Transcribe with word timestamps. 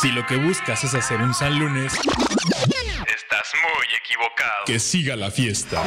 Si 0.00 0.10
lo 0.10 0.26
que 0.26 0.36
buscas 0.36 0.84
es 0.84 0.94
hacer 0.94 1.22
un 1.22 1.34
San 1.34 1.58
Lunes, 1.58 1.92
Estás 1.94 3.52
muy 3.62 3.86
equivocado. 3.96 4.64
que 4.66 4.78
siga 4.78 5.16
la 5.16 5.30
fiesta. 5.30 5.82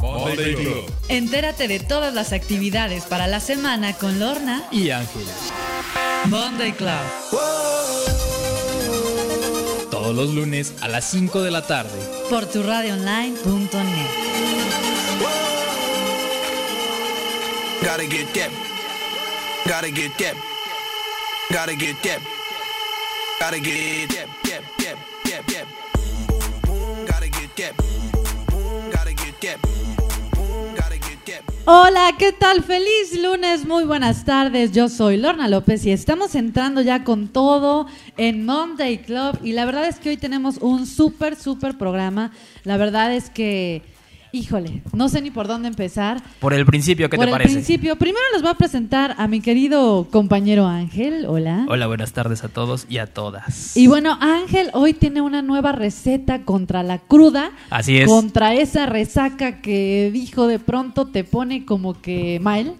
Monday 0.00 0.54
Club 0.54 0.90
Entérate 1.08 1.68
de 1.68 1.80
todas 1.80 2.12
las 2.14 2.32
actividades 2.32 3.04
para 3.04 3.26
la 3.26 3.40
semana 3.40 3.94
con 3.94 4.18
Lorna 4.18 4.64
y 4.70 4.90
Ángel. 4.90 5.24
Monday 6.26 6.72
Club. 6.72 6.90
Todos 9.90 10.14
los 10.14 10.34
lunes 10.34 10.74
a 10.80 10.88
las 10.88 11.04
5 11.10 11.42
de 11.42 11.50
la 11.50 11.66
tarde. 11.66 12.15
Por 12.28 12.44
tu 12.46 12.62
radioonline.net. 12.62 14.10
Gotta 17.82 18.06
get 18.06 18.34
that. 18.34 18.50
Gotta 19.68 19.90
get 19.90 20.18
that. 20.18 20.34
Gotta 21.50 21.76
get 21.76 22.02
that. 22.02 22.20
Gotta 23.38 23.60
get 23.60 24.08
that. 24.10 24.25
Hola, 31.68 32.12
¿qué 32.16 32.30
tal? 32.30 32.62
Feliz 32.62 33.20
lunes, 33.20 33.66
muy 33.66 33.82
buenas 33.82 34.24
tardes. 34.24 34.70
Yo 34.70 34.88
soy 34.88 35.16
Lorna 35.16 35.48
López 35.48 35.84
y 35.84 35.90
estamos 35.90 36.36
entrando 36.36 36.80
ya 36.80 37.02
con 37.02 37.26
todo 37.26 37.88
en 38.16 38.46
Monday 38.46 38.98
Club. 38.98 39.40
Y 39.42 39.50
la 39.50 39.64
verdad 39.64 39.88
es 39.88 39.98
que 39.98 40.10
hoy 40.10 40.16
tenemos 40.16 40.58
un 40.58 40.86
súper, 40.86 41.34
súper 41.34 41.76
programa. 41.76 42.30
La 42.62 42.76
verdad 42.76 43.12
es 43.12 43.30
que, 43.30 43.82
híjole, 44.36 44.82
no 44.92 45.08
sé 45.08 45.22
ni 45.22 45.30
por 45.30 45.48
dónde 45.48 45.68
empezar. 45.68 46.22
Por 46.40 46.52
el 46.52 46.66
principio, 46.66 47.08
¿qué 47.08 47.16
por 47.16 47.24
te 47.24 47.30
el 47.30 47.34
parece? 47.34 47.54
principio, 47.54 47.96
primero 47.96 48.24
les 48.32 48.42
voy 48.42 48.50
a 48.50 48.54
presentar 48.54 49.14
a 49.18 49.26
mi 49.28 49.40
querido 49.40 50.08
compañero 50.10 50.66
Ángel. 50.66 51.24
Hola. 51.26 51.64
Hola, 51.68 51.86
buenas 51.86 52.12
tardes 52.12 52.44
a 52.44 52.48
todos 52.48 52.86
y 52.88 52.98
a 52.98 53.06
todas. 53.06 53.76
Y 53.76 53.86
bueno, 53.86 54.16
Ángel 54.20 54.70
hoy 54.74 54.92
tiene 54.92 55.20
una 55.20 55.42
nueva 55.42 55.72
receta 55.72 56.42
contra 56.42 56.82
la 56.82 56.98
cruda. 56.98 57.52
Así 57.70 57.98
es. 57.98 58.06
Contra 58.08 58.54
esa 58.54 58.86
resaca 58.86 59.60
que 59.62 60.10
dijo 60.12 60.46
de 60.46 60.58
pronto 60.58 61.06
te 61.06 61.24
pone 61.24 61.64
como 61.64 62.00
que 62.00 62.38
mal, 62.40 62.74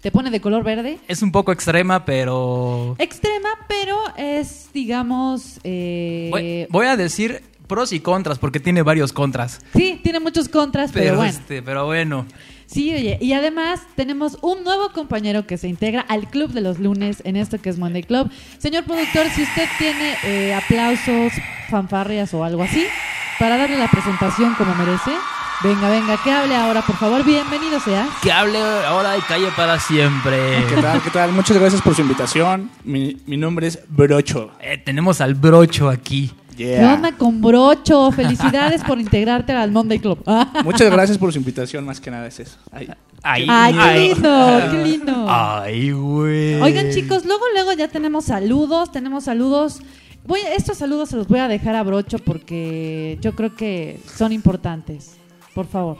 te 0.00 0.10
pone 0.10 0.30
de 0.30 0.40
color 0.40 0.64
verde. 0.64 0.98
Es 1.08 1.22
un 1.22 1.32
poco 1.32 1.52
extrema, 1.52 2.04
pero 2.04 2.96
Extrema, 2.98 3.48
pero 3.68 3.96
es, 4.16 4.70
digamos... 4.72 5.60
eh, 5.64 6.28
voy, 6.30 6.66
voy 6.70 6.86
a 6.86 6.96
decir 6.96 7.42
pros 7.66 7.92
y 7.92 8.00
contras, 8.00 8.38
porque 8.38 8.60
tiene 8.60 8.82
varios 8.82 9.12
contras. 9.12 9.60
Sí, 9.74 10.00
tiene 10.02 10.20
muchos 10.20 10.48
contras, 10.48 10.90
pero, 10.92 11.04
Pero, 11.04 11.16
bueno. 11.16 11.30
este, 11.30 11.62
pero 11.62 11.86
bueno. 11.86 12.26
Sí, 12.66 12.92
oye, 12.92 13.16
y 13.20 13.32
además 13.32 13.80
tenemos 13.94 14.38
un 14.42 14.64
nuevo 14.64 14.90
compañero 14.90 15.46
que 15.46 15.56
se 15.56 15.68
integra 15.68 16.00
al 16.00 16.28
club 16.28 16.50
de 16.50 16.60
los 16.60 16.80
lunes 16.80 17.22
en 17.24 17.36
esto 17.36 17.60
que 17.60 17.70
es 17.70 17.78
Monday 17.78 18.02
Club. 18.02 18.28
Señor 18.58 18.84
productor, 18.84 19.26
si 19.34 19.42
usted 19.44 19.68
tiene 19.78 20.16
eh, 20.24 20.52
aplausos, 20.54 21.32
fanfarrias 21.70 22.34
o 22.34 22.42
algo 22.42 22.62
así, 22.64 22.84
para 23.38 23.56
darle 23.56 23.78
la 23.78 23.88
presentación 23.88 24.54
como 24.54 24.74
merece, 24.74 25.12
venga, 25.62 25.88
venga, 25.90 26.20
que 26.24 26.30
hable 26.32 26.56
ahora, 26.56 26.82
por 26.82 26.96
favor. 26.96 27.24
Bienvenido 27.24 27.78
sea. 27.78 28.08
Que 28.20 28.32
hable 28.32 28.58
ahora 28.58 29.16
y 29.16 29.20
calle 29.20 29.48
para 29.56 29.78
siempre. 29.78 30.64
¿Qué 30.68 30.82
tal? 30.82 31.00
¿Qué 31.02 31.10
tal? 31.10 31.32
Muchas 31.32 31.56
gracias 31.58 31.80
por 31.82 31.94
su 31.94 32.02
invitación. 32.02 32.68
Mi, 32.82 33.16
mi 33.26 33.36
nombre 33.36 33.68
es 33.68 33.78
Brocho. 33.88 34.50
Eh, 34.60 34.78
tenemos 34.84 35.20
al 35.20 35.34
brocho 35.36 35.88
aquí. 35.88 36.32
¿Qué 36.56 36.84
onda 36.84 37.12
con 37.12 37.40
Brocho? 37.40 38.10
Felicidades 38.12 38.82
por 38.82 38.98
integrarte 38.98 39.52
al 39.52 39.70
Monday 39.70 39.98
Club. 39.98 40.22
Muchas 40.64 40.90
gracias 40.90 41.18
por 41.18 41.32
su 41.32 41.38
invitación, 41.38 41.84
más 41.84 42.00
que 42.00 42.10
nada 42.10 42.26
es 42.26 42.40
eso. 42.40 42.56
Ay, 42.72 42.88
Ay, 43.22 43.46
Ay, 43.48 43.74
qué 43.74 44.00
lindo, 44.08 44.58
qué 44.70 44.84
lindo. 44.84 45.26
Ay, 45.28 45.90
güey. 45.92 46.62
Oigan, 46.62 46.90
chicos, 46.90 47.24
luego, 47.24 47.44
luego 47.52 47.72
ya 47.72 47.88
tenemos 47.88 48.26
saludos, 48.26 48.92
tenemos 48.92 49.24
saludos. 49.24 49.80
Voy, 50.26 50.40
estos 50.56 50.78
saludos 50.78 51.10
se 51.10 51.16
los 51.16 51.28
voy 51.28 51.40
a 51.40 51.48
dejar 51.48 51.74
a 51.74 51.82
Brocho 51.82 52.18
porque 52.18 53.18
yo 53.20 53.34
creo 53.34 53.54
que 53.54 54.00
son 54.06 54.32
importantes. 54.32 55.16
Por 55.54 55.66
favor. 55.66 55.98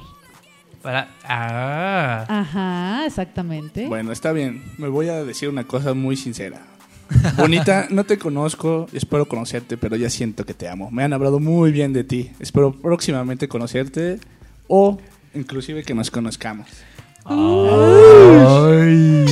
Para... 0.83 1.09
Ah. 1.25 2.25
Ajá, 2.29 3.07
exactamente. 3.07 3.87
Bueno, 3.87 4.13
está 4.13 4.33
bien. 4.33 4.63
Me 4.79 4.89
voy 4.89 5.09
a 5.09 5.25
decir 5.25 5.49
una 5.49 5.65
cosa 5.65 5.95
muy 5.95 6.17
sincera. 6.17 6.61
Bonita, 7.37 7.87
no 7.91 8.05
te 8.05 8.19
conozco, 8.19 8.87
espero 8.93 9.27
conocerte, 9.27 9.77
pero 9.77 9.97
ya 9.97 10.11
siento 10.11 10.45
que 10.45 10.55
te 10.55 10.69
amo. 10.69 10.91
Me 10.91 11.05
han 11.05 11.13
hablado 11.13 11.39
muy 11.39 11.73
bien 11.73 11.93
de 11.93 12.05
ti. 12.05 12.31
Espero 12.41 12.73
próximamente 12.73 13.49
conocerte 13.49 14.19
o 14.69 14.99
inclusive 15.35 15.83
que 15.83 15.95
nos 15.95 16.11
conozcamos. 16.11 16.69
Ay. 17.25 19.25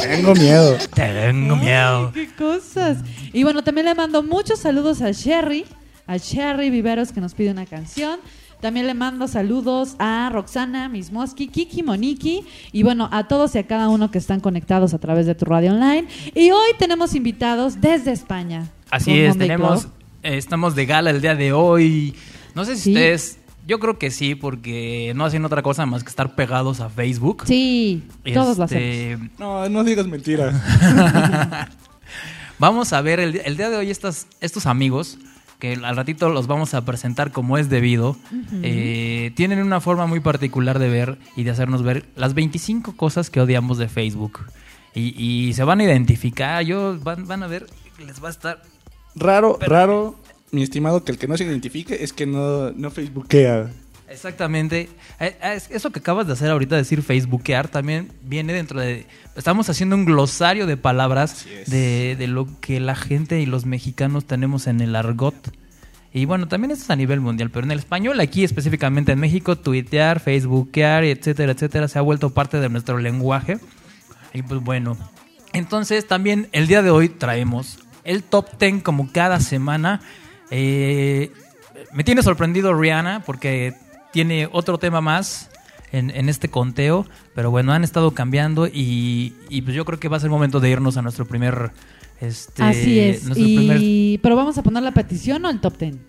Tengo 0.00 0.34
miedo. 0.34 0.76
Tengo 0.94 1.56
miedo. 1.56 2.12
Ay, 2.14 2.26
qué 2.26 2.34
cosas. 2.36 2.98
Y 3.32 3.42
bueno, 3.42 3.64
también 3.64 3.86
le 3.86 3.94
mando 3.94 4.22
muchos 4.22 4.60
saludos 4.60 5.02
a 5.02 5.10
Sherry, 5.10 5.64
a 6.06 6.16
Sherry 6.16 6.70
Viveros 6.70 7.12
que 7.12 7.20
nos 7.20 7.34
pide 7.34 7.50
una 7.50 7.66
canción. 7.66 8.20
También 8.62 8.86
le 8.86 8.94
mando 8.94 9.26
saludos 9.26 9.96
a 9.98 10.30
Roxana, 10.32 10.88
Mismoski, 10.88 11.48
Kiki, 11.48 11.82
Moniki 11.82 12.44
y 12.70 12.84
bueno, 12.84 13.08
a 13.10 13.26
todos 13.26 13.56
y 13.56 13.58
a 13.58 13.66
cada 13.66 13.88
uno 13.88 14.12
que 14.12 14.18
están 14.18 14.38
conectados 14.38 14.94
a 14.94 14.98
través 14.98 15.26
de 15.26 15.34
tu 15.34 15.44
radio 15.46 15.72
online. 15.72 16.06
Y 16.32 16.52
hoy 16.52 16.70
tenemos 16.78 17.16
invitados 17.16 17.80
desde 17.80 18.12
España. 18.12 18.70
Así 18.88 19.18
es, 19.18 19.30
Monday 19.30 19.48
tenemos, 19.48 19.88
eh, 20.22 20.36
estamos 20.38 20.76
de 20.76 20.86
gala 20.86 21.10
el 21.10 21.20
día 21.20 21.34
de 21.34 21.52
hoy. 21.52 22.14
No 22.54 22.64
sé 22.64 22.76
si 22.76 22.82
Sí. 22.82 22.90
ustedes, 22.92 23.38
yo 23.66 23.80
creo 23.80 23.98
que 23.98 24.12
sí, 24.12 24.36
porque 24.36 25.12
no 25.16 25.24
hacen 25.24 25.44
otra 25.44 25.62
cosa 25.62 25.84
más 25.84 26.04
que 26.04 26.10
estar 26.10 26.36
pegados 26.36 26.78
a 26.80 26.88
Facebook. 26.88 27.42
Sí, 27.46 28.04
todos 28.32 28.58
lo 28.58 28.64
Este, 28.66 29.14
hacemos. 29.14 29.30
No, 29.40 29.68
no 29.70 29.82
digas 29.82 30.06
mentiras. 30.06 30.54
Vamos 32.60 32.92
a 32.92 33.00
ver 33.00 33.18
el, 33.18 33.40
el 33.44 33.56
día 33.56 33.70
de 33.70 33.76
hoy 33.76 33.90
estas, 33.90 34.28
estos 34.40 34.66
amigos, 34.66 35.18
que 35.62 35.74
al 35.74 35.94
ratito 35.94 36.28
los 36.28 36.48
vamos 36.48 36.74
a 36.74 36.84
presentar 36.84 37.30
como 37.30 37.56
es 37.56 37.70
debido, 37.70 38.16
eh, 38.64 39.30
tienen 39.36 39.62
una 39.62 39.80
forma 39.80 40.06
muy 40.06 40.18
particular 40.18 40.80
de 40.80 40.88
ver 40.88 41.18
y 41.36 41.44
de 41.44 41.52
hacernos 41.52 41.84
ver 41.84 42.04
las 42.16 42.34
25 42.34 42.96
cosas 42.96 43.30
que 43.30 43.40
odiamos 43.40 43.78
de 43.78 43.86
Facebook. 43.86 44.40
Y, 44.92 45.14
y 45.16 45.52
se 45.52 45.62
van 45.62 45.78
a 45.78 45.84
identificar, 45.84 46.64
yo 46.64 46.98
van, 46.98 47.28
van 47.28 47.44
a 47.44 47.46
ver, 47.46 47.66
les 48.04 48.20
va 48.20 48.26
a 48.26 48.30
estar 48.32 48.62
Raro, 49.14 49.56
raro, 49.60 50.16
mi 50.50 50.64
estimado, 50.64 51.04
que 51.04 51.12
el 51.12 51.18
que 51.18 51.28
no 51.28 51.36
se 51.36 51.44
identifique 51.44 52.02
es 52.02 52.12
que 52.12 52.26
no, 52.26 52.72
no 52.72 52.90
facebookea. 52.90 53.70
Exactamente. 54.12 54.88
Eh, 55.20 55.36
eh, 55.42 55.54
es- 55.56 55.70
Eso 55.70 55.90
que 55.90 55.98
acabas 56.00 56.26
de 56.26 56.34
hacer 56.34 56.50
ahorita, 56.50 56.76
decir 56.76 57.02
facebookear, 57.02 57.68
también 57.68 58.12
viene 58.22 58.52
dentro 58.52 58.78
de... 58.80 59.06
Estamos 59.36 59.68
haciendo 59.68 59.96
un 59.96 60.04
glosario 60.04 60.66
de 60.66 60.76
palabras 60.76 61.46
de, 61.66 62.16
de 62.18 62.26
lo 62.26 62.46
que 62.60 62.78
la 62.80 62.94
gente 62.94 63.40
y 63.40 63.46
los 63.46 63.64
mexicanos 63.66 64.26
tenemos 64.26 64.66
en 64.66 64.80
el 64.80 64.94
argot. 64.94 65.34
Y 66.14 66.26
bueno, 66.26 66.46
también 66.46 66.70
esto 66.72 66.84
es 66.84 66.90
a 66.90 66.96
nivel 66.96 67.20
mundial, 67.20 67.48
pero 67.50 67.64
en 67.64 67.70
el 67.72 67.78
español, 67.78 68.20
aquí 68.20 68.44
específicamente 68.44 69.12
en 69.12 69.18
México, 69.18 69.56
tuitear, 69.56 70.20
facebookear, 70.20 71.04
etcétera, 71.04 71.52
etcétera, 71.52 71.88
se 71.88 71.98
ha 71.98 72.02
vuelto 72.02 72.30
parte 72.30 72.60
de 72.60 72.68
nuestro 72.68 72.98
lenguaje. 72.98 73.58
Y 74.34 74.42
pues 74.42 74.60
bueno, 74.62 74.98
entonces 75.54 76.06
también 76.06 76.48
el 76.52 76.66
día 76.66 76.82
de 76.82 76.90
hoy 76.90 77.08
traemos 77.08 77.78
el 78.04 78.22
top 78.22 78.58
10 78.58 78.82
como 78.82 79.10
cada 79.10 79.40
semana. 79.40 80.02
Eh, 80.50 81.30
me 81.94 82.04
tiene 82.04 82.22
sorprendido 82.22 82.74
Rihanna 82.78 83.22
porque 83.24 83.74
tiene 84.12 84.48
otro 84.52 84.78
tema 84.78 85.00
más 85.00 85.50
en, 85.92 86.10
en 86.10 86.28
este 86.28 86.48
conteo, 86.48 87.06
pero 87.34 87.50
bueno, 87.50 87.72
han 87.72 87.84
estado 87.84 88.12
cambiando 88.12 88.66
y, 88.66 89.34
y 89.48 89.62
pues 89.62 89.74
yo 89.76 89.84
creo 89.84 89.98
que 90.00 90.08
va 90.08 90.16
a 90.16 90.20
ser 90.20 90.30
momento 90.30 90.60
de 90.60 90.70
irnos 90.70 90.96
a 90.96 91.02
nuestro 91.02 91.26
primer... 91.26 91.72
Este, 92.20 92.62
Así 92.62 93.00
es. 93.00 93.24
nuestro 93.24 93.44
Y, 93.46 93.56
primer- 93.56 94.20
Pero 94.22 94.36
vamos 94.36 94.56
a 94.56 94.62
poner 94.62 94.82
la 94.84 94.92
petición 94.92 95.44
o 95.44 95.50
el 95.50 95.60
top 95.60 95.76
ten. 95.76 96.00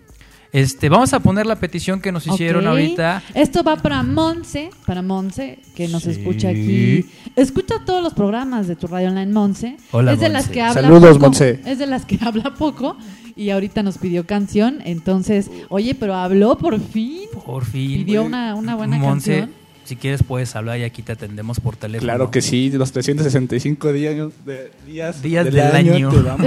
este, 0.52 0.88
vamos 0.88 1.12
a 1.12 1.18
poner 1.18 1.44
la 1.44 1.56
petición 1.56 2.00
que 2.00 2.12
nos 2.12 2.24
hicieron 2.28 2.68
ahorita. 2.68 3.20
Esto 3.34 3.64
va 3.64 3.74
para 3.74 4.00
Monse, 4.04 4.70
para 4.86 5.02
Monse, 5.02 5.58
que 5.74 5.88
nos 5.88 6.04
Sí. 6.04 6.10
escucha 6.12 6.50
aquí. 6.50 7.04
Escucha 7.34 7.84
todos 7.84 8.00
los 8.00 8.14
programas 8.14 8.68
de 8.68 8.76
tu 8.76 8.86
radio 8.86 9.08
online, 9.08 9.32
Monse. 9.32 9.76
Hola, 9.90 10.12
es 10.12 10.20
de 10.20 10.28
las 10.28 10.48
que 10.48 10.62
habla 10.62 10.82
Saludos, 10.82 11.14
poco. 11.14 11.26
Monse. 11.26 11.60
Es 11.66 11.78
de 11.80 11.86
las 11.88 12.04
que 12.06 12.16
habla 12.24 12.54
poco 12.54 12.96
y 13.36 13.50
ahorita 13.50 13.82
nos 13.82 13.98
pidió 13.98 14.24
canción. 14.26 14.78
Entonces, 14.84 15.50
oye, 15.68 15.94
pero 15.94 16.14
habló 16.14 16.56
por 16.58 16.80
fin. 16.80 17.28
Por 17.44 17.64
fin. 17.64 18.04
Pidió 18.04 18.22
una, 18.24 18.54
una 18.54 18.74
buena 18.76 18.96
Monse, 18.98 19.38
canción. 19.40 19.56
si 19.84 19.96
quieres 19.96 20.22
puedes 20.22 20.54
hablar 20.56 20.78
y 20.78 20.84
aquí 20.84 21.02
te 21.02 21.12
atendemos 21.12 21.60
por 21.60 21.76
teléfono. 21.76 22.06
Claro 22.06 22.30
que 22.30 22.40
sí, 22.42 22.70
los 22.70 22.92
365 22.92 23.92
días, 23.92 24.14
de, 24.46 24.70
días, 24.86 25.20
Días 25.22 25.44
del 25.46 25.60
año. 25.60 26.10
te 26.10 26.20
vamos 26.20 26.46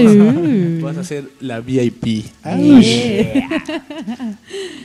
a, 0.81 0.85
vas 0.85 0.97
a 0.97 1.03
ser 1.03 1.25
la 1.39 1.59
VIP. 1.59 2.25
Eh. 2.45 3.43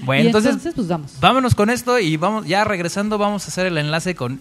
Bueno, 0.05 0.25
Y 0.25 0.27
entonces, 0.27 0.57
pues 0.75 0.89
vamos. 0.89 1.13
vámonos 1.21 1.55
con 1.55 1.71
esto 1.71 1.99
y 1.99 2.17
vamos 2.17 2.47
ya 2.47 2.65
regresando 2.65 3.19
vamos 3.19 3.45
a 3.45 3.49
hacer 3.49 3.67
el 3.67 3.79
enlace 3.79 4.15
con 4.15 4.41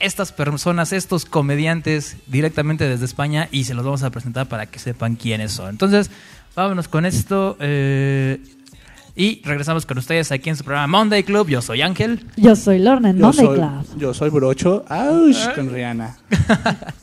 estas 0.00 0.32
personas, 0.32 0.92
estos 0.92 1.24
comediantes 1.26 2.16
directamente 2.26 2.88
desde 2.88 3.04
España 3.04 3.48
y 3.52 3.64
se 3.64 3.74
los 3.74 3.84
vamos 3.84 4.02
a 4.02 4.10
presentar 4.10 4.48
para 4.48 4.66
que 4.66 4.78
sepan 4.80 5.14
quiénes 5.14 5.52
son. 5.52 5.68
Entonces, 5.70 6.10
vámonos 6.54 6.88
con 6.88 7.04
esto. 7.06 7.56
eh, 7.60 8.40
Y 9.14 9.42
regresamos 9.44 9.84
con 9.84 9.98
ustedes 9.98 10.32
aquí 10.32 10.48
en 10.50 10.56
su 10.56 10.64
programa 10.64 10.86
Monday 10.98 11.22
Club. 11.22 11.48
Yo 11.48 11.60
soy 11.60 11.82
Ángel. 11.82 12.24
Yo 12.36 12.56
soy 12.56 12.78
Lorna 12.78 13.10
en 13.10 13.20
Monday 13.20 13.46
soy, 13.46 13.56
Club. 13.58 13.86
yo 13.98 14.14
soy 14.14 14.30
Brocho. 14.30 14.84
¡Auch! 14.88 15.54
Con 15.54 15.70
Rihanna. 15.70 16.16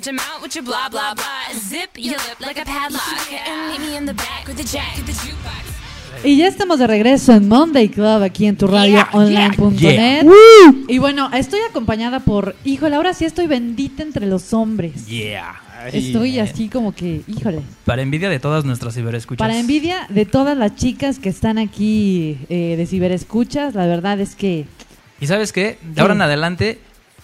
at 0.00 0.06
your 0.06 0.14
mouth 0.14 0.42
with 0.42 0.54
your 0.54 0.64
blah 0.64 0.88
blah 0.88 1.14
blah. 1.14 1.52
Zip 1.54 1.90
your 1.96 2.16
lip 2.16 2.40
like 2.40 2.58
a 2.58 2.64
padlock. 2.64 3.32
And 3.32 3.72
meet 3.72 3.80
me 3.80 3.96
in 3.96 4.06
the 4.06 4.14
back 4.14 4.46
with 4.46 4.56
the 4.56 4.64
jack 4.64 4.98
of 4.98 5.06
the 5.06 5.12
jukebox. 5.12 6.24
Y 6.24 6.36
ya 6.36 6.48
estamos 6.48 6.78
de 6.78 6.86
regreso 6.86 7.32
en 7.32 7.48
Monday 7.48 7.88
Club 7.88 8.22
aquí 8.22 8.46
en 8.46 8.56
tu 8.56 8.66
radio 8.66 9.06
online.net. 9.12 10.26
Y 10.88 10.98
bueno, 10.98 11.30
estoy 11.32 11.60
acompañada 11.68 12.20
por, 12.20 12.56
híjole, 12.64 12.96
ahora 12.96 13.14
sí 13.14 13.24
estoy 13.24 13.46
bendita 13.46 14.02
entre 14.02 14.26
los 14.26 14.52
hombres. 14.52 15.06
Yeah. 15.06 15.60
Estoy 15.92 16.38
así 16.38 16.68
como 16.68 16.92
que, 16.92 17.22
híjole. 17.26 17.62
Para 17.86 18.02
envidia 18.02 18.28
de 18.28 18.38
todas 18.38 18.64
nuestras 18.64 18.94
ciberescuchas. 18.94 19.38
Para 19.38 19.58
envidia 19.58 20.06
de 20.10 20.26
todas 20.26 20.58
las 20.58 20.76
chicas 20.76 21.18
que 21.18 21.30
están 21.30 21.56
aquí 21.56 22.38
eh, 22.50 22.74
de 22.76 22.86
ciberescuchas, 22.86 23.74
la 23.74 23.86
verdad 23.86 24.20
es 24.20 24.34
que 24.34 24.66
Y 25.20 25.26
sabes 25.26 25.52
qué? 25.52 25.78
De 25.82 26.02
ahora 26.02 26.14
en 26.14 26.22
adelante, 26.22 26.80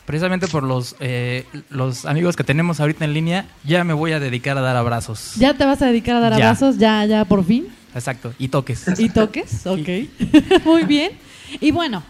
precisamente 0.06 0.46
por 0.48 0.62
los, 0.62 0.96
eh, 1.00 1.44
los 1.68 2.06
amigos 2.06 2.36
que 2.36 2.44
tenemos 2.44 2.80
ahorita 2.80 3.04
en 3.04 3.12
línea, 3.12 3.46
ya 3.64 3.84
me 3.84 3.92
voy 3.92 4.12
a 4.12 4.20
dedicar 4.20 4.56
a 4.56 4.60
dar 4.62 4.76
abrazos. 4.76 5.34
ya 5.36 5.52
te 5.54 5.64
vas 5.66 5.82
a 5.82 5.86
dedicar 5.86 6.16
a 6.16 6.20
dar 6.20 6.30
Ya. 6.32 6.36
abrazos, 6.48 6.78
ya, 6.78 7.04
ya 7.04 7.24
por 7.26 7.44
fin. 7.44 7.66
Exacto. 7.94 8.32
Y 8.38 8.48
toques. 8.48 8.84
Y 8.98 9.08
toques, 9.10 9.66
ok. 9.66 9.88
Muy 10.64 10.84
bien. 10.84 11.12
Y 11.60 11.70
bueno, 11.70 12.02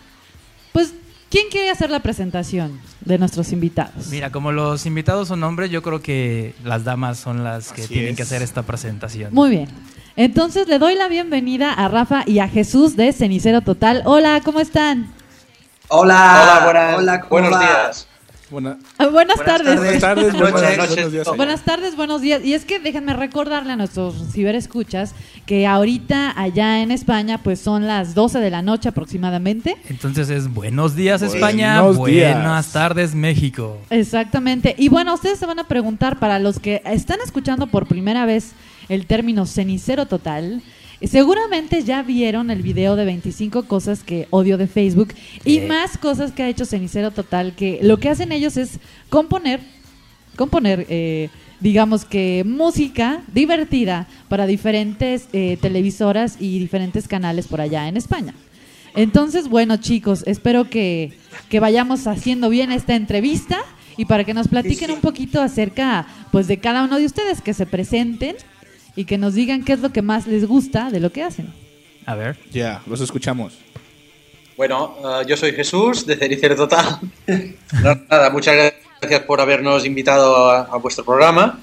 pues, 0.73 0.93
¿quién 1.31 1.47
quiere 1.51 1.71
hacer 1.71 1.91
la 1.91 2.01
presentación 2.01 2.79
de 3.05 3.19
nuestros 3.19 3.53
invitados? 3.53 4.09
Mira, 4.09 4.31
como 4.31 4.53
los 4.53 4.85
invitados 4.87 5.29
son 5.29 5.43
hombres, 5.45 5.71
yo 5.71 5.83
creo 5.83 6.03
que 6.03 6.55
las 6.65 6.85
damas 6.85 7.19
son 7.19 7.45
las 7.45 7.73
que 7.73 7.83
Así 7.83 7.93
tienen 7.95 8.11
es. 8.11 8.17
que 8.17 8.23
hacer 8.23 8.43
esta 8.43 8.63
presentación. 8.63 9.33
Muy 9.33 9.51
bien. 9.51 9.69
Entonces 10.17 10.67
le 10.67 10.79
doy 10.79 10.95
la 10.97 11.09
bienvenida 11.09 11.73
a 11.73 11.89
Rafa 11.89 12.25
y 12.27 12.39
a 12.39 12.49
Jesús 12.49 12.97
de 12.97 13.13
Cenicero 13.13 13.61
Total. 13.61 14.03
Hola, 14.07 14.41
¿cómo 14.45 14.61
están? 14.61 15.13
Hola, 15.89 16.41
Hola, 16.43 16.65
buenas, 16.65 16.99
hola, 16.99 17.21
¿cómo 17.21 17.31
buenos 17.31 17.53
va? 17.53 17.61
días. 17.61 18.09
Buena- 18.49 18.79
buenas, 18.99 19.13
Buenas 19.13 19.45
tardes. 19.45 19.77
buenas 19.77 20.01
tardes, 20.01 20.33
Noches, 20.35 20.41
buenas- 20.53 20.77
noches. 20.79 20.95
buenos 20.95 21.13
días. 21.13 21.37
Buenas 21.37 21.63
tardes, 21.65 21.97
buenos 21.97 22.21
días. 22.21 22.45
Y 22.45 22.55
es 22.55 22.65
que 22.65 22.79
déjenme 22.79 23.13
recordarle 23.13 23.73
a 23.73 23.77
nuestros 23.77 24.15
ciberescuchas 24.33 25.15
que 25.47 25.67
ahorita 25.67 26.33
allá 26.41 26.81
en 26.81 26.93
España 26.93 27.39
pues 27.43 27.61
son 27.61 27.89
las 27.89 28.15
12 28.15 28.39
de 28.39 28.51
la 28.51 28.63
noche 28.63 28.89
aproximadamente. 28.89 29.77
Entonces 29.89 30.31
es 30.31 30.47
buenos 30.53 30.95
días 30.95 31.21
Buenos 31.23 31.35
España, 31.35 31.83
días. 31.83 31.97
buenas 31.97 32.71
tardes 32.73 33.17
México. 33.17 33.79
Exactamente. 33.91 34.77
Y 34.79 34.91
bueno, 34.91 35.15
ustedes 35.15 35.41
se 35.41 35.47
van 35.47 35.59
a 35.59 35.65
preguntar, 35.67 36.21
para 36.21 36.39
los 36.39 36.61
que 36.61 36.83
están 36.85 37.19
escuchando 37.25 37.67
por 37.67 37.87
primera 37.89 38.27
vez 38.27 38.53
el 38.89 39.07
término 39.07 39.45
cenicero 39.47 40.07
total, 40.07 40.63
seguramente 41.03 41.83
ya 41.83 42.03
vieron 42.03 42.51
el 42.51 42.63
video 42.63 42.97
de 42.97 43.05
25 43.05 43.65
cosas 43.65 44.03
que 44.03 44.27
odio 44.31 44.57
de 44.57 44.67
Facebook 44.67 45.09
y 45.45 45.61
más 45.61 45.99
cosas 45.99 46.33
que 46.33 46.43
ha 46.43 46.49
hecho 46.49 46.65
cenicero 46.65 47.11
total, 47.11 47.55
que 47.55 47.79
lo 47.83 47.99
que 47.99 48.09
hacen 48.09 48.33
ellos 48.33 48.57
es 48.57 48.81
componer, 49.11 49.61
componer, 50.37 50.87
eh, 50.89 51.29
digamos 51.61 52.05
que 52.05 52.45
música 52.47 53.23
divertida 53.33 54.07
para 54.29 54.47
diferentes 54.47 55.29
eh, 55.33 55.59
televisoras 55.61 56.37
y 56.41 56.59
diferentes 56.59 57.09
canales 57.09 57.47
por 57.47 57.61
allá 57.61 57.89
en 57.89 57.97
España. 57.97 58.35
Entonces, 58.95 59.49
bueno, 59.49 59.77
chicos, 59.77 60.23
espero 60.27 60.71
que, 60.71 61.13
que 61.51 61.61
vayamos 61.61 62.07
haciendo 62.07 62.49
bien 62.49 62.73
esta 62.73 62.97
entrevista 62.97 63.59
y 63.99 64.07
para 64.07 64.25
que 64.25 64.33
nos 64.33 64.49
platiquen 64.49 64.79
Sí, 64.79 64.87
sí. 64.87 64.93
un 64.93 65.01
poquito 65.01 65.43
acerca 65.43 66.07
pues 66.33 66.47
de 66.47 66.59
cada 66.59 66.85
uno 66.85 66.99
de 66.99 67.05
ustedes, 67.05 67.43
que 67.43 67.53
se 67.53 67.67
presenten 67.67 68.37
y 68.97 69.05
que 69.05 69.19
nos 69.19 69.35
digan 69.35 69.65
qué 69.65 69.75
es 69.75 69.81
lo 69.81 69.93
que 69.93 70.03
más 70.03 70.27
les 70.27 70.47
gusta 70.47 70.91
de 70.91 71.01
lo 71.01 71.13
que 71.13 71.23
hacen. 71.23 71.53
A 72.07 72.15
ver. 72.15 72.37
Ya, 72.51 72.83
los 72.87 73.01
escuchamos. 73.01 73.59
Bueno, 74.57 74.97
eh, 75.05 75.25
yo 75.29 75.37
soy 75.37 75.53
Jesús 75.53 76.07
de 76.07 76.17
Cericero 76.17 76.57
Total. 76.57 76.99
No, 77.83 77.95
nada, 78.09 78.31
muchas 78.31 78.73
gracias 79.01 79.21
por 79.23 79.41
habernos 79.41 79.85
invitado 79.85 80.49
a, 80.51 80.63
a 80.63 80.77
vuestro 80.79 81.05
programa. 81.05 81.61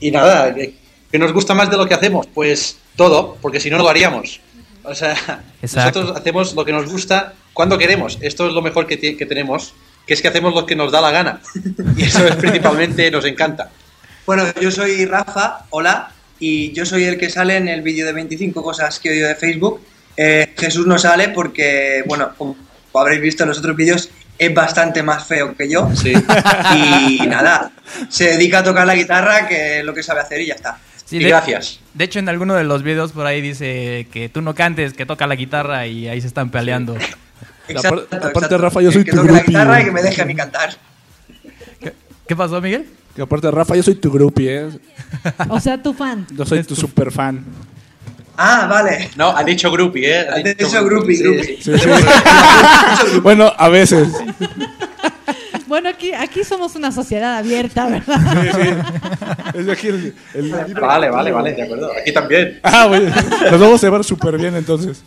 Y 0.00 0.10
nada, 0.10 0.54
¿qué 0.54 0.74
qué 1.12 1.18
nos 1.18 1.32
gusta 1.32 1.54
más 1.54 1.70
de 1.70 1.76
lo 1.76 1.86
que 1.86 1.94
hacemos? 1.94 2.26
Pues 2.26 2.78
todo, 2.96 3.36
porque 3.42 3.60
si 3.60 3.70
no, 3.70 3.76
no 3.76 3.84
lo 3.84 3.90
haríamos. 3.90 4.40
O 4.82 4.94
sea, 4.94 5.44
Exacto. 5.60 6.00
nosotros 6.00 6.20
hacemos 6.20 6.54
lo 6.54 6.64
que 6.64 6.72
nos 6.72 6.90
gusta 6.90 7.34
cuando 7.52 7.78
queremos. 7.78 8.18
Esto 8.22 8.48
es 8.48 8.54
lo 8.54 8.62
mejor 8.62 8.86
que, 8.86 8.98
que 8.98 9.26
tenemos, 9.26 9.74
que 10.06 10.14
es 10.14 10.22
que 10.22 10.28
hacemos 10.28 10.54
lo 10.54 10.66
que 10.66 10.74
nos 10.74 10.90
da 10.90 11.00
la 11.00 11.10
gana. 11.10 11.40
Y 11.96 12.04
eso 12.04 12.26
es 12.26 12.34
principalmente 12.36 13.10
nos 13.10 13.26
encanta. 13.26 13.70
Bueno, 14.26 14.44
yo 14.60 14.70
soy 14.70 15.04
Rafa, 15.04 15.66
hola, 15.70 16.10
y 16.44 16.72
yo 16.72 16.84
soy 16.84 17.04
el 17.04 17.18
que 17.18 17.30
sale 17.30 17.56
en 17.56 17.68
el 17.68 17.82
vídeo 17.82 18.04
de 18.04 18.12
25 18.12 18.64
cosas 18.64 18.98
que 18.98 19.08
he 19.08 19.12
oído 19.12 19.28
de 19.28 19.36
Facebook. 19.36 19.80
Eh, 20.16 20.52
Jesús 20.58 20.88
no 20.88 20.98
sale 20.98 21.28
porque, 21.28 22.02
bueno, 22.06 22.32
como 22.36 22.56
habréis 22.94 23.20
visto 23.22 23.44
en 23.44 23.50
los 23.50 23.58
otros 23.58 23.76
vídeos, 23.76 24.10
es 24.36 24.52
bastante 24.52 25.04
más 25.04 25.24
feo 25.24 25.56
que 25.56 25.70
yo. 25.70 25.88
Sí. 25.94 26.12
Y 26.74 27.26
nada, 27.28 27.70
se 28.08 28.24
dedica 28.32 28.58
a 28.58 28.64
tocar 28.64 28.86
la 28.88 28.96
guitarra, 28.96 29.46
que 29.46 29.78
es 29.78 29.84
lo 29.84 29.94
que 29.94 30.02
sabe 30.02 30.20
hacer 30.20 30.40
y 30.40 30.46
ya 30.46 30.54
está. 30.54 30.78
Sí, 31.04 31.18
Y 31.18 31.22
de- 31.22 31.28
gracias. 31.28 31.78
De 31.94 32.04
hecho, 32.04 32.18
en 32.18 32.28
alguno 32.28 32.54
de 32.54 32.64
los 32.64 32.82
videos 32.82 33.12
por 33.12 33.26
ahí 33.26 33.40
dice 33.40 34.08
que 34.12 34.28
tú 34.28 34.42
no 34.42 34.56
cantes, 34.56 34.94
que 34.94 35.06
toca 35.06 35.28
la 35.28 35.36
guitarra 35.36 35.86
y 35.86 36.08
ahí 36.08 36.20
se 36.20 36.26
están 36.26 36.50
peleando. 36.50 36.96
Exacto, 37.68 38.06
aparte, 38.10 38.26
exacto. 38.26 38.58
Rafa, 38.58 38.82
yo 38.82 38.90
soy 38.90 39.04
que 39.04 39.12
tu 39.12 39.18
toque 39.18 39.32
la 39.32 39.42
guitarra 39.44 39.80
y 39.80 39.84
que 39.84 39.90
me 39.92 40.02
deje 40.02 40.20
a 40.20 40.24
mí 40.24 40.34
cantar. 40.34 40.70
¿Qué 42.26 42.34
pasó, 42.36 42.60
Miguel? 42.60 42.86
Que 43.14 43.22
aparte, 43.22 43.50
Rafa, 43.50 43.76
yo 43.76 43.82
soy 43.82 43.94
tu 43.96 44.10
groupie, 44.10 44.60
¿eh? 44.60 44.68
O 45.48 45.60
sea, 45.60 45.82
tu 45.82 45.92
fan. 45.92 46.26
Yo 46.34 46.46
soy 46.46 46.62
tu 46.64 46.74
super 46.74 47.12
fan. 47.12 47.44
Ah, 48.36 48.66
vale. 48.66 49.10
No, 49.16 49.36
ha 49.36 49.44
dicho 49.44 49.70
groupie, 49.70 50.20
¿eh? 50.20 50.26
Ha 50.28 50.36
dicho 50.38 50.84
groupie, 50.84 51.18
groupie. 51.18 51.58
sí. 51.60 51.72
Sí, 51.72 51.78
sí. 51.78 53.18
bueno, 53.22 53.52
a 53.56 53.68
veces. 53.68 54.08
Bueno, 55.72 55.88
aquí, 55.88 56.12
aquí 56.12 56.44
somos 56.44 56.76
una 56.76 56.92
sociedad 56.92 57.38
abierta, 57.38 57.88
¿verdad? 57.88 59.54
Es 59.54 59.64
de 59.64 59.72
aquí 59.72 59.86
el, 59.86 60.14
Vale, 60.78 61.08
vale, 61.08 61.32
vale, 61.32 61.54
de 61.54 61.62
acuerdo. 61.62 61.90
Aquí 61.98 62.12
también. 62.12 62.60
Ah, 62.62 62.84
güey. 62.88 63.06
Nos 63.06 63.58
vamos 63.58 63.82
a 63.82 63.86
llevar 63.86 64.04
súper 64.04 64.36
bien 64.36 64.54
entonces. 64.54 65.02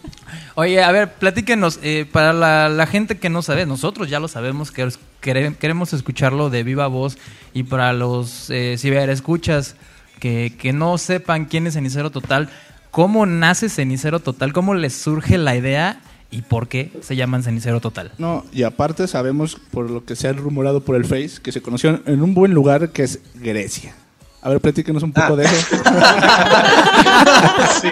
Oye, 0.56 0.82
a 0.82 0.92
ver, 0.92 1.14
platíquenos, 1.14 1.80
eh, 1.84 2.08
para 2.12 2.34
la, 2.34 2.68
la 2.70 2.88
gente 2.88 3.20
que 3.20 3.30
no 3.30 3.44
sabe, 3.44 3.68
nosotros 3.68 4.10
ya 4.10 4.20
lo 4.20 4.28
sabemos, 4.28 4.72
que 4.72 4.90
queremos 5.22 5.94
escucharlo 5.94 6.50
de 6.50 6.64
viva 6.64 6.88
voz, 6.88 7.20
y 7.54 7.62
para 7.62 7.94
los 7.94 8.50
eh, 8.50 8.78
ciberescuchas 8.80 9.76
que, 10.20 10.52
que 10.60 10.74
no 10.74 10.98
sepan 10.98 11.46
quién 11.46 11.68
es 11.68 11.76
Cenicero 11.76 12.10
Total, 12.10 12.50
¿cómo 12.90 13.28
nace 13.28 13.70
Cenicero 13.70 14.20
Total? 14.20 14.52
¿Cómo 14.52 14.74
les 14.74 14.96
surge 14.96 15.38
la 15.38 15.56
idea 15.56 16.00
y 16.32 16.42
por 16.42 16.68
qué 16.68 16.92
se 17.02 17.16
llaman 17.16 17.44
Cenicero 17.44 17.80
Total? 17.82 18.12
No, 18.18 18.46
y 18.52 18.64
aparte 18.64 19.08
sabemos, 19.08 19.58
por 19.72 19.90
lo 19.90 20.06
que 20.06 20.16
se 20.16 20.28
ha 20.28 20.34
rumorado 20.34 20.84
por 20.84 20.96
el 20.96 21.06
Face, 21.06 21.42
que 21.42 21.52
se 21.52 21.62
conocieron 21.62 22.04
en 22.06 22.22
un 22.22 22.34
buen 22.34 22.54
lugar 22.54 22.90
que 22.90 23.04
es 23.04 23.20
Grecia. 23.36 23.94
A 24.42 24.50
ver, 24.50 24.62
platíquenos 24.62 25.02
un 25.02 25.12
poco 25.12 25.34
Ah. 25.34 25.36
de 25.38 25.46
eso. 25.46 25.76
Sí. 27.82 27.90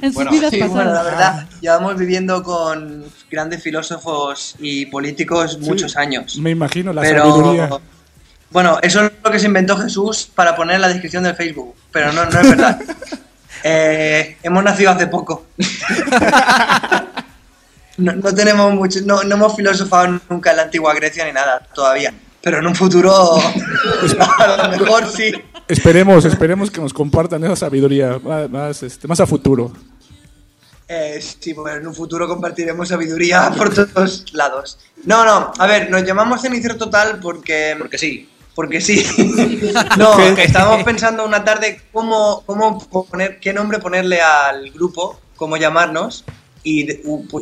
En 0.00 0.10
sus 0.10 0.14
Bueno, 0.14 0.30
vidas 0.30 0.50
Sí, 0.50 0.58
bueno, 0.60 0.84
la 0.84 0.90
pasadas. 1.02 1.04
verdad, 1.04 1.48
llevamos 1.60 1.96
viviendo 1.96 2.42
con 2.42 3.04
grandes 3.30 3.62
filósofos 3.62 4.56
y 4.58 4.86
políticos 4.86 5.58
muchos 5.60 5.96
años. 5.96 6.38
Me 6.38 6.50
imagino 6.50 6.92
la 6.92 7.02
pero, 7.02 7.22
sabiduría. 7.30 7.70
bueno, 8.50 8.78
eso 8.82 9.04
es 9.04 9.12
lo 9.22 9.30
que 9.30 9.38
se 9.38 9.46
inventó 9.46 9.76
Jesús 9.76 10.28
para 10.34 10.56
poner 10.56 10.76
en 10.76 10.82
la 10.82 10.88
descripción 10.88 11.22
del 11.24 11.36
Facebook, 11.36 11.74
pero 11.92 12.12
no, 12.12 12.24
no 12.26 12.40
es 12.40 12.48
verdad. 12.48 12.80
Eh, 13.64 14.38
hemos 14.42 14.64
nacido 14.64 14.90
hace 14.90 15.06
poco. 15.06 15.46
No, 18.02 18.12
no 18.14 18.34
tenemos 18.34 18.74
mucho, 18.74 19.00
no, 19.04 19.22
no 19.22 19.34
hemos 19.36 19.54
filosofado 19.54 20.20
nunca 20.28 20.50
en 20.50 20.56
la 20.56 20.62
antigua 20.64 20.94
Grecia 20.94 21.24
ni 21.24 21.32
nada 21.32 21.66
todavía. 21.74 22.12
Pero 22.40 22.58
en 22.58 22.66
un 22.66 22.74
futuro, 22.74 23.36
a 24.38 24.56
lo 24.56 24.78
mejor 24.78 25.06
sí. 25.06 25.32
Esperemos, 25.68 26.24
esperemos 26.24 26.70
que 26.70 26.80
nos 26.80 26.92
compartan 26.92 27.44
esa 27.44 27.54
sabiduría 27.54 28.18
más, 28.18 28.50
más, 28.50 28.82
este, 28.82 29.06
más 29.06 29.20
a 29.20 29.26
futuro. 29.26 29.72
Eh, 30.88 31.22
sí, 31.22 31.52
bueno, 31.52 31.78
en 31.78 31.86
un 31.86 31.94
futuro 31.94 32.26
compartiremos 32.26 32.88
sabiduría 32.88 33.50
por 33.56 33.72
todos 33.72 34.26
lados. 34.34 34.78
No, 35.04 35.24
no, 35.24 35.52
a 35.56 35.66
ver, 35.66 35.90
nos 35.90 36.04
llamamos 36.04 36.42
Cenicero 36.42 36.76
Total 36.76 37.20
porque... 37.20 37.76
Porque 37.78 37.96
sí. 37.96 38.28
Porque 38.54 38.80
sí. 38.80 39.02
No, 39.96 40.16
que 40.34 40.44
estábamos 40.44 40.84
pensando 40.84 41.24
una 41.24 41.44
tarde 41.44 41.80
cómo, 41.92 42.42
cómo 42.44 42.78
poner, 43.08 43.38
qué 43.40 43.52
nombre 43.52 43.78
ponerle 43.78 44.20
al 44.20 44.70
grupo, 44.70 45.18
cómo 45.36 45.56
llamarnos, 45.56 46.24
y, 46.64 46.86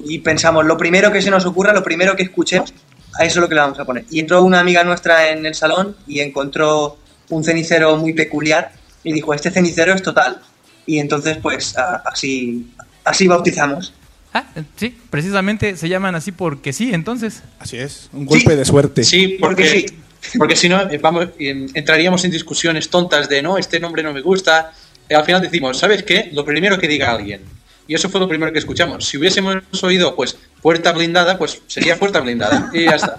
y 0.06 0.18
pensamos, 0.20 0.64
lo 0.64 0.76
primero 0.78 1.12
que 1.12 1.20
se 1.22 1.30
nos 1.30 1.44
ocurra, 1.46 1.72
lo 1.72 1.82
primero 1.82 2.16
que 2.16 2.22
escuchemos, 2.22 2.72
a 3.18 3.24
eso 3.24 3.38
es 3.38 3.42
lo 3.42 3.48
que 3.48 3.54
le 3.54 3.60
vamos 3.60 3.78
a 3.78 3.84
poner. 3.84 4.04
Y 4.10 4.20
entró 4.20 4.42
una 4.42 4.60
amiga 4.60 4.84
nuestra 4.84 5.30
en 5.30 5.44
el 5.46 5.54
salón 5.54 5.96
y 6.06 6.20
encontró 6.20 6.96
un 7.28 7.44
cenicero 7.44 7.96
muy 7.96 8.12
peculiar 8.12 8.72
y 9.04 9.12
dijo, 9.12 9.34
este 9.34 9.50
cenicero 9.50 9.94
es 9.94 10.02
total. 10.02 10.40
Y 10.86 10.98
entonces, 10.98 11.36
pues, 11.36 11.76
a- 11.76 12.02
así, 12.06 12.70
así 13.04 13.26
bautizamos. 13.28 13.92
Ah, 14.32 14.44
sí, 14.76 14.96
precisamente 15.10 15.76
se 15.76 15.88
llaman 15.88 16.14
así 16.14 16.30
porque 16.32 16.72
sí, 16.72 16.90
entonces. 16.94 17.42
Así 17.58 17.76
es, 17.76 18.08
un 18.12 18.26
golpe 18.26 18.50
Sí. 18.52 18.56
de 18.56 18.64
suerte. 18.64 19.04
Sí, 19.04 19.36
porque, 19.40 19.64
Porque 19.64 19.86
sí. 20.22 20.38
porque 20.38 20.56
si 20.56 20.68
no, 20.68 20.80
eh, 20.88 20.98
vamos, 20.98 21.28
eh, 21.38 21.66
entraríamos 21.74 22.24
en 22.24 22.30
discusiones 22.30 22.88
tontas 22.90 23.28
de 23.28 23.42
no, 23.42 23.58
este 23.58 23.80
nombre 23.80 24.02
no 24.04 24.12
me 24.12 24.20
gusta. 24.20 24.72
Eh, 25.08 25.14
al 25.16 25.24
final 25.24 25.42
decimos, 25.42 25.78
¿sabes 25.78 26.04
qué? 26.04 26.30
Lo 26.32 26.44
primero 26.44 26.78
que 26.78 26.86
diga 26.86 27.10
alguien. 27.10 27.40
Y 27.90 27.94
eso 27.96 28.08
fue 28.08 28.20
lo 28.20 28.28
primero 28.28 28.52
que 28.52 28.60
escuchamos. 28.60 29.04
Si 29.04 29.18
hubiésemos 29.18 29.64
oído, 29.82 30.14
pues, 30.14 30.36
puerta 30.62 30.92
blindada, 30.92 31.36
pues 31.36 31.60
sería 31.66 31.98
puerta 31.98 32.20
blindada. 32.20 32.70
Y 32.72 32.84
ya 32.84 32.92
está. 32.94 33.16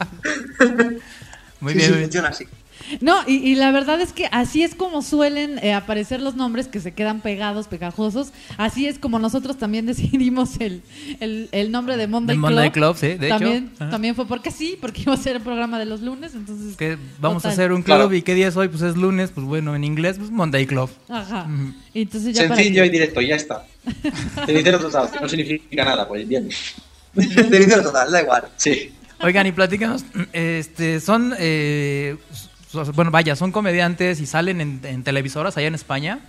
Muy 1.59 1.73
Sí, 1.73 1.77
bien, 1.79 1.87
sí, 1.87 1.91
muy 1.91 1.97
bien. 1.97 2.01
funciona 2.03 2.29
así. 2.29 2.47
No, 3.00 3.15
y, 3.27 3.36
y 3.38 3.55
la 3.55 3.71
verdad 3.71 4.01
es 4.01 4.12
que 4.12 4.27
así 4.31 4.63
es 4.63 4.75
como 4.75 5.01
suelen 5.01 5.60
eh, 5.60 5.74
aparecer 5.74 6.21
los 6.21 6.36
nombres 6.36 6.67
que 6.67 6.79
se 6.81 6.93
quedan 6.93 7.21
pegados, 7.21 7.67
pegajosos. 7.67 8.33
Así 8.57 8.88
es 8.88 9.00
como 9.00 9.19
nosotros 9.19 9.57
también 9.57 9.86
decidimos 9.88 10.60
el, 10.60 10.81
el, 11.19 11.48
el 11.51 11.71
nombre 11.71 11.95
de 11.98 12.07
Monday, 12.07 12.36
De 12.36 12.39
Monday 12.41 12.71
Club. 12.71 12.95
Club, 12.95 12.98
sí, 12.98 13.17
de 13.17 13.27
hecho. 13.27 13.38
también, 13.38 13.71
Ajá. 13.79 13.89
También 13.91 14.15
fue 14.15 14.27
porque 14.27 14.51
sí, 14.51 14.77
porque 14.81 15.01
iba 15.03 15.13
a 15.13 15.17
ser 15.17 15.38
el 15.38 15.41
programa 15.41 15.79
de 15.79 15.86
los 15.86 16.01
lunes, 16.01 16.33
entonces... 16.36 16.75
Que 16.75 16.98
vamos 17.19 17.45
a 17.45 17.50
hacer 17.50 17.71
un 17.71 17.83
club 17.83 17.95
Claro. 17.98 18.13
y 18.13 18.21
qué 18.21 18.33
día 18.36 18.48
es 18.48 18.57
hoy, 18.57 18.67
pues 18.67 18.81
es 18.81 18.98
lunes, 18.98 19.31
pues 19.33 19.45
bueno, 19.45 19.75
en 19.75 19.83
inglés, 19.83 20.17
pues 20.17 20.31
Monday 20.31 20.65
Club. 20.65 20.89
Ajá. 21.10 21.43
Ujú. 21.51 21.74
Y 21.93 22.01
entonces 22.03 22.33
ya 22.36 22.43
para 22.43 22.55
Sencillo 22.55 22.81
que- 22.83 22.88
y 22.88 22.89
directo, 22.91 23.21
ya 23.21 23.36
está. 23.36 23.65
Cenicero 24.45 24.79
total, 24.79 25.12
que 25.12 25.19
no 25.19 25.29
significa 25.29 25.86
nada, 25.86 26.07
pues 26.07 26.27
bien. 26.27 26.50
Cenicero 27.15 27.83
total, 27.83 28.12
da 28.12 28.21
igual. 28.21 28.43
Sí. 28.57 28.91
Oigan, 29.24 29.45
y 29.45 29.51
platícanos, 29.51 30.03
este, 30.33 31.00
son, 31.00 31.33
eh, 31.38 32.17
bueno, 32.93 33.11
vaya, 33.11 33.35
son 33.35 33.51
comediantes 33.51 34.19
y 34.19 34.25
salen 34.25 34.61
en, 34.61 34.79
en 34.83 35.03
televisoras 35.03 35.57
allá 35.57 35.67
en 35.67 35.75
España. 35.75 36.19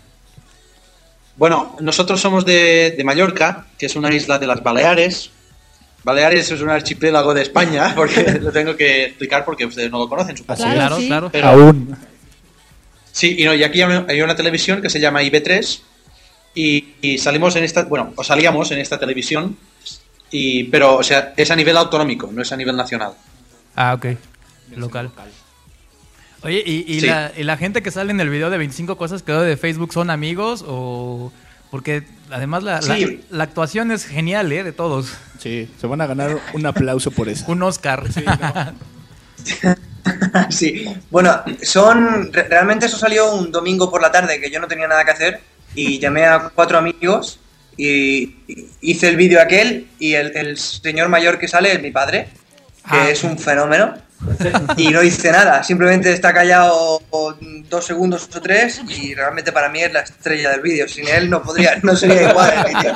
Bueno, 1.36 1.76
nosotros 1.80 2.20
somos 2.20 2.44
de, 2.44 2.94
de 2.96 3.04
Mallorca, 3.04 3.66
que 3.78 3.86
es 3.86 3.96
una 3.96 4.12
isla 4.14 4.38
de 4.38 4.46
las 4.46 4.62
Baleares. 4.62 5.30
Baleares 6.04 6.50
es 6.50 6.60
un 6.60 6.68
archipiélago 6.70 7.32
de 7.32 7.42
España, 7.42 7.92
porque 7.96 8.38
lo 8.40 8.52
tengo 8.52 8.76
que 8.76 9.04
explicar 9.06 9.44
porque 9.44 9.64
ustedes 9.64 9.90
no 9.90 9.98
lo 9.98 10.08
conocen, 10.08 10.36
supongo. 10.36 10.56
Claro, 10.62 10.74
claro, 10.76 10.96
sí. 10.98 11.06
claro. 11.06 11.30
Pero- 11.32 11.48
Aún. 11.48 11.96
Sí, 13.12 13.36
y, 13.38 13.44
no, 13.44 13.54
y 13.54 13.62
aquí 13.62 13.82
hay 13.82 14.04
hay 14.08 14.22
una 14.22 14.34
televisión 14.34 14.80
que 14.80 14.88
se 14.88 14.98
llama 14.98 15.22
IB3 15.22 15.80
y, 16.54 16.94
y 17.02 17.18
salimos 17.18 17.54
en 17.56 17.64
esta, 17.64 17.84
bueno, 17.84 18.12
o 18.16 18.24
salíamos 18.24 18.70
en 18.70 18.78
esta 18.78 18.98
televisión, 18.98 19.56
y, 20.30 20.64
pero, 20.64 20.96
o 20.96 21.02
sea, 21.02 21.34
es 21.36 21.50
a 21.50 21.56
nivel 21.56 21.76
autonómico, 21.76 22.30
no 22.32 22.40
es 22.40 22.50
a 22.52 22.56
nivel 22.56 22.74
nacional. 22.74 23.12
Ah, 23.76 23.92
ok. 23.94 24.06
Local. 24.76 25.10
Oye, 26.44 26.62
¿y, 26.66 26.84
y 26.92 27.00
Sí. 27.00 27.06
la, 27.06 27.32
y 27.36 27.42
la 27.44 27.56
gente 27.56 27.82
que 27.82 27.90
sale 27.90 28.10
en 28.10 28.20
el 28.20 28.28
video 28.30 28.50
de 28.50 28.58
25 28.58 28.96
cosas 28.96 29.22
que 29.22 29.32
veo 29.32 29.42
de 29.42 29.56
Facebook 29.56 29.92
son 29.92 30.10
amigos 30.10 30.64
o...? 30.66 31.32
Porque 31.70 32.02
además 32.30 32.62
la, 32.64 32.82
Sí. 32.82 33.22
actuación 33.38 33.90
es 33.92 34.04
genial, 34.04 34.52
¿eh? 34.52 34.62
De 34.62 34.72
todos. 34.72 35.14
Sí, 35.38 35.70
se 35.80 35.86
van 35.86 36.02
a 36.02 36.06
ganar 36.06 36.36
un 36.52 36.66
aplauso 36.66 37.10
por 37.10 37.28
eso. 37.30 37.44
Un 37.48 37.62
Oscar. 37.62 38.04
Sí, 40.50 40.84
bueno, 41.10 41.42
son. 41.62 42.32
re- 42.32 42.48
Realmente 42.48 42.86
eso 42.86 42.96
salió 42.98 43.32
un 43.34 43.52
domingo 43.52 43.88
por 43.90 44.02
la 44.02 44.10
tarde 44.10 44.40
que 44.40 44.50
yo 44.50 44.58
no 44.60 44.66
tenía 44.66 44.88
nada 44.88 45.04
que 45.04 45.12
hacer 45.12 45.40
y 45.76 45.98
llamé 46.00 46.24
a 46.24 46.50
cuatro 46.54 46.76
amigos 46.78 47.38
y 47.76 48.34
y 48.48 48.68
hice 48.80 49.08
el 49.08 49.16
vídeo 49.16 49.40
aquel 49.40 49.86
y 50.00 50.14
el, 50.14 50.36
el 50.36 50.58
señor 50.58 51.08
mayor 51.08 51.38
que 51.38 51.46
sale 51.48 51.72
es 51.72 51.80
mi 51.80 51.90
padre, 51.92 52.28
que 52.90 52.96
Ah. 52.96 53.10
es 53.10 53.22
un 53.22 53.38
fenómeno. 53.38 53.94
Y 54.76 54.88
no 54.88 55.02
hice 55.02 55.32
nada, 55.32 55.62
simplemente 55.62 56.12
está 56.12 56.32
callado 56.32 57.02
dos 57.68 57.84
segundos 57.84 58.28
o 58.34 58.40
tres 58.40 58.80
y 58.88 59.14
realmente 59.14 59.52
para 59.52 59.68
mí 59.68 59.80
es 59.80 59.92
la 59.92 60.00
estrella 60.00 60.50
del 60.50 60.60
vídeo. 60.60 60.88
Sin 60.88 61.08
él 61.08 61.28
no 61.28 61.42
podría, 61.42 61.78
no 61.82 61.96
sería 61.96 62.30
igual 62.30 62.52
el 62.56 62.74
vídeo. 62.74 62.94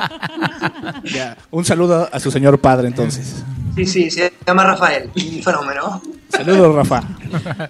Ya, 1.03 1.37
un 1.51 1.65
saludo 1.65 2.09
a 2.11 2.19
su 2.19 2.31
señor 2.31 2.59
padre 2.59 2.87
entonces. 2.87 3.43
Sí, 3.75 3.85
sí, 3.85 4.11
se 4.11 4.33
llama 4.45 4.63
Rafael, 4.63 5.09
un 5.15 5.43
fenómeno. 5.43 6.01
Saludos, 6.29 6.75
Rafa. 6.75 7.03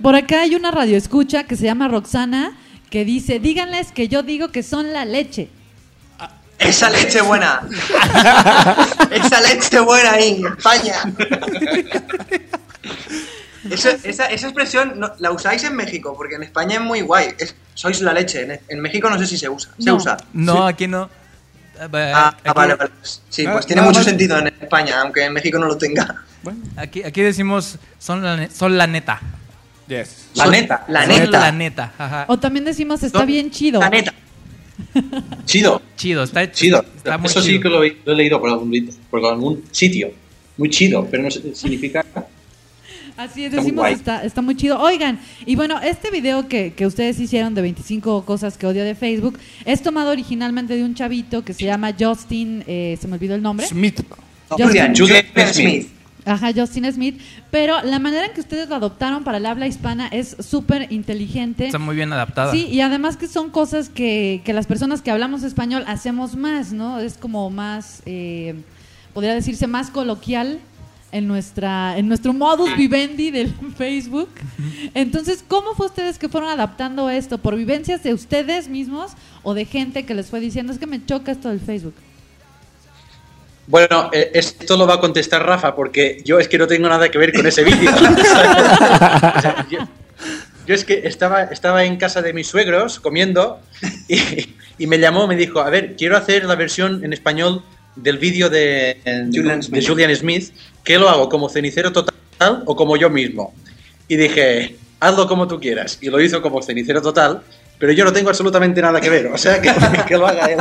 Por 0.01 0.15
acá 0.15 0.41
hay 0.41 0.55
una 0.55 0.71
radio 0.71 0.97
escucha 0.97 1.43
que 1.43 1.55
se 1.55 1.65
llama 1.65 1.87
Roxana 1.87 2.57
que 2.89 3.05
dice, 3.05 3.39
díganles 3.39 3.91
que 3.91 4.07
yo 4.07 4.23
digo 4.23 4.49
que 4.49 4.63
son 4.63 4.93
la 4.93 5.05
leche. 5.05 5.49
Esa 6.59 6.89
leche 6.89 7.21
buena. 7.21 7.61
Esa 9.11 9.41
leche 9.41 9.79
buena 9.79 10.11
ahí, 10.13 10.39
en 10.39 10.47
España. 10.47 10.95
Eso- 13.71 13.89
esa, 14.03 14.25
esa 14.27 14.47
expresión 14.47 14.99
no- 14.99 15.11
la 15.19 15.31
usáis 15.31 15.63
en 15.63 15.75
México, 15.75 16.13
porque 16.15 16.35
en 16.35 16.43
España 16.43 16.75
es 16.75 16.81
muy 16.81 17.01
guay. 17.01 17.29
Es- 17.37 17.55
sois 17.73 18.01
la 18.01 18.13
leche. 18.13 18.41
En, 18.43 18.59
en 18.67 18.79
México 18.81 19.09
no 19.09 19.17
sé 19.17 19.25
si 19.27 19.37
se 19.37 19.49
usa. 19.49 19.71
Se 19.77 19.85
No. 19.89 19.95
usa. 19.95 20.17
No, 20.33 20.65
aquí 20.67 20.87
no. 20.87 21.09
Eh, 21.79 22.11
Ah, 22.15 22.29
aquí, 22.29 22.51
vale, 22.55 22.75
vale. 22.75 22.91
Sí, 23.29 23.45
Ah, 23.45 23.53
pues 23.53 23.65
tiene 23.67 23.81
nada 23.81 23.91
mucho 23.91 24.03
sentido 24.03 24.37
en 24.39 24.47
España, 24.47 25.01
aunque 25.01 25.25
en 25.25 25.33
México 25.33 25.59
no 25.59 25.67
lo 25.67 25.77
tenga. 25.77 26.23
Aquí, 26.75 27.03
aquí 27.03 27.21
decimos 27.21 27.77
son 27.99 28.23
la, 28.23 28.49
son 28.49 28.77
la 28.77 28.87
neta. 28.87 29.21
Yes. 29.87 30.27
La 30.35 30.47
neta. 30.47 30.85
La 30.87 31.05
Son 31.05 31.09
neta. 31.09 31.39
La 31.39 31.51
neta. 31.51 31.93
Ajá. 31.97 32.25
O 32.29 32.37
también 32.39 32.65
decimos, 32.65 33.03
está 33.03 33.23
bien 33.25 33.51
chido. 33.51 33.79
La 33.79 33.89
neta. 33.89 34.13
Chido, 35.45 35.81
Chido, 35.95 36.23
está 36.23 36.51
chido. 36.51 36.83
Está 36.97 37.17
muy 37.17 37.27
Eso 37.27 37.41
sí 37.41 37.49
chido. 37.49 37.61
que 37.61 37.69
lo, 37.69 37.83
he- 37.83 37.97
lo 38.05 38.13
he 38.13 38.15
leído 38.15 38.39
por 38.39 38.49
algún, 38.49 38.71
por 39.09 39.25
algún 39.25 39.63
sitio. 39.71 40.11
Muy 40.57 40.69
chido, 40.69 41.07
pero 41.09 41.23
no 41.23 41.31
sé- 41.31 41.55
significa... 41.55 42.03
Así 43.17 43.43
es, 43.43 43.47
Está 43.47 43.61
muy 43.61 43.71
decimos, 43.71 43.89
está, 43.89 44.23
está 44.23 44.41
muy 44.43 44.55
chido. 44.55 44.79
Oigan, 44.79 45.19
y 45.47 45.55
bueno, 45.55 45.79
este 45.81 46.11
video 46.11 46.47
que, 46.47 46.73
que 46.73 46.85
ustedes 46.85 47.19
hicieron 47.19 47.55
de 47.55 47.63
25 47.63 48.23
cosas 48.25 48.59
que 48.59 48.67
odio 48.67 48.83
de 48.83 48.93
Facebook 48.93 49.39
es 49.65 49.81
tomado 49.81 50.11
originalmente 50.11 50.75
de 50.75 50.83
un 50.83 50.93
chavito 50.93 51.43
que 51.43 51.53
se 51.53 51.65
llama 51.65 51.95
Justin, 51.99 52.63
eh, 52.67 52.95
se 53.01 53.07
me 53.07 53.15
olvidó 53.15 53.33
el 53.33 53.41
nombre. 53.41 53.65
Smith. 53.65 54.01
Julian 54.49 54.95
Julian 54.95 55.25
Smith. 55.33 55.47
Smith. 55.53 55.87
Ajá, 56.25 56.51
Justin 56.55 56.91
Smith. 56.93 57.19
Pero 57.49 57.81
la 57.81 57.97
manera 57.97 58.27
en 58.27 58.33
que 58.33 58.41
ustedes 58.41 58.69
lo 58.69 58.75
adoptaron 58.75 59.23
para 59.23 59.39
el 59.39 59.47
habla 59.47 59.65
hispana 59.65 60.07
es 60.09 60.35
súper 60.39 60.91
inteligente. 60.91 61.65
Está 61.65 61.79
muy 61.79 61.95
bien 61.95 62.13
adaptada. 62.13 62.51
Sí, 62.51 62.67
y 62.67 62.81
además 62.81 63.17
que 63.17 63.27
son 63.27 63.49
cosas 63.49 63.89
que, 63.89 64.41
que 64.45 64.53
las 64.53 64.67
personas 64.67 65.01
que 65.01 65.09
hablamos 65.09 65.41
español 65.41 65.83
hacemos 65.87 66.35
más, 66.35 66.71
¿no? 66.71 66.99
Es 66.99 67.17
como 67.17 67.49
más, 67.49 68.03
eh, 68.05 68.55
podría 69.13 69.33
decirse 69.33 69.65
más 69.65 69.89
coloquial 69.89 70.59
en 71.11 71.27
nuestra 71.27 71.97
en 71.97 72.07
nuestro 72.07 72.33
modus 72.33 72.75
vivendi 72.75 73.31
del 73.31 73.53
Facebook. 73.77 74.29
Entonces, 74.93 75.43
¿cómo 75.47 75.73
fue 75.75 75.87
ustedes 75.87 76.17
que 76.17 76.29
fueron 76.29 76.49
adaptando 76.49 77.09
esto? 77.09 77.37
¿Por 77.37 77.55
vivencias 77.55 78.03
de 78.03 78.13
ustedes 78.13 78.67
mismos 78.67 79.13
o 79.43 79.53
de 79.53 79.65
gente 79.65 80.05
que 80.05 80.13
les 80.13 80.27
fue 80.27 80.39
diciendo, 80.39 80.73
es 80.73 80.79
que 80.79 80.87
me 80.87 81.05
choca 81.05 81.31
esto 81.31 81.49
del 81.49 81.59
Facebook? 81.59 81.95
Bueno, 83.67 84.09
eh, 84.13 84.31
esto 84.33 84.77
lo 84.77 84.87
va 84.87 84.95
a 84.95 84.99
contestar 84.99 85.45
Rafa 85.45 85.75
porque 85.75 86.21
yo 86.23 86.39
es 86.39 86.47
que 86.47 86.57
no 86.57 86.67
tengo 86.67 86.87
nada 86.87 87.09
que 87.09 87.17
ver 87.17 87.33
con 87.33 87.45
ese 87.45 87.63
vídeo. 87.63 87.91
O 89.37 89.41
sea, 89.41 89.67
yo, 89.69 89.79
yo 90.65 90.73
es 90.73 90.85
que 90.85 91.01
estaba, 91.05 91.43
estaba 91.43 91.83
en 91.83 91.97
casa 91.97 92.21
de 92.21 92.33
mis 92.33 92.47
suegros 92.47 92.99
comiendo 92.99 93.59
y, 94.07 94.55
y 94.77 94.87
me 94.87 94.99
llamó, 94.99 95.27
me 95.27 95.35
dijo, 95.35 95.59
a 95.59 95.69
ver, 95.69 95.95
quiero 95.97 96.15
hacer 96.15 96.45
la 96.45 96.55
versión 96.55 97.03
en 97.03 97.11
español 97.11 97.63
del 97.97 98.17
vídeo 98.17 98.49
de, 98.49 98.97
Julian 99.33 99.59
de 99.59 99.63
Smith. 99.67 99.87
Julian 99.87 100.15
Smith. 100.15 100.51
¿Qué 100.83 100.97
lo 100.97 101.09
hago? 101.09 101.27
¿Como 101.29 101.49
cenicero 101.49 101.91
total 101.91 102.63
o 102.65 102.75
como 102.75 102.95
yo 102.97 103.09
mismo? 103.09 103.53
Y 104.07 104.15
dije, 104.15 104.75
hazlo 104.99 105.27
como 105.27 105.47
tú 105.47 105.59
quieras. 105.59 105.97
Y 106.01 106.09
lo 106.09 106.21
hizo 106.21 106.41
como 106.41 106.61
cenicero 106.61 107.01
total, 107.01 107.41
pero 107.77 107.91
yo 107.91 108.05
no 108.05 108.13
tengo 108.13 108.29
absolutamente 108.29 108.81
nada 108.81 109.01
que 109.01 109.09
ver. 109.09 109.27
O 109.27 109.37
sea, 109.37 109.61
que, 109.61 109.71
que 110.07 110.17
lo 110.17 110.27
haga 110.27 110.45
él. 110.51 110.59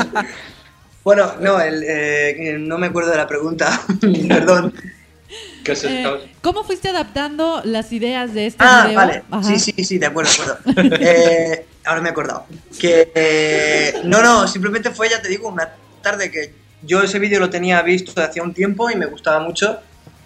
Bueno, 1.05 1.33
no, 1.41 1.61
el, 1.61 1.85
eh, 1.87 2.57
no 2.59 2.79
me 2.79 2.89
acuerdo 2.89 3.11
de 3.13 3.17
la 3.19 3.29
pregunta. 3.29 3.81
Perdón. 4.29 4.75
Que 5.65 5.77
se- 5.77 6.03
Eh, 6.03 6.35
¿Cómo 6.41 6.65
fuiste 6.65 6.89
adaptando 6.89 7.61
las 7.65 7.93
ideas 7.93 8.35
de 8.35 8.47
este 8.47 8.65
Ah, 8.65 8.85
video? 8.87 8.97
vale. 8.97 9.23
Ajá. 9.31 9.43
Sí, 9.45 9.59
sí, 9.59 9.85
sí, 9.85 9.99
de 9.99 10.07
acuerdo, 10.07 10.31
de 10.65 10.71
acuerdo. 10.73 10.97
Eh, 11.01 11.67
ahora 11.85 12.01
me 12.01 12.09
he 12.09 12.13
acordado. 12.13 12.47
Que 12.79 13.13
eh, 13.15 13.95
no, 14.05 14.23
no, 14.23 14.47
simplemente 14.49 14.91
fue, 14.91 15.09
ya 15.09 15.21
te 15.23 15.29
digo, 15.29 15.49
una 15.49 15.69
tarde 16.03 16.31
que 16.31 16.53
yo 16.83 17.03
ese 17.03 17.19
vídeo 17.19 17.41
lo 17.41 17.51
tenía 17.51 17.83
visto 17.83 18.13
de 18.13 18.27
hacía 18.27 18.43
un 18.43 18.55
tiempo 18.55 18.91
y 18.91 18.97
me 18.97 19.07
gustaba 19.07 19.41
mucho. 19.41 19.79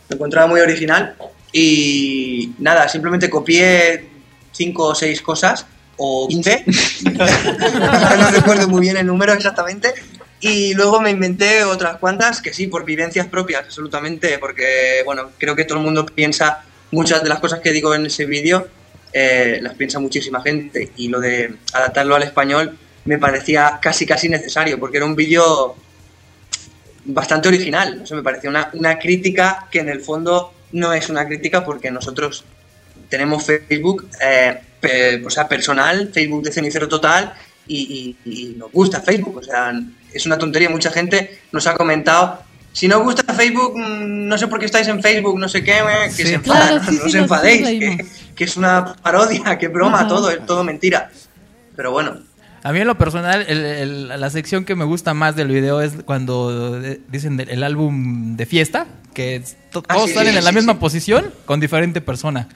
Lo 0.09 0.17
encontraba 0.17 0.47
muy 0.47 0.61
original. 0.61 1.17
Y 1.53 2.53
nada, 2.59 2.89
simplemente 2.89 3.29
copié 3.29 4.09
cinco 4.53 4.89
o 4.89 4.95
seis 4.95 5.21
cosas, 5.23 5.67
o 5.97 6.27
15. 6.29 6.65
no 8.19 8.31
recuerdo 8.31 8.69
muy 8.69 8.81
bien 8.81 8.97
el 8.97 9.07
número 9.07 9.33
exactamente. 9.33 9.95
Y 10.41 10.73
luego 10.75 11.01
me 11.01 11.11
inventé 11.11 11.65
otras 11.65 11.99
cuantas 11.99 12.41
que 12.41 12.55
sí, 12.55 12.67
por 12.67 12.85
vivencias 12.85 13.27
propias, 13.27 13.65
absolutamente, 13.65 14.39
porque, 14.39 15.03
bueno, 15.05 15.31
creo 15.37 15.55
que 15.55 15.65
todo 15.65 15.79
el 15.79 15.85
mundo 15.85 16.07
piensa 16.07 16.65
muchas 16.93 17.23
de 17.23 17.29
las 17.29 17.41
cosas 17.41 17.61
que 17.61 17.73
digo 17.73 17.95
en 17.95 18.07
ese 18.07 18.25
vídeo, 18.25 18.67
eh, 19.13 19.59
las 19.61 19.75
piensa 19.75 19.99
muchísima 19.99 20.41
gente. 20.41 20.93
Y 20.97 21.09
lo 21.09 21.21
de 21.21 21.57
adaptarlo 21.75 22.17
al 22.17 22.23
español 22.23 22.79
me 23.05 23.19
parecía 23.19 23.79
casi, 23.83 24.07
casi 24.07 24.31
necesario, 24.31 24.81
porque 24.81 24.97
era 24.97 25.07
un 25.07 25.15
vídeo 25.15 25.77
bastante 27.05 27.49
original. 27.49 28.03
Sé, 28.07 28.15
me 28.15 28.23
parecía 28.23 28.51
una, 28.51 28.71
una 28.75 28.99
crítica 28.99 29.67
que 29.71 29.81
en 29.81 29.89
el 29.89 30.01
fondo 30.01 30.53
no 30.73 30.93
es 30.93 31.09
una 31.09 31.27
crítica 31.27 31.65
porque 31.65 31.91
nosotros 31.91 32.45
tenemos 33.09 33.45
Facebook, 33.45 34.09
eh, 34.23 34.59
pe- 34.81 35.23
o 35.25 35.31
sea, 35.31 35.49
personal, 35.49 36.11
Facebook 36.13 36.43
de 36.45 36.53
cenicero 36.53 36.89
total, 36.89 37.33
y, 37.67 38.17
y- 38.25 38.31
y 38.31 38.55
nos 38.57 38.71
gusta 38.73 39.01
Facebook. 39.01 39.39
O 39.39 39.43
sea, 39.43 39.73
es 40.13 40.27
una 40.27 40.39
tontería. 40.39 40.69
Mucha 40.71 40.91
gente 40.91 41.41
nos 41.53 41.67
ha 41.67 41.75
comentado. 41.77 42.41
Si 42.73 42.87
no 42.87 42.99
os 42.99 43.05
gusta 43.05 43.35
Facebook, 43.35 43.77
mm, 43.77 44.29
no 44.29 44.39
sé 44.39 44.47
por 44.47 44.61
qué 44.61 44.67
estáis 44.67 44.87
en 44.89 45.03
Facebook, 45.03 45.39
no 45.39 45.49
sé 45.49 45.65
qué, 45.65 45.79
eh, 45.79 45.83
que 46.17 46.23
Sí. 46.23 46.27
se 46.27 46.35
enfadan, 46.35 46.69
Claro, 46.69 46.83
no, 46.85 46.91
sí, 46.91 46.97
no 46.97 47.03
sí, 47.03 47.09
os 47.09 47.15
enfadéis, 47.17 48.07
que, 48.37 48.45
es 48.45 48.57
una 48.57 48.95
parodia, 48.95 49.43
que 49.59 49.69
broma, 49.69 50.01
Ajá. 50.01 50.09
todo, 50.09 50.31
es 50.31 50.45
todo 50.47 50.63
mentira. 50.63 51.11
Pero 51.77 51.91
bueno, 51.93 52.19
A 52.63 52.73
mí 52.73 52.81
en 52.81 52.87
lo 52.87 52.99
personal, 52.99 53.45
el- 53.49 53.65
el- 53.65 54.09
la 54.09 54.31
sección 54.31 54.65
que 54.65 54.75
me 54.75 54.85
gusta 54.85 55.15
más 55.15 55.35
del 55.37 55.49
video 55.49 55.81
es 55.81 55.93
cuando 56.05 56.79
eh, 56.83 57.01
dicen 57.09 57.41
el 57.41 57.63
álbum 57.63 58.37
de 58.37 58.45
fiesta, 58.47 58.87
que 59.15 59.37
es- 59.37 59.57
to- 59.71 59.83
Ah, 59.89 59.95
todos 59.95 60.11
sí, 60.11 60.15
salen 60.15 60.33
sí, 60.33 60.39
en 60.39 60.45
la 60.45 60.51
sí, 60.51 60.57
misma 60.57 60.75
sí. 60.75 60.79
posición 60.79 61.33
con 61.47 61.59
diferente 61.61 62.01
persona. 62.01 62.49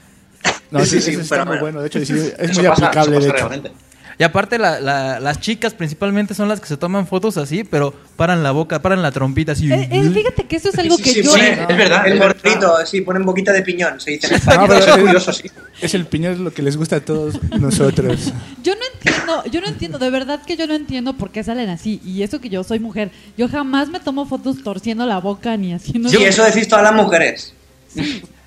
No, 0.71 0.83
sí, 0.85 1.01
Sí, 1.01 1.11
está 1.11 1.37
pero 1.37 1.45
muy 1.47 1.57
bueno. 1.57 1.81
De 1.81 1.87
hecho, 1.87 1.99
es 1.99 2.09
muy 2.11 2.65
pasa, 2.67 2.85
aplicable, 2.87 3.19
de 3.19 3.25
hecho. 3.25 3.33
realmente. 3.33 3.71
Y 4.17 4.23
aparte, 4.23 4.57
la- 4.57 4.79
la- 4.79 5.19
las 5.19 5.39
chicas 5.41 5.73
principalmente 5.73 6.33
son 6.33 6.47
las 6.47 6.61
que 6.61 6.67
se 6.67 6.77
toman 6.77 7.05
fotos 7.07 7.37
así, 7.37 7.63
pero 7.63 7.93
paran 8.15 8.43
la 8.43 8.51
boca, 8.51 8.81
paran 8.81 9.01
la 9.01 9.11
trompita 9.11 9.51
así. 9.51 9.71
Eh, 9.71 9.89
eh, 9.91 10.09
fíjate 10.13 10.43
que 10.45 10.55
eso 10.55 10.69
es 10.69 10.79
algo 10.79 10.95
Sí, 10.97 11.03
que 11.03 11.09
sí, 11.11 11.23
yo... 11.23 11.31
pone- 11.31 11.61
es 11.69 11.77
verdad, 11.77 12.07
El 12.07 12.17
morrito, 12.19 12.85
sí, 12.85 13.01
ponen 13.01 13.23
boquita 13.25 13.51
de 13.51 13.61
piñón, 13.61 13.99
se 13.99 14.11
dice 14.11 14.29
No, 14.29 14.35
España. 14.37 14.67
pero 14.67 14.79
Eso 14.79 14.89
es 14.95 14.97
curioso, 15.01 15.33
sí. 15.33 15.51
Es 15.81 15.93
el 15.93 16.05
piñón 16.05 16.33
es 16.33 16.39
lo 16.39 16.53
que 16.53 16.61
les 16.61 16.77
gusta 16.77 16.95
a 16.97 16.99
todos 17.01 17.39
nosotros. 17.59 18.31
Yo 18.63 18.73
no 18.75 18.81
entiendo, 18.93 19.43
yo 19.51 19.61
no 19.61 19.67
entiendo, 19.67 19.99
de 19.99 20.09
verdad 20.09 20.41
que 20.45 20.55
yo 20.55 20.65
no 20.67 20.73
entiendo 20.75 21.13
por 21.17 21.31
qué 21.31 21.43
salen 21.43 21.69
así. 21.69 21.99
Y 22.05 22.23
eso 22.23 22.39
que 22.39 22.47
yo 22.49 22.63
soy 22.63 22.79
mujer. 22.79 23.11
Yo 23.37 23.49
jamás 23.49 23.89
me 23.89 23.99
tomo 23.99 24.25
fotos 24.25 24.63
torciendo 24.63 25.05
la 25.05 25.19
boca 25.19 25.57
ni 25.57 25.73
haciendo... 25.73 26.07
Sí, 26.09 26.23
eso 26.23 26.43
decís 26.43 26.67
todas 26.69 26.83
las 26.85 26.93
mujeres. 26.95 27.53
o 27.97 27.99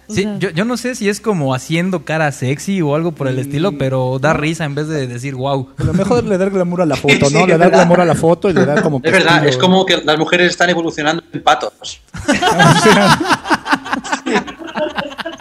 Sí, 0.09 0.23
sea, 0.23 0.39
yo, 0.39 0.51
yo 0.51 0.65
no 0.65 0.77
sé 0.77 0.95
si 0.95 1.09
es 1.09 1.21
como 1.21 1.55
haciendo 1.55 2.05
cara 2.05 2.33
sexy 2.33 2.81
o 2.83 2.95
algo 2.95 3.13
por 3.13 3.29
el 3.29 3.39
estilo, 3.39 3.77
pero 3.79 4.19
da 4.21 4.33
risa 4.33 4.65
en 4.65 4.75
vez 4.75 4.89
de 4.89 5.07
decir 5.07 5.35
wow. 5.35 5.69
A 5.79 5.85
lo 5.85 5.93
mejor 5.93 6.25
le 6.25 6.39
da 6.39 6.47
glamour 6.49 6.83
a 6.83 6.87
la 6.87 6.97
foto, 7.05 7.27
Sí, 7.27 7.35
¿no? 7.35 7.41
es 7.41 7.47
le 7.47 7.53
da 7.53 7.59
verdad. 7.59 7.73
glamour 7.81 8.01
a 8.01 8.05
la 8.05 8.15
foto 8.15 8.49
y 8.51 8.53
le 8.55 8.65
da 8.65 8.83
como. 8.83 9.01
Es 9.05 9.13
verdad, 9.13 9.35
estilo. 9.37 9.51
es 9.51 9.57
como 9.59 9.85
que 9.87 9.99
las 9.99 10.19
mujeres 10.19 10.51
están 10.51 10.71
evolucionando 10.71 11.23
en 11.33 11.43
patos. 11.43 12.01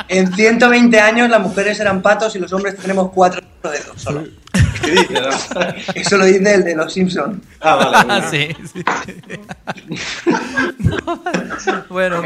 En 0.09 0.33
120 0.33 0.99
años 1.01 1.29
las 1.29 1.41
mujeres 1.41 1.79
eran 1.81 2.01
patos 2.01 2.33
y 2.35 2.39
los 2.39 2.51
hombres 2.53 2.77
tenemos 2.77 3.11
cuatro 3.13 3.41
dedos 3.61 4.01
solo. 4.01 4.23
¿Qué 4.81 4.91
dices? 4.91 5.49
Eso 5.95 6.17
lo 6.17 6.23
dice 6.25 6.53
el 6.55 6.63
de 6.63 6.75
los 6.75 6.93
Simpsons. 6.93 7.43
Ah, 7.59 7.75
vale. 7.75 8.07
vale. 8.07 8.29
sí, 8.29 8.55
sí. 8.73 8.83
bueno, 11.89 12.21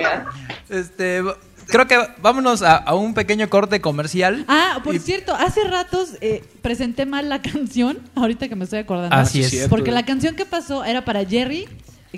este, 0.69 1.23
creo 1.71 1.87
que 1.87 1.97
vámonos 2.21 2.61
a, 2.61 2.75
a 2.77 2.93
un 2.93 3.13
pequeño 3.15 3.49
corte 3.49 3.81
comercial. 3.81 4.45
Ah, 4.47 4.79
por 4.83 4.93
Y- 4.95 4.99
cierto, 4.99 5.33
hace 5.33 5.63
ratos 5.63 6.09
eh, 6.21 6.43
presenté 6.61 7.05
mal 7.07 7.29
la 7.29 7.41
canción, 7.41 7.97
ahorita 8.15 8.47
que 8.47 8.55
me 8.55 8.65
estoy 8.65 8.79
acordando. 8.79 9.15
Así 9.15 9.41
es. 9.41 9.67
Porque 9.69 9.91
la 9.91 10.05
canción 10.05 10.35
que 10.35 10.45
pasó 10.45 10.83
era 10.85 11.03
para 11.03 11.25
Jerry, 11.25 11.67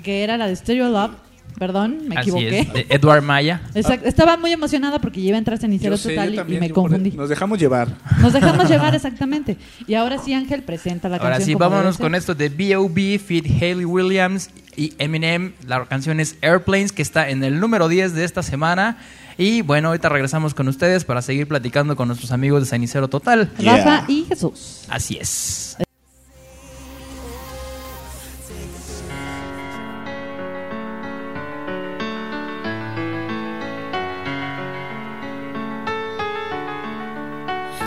que 0.02 0.22
era 0.24 0.36
la 0.36 0.46
de 0.48 0.56
Stereo 0.56 0.90
Love. 0.90 1.12
Perdón, 1.56 2.08
me 2.08 2.16
Así 2.16 2.30
equivoqué. 2.30 2.58
es, 2.60 2.72
de 2.72 2.86
Edward 2.88 3.22
Maya. 3.22 3.60
Exacto, 3.76 4.08
Estaba 4.08 4.36
muy 4.36 4.50
emocionada 4.50 4.98
porque 4.98 5.20
ya 5.22 5.28
iba 5.28 5.36
a 5.36 5.38
entrar 5.38 5.56
cenicero 5.56 5.96
sé, 5.96 6.08
total 6.10 6.34
y- 6.50 6.58
me 6.58 6.70
confundí. 6.70 7.12
Nos 7.12 7.28
dejamos 7.28 7.60
llevar. 7.60 7.88
Nos 8.20 8.32
dejamos 8.32 8.68
llevar 8.68 8.92
exactamente. 8.96 9.56
Y 9.86 9.94
ahora 9.94 10.18
sí, 10.18 10.34
Ángel 10.34 10.64
presenta 10.64 11.08
la 11.08 11.18
Ahora 11.18 11.30
canción. 11.36 11.46
sí, 11.46 11.52
como 11.52 11.70
vámonos 11.70 11.96
con 11.98 12.16
esto 12.16 12.34
de 12.34 12.48
B.O.B. 12.48 13.20
Fit 13.24 13.46
Haley 13.62 13.84
Williams 13.84 14.50
y 14.76 14.94
Eminem. 14.98 15.52
La 15.64 15.84
canción 15.84 16.18
es 16.18 16.34
Airplanes, 16.42 16.90
que 16.90 17.02
está 17.02 17.28
en 17.30 17.44
el 17.44 17.60
número 17.60 17.86
10 17.86 18.14
de 18.14 18.24
esta 18.24 18.42
semana. 18.42 18.96
Y 19.36 19.62
bueno, 19.62 19.88
ahorita 19.88 20.08
regresamos 20.08 20.54
con 20.54 20.68
ustedes 20.68 21.04
para 21.04 21.22
seguir 21.22 21.48
platicando 21.48 21.96
con 21.96 22.08
nuestros 22.08 22.30
amigos 22.32 22.60
de 22.62 22.66
Cenicero 22.66 23.08
Total. 23.08 23.50
Rafa 23.58 24.04
y 24.08 24.24
Jesús. 24.24 24.84
Así 24.88 25.18
es. 25.18 25.76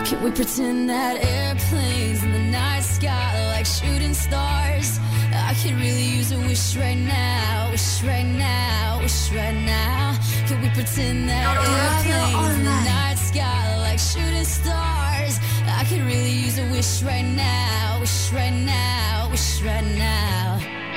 Can 0.04 0.22
we 0.22 0.30
pretend 0.30 0.88
that 0.88 1.22
airplanes 1.22 2.22
in 2.22 2.32
the 2.32 2.38
night 2.38 2.80
sky 2.80 3.50
like 3.50 3.66
shooting 3.66 4.14
stars? 4.14 4.97
I 5.58 5.60
could 5.60 5.80
really 5.80 6.04
use 6.04 6.30
a 6.30 6.38
wish 6.38 6.76
right 6.76 6.94
now, 6.94 7.68
wish 7.72 8.04
right 8.04 8.22
now, 8.22 9.00
wish 9.02 9.32
right 9.32 9.56
now. 9.66 10.16
Can 10.46 10.62
we 10.62 10.68
pretend 10.68 11.28
that 11.28 11.50
airplanes 12.06 12.58
in 12.58 12.64
the 12.64 12.80
night 12.86 13.18
sky 13.18 13.76
like 13.78 13.98
shooting 13.98 14.44
stars? 14.44 15.40
I 15.66 15.84
could 15.88 16.02
really 16.02 16.30
use 16.30 16.58
a 16.58 16.66
wish 16.70 17.02
right 17.02 17.24
now, 17.24 17.98
wish 17.98 18.32
right 18.32 18.54
now, 18.54 19.30
wish 19.32 19.60
right 19.62 19.84
now. 19.98 20.87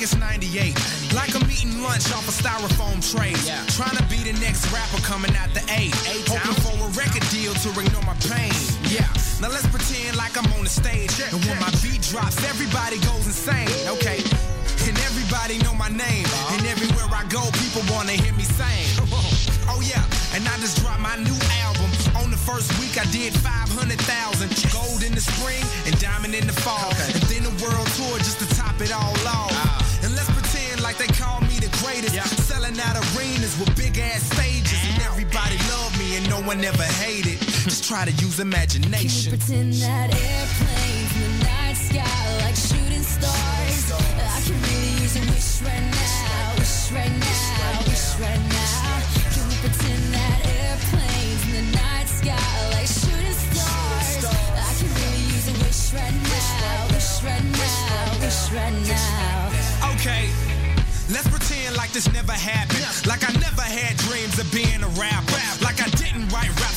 Like 0.00 0.08
it's 0.08 0.16
98. 0.16 1.12
Like 1.12 1.34
I'm 1.36 1.44
eating 1.50 1.82
lunch 1.82 2.08
off 2.16 2.24
a 2.24 2.32
styrofoam 2.32 3.04
tray. 3.04 3.36
Yeah. 3.44 3.60
Trying 3.76 3.96
to 4.00 4.04
be 4.08 4.16
the 4.24 4.32
next 4.40 4.72
rapper 4.72 4.96
coming 5.04 5.34
out 5.36 5.52
the 5.52 5.60
A. 5.68 5.92
Hoping 6.24 6.56
for 6.64 6.72
a 6.72 6.88
record 6.96 7.20
deal 7.28 7.52
to 7.52 7.68
ignore 7.76 8.04
my 8.08 8.16
pain. 8.24 8.52
Yeah, 8.88 9.04
now 9.44 9.52
let's 9.52 9.68
pretend 9.68 10.16
like 10.16 10.32
I'm 10.40 10.48
on 10.56 10.64
the 10.64 10.72
stage. 10.72 11.12
And 11.20 11.36
when 11.44 11.60
my 11.60 11.68
beat 11.84 12.00
drops, 12.08 12.40
everybody 12.48 12.96
goes 13.04 13.28
insane. 13.28 13.68
Okay. 14.00 14.24
And 14.88 14.96
everybody 15.04 15.60
know 15.68 15.74
my 15.76 15.92
name. 15.92 16.24
And 16.56 16.64
everywhere 16.64 17.12
I 17.12 17.28
go, 17.28 17.44
people 17.60 17.84
wanna 17.92 18.16
hear 18.16 18.32
me 18.32 18.44
sing. 18.44 18.88
Oh 19.68 19.84
yeah, 19.84 20.02
and 20.32 20.42
I 20.48 20.56
just 20.64 20.80
dropped 20.80 21.04
my 21.04 21.16
new 21.20 21.36
album. 21.60 21.92
On 22.16 22.30
the 22.30 22.40
first 22.40 22.72
week, 22.80 22.96
I 22.96 23.04
did 23.12 23.36
500,000. 23.36 24.48
Gold 24.72 25.04
in 25.04 25.12
the 25.12 25.20
spring 25.20 25.62
and 25.84 25.94
diamond 26.00 26.34
in 26.34 26.46
the 26.46 26.56
fall. 26.64 26.90
And 27.12 27.22
then 27.28 27.44
the 27.44 27.54
world 27.62 27.86
tour 27.94 28.18
just 28.18 28.40
to 28.40 28.46
top 28.56 28.80
it 28.80 28.92
all 28.92 29.14
one 36.50 36.64
ever 36.64 36.90
hated. 36.98 37.38
Just 37.70 37.84
try 37.84 38.04
to 38.04 38.10
use 38.10 38.38
Can 38.38 38.50
we 38.50 38.56
imagination. 38.56 39.30
pretend 39.30 39.72
that 39.86 40.10
airplanes 40.10 41.12
in 41.14 41.22
the 41.22 41.44
night 41.46 41.78
sky 41.78 42.10
like 42.42 42.58
shooting 42.58 43.06
stars? 43.06 43.86
I 43.94 44.40
can 44.42 44.58
really 44.66 44.92
use 44.98 45.14
a 45.14 45.22
wish 45.30 45.62
right 45.62 45.86
now, 45.94 46.58
wish 46.58 46.90
right 46.90 47.14
now, 47.22 47.86
wish 47.86 48.18
right 48.18 48.42
now. 48.50 48.98
Can 49.30 49.46
we 49.46 49.56
pretend 49.62 50.02
that 50.10 50.38
airplanes 50.58 51.42
in 51.46 51.52
the 51.54 51.66
night 51.78 52.08
sky 52.18 52.50
like 52.74 52.90
shooting 52.98 53.38
stars? 53.46 54.26
I 54.26 54.72
can 54.74 54.90
really 54.90 55.22
use 55.30 55.46
a 55.46 55.56
wish 55.62 55.82
right 55.94 56.16
now, 56.18 56.90
wish 56.90 57.12
right 57.22 57.46
now, 57.46 58.06
wish 58.26 58.42
right 58.50 58.74
now. 58.90 59.94
Okay. 59.94 60.26
Let's 61.14 61.28
pretend 61.30 61.76
like 61.76 61.92
this 61.92 62.10
never 62.12 62.32
happened. 62.32 62.86
Like 63.06 63.22
I 63.22 63.32
never 63.38 63.62
had 63.62 63.96
dreams 63.98 64.38
of 64.38 64.50
being 64.50 64.82
a 64.82 64.90
rapper. 64.98 65.59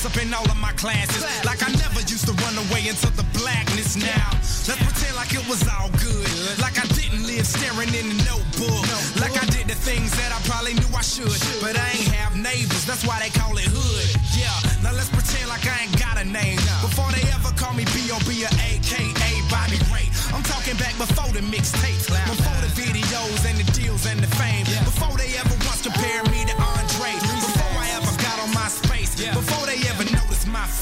Up 0.04 0.18
in 0.18 0.34
all 0.34 0.44
of 0.52 0.60
my 0.60 0.74
classes. 0.74 1.24
Like 1.46 1.64
I 1.64 1.72
never 1.80 2.02
used 2.02 2.28
to 2.28 2.34
run 2.44 2.58
away 2.68 2.92
into 2.92 3.08
the 3.16 3.24
blackness 3.40 3.96
now. 3.96 4.36
Let's 4.68 4.84
pretend 4.84 5.16
like 5.16 5.32
it 5.32 5.48
was 5.48 5.64
all 5.64 5.88
good. 5.96 6.28
Like 6.60 6.76
I 6.76 6.84
didn't 6.92 7.24
live 7.24 7.48
staring 7.48 7.88
in 7.96 8.12
the 8.12 8.20
notebook. 8.28 8.84
Like 9.24 9.32
I 9.40 9.46
did 9.48 9.72
the 9.72 9.80
things 9.80 10.12
that 10.20 10.36
I 10.36 10.44
probably 10.44 10.76
knew 10.76 10.92
I 10.92 11.04
should. 11.08 11.32
But 11.64 11.80
I 11.80 11.88
ain't 11.96 12.12
have 12.20 12.36
neighbors, 12.36 12.84
that's 12.84 13.08
why 13.08 13.24
they 13.24 13.32
call 13.32 13.56
it 13.56 13.64
hood. 13.64 14.08
Yeah, 14.36 14.52
now 14.84 14.92
let's 14.92 15.08
pretend 15.08 15.48
like 15.48 15.64
I 15.64 15.88
ain't 15.88 15.96
got 15.96 16.20
a 16.20 16.28
name. 16.28 16.60
Before 16.84 17.08
they 17.16 17.24
ever 17.32 17.56
call 17.56 17.72
me 17.72 17.88
B.O.B. 17.96 18.44
or 18.44 18.52
AKA 18.60 19.32
Bobby 19.48 19.80
Ray. 19.88 20.12
I'm 20.36 20.44
talking 20.44 20.76
back 20.76 20.98
before 21.00 21.32
the 21.32 21.40
mixtapes, 21.48 21.83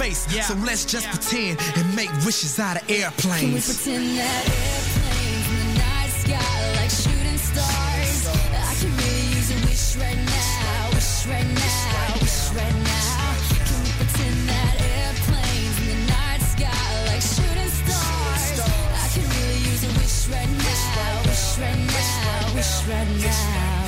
noticed 0.01 0.27
my 0.27 0.33
face. 0.33 0.47
So 0.47 0.53
let's 0.65 0.85
just 0.85 1.07
pretend 1.09 1.59
and 1.77 1.95
make 1.95 2.09
wishes 2.25 2.59
out 2.59 2.77
of 2.77 2.87
Can 2.87 2.97
we 2.97 3.03
airplanes. 3.03 3.65
pretend 3.65 4.17
that 4.17 4.43
airplanes 4.49 5.47
in 5.51 5.57
the 5.61 5.77
night 5.79 6.11
sky 6.21 6.73
like 6.77 6.89
shooting 6.89 7.37
stars? 7.37 8.27
I 8.27 8.73
can 8.81 8.91
really 8.97 9.25
use 9.35 9.51
a 9.51 9.59
wish 9.67 9.95
right 9.97 10.17
now, 10.17 10.89
wish 10.93 11.27
right 11.27 11.47
now, 11.47 12.13
wish 12.21 12.49
right 12.57 12.77
now. 12.81 13.29
Can 13.67 13.79
we 13.83 13.91
pretend 13.99 14.49
that 14.49 14.73
airplanes 14.81 15.77
in 15.81 15.87
the 15.87 15.97
night 16.09 16.41
sky 16.41 16.83
like 17.07 17.21
shooting 17.21 17.73
stars? 17.81 18.57
I 18.57 19.07
can 19.13 19.25
really 19.29 19.59
use 19.69 19.83
a 19.83 19.91
wish 19.99 20.17
right 20.33 20.49
now, 20.49 21.21
wish 21.29 21.57
right 21.59 21.77
now, 21.77 22.55
wish 22.55 22.73
right 22.87 23.09
now. 23.21 23.80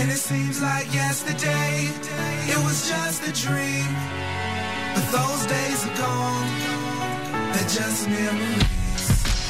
And 0.00 0.12
it 0.12 0.16
seems 0.16 0.62
like 0.62 0.94
yesterday, 0.94 1.90
it 2.46 2.58
was 2.64 2.88
just 2.88 3.20
a 3.26 3.32
dream. 3.32 3.90
But 4.94 5.10
those 5.10 5.44
days 5.46 5.84
are 5.86 5.96
gone, 5.96 6.48
they're 7.52 7.72
just 7.78 8.08
memories. 8.08 9.06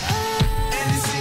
And 0.09 0.97
it 0.97 1.03
seems 1.05 1.18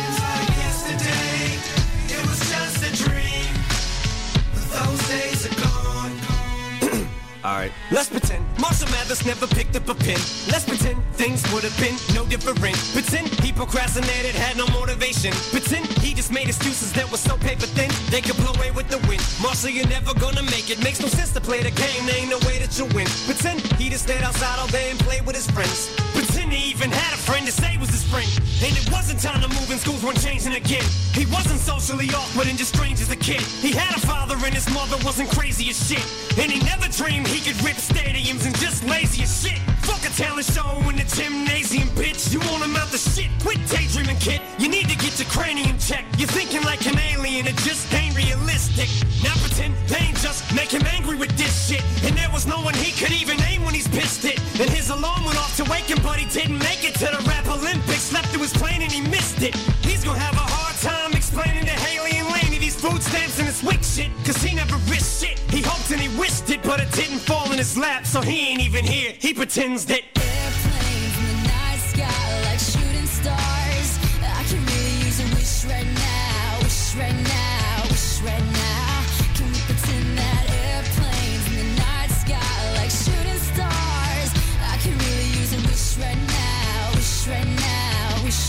All 7.48 7.54
right, 7.54 7.72
Let's 7.92 8.10
pretend 8.10 8.44
Marshall 8.60 8.90
Mathers 8.92 9.26
never 9.26 9.48
picked 9.48 9.78
up 9.78 9.88
a 9.88 9.96
pen. 9.96 10.20
Let's 10.52 10.66
pretend 10.66 11.02
things 11.14 11.42
would 11.54 11.64
have 11.64 11.80
been 11.80 11.96
no 12.14 12.26
different. 12.26 12.76
Pretend 12.92 13.30
he 13.40 13.54
procrastinated, 13.54 14.36
had 14.36 14.58
no 14.58 14.68
motivation. 14.68 15.32
Pretend 15.56 15.86
he 16.04 16.14
just 16.14 16.30
made 16.30 16.50
excuses 16.50 16.92
that 16.92 17.10
were 17.10 17.16
so 17.16 17.38
paper 17.38 17.66
thin 17.68 17.90
they 18.12 18.20
could 18.20 18.36
blow 18.36 18.52
away 18.60 18.72
with 18.72 18.90
the 18.90 18.98
wind. 19.08 19.24
Marshall, 19.42 19.70
you're 19.70 19.88
never 19.88 20.14
gonna 20.16 20.44
make 20.44 20.70
it. 20.70 20.84
Makes 20.84 21.00
no 21.00 21.08
sense 21.08 21.32
to 21.32 21.40
play 21.40 21.64
the 21.64 21.72
game. 21.72 22.06
There 22.06 22.20
ain't 22.20 22.30
no 22.30 22.40
way 22.40 22.60
that 22.60 22.78
you 22.78 22.84
win. 22.92 23.08
Pretend 23.24 23.62
he 23.80 23.88
just 23.88 24.04
stayed 24.04 24.24
outside 24.24 24.60
all 24.60 24.68
day 24.68 24.92
and 24.92 25.00
played 25.00 25.26
with 25.26 25.38
his 25.38 25.50
friends. 25.50 26.07
Pretend 26.18 26.52
he 26.52 26.72
even 26.72 26.90
had 26.90 27.14
a 27.14 27.22
friend 27.22 27.46
to 27.46 27.52
say 27.52 27.78
was 27.78 27.90
his 27.90 28.04
friend. 28.04 28.26
And 28.66 28.74
it 28.74 28.90
wasn't 28.92 29.22
time 29.22 29.40
to 29.46 29.50
move 29.50 29.70
and 29.70 29.80
schools 29.80 30.02
weren't 30.04 30.20
changing 30.20 30.56
again. 30.56 30.82
He 31.14 31.30
wasn't 31.30 31.60
socially 31.60 32.10
awkward 32.10 32.48
and 32.48 32.58
just 32.58 32.74
strange 32.74 33.00
as 33.02 33.12
a 33.12 33.16
kid. 33.16 33.42
He 33.62 33.70
had 33.70 33.96
a 33.96 34.02
father 34.02 34.34
and 34.34 34.54
his 34.54 34.68
mother 34.74 34.98
wasn't 35.06 35.30
crazy 35.30 35.70
as 35.70 35.78
shit. 35.78 36.02
And 36.42 36.52
he 36.52 36.58
never 36.66 36.90
dreamed 36.90 37.28
he 37.28 37.38
could 37.38 37.62
rip 37.62 37.78
stadiums 37.78 38.50
and 38.50 38.58
just 38.58 38.84
lazy 38.86 39.22
as 39.22 39.30
shit. 39.30 39.60
Fuck 39.86 40.02
a 40.10 40.12
talent 40.18 40.50
show 40.50 40.74
in 40.90 40.98
the 40.98 41.06
gymnasium, 41.06 41.88
bitch. 41.94 42.34
You 42.34 42.40
want 42.50 42.66
him 42.66 42.76
out 42.76 42.90
the 42.90 42.98
shit. 42.98 43.30
Quit 43.46 43.62
daydreaming, 43.70 44.18
kid. 44.18 44.42
You 44.58 44.70
need 44.70 44.90
to 44.90 44.98
get 44.98 45.20
your 45.22 45.30
cranium 45.30 45.78
checked. 45.78 46.18
You're 46.18 46.34
thinking 46.34 46.64
like 46.64 46.82
an 46.88 46.98
alien, 46.98 47.46
it 47.46 47.58
just 47.62 47.94
ain't 47.94 48.18
realistic. 48.18 48.90
Now 49.22 49.38
pretend 49.38 49.78
pain 49.86 50.08
just 50.28 50.54
make 50.54 50.72
him 50.72 50.86
angry 50.88 51.16
with 51.16 51.36
this 51.38 51.68
shit. 51.68 51.84
And 52.04 52.18
there 52.18 52.30
was 52.32 52.46
no 52.46 52.60
one 52.62 52.74
he 52.74 52.92
could 52.92 53.12
even 53.12 53.38
name 53.38 53.64
when 53.64 53.74
he's 53.74 53.88
pissed 53.88 54.26
it. 54.26 54.40
And 54.60 54.70
his 54.70 54.90
alarm 54.90 55.24
went 55.26 55.38
off 55.38 55.56
to 55.58 55.64
wake 55.70 55.86
him, 55.86 56.02
but 56.08 56.18
he 56.18 56.26
didn't 56.40 56.60
make 56.60 56.88
it 56.88 56.96
to 56.96 57.06
the 57.06 57.22
rap 57.28 57.46
Olympics. 57.48 58.04
Slept 58.12 58.28
through 58.28 58.44
his 58.44 58.54
plane 58.54 58.82
and 58.82 58.92
he 58.92 59.02
missed 59.02 59.42
it. 59.42 59.54
He's 59.84 60.06
gonna 60.06 60.18
have 60.18 60.36
a 60.36 60.48
hard 60.56 60.76
time 60.80 61.12
explaining 61.12 61.66
to 61.66 61.76
Haley 61.86 62.16
and 62.16 62.28
Laney 62.30 62.58
these 62.60 62.80
food 62.80 63.04
stamps 63.04 63.38
and 63.40 63.48
this 63.48 63.62
wick 63.62 63.84
shit. 63.84 64.10
Cause 64.26 64.38
he 64.42 64.56
never 64.56 64.78
risked 64.90 65.22
shit. 65.22 65.38
He 65.52 65.62
hoped 65.62 65.92
and 65.92 66.00
he 66.00 66.10
wished 66.18 66.50
it, 66.50 66.64
but 66.64 66.80
it 66.80 66.90
didn't 66.94 67.20
fall 67.20 67.52
in 67.52 67.58
his 67.58 67.78
lap, 67.78 68.06
so 68.06 68.22
he 68.22 68.52
ain't 68.52 68.62
even 68.62 68.86
here. 68.86 69.14
He 69.20 69.34
pretends 69.34 69.86
that. 69.88 70.04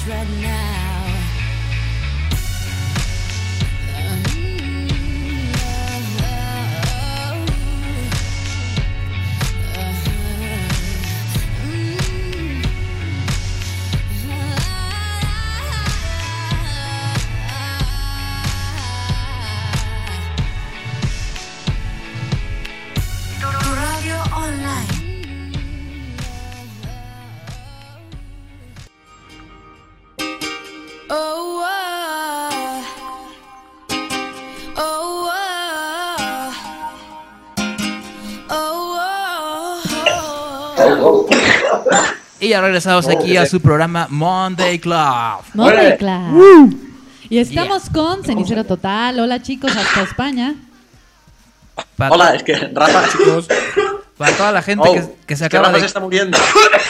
Right 0.09 0.29
now. 0.41 0.58
Oh, 41.01 41.27
oh. 41.27 41.29
Y 42.41 42.49
ya 42.51 42.61
regresamos 42.61 43.09
aquí 43.09 43.37
a 43.37 43.47
su 43.47 43.61
programa 43.61 44.07
Monday 44.11 44.79
Club. 44.79 45.43
Monday 45.55 45.97
Club. 45.99 46.77
Y 47.31 47.39
estamos 47.39 47.91
con 47.91 48.25
Cenicero 48.25 48.65
Total. 48.65 49.19
Hola 49.19 49.43
chicos, 49.43 49.75
hasta 49.77 50.03
España. 50.03 50.55
Para 51.97 52.11
Hola, 52.15 52.35
es 52.35 52.43
que 52.43 52.55
Rafa, 52.55 53.09
chicos. 53.11 53.49
Para 54.17 54.37
toda 54.37 54.53
la 54.53 54.63
gente 54.63 54.89
Oh, 54.89 54.93
que, 54.95 55.15
que 55.27 55.37
se 55.37 55.49
que 55.49 55.57
acaba 55.57 55.67
Rafa 55.69 55.75
de... 55.77 55.81
se 55.81 55.87
está 55.87 56.01
muriendo. 56.01 56.39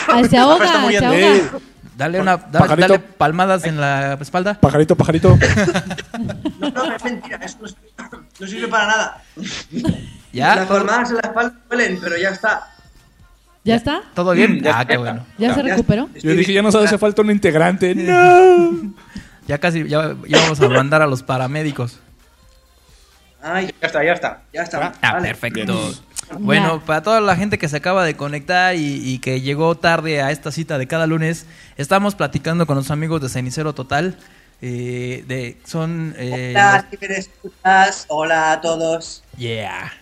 Ay, 0.07 0.25
se 0.25 0.37
ahoga, 0.39 0.65
Rafa 0.65 0.65
está 0.65 0.77
se 0.77 0.83
muriendo. 0.83 1.07
ahoga. 1.07 1.35
Eh, 1.35 1.49
Dale, 1.97 2.21
una, 2.21 2.37
dale, 2.37 2.59
Pajarito. 2.59 2.87
dale 2.87 2.99
palmadas 2.99 3.65
en 3.65 3.81
la 3.81 4.13
espalda. 4.13 4.53
pajarito, 4.53 4.95
pajarito. 4.95 5.37
No, 6.59 6.69
no, 6.69 6.95
es 6.95 7.03
mentira, 7.03 7.37
eso 7.43 7.57
no, 7.61 7.67
no 8.39 8.47
sirve 8.47 8.67
para 8.69 8.87
nada. 8.87 9.23
Las 10.31 10.65
palmadas 10.67 11.09
en 11.09 11.15
la 11.15 11.21
espalda 11.23 11.55
duelen, 11.69 11.99
pero 12.01 12.17
ya 12.17 12.29
está. 12.29 12.67
¿Ya 13.69 13.75
está? 13.75 14.01
¿Todo 14.15 14.31
bien? 14.33 14.57
Mm, 14.57 14.63
ya 14.63 14.79
Ah, 14.79 14.85
qué 14.85 14.97
bueno. 14.97 15.25
¿Ya 15.37 15.53
se 15.53 15.61
Ya- 15.63 15.69
recuperó? 15.69 16.09
Yo 16.21 16.31
dije, 16.31 16.51
ya 16.53 16.61
nos 16.63 16.73
hace 16.75 16.97
falta 16.97 17.21
un 17.21 17.29
integrante. 17.31 17.93
No. 17.95 18.93
Ya 19.47 19.57
casi, 19.59 19.87
ya, 19.87 20.15
ya 20.27 20.37
vamos 20.41 20.59
a 20.59 20.69
mandar 20.69 21.01
a 21.03 21.07
los 21.07 21.21
paramédicos. 21.23 21.99
Ay, 23.41 23.67
Ya 23.81 23.87
está, 23.87 24.03
ya 24.03 24.13
está. 24.13 24.41
ya 24.53 24.63
está. 24.63 24.93
Ah, 25.01 25.13
Vale. 25.13 25.27
perfecto. 25.29 25.93
Bueno, 26.39 26.79
Ya. 26.79 26.85
para 26.85 27.01
toda 27.03 27.21
la 27.21 27.35
gente 27.35 27.57
que 27.57 27.67
se 27.69 27.77
acaba 27.77 28.03
de 28.03 28.15
conectar 28.15 28.75
y, 28.75 29.01
y 29.07 29.19
que 29.19 29.41
llegó 29.41 29.75
tarde 29.75 30.21
a 30.21 30.31
esta 30.31 30.51
cita 30.51 30.77
de 30.77 30.87
cada 30.87 31.07
lunes, 31.07 31.45
estamos 31.77 32.15
platicando 32.15 32.65
con 32.67 32.75
los 32.75 32.91
amigos 32.91 33.21
de 33.21 33.29
Cenicero 33.29 33.73
Total. 33.73 34.17
eh, 34.61 35.23
de, 35.27 35.57
son... 35.63 36.13
eh, 36.17 36.53
Hola. 36.55 36.85
Hola 38.09 38.51
a 38.51 38.61
todos. 38.61 39.23
Yeah. 39.37 39.93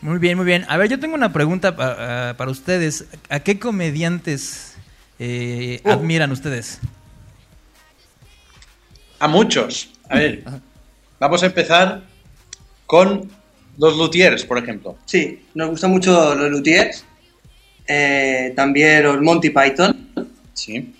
Muy 0.00 0.18
bien, 0.18 0.36
muy 0.36 0.46
bien. 0.46 0.64
A 0.68 0.76
ver, 0.76 0.88
yo 0.88 1.00
tengo 1.00 1.14
una 1.14 1.32
pregunta 1.32 1.74
pa- 1.74 1.96
ah, 2.30 2.34
para 2.36 2.50
ustedes. 2.50 3.06
¿A 3.28 3.40
qué 3.40 3.58
comediantes 3.58 4.76
eh, 5.18 5.80
Oh. 5.84 5.90
admiran 5.92 6.30
ustedes? 6.30 6.78
A 9.18 9.26
muchos. 9.28 9.90
A 10.08 10.16
ver, 10.18 10.44
vamos 11.18 11.42
a 11.42 11.46
empezar 11.46 12.02
con 12.86 13.28
los 13.76 13.96
luthiers, 13.96 14.44
por 14.44 14.58
ejemplo. 14.58 14.96
Sí, 15.06 15.44
nos 15.54 15.70
gustan 15.70 15.90
mucho 15.90 16.34
los 16.34 16.50
luthiers. 16.50 17.04
eh, 17.90 18.52
también 18.54 19.02
los 19.02 19.20
Monty 19.22 19.48
Python. 19.50 20.08
Sí. 20.52 20.94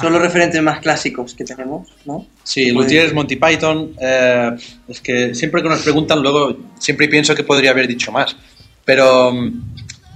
Son 0.00 0.12
los 0.12 0.22
referentes 0.22 0.62
más 0.62 0.80
clásicos 0.80 1.34
que 1.34 1.44
tenemos, 1.44 1.88
¿no? 2.04 2.26
Sí, 2.42 2.70
luthiers, 2.70 3.12
Monty 3.12 3.36
Python. 3.36 3.94
eh, 4.00 4.50
es 4.88 5.00
que 5.00 5.34
siempre 5.34 5.62
que 5.62 5.68
nos 5.68 5.82
preguntan, 5.82 6.22
luego 6.22 6.56
siempre 6.78 7.08
pienso 7.08 7.34
que 7.34 7.44
podría 7.44 7.70
haber 7.70 7.86
dicho 7.88 8.12
más. 8.12 8.36
Pero, 8.84 9.32
mm, 9.32 9.62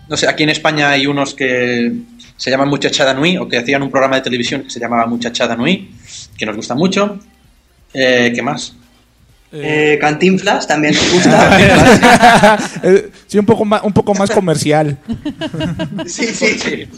no 0.09 0.17
sé, 0.17 0.29
aquí 0.29 0.45
en 0.45 0.51
España 0.51 0.91
hay 0.91 1.07
unos 1.07 1.35
que 1.35 1.93
se 2.37 2.51
llaman 2.51 2.69
Muchachada 2.69 3.15
Nui 3.15 3.37
o 3.39 3.49
que 3.49 3.59
hacían 3.59 3.83
un 3.83 3.91
programa 3.91 4.17
de 4.17 4.23
televisión 4.23 4.63
que 4.63 4.71
se 4.71 4.81
llamaba 4.81 5.07
Muchachada 5.07 5.57
Nui, 5.57 5.91
que 6.37 6.47
nos 6.47 6.57
gusta 6.57 6.75
mucho. 6.75 7.19
Eh, 7.95 8.33
¿Qué 8.35 8.43
más? 8.43 8.75
Eh, 9.55 9.99
Cantinflas 10.01 10.67
también 10.67 10.95
nos 10.95 11.13
gusta. 11.13 12.59
Eh, 12.83 13.11
sí, 13.27 13.39
un 13.39 13.47
poco 13.47 13.65
más, 13.65 13.83
un 13.83 13.93
poco 13.93 14.15
más 14.15 14.31
comercial. 14.31 14.99
sí, 16.07 16.27
sí. 16.27 16.59
Sí. 16.59 16.89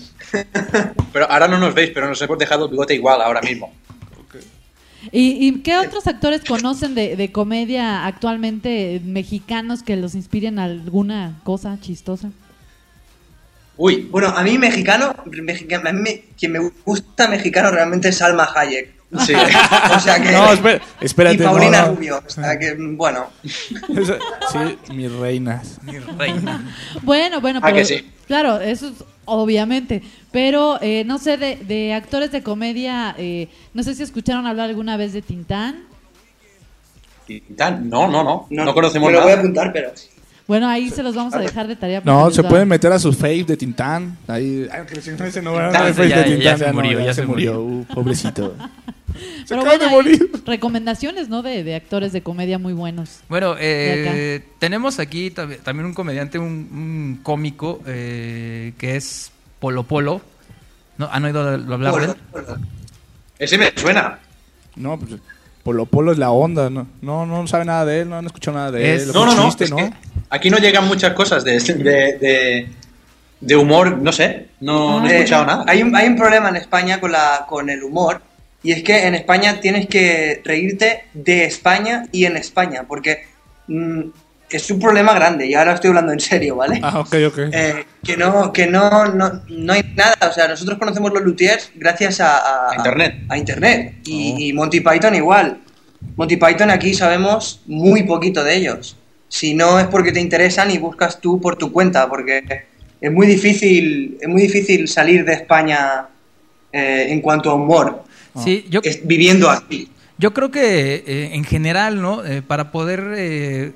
Pero 1.12 1.30
ahora 1.30 1.48
no 1.48 1.58
nos 1.58 1.74
veis, 1.74 1.90
pero 1.92 2.08
nos 2.08 2.20
hemos 2.22 2.38
dejado 2.38 2.64
el 2.66 2.70
bigote 2.70 2.94
igual 2.94 3.20
ahora 3.22 3.40
mismo. 3.40 3.72
¿Y, 5.12 5.46
y 5.48 5.60
qué 5.60 5.76
otros 5.76 6.06
actores 6.06 6.42
conocen 6.44 6.94
de, 6.94 7.14
de 7.16 7.30
comedia 7.30 8.06
actualmente 8.06 9.02
mexicanos 9.04 9.82
que 9.82 9.96
los 9.96 10.14
inspiren 10.14 10.58
a 10.58 10.64
alguna 10.64 11.40
cosa 11.44 11.76
chistosa? 11.80 12.30
Uy, 13.76 14.08
Bueno, 14.10 14.28
a 14.28 14.42
mí 14.42 14.56
mexicano, 14.56 15.14
mexicano 15.26 15.88
a 15.90 15.92
mí 15.92 16.00
me- 16.00 16.24
quien 16.38 16.52
me 16.52 16.70
gusta 16.86 17.28
mexicano 17.28 17.70
realmente 17.70 18.08
es 18.08 18.16
Salma 18.18 18.48
Hayek. 18.54 18.94
Sí. 19.20 19.32
O 19.34 20.00
sea 20.00 20.22
que... 20.22 20.32
No, 20.32 20.52
espera- 20.52 20.80
espérate. 21.00 21.36
y 21.36 21.38
Paulina 21.46 21.82
no, 21.82 21.86
no. 21.88 21.94
Rubio. 21.94 22.22
O 22.26 22.30
sea 22.30 22.58
que, 22.58 22.74
bueno. 22.74 23.26
Sí, 23.42 24.78
mis 24.92 25.12
reinas. 25.12 25.78
Mi 25.82 25.98
reina. 25.98 26.74
Bueno, 27.02 27.40
bueno, 27.40 27.60
Ah, 27.62 27.66
pero 27.66 27.76
que 27.76 27.84
sí. 27.84 28.10
claro, 28.26 28.60
eso 28.60 28.88
es 28.88 28.94
obviamente. 29.26 30.02
Pero 30.32 30.78
eh, 30.82 31.04
no 31.06 31.18
sé, 31.18 31.36
de, 31.36 31.56
de 31.56 31.94
actores 31.94 32.30
de 32.32 32.42
comedia, 32.42 33.14
eh, 33.18 33.48
no 33.72 33.82
sé 33.82 33.94
si 33.94 34.02
escucharon 34.02 34.46
hablar 34.46 34.68
alguna 34.68 34.96
vez 34.96 35.12
de 35.12 35.22
Tintán. 35.22 35.84
Tintán, 37.26 37.88
No, 37.88 38.06
no, 38.08 38.22
no. 38.22 38.46
No, 38.50 38.74
conocemos 38.74 39.08
Me 39.08 39.14
lo 39.14 39.22
voy 39.22 39.28
a 39.32 39.36
nada. 39.36 39.40
apuntar, 39.42 39.72
pero... 39.72 39.92
Bueno, 40.46 40.68
ahí 40.68 40.90
se 40.90 41.02
los 41.02 41.14
vamos 41.14 41.32
a 41.32 41.38
dejar 41.38 41.66
de 41.66 41.74
tarea. 41.74 42.02
No, 42.04 42.30
se 42.30 42.42
pueden 42.44 42.68
meter 42.68 42.92
a 42.92 42.98
sus 42.98 43.16
faves 43.16 43.46
de 43.46 43.56
Tintán. 43.56 44.18
Ahí, 44.28 44.68
ay, 44.70 44.82
que 44.86 44.98
ese 44.98 45.12
no, 45.16 45.24
ese 45.24 45.40
no, 45.40 45.52
no, 45.58 45.72
fave 45.72 46.06
ya- 46.06 46.22
de 46.22 46.38
ya 46.38 46.58
se 46.58 46.66
no, 46.66 46.74
murió, 46.74 47.00
ya 47.00 47.14
se 47.14 47.22
murió. 47.24 47.62
Uh, 47.62 47.84
pobrecito. 47.94 48.54
Se 49.14 49.44
Pero 49.48 49.60
acaba 49.62 49.76
bueno, 49.76 49.84
de 49.84 49.90
morir. 49.90 50.30
recomendaciones, 50.46 51.28
¿no? 51.28 51.42
De, 51.42 51.62
de 51.64 51.74
actores 51.74 52.12
de 52.12 52.22
comedia 52.22 52.58
muy 52.58 52.72
buenos. 52.72 53.20
Bueno, 53.28 53.54
eh, 53.58 54.42
tenemos 54.58 54.98
aquí 54.98 55.30
tam- 55.30 55.58
también 55.62 55.86
un 55.86 55.94
comediante, 55.94 56.38
un, 56.38 56.46
un 56.46 57.20
cómico 57.22 57.80
eh, 57.86 58.72
que 58.78 58.96
es 58.96 59.30
Polo 59.60 59.84
Polo. 59.84 60.20
¿No? 60.98 61.08
¿Han 61.10 61.24
oído 61.24 61.40
hablar 61.48 61.94
de 61.94 62.04
él? 62.04 62.14
Ese 63.38 63.58
me 63.58 63.72
suena. 63.76 64.18
No, 64.76 64.98
pues 64.98 65.20
Polo 65.64 65.86
Polo 65.86 66.12
es 66.12 66.18
la 66.18 66.30
onda, 66.30 66.70
¿no? 66.70 66.86
No, 67.02 67.26
no 67.26 67.46
sabe 67.46 67.64
nada 67.64 67.84
de 67.84 68.02
él, 68.02 68.08
no 68.08 68.16
han 68.18 68.26
escuchado 68.26 68.56
nada 68.56 68.70
de 68.70 68.94
Es- 68.94 69.02
él. 69.04 69.10
No, 69.12 69.26
no, 69.26 69.34
no. 69.34 69.44
chiste, 69.46 69.64
es 69.64 69.70
¿no? 69.70 69.76
que 69.76 69.92
Aquí 70.30 70.50
no 70.50 70.58
llegan 70.58 70.86
muchas 70.86 71.12
cosas 71.14 71.44
de, 71.44 71.58
de, 71.58 72.18
de, 72.18 72.68
de 73.40 73.56
humor, 73.56 73.98
no 73.98 74.10
sé, 74.12 74.48
no, 74.60 75.00
no 75.00 75.06
he 75.06 75.12
Eh, 75.12 75.16
escuchado 75.18 75.46
nada. 75.46 75.64
Hay 75.68 75.82
un, 75.82 75.94
hay 75.96 76.06
un 76.08 76.16
problema 76.16 76.48
en 76.48 76.56
España 76.56 77.00
con, 77.00 77.12
la, 77.12 77.44
con 77.48 77.68
el 77.70 77.82
humor, 77.82 78.20
y 78.64 78.72
es 78.72 78.82
que 78.82 79.06
en 79.06 79.14
España 79.14 79.60
tienes 79.60 79.86
que 79.86 80.40
reírte 80.42 81.04
de 81.12 81.44
España 81.44 82.06
y 82.10 82.24
en 82.24 82.38
España, 82.38 82.86
porque 82.88 83.24
mm, 83.68 84.00
es 84.48 84.70
un 84.70 84.80
problema 84.80 85.12
grande, 85.12 85.46
y 85.46 85.54
ahora 85.54 85.74
estoy 85.74 85.88
hablando 85.88 86.12
en 86.12 86.20
serio, 86.20 86.56
¿vale? 86.56 86.80
Ah, 86.82 87.00
ok, 87.00 87.14
ok. 87.28 87.38
Eh, 87.52 87.84
que 88.02 88.16
no, 88.16 88.52
que 88.54 88.66
no, 88.66 89.06
no, 89.08 89.42
no 89.48 89.72
hay 89.74 89.82
nada, 89.94 90.16
o 90.30 90.32
sea, 90.32 90.48
nosotros 90.48 90.78
conocemos 90.78 91.12
los 91.12 91.22
luthiers 91.22 91.72
gracias 91.74 92.22
a, 92.22 92.70
internet. 92.74 93.16
a 93.28 93.36
internet, 93.36 93.94
y, 94.06 94.48
y 94.48 94.52
Monty 94.54 94.80
Python 94.80 95.14
igual. 95.14 95.60
Monty 96.16 96.38
Python 96.38 96.70
aquí 96.70 96.94
sabemos 96.94 97.60
muy 97.66 98.04
poquito 98.04 98.42
de 98.42 98.56
ellos. 98.56 98.96
Si 99.28 99.52
no 99.52 99.78
es 99.78 99.88
porque 99.88 100.12
te 100.12 100.20
interesan 100.20 100.70
y 100.70 100.78
buscas 100.78 101.20
tú 101.20 101.38
por 101.38 101.56
tu 101.56 101.70
cuenta, 101.70 102.08
porque 102.08 102.64
es 102.98 103.12
muy 103.12 103.26
difícil, 103.26 104.16
es 104.22 104.28
muy 104.28 104.40
difícil 104.40 104.88
salir 104.88 105.26
de 105.26 105.34
España 105.34 106.06
eh, 106.72 107.06
en 107.10 107.20
cuanto 107.20 107.50
a 107.50 107.54
humor, 107.54 108.04
Sí, 108.42 108.64
yo, 108.70 108.80
es- 108.82 109.06
viviendo 109.06 109.50
aquí. 109.50 109.88
Yo 110.18 110.32
creo 110.32 110.50
que 110.50 111.02
eh, 111.06 111.30
en 111.34 111.44
general, 111.44 112.00
¿no? 112.00 112.24
Eh, 112.24 112.40
para 112.42 112.70
poder 112.72 113.14
eh, 113.16 113.72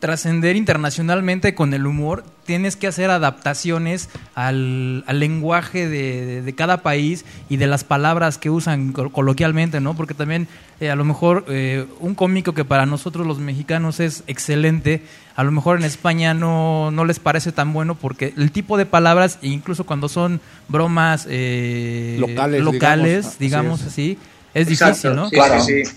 trascender 0.00 0.56
internacionalmente 0.56 1.54
con 1.54 1.72
el 1.74 1.86
humor, 1.86 2.24
tienes 2.46 2.74
que 2.74 2.86
hacer 2.88 3.10
adaptaciones 3.10 4.08
al, 4.34 5.04
al 5.06 5.20
lenguaje 5.20 5.88
de, 5.88 6.26
de- 6.26 6.42
de 6.42 6.54
cada 6.54 6.78
país 6.82 7.24
y 7.48 7.58
de 7.58 7.66
las 7.66 7.84
palabras 7.84 8.38
que 8.38 8.50
usan 8.50 8.92
col- 8.92 9.12
coloquialmente, 9.12 9.80
¿no? 9.80 9.94
Porque 9.94 10.14
también 10.14 10.48
eh, 10.80 10.90
a 10.90 10.96
lo 10.96 11.04
mejor 11.04 11.44
eh, 11.48 11.84
un 12.00 12.14
cómico 12.14 12.54
que 12.54 12.64
para 12.64 12.86
nosotros 12.86 13.26
los 13.26 13.38
mexicanos 13.38 14.00
es 14.00 14.24
excelente, 14.26 15.02
a 15.36 15.44
lo 15.44 15.52
mejor 15.52 15.78
en 15.78 15.84
España 15.84 16.32
no, 16.34 16.90
no 16.90 17.04
les 17.04 17.18
parece 17.20 17.52
tan 17.52 17.72
bueno 17.72 17.94
porque 17.94 18.32
el 18.36 18.50
tipo 18.52 18.78
de 18.78 18.86
palabras, 18.86 19.38
e 19.42 19.48
incluso 19.48 19.84
cuando 19.84 20.08
son 20.08 20.40
bromas 20.68 21.26
eh, 21.30 22.16
Locales, 22.18 22.62
locales, 22.62 23.38
digamos, 23.38 23.38
digamos, 23.38 23.80
así 23.82 24.12
así, 24.12 24.18
es 24.54 24.68
Exacto, 24.68 25.10
difícil, 25.10 25.16
¿no? 25.16 25.28
sí, 25.28 25.34
Claro. 25.36 25.60
sí, 25.60 25.84
sí. 25.84 25.92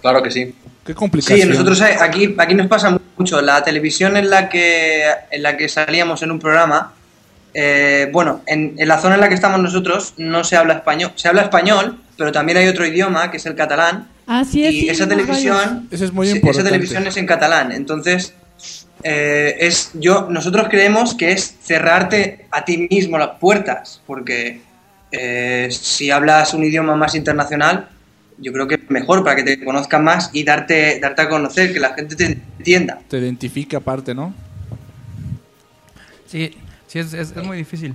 Claro 0.00 0.22
que 0.22 0.30
sí. 0.30 0.54
Qué 0.90 0.94
complicación. 0.96 1.40
Sí, 1.40 1.46
nosotros 1.48 1.80
eh, 1.82 1.96
aquí, 2.00 2.34
aquí 2.36 2.52
nos 2.52 2.66
pasa 2.66 2.98
mucho. 3.16 3.40
La 3.40 3.62
televisión 3.62 4.16
en 4.16 4.28
la 4.28 4.48
que, 4.48 5.04
en 5.30 5.40
la 5.40 5.56
que 5.56 5.68
salíamos 5.68 6.20
en 6.24 6.32
un 6.32 6.40
programa, 6.40 6.94
eh, 7.54 8.08
bueno, 8.12 8.42
en, 8.44 8.74
en 8.76 8.88
la 8.88 8.98
zona 8.98 9.14
en 9.14 9.20
la 9.20 9.28
que 9.28 9.36
estamos 9.36 9.60
nosotros 9.60 10.14
no 10.16 10.42
se 10.42 10.56
habla 10.56 10.74
español. 10.74 11.12
Se 11.14 11.28
habla 11.28 11.42
español, 11.42 12.00
pero 12.16 12.32
también 12.32 12.58
hay 12.58 12.66
otro 12.66 12.84
idioma 12.84 13.30
que 13.30 13.36
es 13.36 13.46
el 13.46 13.54
catalán. 13.54 14.08
Así 14.26 14.64
es. 14.64 14.74
y 14.74 14.80
sí, 14.80 14.88
esa 14.88 15.08
televisión, 15.08 15.86
Eso 15.92 16.04
es 16.06 16.12
muy 16.12 16.26
sí, 16.26 16.32
importante. 16.32 16.60
esa 16.62 16.68
televisión 16.70 17.06
es 17.06 17.16
en 17.16 17.26
catalán. 17.26 17.70
Entonces, 17.70 18.34
eh, 19.04 19.58
es 19.60 19.92
yo 19.94 20.26
nosotros 20.28 20.66
creemos 20.68 21.14
que 21.14 21.30
es 21.30 21.54
cerrarte 21.62 22.46
a 22.50 22.64
ti 22.64 22.88
mismo 22.90 23.16
las 23.16 23.38
puertas, 23.38 24.02
porque 24.08 24.60
eh, 25.12 25.68
si 25.70 26.10
hablas 26.10 26.52
un 26.52 26.64
idioma 26.64 26.96
más 26.96 27.14
internacional, 27.14 27.88
yo 28.40 28.52
creo 28.52 28.66
que 28.66 28.76
es 28.76 28.90
mejor 28.90 29.22
para 29.24 29.36
que 29.36 29.42
te 29.42 29.64
conozcan 29.64 30.02
más 30.04 30.30
y 30.32 30.44
darte, 30.44 30.98
darte 31.00 31.22
a 31.22 31.28
conocer, 31.28 31.72
que 31.72 31.80
la 31.80 31.94
gente 31.94 32.16
te 32.16 32.24
entienda. 32.58 33.00
Te 33.08 33.18
identifica 33.18 33.76
aparte, 33.78 34.14
¿no? 34.14 34.32
Sí, 36.26 36.50
sí 36.86 36.98
es, 36.98 37.12
es- 37.12 37.36
es 37.36 37.44
muy 37.44 37.56
difícil. 37.58 37.94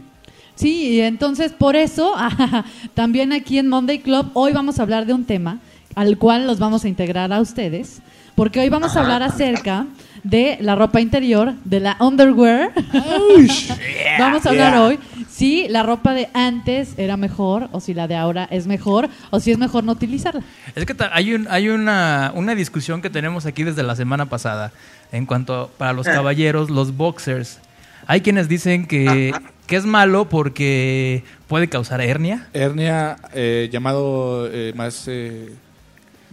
Sí, 0.55 0.89
y 0.89 1.01
entonces 1.01 1.51
por 1.51 1.75
eso, 1.75 2.13
también 2.93 3.33
aquí 3.33 3.57
en 3.59 3.67
Monday 3.67 3.99
Club, 3.99 4.29
hoy 4.33 4.53
vamos 4.53 4.79
a 4.79 4.83
hablar 4.83 5.05
de 5.05 5.13
un 5.13 5.25
tema 5.25 5.59
al 5.95 6.17
cual 6.17 6.45
los 6.47 6.59
vamos 6.59 6.83
a 6.85 6.87
integrar 6.87 7.31
a 7.33 7.39
ustedes, 7.39 8.01
porque 8.35 8.59
hoy 8.59 8.69
vamos 8.69 8.95
a 8.95 9.01
hablar 9.01 9.23
acerca 9.23 9.87
de 10.23 10.57
la 10.59 10.75
ropa 10.75 10.99
interior, 10.99 11.53
de 11.63 11.79
la 11.79 11.97
underwear. 11.99 12.71
vamos 14.19 14.45
a 14.45 14.49
hablar 14.49 14.73
Yeah. 14.73 14.81
hoy 14.83 14.99
si 15.29 15.67
la 15.67 15.83
ropa 15.83 16.13
de 16.13 16.29
antes 16.33 16.93
era 16.97 17.17
mejor 17.17 17.67
o 17.73 17.81
si 17.81 17.93
la 17.93 18.07
de 18.07 18.15
ahora 18.15 18.47
es 18.49 18.67
mejor 18.67 19.09
o 19.31 19.39
si 19.39 19.51
es 19.51 19.57
mejor 19.57 19.83
no 19.83 19.91
utilizarla. 19.91 20.41
Es 20.75 20.85
que 20.85 20.95
hay, 21.11 21.33
un, 21.33 21.47
hay 21.49 21.67
una, 21.67 22.31
una 22.35 22.55
discusión 22.55 23.01
que 23.01 23.09
tenemos 23.09 23.45
aquí 23.45 23.63
desde 23.63 23.83
la 23.83 23.95
semana 23.95 24.27
pasada 24.27 24.71
en 25.11 25.25
cuanto 25.25 25.71
para 25.77 25.93
los 25.93 26.07
caballeros, 26.07 26.69
los 26.69 26.95
boxers. 26.95 27.59
Hay 28.07 28.21
quienes 28.21 28.47
dicen 28.47 28.85
que, 28.87 29.33
que 29.67 29.75
es 29.75 29.85
malo 29.85 30.29
porque 30.29 31.23
puede 31.47 31.67
causar 31.67 31.99
hernia. 32.01 32.47
Hernia, 32.53 33.17
eh, 33.33 33.69
llamado 33.71 34.47
eh, 34.51 34.73
más 34.75 35.05
eh, 35.07 35.53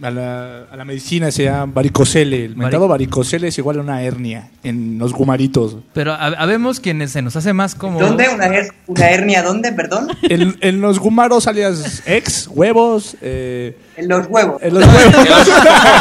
a, 0.05 0.11
la, 0.11 0.63
a 0.71 0.75
la 0.75 0.85
medicina, 0.85 1.31
se 1.31 1.43
llama 1.45 1.71
varicocele. 1.75 2.45
El 2.45 2.55
mentado 2.55 2.87
varicocele 2.87 3.47
es 3.47 3.57
igual 3.57 3.77
a 3.77 3.81
una 3.81 4.01
hernia 4.03 4.49
en 4.63 4.97
los 4.99 5.13
gumaritos. 5.13 5.77
Pero 5.93 6.13
ha- 6.13 6.27
habemos 6.27 6.79
quienes 6.79 7.11
se 7.11 7.21
nos 7.21 7.35
hace 7.35 7.53
más 7.53 7.75
como... 7.75 7.99
¿Dónde? 7.99 8.27
¿Una, 8.29 8.47
her- 8.47 8.73
una 8.87 9.09
hernia 9.09 9.43
dónde? 9.43 9.71
Perdón. 9.73 10.07
En, 10.23 10.55
en 10.61 10.81
los 10.81 10.99
gumaros 10.99 11.47
alias 11.47 12.03
ex, 12.05 12.47
huevos. 12.47 13.15
eh, 13.21 13.77
En 13.97 14.07
los 14.09 14.27
huevos. 14.27 14.61
en 14.61 14.73
los 14.73 14.83
huevos. 14.85 15.15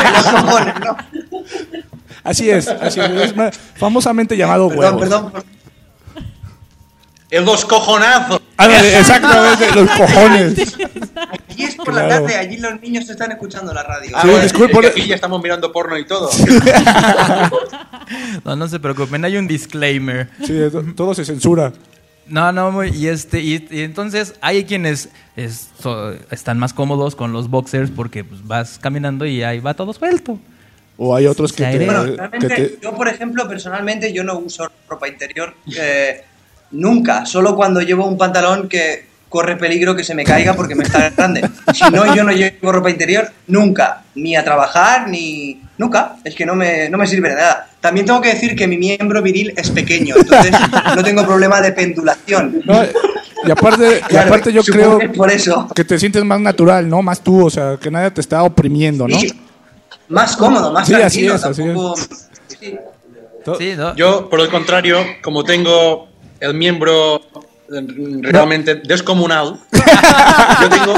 En 0.05 0.13
los 0.15 0.43
cojones, 0.43 0.75
¿no? 0.85 0.97
así 2.25 2.51
es, 2.51 2.69
así 2.69 3.01
es. 3.01 3.35
Famosamente 3.77 4.37
llamado 4.37 4.69
Perdón, 4.69 4.85
huevos. 4.85 5.01
perdón. 5.01 5.31
por- 5.33 5.45
El 7.33 7.45
dos 7.47 7.65
cojonazos. 7.65 8.41
Ándale, 8.59 8.99
exactamente, 8.99 9.67
los 9.75 9.91
cojones. 9.91 10.55
Aquí 11.51 11.65
es 11.65 11.75
por 11.77 11.93
la 11.95 12.07
Claro. 12.07 12.25
tarde, 12.27 12.37
allí 12.37 12.59
los 12.59 12.81
niños 12.81 13.09
están 13.09 13.33
escuchando 13.33 13.73
la 13.73 13.83
radio. 13.83 14.11
Ah, 14.15 14.21
Sí, 14.23 14.29
bueno, 14.29 14.43
disculpe, 14.43 14.65
es 14.67 14.71
que 14.71 14.75
por- 14.75 14.87
aquí 14.87 15.07
ya 15.09 15.15
estamos 15.15 15.43
mirando 15.43 15.73
porno 15.73 15.97
y 15.99 16.07
todo. 16.07 16.31
No, 18.45 18.57
no 18.57 18.69
se 18.69 18.79
preocupen, 18.79 19.25
hay 19.25 19.37
un 19.37 19.47
disclaimer. 19.49 20.29
Sí, 20.45 20.53
to- 20.71 20.85
todo 20.95 21.15
se 21.15 21.25
censura. 21.25 21.73
No, 22.27 22.53
no, 22.53 22.85
y 22.85 23.09
este 23.09 23.41
y, 23.41 23.67
y 23.71 23.81
entonces 23.83 24.35
hay 24.41 24.65
quienes 24.65 25.09
es- 25.37 25.69
so- 25.81 26.13
están 26.31 26.59
más 26.59 26.73
cómodos 26.75 27.17
con 27.17 27.33
los 27.33 27.49
boxers 27.49 27.91
porque 27.91 28.25
pues, 28.25 28.47
vas 28.47 28.79
caminando 28.79 29.25
y 29.27 29.43
ahí 29.43 29.61
va 29.61 29.75
todo 29.75 29.93
suelto. 29.93 30.39
O 30.99 31.17
hay 31.17 31.27
otros 31.27 31.53
que 31.53 31.65
te. 31.65 31.85
Bueno, 31.87 32.05
que 32.39 32.49
te- 32.49 32.79
yo, 32.83 32.95
por 32.95 33.09
ejemplo, 33.09 33.49
personalmente, 33.49 34.13
yo 34.13 34.23
no 34.25 34.39
uso 34.39 34.71
ropa 34.89 35.09
interior 35.09 35.55
eh, 35.77 36.25
nunca. 36.73 37.25
Solo 37.27 37.55
cuando 37.57 37.81
llevo 37.81 38.07
un 38.07 38.19
pantalón 38.19 38.69
que 38.69 39.07
corre 39.29 39.57
peligro 39.57 39.97
que 39.97 40.05
se 40.05 40.15
me 40.15 40.25
caiga 40.25 40.53
porque 40.55 40.75
me 40.75 40.85
está 40.85 41.09
grande. 41.11 41.49
Si 41.73 41.85
no, 41.91 42.15
yo 42.15 42.23
no 42.25 42.33
llevo 42.33 42.71
ropa 42.73 42.91
interior 42.91 43.31
nunca. 43.47 44.03
Ni 44.15 44.37
a 44.37 44.45
trabajar, 44.45 45.09
ni... 45.09 45.61
Nunca. 45.79 46.17
Es 46.23 46.35
que 46.35 46.45
no 46.45 46.55
me, 46.55 46.89
no 46.91 46.99
me 46.99 47.07
sirve 47.07 47.31
de 47.31 47.37
nada. 47.37 47.69
También 47.81 48.05
tengo 48.07 48.21
que 48.21 48.29
decir 48.35 48.55
que 48.55 48.69
mi 48.69 48.77
miembro 48.77 49.23
viril 49.23 49.53
es 49.57 49.71
pequeño, 49.71 50.15
entonces 50.17 50.53
no 50.95 51.03
tengo 51.03 51.25
problema 51.25 51.61
de 51.61 51.73
pendulación. 51.73 52.63
No, 52.65 52.85
y 53.45 53.51
aparte, 53.51 53.99
y 53.99 54.03
Claro, 54.03 54.27
aparte 54.29 54.53
yo 54.53 54.63
creo 54.63 54.99
que 54.99 55.07
es 55.07 55.11
por 55.17 55.31
eso. 55.33 55.67
que 55.75 55.85
te 55.85 55.99
sientes 55.99 56.23
más 56.25 56.39
natural, 56.41 56.89
¿no? 56.89 57.03
Más 57.03 57.21
tú, 57.23 57.47
o 57.47 57.51
sea, 57.51 57.77
que 57.81 57.91
nadie 57.91 58.13
te 58.13 58.21
está 58.21 58.45
oprimiendo, 58.45 59.09
¿no? 59.09 59.17
Y 59.17 59.33
más 60.11 60.37
cómodo, 60.37 60.73
más 60.73 60.87
Sí, 60.87 60.95
así 60.95 61.27
tranquilo. 61.27 61.35
es, 61.35 61.45
así 61.45 61.63
es. 61.63 61.69
tampoco- 61.69 61.97
sí. 62.61 62.79
Sí. 63.59 63.75
Yo, 63.97 64.29
por 64.31 64.41
el 64.41 64.49
contrario, 64.51 64.99
como 65.21 65.43
tengo 65.43 66.07
el 66.43 66.55
miembro 66.55 67.21
eh, 67.73 68.21
realmente 68.23 68.75
descomunal, 68.77 69.59
yo 70.61 70.69
tengo, 70.69 70.95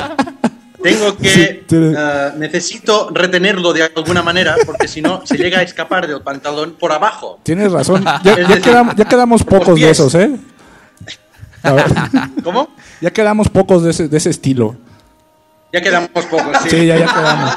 tengo 0.82 1.16
que... 1.16 1.64
Eh, 1.70 2.32
necesito 2.38 3.09
retenerlo 3.12 3.72
de 3.72 3.84
alguna 3.95 4.22
manera 4.22 4.55
porque 4.66 4.88
si 4.88 5.01
no 5.01 5.24
se 5.24 5.36
llega 5.36 5.59
a 5.59 5.62
escapar 5.62 6.07
del 6.07 6.20
pantalón 6.22 6.72
por 6.78 6.92
abajo. 6.92 7.38
Tienes 7.42 7.70
razón. 7.72 8.05
Ya, 8.24 8.32
Es 8.32 8.38
ya 8.49 8.55
decir, 8.55 8.62
quedam- 8.72 8.95
ya 8.97 9.05
quedamos 9.05 9.45
pocos 9.45 9.78
de 9.78 9.90
esos, 9.90 10.14
¿eh? 10.14 10.36
A 11.62 11.72
ver, 11.72 11.86
¿Cómo? 12.45 12.68
ya 13.01 13.11
quedamos 13.11 13.49
pocos 13.49 13.82
de 13.84 13.90
ese, 13.90 14.09
de 14.09 14.16
ese 14.16 14.30
estilo. 14.30 14.76
Ya 15.72 15.80
quedamos 15.80 16.11
pocos. 16.11 16.57
Sí. 16.62 16.70
Sí, 16.70 16.86
ya, 16.86 16.97
ya 16.99 17.07
quedamos. 17.07 17.55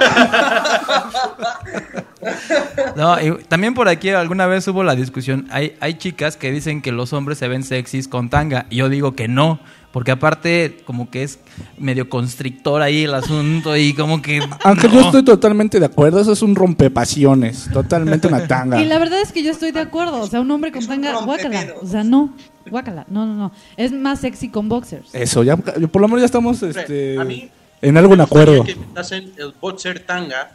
No, 2.97 3.21
y 3.21 3.43
también 3.43 3.75
por 3.75 3.87
aquí 3.87 4.09
alguna 4.09 4.47
vez 4.47 4.67
hubo 4.67 4.83
la 4.83 4.95
discusión. 4.95 5.47
Hay, 5.51 5.77
hay 5.79 5.93
chicas 5.99 6.35
que 6.35 6.51
dicen 6.51 6.81
que 6.81 6.91
los 6.91 7.13
hombres 7.13 7.37
se 7.37 7.47
ven 7.47 7.63
sexys 7.63 8.07
con 8.07 8.31
tanga. 8.31 8.65
Y 8.71 8.77
yo 8.77 8.89
digo 8.89 9.13
que 9.13 9.27
no. 9.27 9.59
Porque 9.91 10.09
aparte, 10.11 10.79
como 10.83 11.09
que 11.11 11.21
es 11.21 11.39
medio 11.77 12.09
constrictor 12.09 12.81
ahí 12.81 13.03
el 13.03 13.13
asunto 13.13 13.77
y 13.77 13.93
como 13.93 14.21
que. 14.21 14.41
Aunque 14.63 14.87
no. 14.87 14.95
yo 14.95 14.99
estoy 15.01 15.23
totalmente 15.23 15.79
de 15.79 15.85
acuerdo, 15.85 16.19
eso 16.19 16.31
es 16.33 16.41
un 16.41 16.55
rompepasiones. 16.55 17.69
Totalmente 17.71 18.27
una 18.27 18.47
tanga. 18.47 18.81
Y 18.81 18.85
la 18.85 18.97
verdad 18.97 19.21
es 19.21 19.31
que 19.31 19.43
yo 19.43 19.51
estoy 19.51 19.71
de 19.71 19.79
acuerdo. 19.79 20.19
O 20.19 20.27
sea, 20.27 20.41
un 20.41 20.49
hombre 20.49 20.71
con 20.71 20.85
tanga, 20.85 21.21
guácala. 21.21 21.67
O 21.79 21.85
sea, 21.85 22.03
no, 22.03 22.33
guácala. 22.69 23.05
No, 23.09 23.27
no, 23.27 23.35
no. 23.35 23.51
Es 23.77 23.91
más 23.91 24.21
sexy 24.21 24.49
con 24.49 24.69
boxers. 24.69 25.13
Eso, 25.13 25.43
ya, 25.43 25.55
por 25.55 26.01
lo 26.01 26.07
menos 26.07 26.21
ya 26.21 26.25
estamos 26.25 26.63
este, 26.63 27.19
a 27.19 27.23
mí- 27.23 27.49
en 27.81 27.95
algún 27.97 28.19
acuerdo. 28.21 28.63
que 28.63 28.71
inventasen 28.71 29.33
el 29.37 29.53
boxer 29.61 29.99
tanga, 29.99 30.51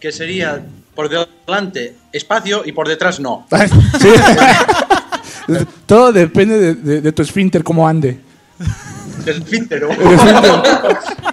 que 0.00 0.12
sería 0.12 0.64
por 0.98 1.08
delante 1.08 1.94
espacio 2.12 2.62
y 2.64 2.72
por 2.72 2.88
detrás 2.88 3.20
no. 3.20 3.46
Sí. 4.00 4.08
Todo 5.86 6.12
depende 6.12 6.58
de, 6.58 6.74
de- 6.74 7.00
de 7.00 7.12
tu 7.12 7.22
esfínter, 7.22 7.62
cómo 7.62 7.86
ande. 7.86 8.18
El 9.24 9.40
esfínter, 9.42 9.80
¿no? 9.82 9.90
El 9.92 10.12
esfínter. 10.14 10.52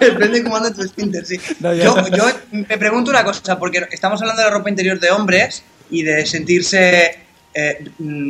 Depende 0.00 0.38
de 0.38 0.44
cómo 0.44 0.56
anda 0.56 0.72
tu 0.72 0.82
esfínter, 0.82 1.26
sí. 1.26 1.36
No, 1.58 1.74
yo, 1.74 1.96
yo 2.16 2.24
me 2.52 2.78
pregunto 2.78 3.10
una 3.10 3.24
cosa, 3.24 3.58
porque 3.58 3.88
estamos 3.90 4.20
hablando 4.22 4.40
de 4.42 4.48
la 4.48 4.54
ropa 4.56 4.70
interior 4.70 5.00
de 5.00 5.10
hombres 5.10 5.64
y 5.90 6.04
de 6.04 6.24
sentirse 6.26 7.18
eh, 7.52 7.84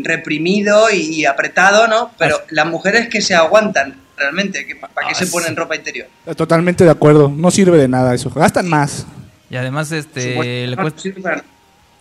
reprimido 0.05 0.91
y 0.91 1.26
apretado, 1.26 1.87
¿no? 1.87 2.12
Pero 2.18 2.41
las 2.49 2.66
mujeres 2.66 3.09
que 3.09 3.20
se 3.20 3.34
aguantan 3.34 4.01
realmente, 4.16 4.66
que, 4.66 4.74
¿para 4.76 5.09
qué 5.09 5.12
Ah, 5.12 5.14
se 5.14 5.26
ponen 5.26 5.55
ropa 5.55 5.76
interior? 5.76 6.07
Totalmente 6.34 6.82
de 6.84 6.91
acuerdo. 6.91 7.28
No 7.28 7.51
sirve 7.51 7.76
de 7.76 7.89
nada 7.89 8.14
eso. 8.14 8.30
Gastan 8.30 8.68
más. 8.68 9.05
Y 9.51 9.57
además 9.57 9.92
este 9.92 10.66
le 10.66 10.76
no 10.76 10.82
cuesta- 10.82 11.44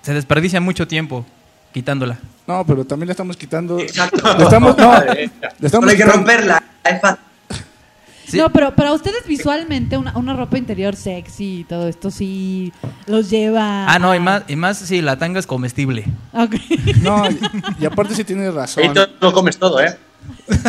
se 0.02 0.14
desperdicia 0.14 0.60
mucho 0.62 0.88
tiempo 0.88 1.26
quitándola. 1.74 2.18
No, 2.48 2.66
pero 2.66 2.86
también 2.86 3.08
le 3.08 3.12
estamos 3.12 3.38
quitando. 3.38 3.80
Exacto. 3.80 4.38
Le 4.38 4.44
estamos, 4.44 4.78
no, 4.78 5.04
le 5.04 5.32
estamos 5.62 5.90
hay 5.90 5.96
que 5.98 6.04
quitando- 6.04 6.14
romperla, 6.18 6.64
es 6.84 7.02
fácil. 7.02 7.20
No, 8.34 8.52
pero 8.52 8.76
para 8.76 8.92
ustedes 8.92 9.26
visualmente 9.28 9.98
una, 9.98 10.18
una 10.18 10.34
ropa 10.34 10.58
interior 10.58 10.96
sexy 10.96 11.60
y 11.60 11.64
todo 11.64 11.88
esto 11.88 12.10
sí 12.10 12.74
los 13.06 13.30
lleva... 13.30 13.86
Ah, 13.88 14.00
no, 14.00 14.16
y 14.16 14.20
más, 14.20 14.42
y 14.48 14.56
más 14.56 14.80
si 14.80 15.00
la 15.04 15.16
tanga 15.18 15.40
es 15.40 15.46
comestible. 15.46 16.06
Ok. 16.34 16.56
No, 17.02 17.30
y, 17.30 17.40
y 17.80 17.86
aparte 17.86 18.16
sí 18.16 18.24
tienes 18.24 18.52
razón. 18.54 18.94
te 18.96 19.08
lo 19.22 19.32
comes 19.32 19.58
todo, 19.60 19.80
¿eh? 19.80 19.96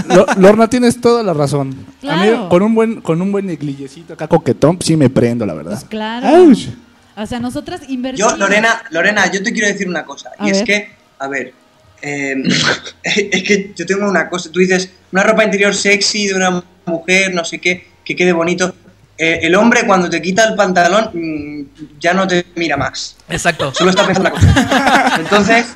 Lo- 0.08 0.26
Lorna, 0.38 0.68
tienes 0.68 1.00
toda 1.00 1.22
la 1.22 1.32
razón. 1.34 1.68
A 2.08 2.16
mí, 2.16 2.22
Claro. 2.28 2.48
con 2.48 2.62
un 2.62 2.74
buen, 2.74 3.00
con 3.00 3.20
un 3.20 3.32
buen 3.32 3.46
negrillecito 3.46 4.14
acá 4.14 4.28
coquetón, 4.28 4.78
sí 4.80 4.96
me 4.96 5.10
prendo, 5.10 5.44
la 5.46 5.54
verdad. 5.54 5.72
Pues 5.72 5.84
claro. 5.84 6.26
Auch. 6.28 6.68
O 7.16 7.26
sea, 7.26 7.40
nosotras 7.40 7.80
invertimos... 7.88 8.32
Yo, 8.32 8.36
Lorena, 8.38 8.82
Lorena, 8.90 9.30
yo 9.32 9.42
te 9.42 9.52
quiero 9.52 9.68
decir 9.68 9.88
una 9.88 10.04
cosa. 10.04 10.30
A 10.38 10.46
y 10.46 10.50
es 10.50 10.58
ver. 10.58 10.64
que, 10.66 10.90
a 11.18 11.28
ver, 11.28 11.54
eh, 12.02 12.34
es 13.02 13.42
que 13.42 13.72
yo 13.74 13.86
tengo 13.86 14.08
una 14.08 14.28
cosa. 14.28 14.50
Tú 14.52 14.60
dices, 14.60 14.90
una 15.12 15.22
ropa 15.22 15.44
interior 15.44 15.74
sexy 15.74 16.26
de 16.26 16.34
una 16.34 16.62
mujer, 16.84 17.34
no 17.34 17.44
sé 17.44 17.58
qué, 17.58 17.86
que 18.04 18.14
quede 18.14 18.32
bonito. 18.32 18.74
Eh, 19.18 19.40
el 19.44 19.54
hombre 19.54 19.86
cuando 19.86 20.10
te 20.10 20.20
quita 20.20 20.44
el 20.46 20.54
pantalón 20.56 21.08
mm, 21.14 21.98
ya 21.98 22.12
no 22.12 22.26
te 22.26 22.44
mira 22.56 22.76
más. 22.76 23.16
Exacto. 23.30 23.72
Solo 23.74 23.88
está 23.90 24.04
pensando 24.06 24.28
en 24.28 24.34
la 24.34 24.38
cosa. 24.40 25.16
Entonces, 25.20 25.74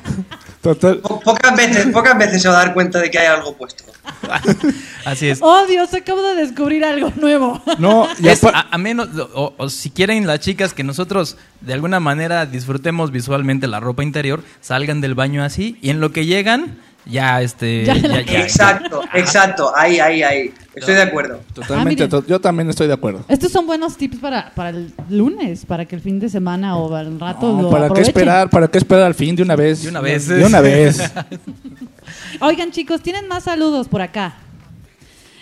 Total. 0.61 0.97
po- 0.99 1.19
pocas 1.19 1.55
veces, 1.55 1.87
pocas 1.87 2.17
veces 2.17 2.41
se 2.41 2.47
va 2.47 2.61
a 2.61 2.65
dar 2.65 2.73
cuenta 2.73 2.99
de 2.99 3.09
que 3.09 3.17
hay 3.19 3.27
algo 3.27 3.55
puesto. 3.57 3.83
Así 5.05 5.29
es. 5.29 5.39
Oh, 5.41 5.65
Dios, 5.67 5.93
acabo 5.93 6.21
de 6.21 6.35
descubrir 6.35 6.83
algo 6.85 7.11
nuevo. 7.15 7.61
No, 7.79 8.07
y 8.19 8.27
Es 8.29 8.43
a, 8.43 8.67
a 8.71 8.77
menos, 8.77 9.09
o, 9.33 9.53
o 9.57 9.69
si 9.69 9.89
quieren 9.89 10.27
las 10.27 10.39
chicas 10.39 10.73
que 10.73 10.83
nosotros 10.83 11.37
de 11.61 11.73
alguna 11.73 11.99
manera 11.99 12.45
disfrutemos 12.45 13.11
visualmente 13.11 13.67
la 13.67 13.79
ropa 13.79 14.03
interior, 14.03 14.43
salgan 14.61 15.01
del 15.01 15.15
baño 15.15 15.43
así 15.43 15.77
y 15.81 15.89
en 15.89 15.99
lo 15.99 16.11
que 16.11 16.25
llegan, 16.25 16.77
ya 17.05 17.41
este. 17.41 17.83
Ya 17.85 17.95
la- 17.95 18.19
Exacto, 18.21 19.01
exacto. 19.13 19.71
Ahí, 19.75 19.99
ahí, 19.99 20.23
ahí. 20.23 20.53
Estoy 20.75 20.93
de 20.95 21.01
acuerdo. 21.01 21.41
Totalmente, 21.53 22.03
Ah, 22.03 22.09
to- 22.09 22.25
yo 22.25 22.39
también 22.39 22.69
estoy 22.69 22.87
de 22.87 22.93
acuerdo. 22.93 23.25
Estos 23.27 23.51
son 23.51 23.67
buenos 23.67 23.97
tips 23.97 24.19
para, 24.19 24.51
para 24.55 24.69
el 24.69 24.93
lunes, 25.09 25.65
para 25.65 25.85
que 25.85 25.95
el 25.95 26.01
fin 26.01 26.19
de 26.19 26.29
semana 26.29 26.77
o 26.77 26.95
al 26.95 27.19
rato 27.19 27.51
No, 27.51 27.63
lo 27.63 27.69
¿Para 27.69 27.81
qué 27.83 27.85
aprovechen. 27.87 28.07
esperar? 28.09 28.49
¿Para 28.49 28.67
qué 28.69 28.77
esperar 28.77 29.03
al 29.05 29.13
fin 29.15 29.35
de 29.35 29.43
una 29.43 29.55
vez? 29.57 29.83
De 29.83 29.89
una 29.89 29.99
vez. 29.99 30.27
De 30.27 30.45
una 30.45 30.61
vez. 30.61 31.01
Oigan, 32.39 32.71
chicos, 32.71 33.01
tienen 33.01 33.27
más 33.27 33.43
saludos 33.43 33.87
por 33.87 34.01
acá. 34.01 34.35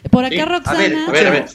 Por 0.09 0.25
acá 0.25 0.33
Sí, 0.35 0.39
a 0.41 0.45
Roxana. 0.45 0.77
ver, 0.79 0.95
a 1.07 1.11
ver, 1.11 1.27
a 1.27 1.29
ver. 1.31 1.45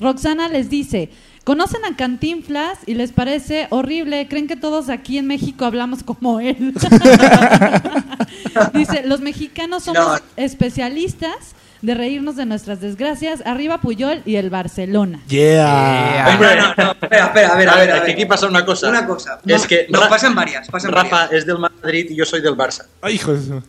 Roxana 0.00 0.48
les 0.48 0.68
dice, 0.70 1.10
¿conocen 1.44 1.84
a 1.84 1.94
Cantinflas 1.96 2.78
y 2.86 2.94
les 2.94 3.12
parece 3.12 3.66
horrible? 3.70 4.26
¿Creen 4.28 4.46
que 4.48 4.56
todos 4.56 4.88
aquí 4.88 5.18
en 5.18 5.26
México 5.26 5.64
hablamos 5.64 6.02
como 6.02 6.40
él? 6.40 6.74
dice, 8.74 9.02
los 9.06 9.20
mexicanos 9.20 9.84
somos 9.84 10.04
No. 10.06 10.18
especialistas 10.36 11.54
de 11.82 11.94
reírnos 11.94 12.36
de 12.36 12.46
nuestras 12.46 12.80
desgracias. 12.80 13.42
Arriba 13.44 13.78
Puyol 13.80 14.22
y 14.24 14.36
el 14.36 14.48
Barcelona. 14.50 15.20
Yeah. 15.28 16.28
Hombre, 16.32 16.56
No, 16.56 16.62
no, 16.68 16.74
no, 16.84 16.92
espera, 16.92 17.26
espera, 17.26 17.48
a 17.52 17.56
ver, 17.56 17.68
a 17.68 17.76
ver. 17.76 17.90
a 17.90 17.94
que 17.96 18.00
ver. 18.00 18.10
aquí 18.12 18.24
pasa 18.24 18.46
una 18.46 18.64
cosa. 18.64 18.88
Una 18.88 19.06
cosa. 19.06 19.38
Es 19.46 19.62
No, 19.62 19.68
que 19.68 19.86
no, 19.90 20.00
Ra- 20.00 20.08
pasan 20.08 20.34
varias, 20.34 20.68
pasan 20.68 20.92
Rafa 20.92 21.10
varias. 21.16 21.32
es 21.40 21.46
del 21.46 21.58
Madrid 21.58 22.06
y 22.10 22.16
yo 22.16 22.24
soy 22.24 22.40
del 22.40 22.56
Barça. 22.56 22.86
Ay, 23.02 23.16
hijo 23.16 23.32
de 23.34 23.60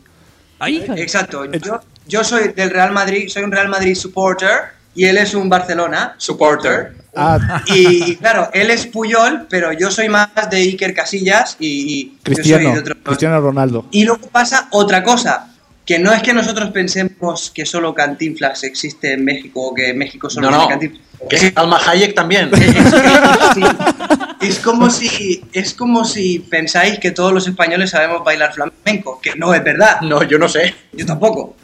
Híjole. 0.69 1.01
Exacto. 1.01 1.43
Yo, 1.51 1.81
yo 2.07 2.23
soy 2.23 2.53
del 2.53 2.69
Real 2.69 2.93
Madrid, 2.93 3.27
soy 3.27 3.43
un 3.43 3.51
Real 3.51 3.67
Madrid 3.67 3.93
supporter 3.95 4.74
y 4.95 5.05
él 5.05 5.17
es 5.17 5.33
un 5.35 5.49
Barcelona 5.49 6.15
supporter. 6.17 6.93
Ah, 7.15 7.61
Y, 7.67 8.11
y 8.11 8.15
claro, 8.17 8.49
él 8.53 8.69
es 8.71 8.87
Puyol, 8.87 9.45
pero 9.49 9.71
yo 9.71 9.89
soy 9.91 10.09
más 10.09 10.29
de 10.49 10.57
Iker 10.57 10.93
Casillas 10.93 11.55
y, 11.59 11.67
y 11.67 12.03
yo 12.05 12.11
soy 12.11 12.33
Cristiano. 12.33 12.73
de 12.73 12.79
otro. 12.79 12.95
Cristiano 13.03 13.39
Ronaldo. 13.41 13.85
Y 13.91 14.03
luego 14.03 14.27
pasa 14.27 14.67
otra 14.71 15.01
cosa, 15.03 15.53
que 15.85 15.97
no 15.99 16.11
es 16.11 16.21
que 16.23 16.33
nosotros 16.33 16.71
pensemos 16.71 17.51
que 17.53 17.65
solo 17.65 17.93
Cantinflas 17.93 18.63
existe 18.63 19.13
en 19.13 19.23
México 19.23 19.61
o 19.67 19.73
que 19.73 19.93
México 19.93 20.29
solo 20.29 20.49
No, 20.51 20.57
no. 20.63 20.67
Cantinflas. 20.67 21.01
Que 21.29 21.35
es 21.37 21.53
Alma 21.55 21.79
Hayek 21.87 22.13
también. 22.13 22.49
Sí. 23.53 23.63
Es 24.41 24.59
como 24.59 24.89
si 24.89 25.41
es 25.53 25.73
como 25.73 26.03
si 26.05 26.39
pensáis 26.39 26.99
que 26.99 27.11
todos 27.11 27.31
los 27.33 27.47
españoles 27.47 27.89
sabemos 27.91 28.23
bailar 28.23 28.53
flamenco, 28.53 29.19
que 29.21 29.33
no 29.35 29.53
es 29.53 29.63
verdad. 29.63 30.01
No, 30.01 30.21
yo 30.23 30.37
no 30.37 30.47
sé. 30.49 30.75
Yo 30.93 31.05
tampoco. 31.05 31.55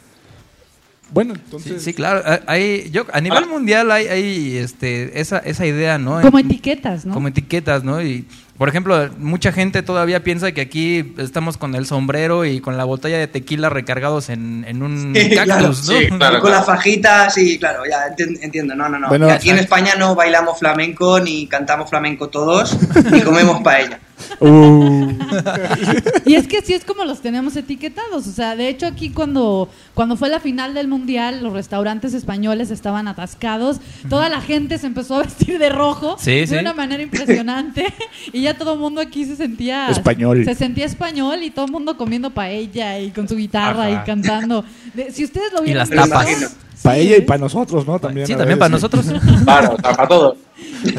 Bueno, 1.12 1.34
Sí, 1.34 1.40
entonces. 1.44 1.82
sí, 1.82 1.92
claro. 1.92 2.22
eh, 2.26 2.40
Hay, 2.46 2.90
yo, 2.90 3.04
a 3.12 3.20
nivel 3.20 3.46
mundial 3.46 3.90
hay, 3.90 4.06
hay 4.06 4.56
este, 4.56 5.20
esa, 5.20 5.38
esa 5.38 5.66
idea, 5.66 5.98
¿no? 5.98 6.20
Como 6.22 6.38
En- 6.38 6.46
etiquetas, 6.46 7.04
¿no? 7.04 7.12
Como 7.14 7.28
etiquetas, 7.28 7.84
¿no? 7.84 8.02
Y, 8.02 8.24
por 8.62 8.68
ejemplo, 8.68 9.10
mucha 9.18 9.50
gente 9.50 9.82
todavía 9.82 10.22
piensa 10.22 10.52
que 10.52 10.60
aquí 10.60 11.14
estamos 11.18 11.56
con 11.56 11.74
el 11.74 11.84
sombrero 11.84 12.44
y 12.44 12.60
con 12.60 12.76
la 12.76 12.84
botella 12.84 13.18
de 13.18 13.26
tequila 13.26 13.70
recargados 13.70 14.28
en, 14.28 14.64
en 14.68 14.84
un 14.84 15.12
Sí, 15.16 15.30
cactus, 15.30 15.44
claro, 15.44 15.66
¿no? 15.66 15.74
sí, 15.74 16.06
claro. 16.16 16.40
Con 16.40 16.52
las 16.52 16.64
fajitas 16.64 17.36
y 17.38 17.58
claro, 17.58 17.82
ya 17.90 18.14
enti- 18.16 18.38
entiendo, 18.40 18.76
no, 18.76 18.88
no, 18.88 19.00
no. 19.00 19.08
Bueno, 19.08 19.28
aquí 19.28 19.50
en. 19.50 19.58
España 19.58 19.94
no 19.98 20.14
bailamos 20.14 20.60
flamenco, 20.60 21.18
ni 21.18 21.48
cantamos 21.48 21.90
flamenco 21.90 22.28
todos, 22.28 22.76
ni 23.10 23.22
comemos 23.22 23.60
paella. 23.62 23.98
Uh, 24.38 25.10
Y 26.24 26.36
es 26.36 26.46
que 26.46 26.58
así 26.58 26.74
es 26.74 26.84
como 26.84 27.04
los 27.04 27.20
tenemos 27.22 27.56
etiquetados. 27.56 28.28
O 28.28 28.30
sea, 28.30 28.54
de 28.54 28.68
hecho 28.68 28.86
aquí 28.86 29.10
cuando, 29.10 29.68
cuando 29.94 30.16
fue 30.16 30.28
la 30.28 30.38
final 30.38 30.74
del 30.74 30.86
Mundial, 30.86 31.42
los 31.42 31.52
restaurantes 31.52 32.14
españoles 32.14 32.70
estaban 32.70 33.08
atascados. 33.08 33.80
Toda 34.08 34.28
la 34.28 34.40
gente 34.40 34.78
se 34.78 34.86
empezó 34.86 35.16
a 35.16 35.22
vestir 35.24 35.58
de 35.58 35.70
rojo 35.70 36.16
Sí, 36.20 36.30
de 36.40 36.46
sí. 36.46 36.54
una 36.54 36.72
manera 36.72 37.02
impresionante. 37.02 37.92
y 38.32 38.42
ya 38.42 38.51
todo 38.54 38.74
el 38.74 38.78
mundo 38.80 39.00
aquí 39.00 39.24
se 39.24 39.36
sentía... 39.36 39.88
Español. 39.88 40.44
Se 40.44 40.54
sentía 40.54 40.84
español 40.86 41.42
y 41.42 41.50
todo 41.50 41.66
el 41.66 41.72
mundo 41.72 41.96
comiendo 41.96 42.30
paella 42.30 42.98
y 42.98 43.10
con 43.10 43.28
su 43.28 43.36
guitarra 43.36 43.86
Ajá. 43.86 44.02
y 44.02 44.06
cantando. 44.06 44.64
De- 44.94 45.10
si 45.12 45.24
ustedes 45.24 45.52
lo 45.52 45.62
Y 45.62 45.66
vieran... 45.66 45.88
las 45.90 46.08
tapas. 46.08 46.26
sí, 46.28 46.44
para 46.82 46.96
ella 46.98 47.16
y 47.16 47.20
para 47.22 47.38
nosotros, 47.40 47.86
¿no? 47.86 47.98
También. 47.98 48.26
Sí, 48.26 48.34
también 48.34 48.58
para 48.58 48.68
nosotros. 48.70 49.06
Claro, 49.44 49.76
para 49.76 50.08
todos. 50.08 50.36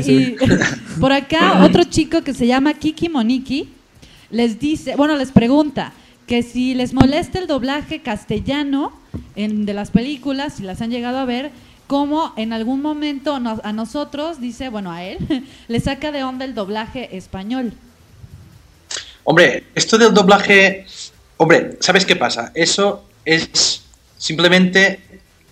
Y 0.07 0.35
por 0.99 1.11
acá 1.11 1.63
otro 1.63 1.83
chico 1.83 2.21
que 2.21 2.33
se 2.33 2.47
llama 2.47 2.73
Kiki 2.73 3.09
Moniki 3.09 3.69
les 4.29 4.59
dice, 4.59 4.95
bueno, 4.95 5.15
les 5.15 5.31
pregunta 5.31 5.93
que 6.27 6.41
si 6.41 6.73
les 6.73 6.93
molesta 6.93 7.37
el 7.39 7.47
doblaje 7.47 8.01
castellano 8.01 8.93
en, 9.35 9.65
de 9.65 9.73
las 9.73 9.91
películas, 9.91 10.53
si 10.55 10.63
las 10.63 10.81
han 10.81 10.89
llegado 10.89 11.17
a 11.19 11.25
ver, 11.25 11.51
como 11.87 12.33
en 12.37 12.53
algún 12.53 12.81
momento 12.81 13.39
nos- 13.39 13.59
a 13.63 13.73
nosotros, 13.73 14.39
dice, 14.41 14.69
bueno, 14.69 14.91
a 14.91 15.03
él, 15.03 15.17
le 15.67 15.79
saca 15.79 16.11
de 16.11 16.23
onda 16.23 16.45
el 16.45 16.53
doblaje 16.55 17.15
español. 17.17 17.73
Hombre, 19.23 19.65
esto 19.75 19.97
del 19.97 20.13
doblaje. 20.13 20.85
Hombre, 21.37 21.77
¿sabes 21.79 22.05
qué 22.05 22.15
pasa? 22.15 22.51
Eso 22.53 23.05
es 23.25 23.83
simplemente 24.17 24.99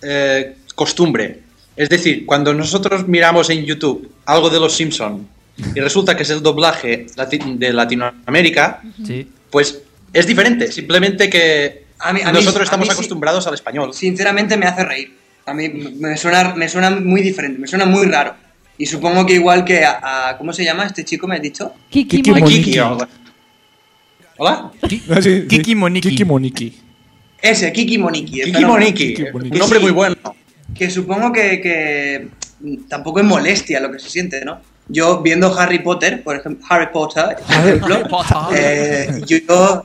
eh, 0.02 0.56
costumbre. 0.74 1.40
Es 1.76 1.88
decir, 1.88 2.26
cuando 2.26 2.52
nosotros 2.52 3.08
miramos 3.08 3.48
en 3.50 3.64
YouTube 3.64 4.10
algo 4.26 4.50
de 4.50 4.60
los 4.60 4.74
Simpson 4.74 5.26
y 5.74 5.80
resulta 5.80 6.16
que 6.16 6.22
es 6.22 6.30
el 6.30 6.42
doblaje 6.42 7.06
de 7.56 7.72
Latinoamérica, 7.72 8.82
Sí. 9.06 9.26
pues 9.50 9.80
es 10.12 10.26
diferente. 10.26 10.70
Simplemente 10.70 11.30
que 11.30 11.84
A 11.98 12.12
mí- 12.12 12.20
a 12.22 12.26
mí- 12.26 12.32
nosotros 12.32 12.62
a 12.62 12.64
estamos 12.64 12.88
sí. 12.88 12.92
acostumbrados 12.92 13.46
al 13.46 13.54
español. 13.54 13.94
Sinceramente 13.94 14.56
me 14.58 14.66
hace 14.66 14.84
reír. 14.84 15.16
A 15.46 15.54
mí 15.54 15.68
me 15.68 16.16
suena, 16.16 16.54
me 16.54 16.68
suena 16.68 16.90
muy 16.90 17.20
diferente, 17.20 17.58
me 17.58 17.66
suena 17.66 17.84
muy 17.86 18.06
raro. 18.06 18.34
Y 18.78 18.86
supongo 18.86 19.26
que 19.26 19.34
igual 19.34 19.64
que 19.64 19.84
a, 19.84 20.30
a- 20.30 20.38
¿cómo 20.38 20.52
se 20.52 20.64
llama 20.64 20.86
este 20.86 21.04
chico? 21.04 21.26
¿Me 21.26 21.36
has 21.36 21.42
dicho? 21.42 21.74
Kiki, 21.90 22.16
Kiki 22.18 22.30
Moniki. 22.30 22.62
Kiki, 22.62 22.78
hola. 22.78 23.08
¿Hola? 24.38 24.70
Ah, 24.82 24.88
sí, 24.88 25.02
sí. 25.22 25.46
Kiki 25.48 25.74
Moniki. 25.74 26.08
Kiki 26.10 26.24
Moniki. 26.24 26.72
Ese, 27.40 27.72
Kiki 27.72 27.98
Moniki. 27.98 28.40
Kiki. 28.42 28.64
Moniki. 28.64 29.14
Kiki 29.14 29.30
Moniki. 29.32 29.52
Un 29.54 29.58
nombre 29.58 29.78
Sí. 29.78 29.84
muy 29.84 29.92
bueno. 29.92 30.16
Que 30.74 30.90
supongo 30.90 31.32
que, 31.32 31.60
que 31.60 32.28
tampoco 32.88 33.20
es 33.20 33.26
molestia 33.26 33.80
lo 33.80 33.90
que 33.92 33.98
se 33.98 34.08
siente, 34.08 34.44
¿no? 34.44 34.60
Yo 34.88 35.22
viendo 35.22 35.56
Harry 35.58 35.78
Potter, 35.80 36.22
por 36.22 36.36
ejemplo, 36.36 36.66
Harry 36.68 36.86
Potter, 36.92 37.36
por 37.46 37.56
ejemplo, 37.56 37.94
Harry 37.96 38.08
Potter. 38.08 38.58
eh, 38.58 39.20
yo 39.26 39.84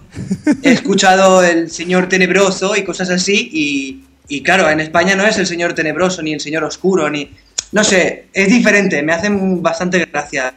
he 0.64 0.72
escuchado 0.72 1.44
el 1.44 1.70
Señor 1.70 2.10
Tenebroso 2.10 2.76
y 2.76 2.84
cosas 2.84 3.10
así 3.10 3.50
y, 3.54 4.04
y 4.28 4.44
claro, 4.44 4.70
en 4.70 4.80
España 4.80 5.16
no 5.16 5.26
es 5.26 5.38
el 5.38 5.48
Señor 5.48 5.74
Tenebroso 5.74 6.22
ni 6.22 6.34
el 6.34 6.40
Señor 6.40 6.64
Oscuro 6.64 7.10
ni 7.10 7.32
no 7.70 7.84
sé, 7.84 8.28
es 8.32 8.48
diferente, 8.48 9.04
me 9.04 9.12
hacen 9.12 9.62
bastante 9.62 10.06
gracia. 10.06 10.54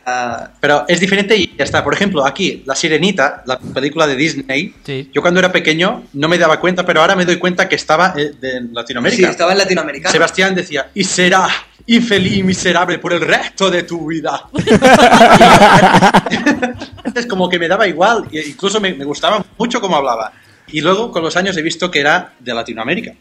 Pero 0.60 0.84
es 0.86 1.00
diferente 1.00 1.36
y 1.36 1.56
ya 1.58 1.64
está. 1.64 1.82
Por 1.82 1.92
ejemplo, 1.92 2.24
aquí, 2.24 2.62
La 2.66 2.76
Sirenita, 2.76 3.42
la 3.46 3.58
película 3.58 4.06
de 4.06 4.14
Disney, 4.14 4.72
Sí. 4.84 5.10
yo 5.12 5.20
cuando 5.20 5.40
era 5.40 5.50
pequeño 5.50 6.04
no 6.12 6.28
me 6.28 6.38
daba 6.38 6.60
cuenta, 6.60 6.86
pero 6.86 7.00
ahora 7.00 7.16
me 7.16 7.24
doy 7.24 7.38
cuenta 7.38 7.68
que 7.68 7.74
estaba 7.74 8.14
eh, 8.16 8.30
de 8.40 8.56
en 8.58 8.68
Sí, 8.68 8.74
Latinoamérica. 8.74 9.28
estaba 9.30 9.50
en 9.52 9.58
Latinoamérica. 9.58 10.08
Sebastián 10.08 10.54
decía, 10.54 10.88
y 10.94 11.02
será 11.02 11.48
infeliz 11.86 12.36
y 12.38 12.42
miserable 12.44 13.00
por 13.00 13.12
el 13.12 13.20
resto 13.22 13.70
de 13.72 13.82
tu 13.82 14.06
vida. 14.06 14.44
es 17.14 17.26
como 17.26 17.48
que 17.48 17.58
me 17.58 17.66
daba 17.66 17.88
igual, 17.88 18.28
e 18.30 18.40
incluso 18.48 18.80
me, 18.80 18.94
me 18.94 19.04
gustaba 19.04 19.44
mucho 19.58 19.80
cómo 19.80 19.96
hablaba. 19.96 20.32
Y 20.72 20.80
luego, 20.80 21.10
con 21.10 21.22
los 21.24 21.36
años, 21.36 21.56
he 21.56 21.62
visto 21.62 21.90
que 21.90 21.98
era 22.00 22.34
de 22.38 22.54
Latinoamérica. 22.54 23.14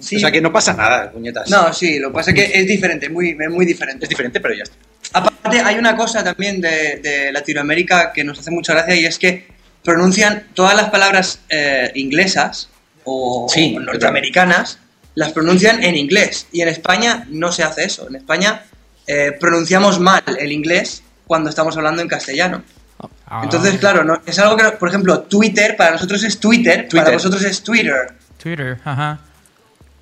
Sí. 0.00 0.16
O 0.16 0.18
sea 0.20 0.30
que 0.30 0.40
no 0.40 0.52
pasa 0.52 0.72
nada, 0.72 1.10
puñetas. 1.10 1.48
No, 1.50 1.72
sí, 1.72 1.98
lo 1.98 2.08
que 2.08 2.14
pasa 2.14 2.30
es 2.30 2.36
que 2.36 2.58
es 2.58 2.66
diferente, 2.66 3.08
muy, 3.08 3.36
es 3.38 3.50
muy 3.50 3.64
diferente. 3.64 4.04
Es 4.04 4.08
diferente, 4.08 4.40
pero 4.40 4.54
ya 4.54 4.64
está. 4.64 4.76
Aparte, 5.12 5.60
hay 5.60 5.76
una 5.76 5.96
cosa 5.96 6.22
también 6.22 6.60
de, 6.60 7.00
de 7.02 7.32
Latinoamérica 7.32 8.12
que 8.12 8.24
nos 8.24 8.38
hace 8.38 8.50
mucha 8.50 8.74
gracia 8.74 8.94
y 8.94 9.04
es 9.04 9.18
que 9.18 9.46
pronuncian 9.82 10.48
todas 10.54 10.74
las 10.76 10.90
palabras 10.90 11.40
eh, 11.48 11.90
inglesas 11.94 12.68
o, 13.04 13.46
Sí, 13.48 13.74
o 13.76 13.80
norteamericanas, 13.80 14.78
las 15.14 15.32
pronuncian 15.32 15.82
en 15.82 15.96
inglés. 15.96 16.46
Y 16.52 16.62
en 16.62 16.68
España 16.68 17.26
no 17.30 17.50
se 17.52 17.62
hace 17.62 17.84
eso. 17.84 18.08
En 18.08 18.16
España 18.16 18.62
eh, 19.06 19.32
pronunciamos 19.38 19.98
mal 19.98 20.22
el 20.38 20.52
inglés 20.52 21.02
cuando 21.26 21.50
estamos 21.50 21.76
hablando 21.76 22.02
en 22.02 22.08
castellano. 22.08 22.62
Ah. 23.26 23.40
Entonces, 23.44 23.78
claro, 23.78 24.04
no, 24.04 24.20
es 24.26 24.38
algo 24.38 24.56
que, 24.56 24.64
por 24.72 24.88
ejemplo, 24.88 25.20
Twitter, 25.20 25.76
para 25.76 25.92
nosotros 25.92 26.22
es 26.24 26.38
Twitter, 26.38 26.76
para 26.78 26.88
Twitter. 26.88 27.12
vosotros 27.14 27.42
es 27.44 27.62
Twitter. 27.62 28.12
Twitter, 28.36 28.78
ajá. 28.84 29.20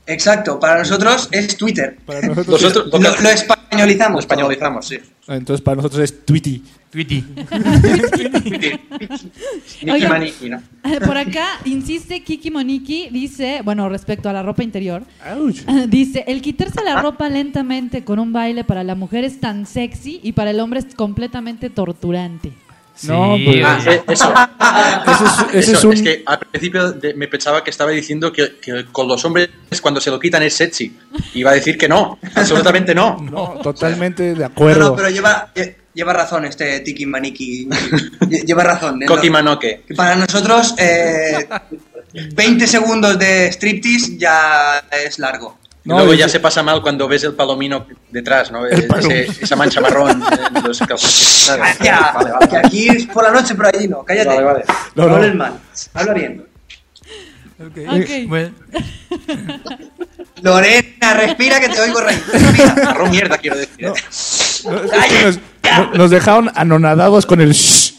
Exacto, 0.08 0.58
para 0.58 0.78
nosotros 0.78 1.28
es 1.30 1.56
Twitter. 1.56 1.96
Para 2.06 2.22
nosotros 2.22 2.88
Lo, 2.90 2.98
lo 2.98 3.28
españolizamos. 3.28 4.14
Lo 4.14 4.20
españolizamos, 4.20 4.88
sí. 4.88 4.98
Entonces 5.28 5.62
para 5.62 5.76
nosotros 5.76 6.02
es 6.02 6.24
Oigan. 9.92 10.10
Maniki, 10.10 10.48
¿no? 10.48 10.62
Eh, 10.84 11.00
Por 11.04 11.18
acá 11.18 11.46
insiste 11.66 12.22
Kiki 12.22 12.50
Moniki, 12.50 13.10
dice, 13.10 13.60
bueno, 13.62 13.90
respecto 13.90 14.30
a 14.30 14.32
la 14.32 14.42
ropa 14.42 14.62
interior, 14.62 15.02
Ouch. 15.36 15.58
dice, 15.88 16.24
el 16.26 16.40
quitarse 16.40 16.82
la 16.82 17.02
ropa 17.02 17.28
lentamente 17.28 18.04
con 18.04 18.18
un 18.18 18.32
baile 18.32 18.64
para 18.64 18.84
la 18.84 18.94
mujer 18.94 19.24
es 19.24 19.38
tan 19.38 19.66
sexy 19.66 20.18
y 20.22 20.32
para 20.32 20.50
el 20.50 20.60
hombre 20.60 20.80
es 20.80 20.94
completamente 20.94 21.68
torturante. 21.68 22.54
No, 23.04 23.36
Sí, 23.36 23.44
pues- 23.44 23.64
Ah, 23.64 23.78
eh, 23.86 24.02
eso. 24.08 24.34
Es, 25.52 25.68
Eso, 25.68 25.78
es 25.78 25.84
un... 25.84 25.92
es 25.94 26.02
que 26.02 26.22
al 26.26 26.38
principio 26.40 26.92
de- 26.92 27.14
me 27.14 27.28
pensaba 27.28 27.62
que 27.64 27.70
estaba 27.70 27.90
diciendo 27.92 28.32
que, 28.32 28.56
que 28.60 28.86
con 28.92 29.06
los 29.08 29.24
hombres 29.24 29.48
cuando 29.80 30.00
se 30.00 30.10
lo 30.10 30.18
quitan 30.18 30.42
es 30.42 30.54
sexy. 30.54 30.96
Iba 31.34 31.52
a 31.52 31.54
decir 31.54 31.78
que 31.78 31.88
no, 31.88 32.18
absolutamente 32.34 32.94
no. 32.94 33.16
No, 33.20 33.54
totalmente 33.62 34.34
de 34.34 34.44
acuerdo. 34.44 34.90
no, 34.90 34.96
pero 34.96 35.08
lleva, 35.10 35.52
lle- 35.54 35.74
lleva 35.94 36.12
razón 36.12 36.44
este 36.44 36.80
Tiki 36.80 37.06
Maniki. 37.06 37.66
Lle- 38.20 38.44
lleva 38.44 38.62
razón. 38.64 39.02
¿eh? 39.02 39.06
Coqui 39.06 39.28
No- 39.28 39.32
Manoque. 39.34 39.82
que 39.86 39.94
Para 39.94 40.16
nosotros, 40.16 40.74
eh, 40.78 41.48
20 42.34 42.66
segundos 42.66 43.18
de 43.18 43.46
striptease 43.52 44.16
ya 44.18 44.82
es 44.90 45.18
largo. 45.18 45.58
Y 45.88 45.90
No, 45.90 45.96
luego 46.00 46.12
ya 46.12 46.28
se 46.28 46.38
pasa 46.38 46.62
mal 46.62 46.82
cuando 46.82 47.08
ves 47.08 47.24
el 47.24 47.32
palomino 47.32 47.86
detrás, 48.10 48.52
¿no? 48.52 48.66
El 48.66 48.84
Ese- 48.84 49.26
esa 49.42 49.56
mancha 49.56 49.80
marrón 49.80 50.22
en 50.54 50.62
los 50.62 50.78
calzoncillos. 50.80 51.58
Vale, 51.58 51.74
Ya, 51.82 52.12
vale, 52.14 52.30
vale. 52.30 52.46
que 52.48 52.56
aquí 52.58 52.88
es 52.90 53.06
por 53.06 53.24
la 53.24 53.30
noche, 53.30 53.54
pero 53.54 53.70
allí 53.74 53.88
no. 53.88 54.04
Cállate. 54.04 54.28
Vale, 54.28 54.42
vale. 54.42 54.64
No, 54.94 55.04
No, 55.04 55.08
no. 55.08 55.14
hables 55.16 55.34
mal. 55.34 55.54
Habla 55.94 56.12
bien. 56.12 56.46
Ok. 57.58 58.28
Bueno, 58.28 58.52
Lorena, 60.42 61.14
respira 61.14 61.58
que 61.58 61.68
te 61.70 61.80
oigo 61.80 62.00
reír. 62.02 62.22
Respira. 62.32 62.74
Marrón 62.84 63.10
mierda, 63.10 63.38
quiero 63.38 63.56
decir. 63.56 63.86
No, 63.86 63.94
que 63.94 65.22
nos, 65.24 65.38
no- 65.38 65.94
nos 65.94 66.10
dejaron 66.10 66.50
anonadados 66.54 67.24
con 67.24 67.40
el 67.40 67.52
shh. 67.54 67.94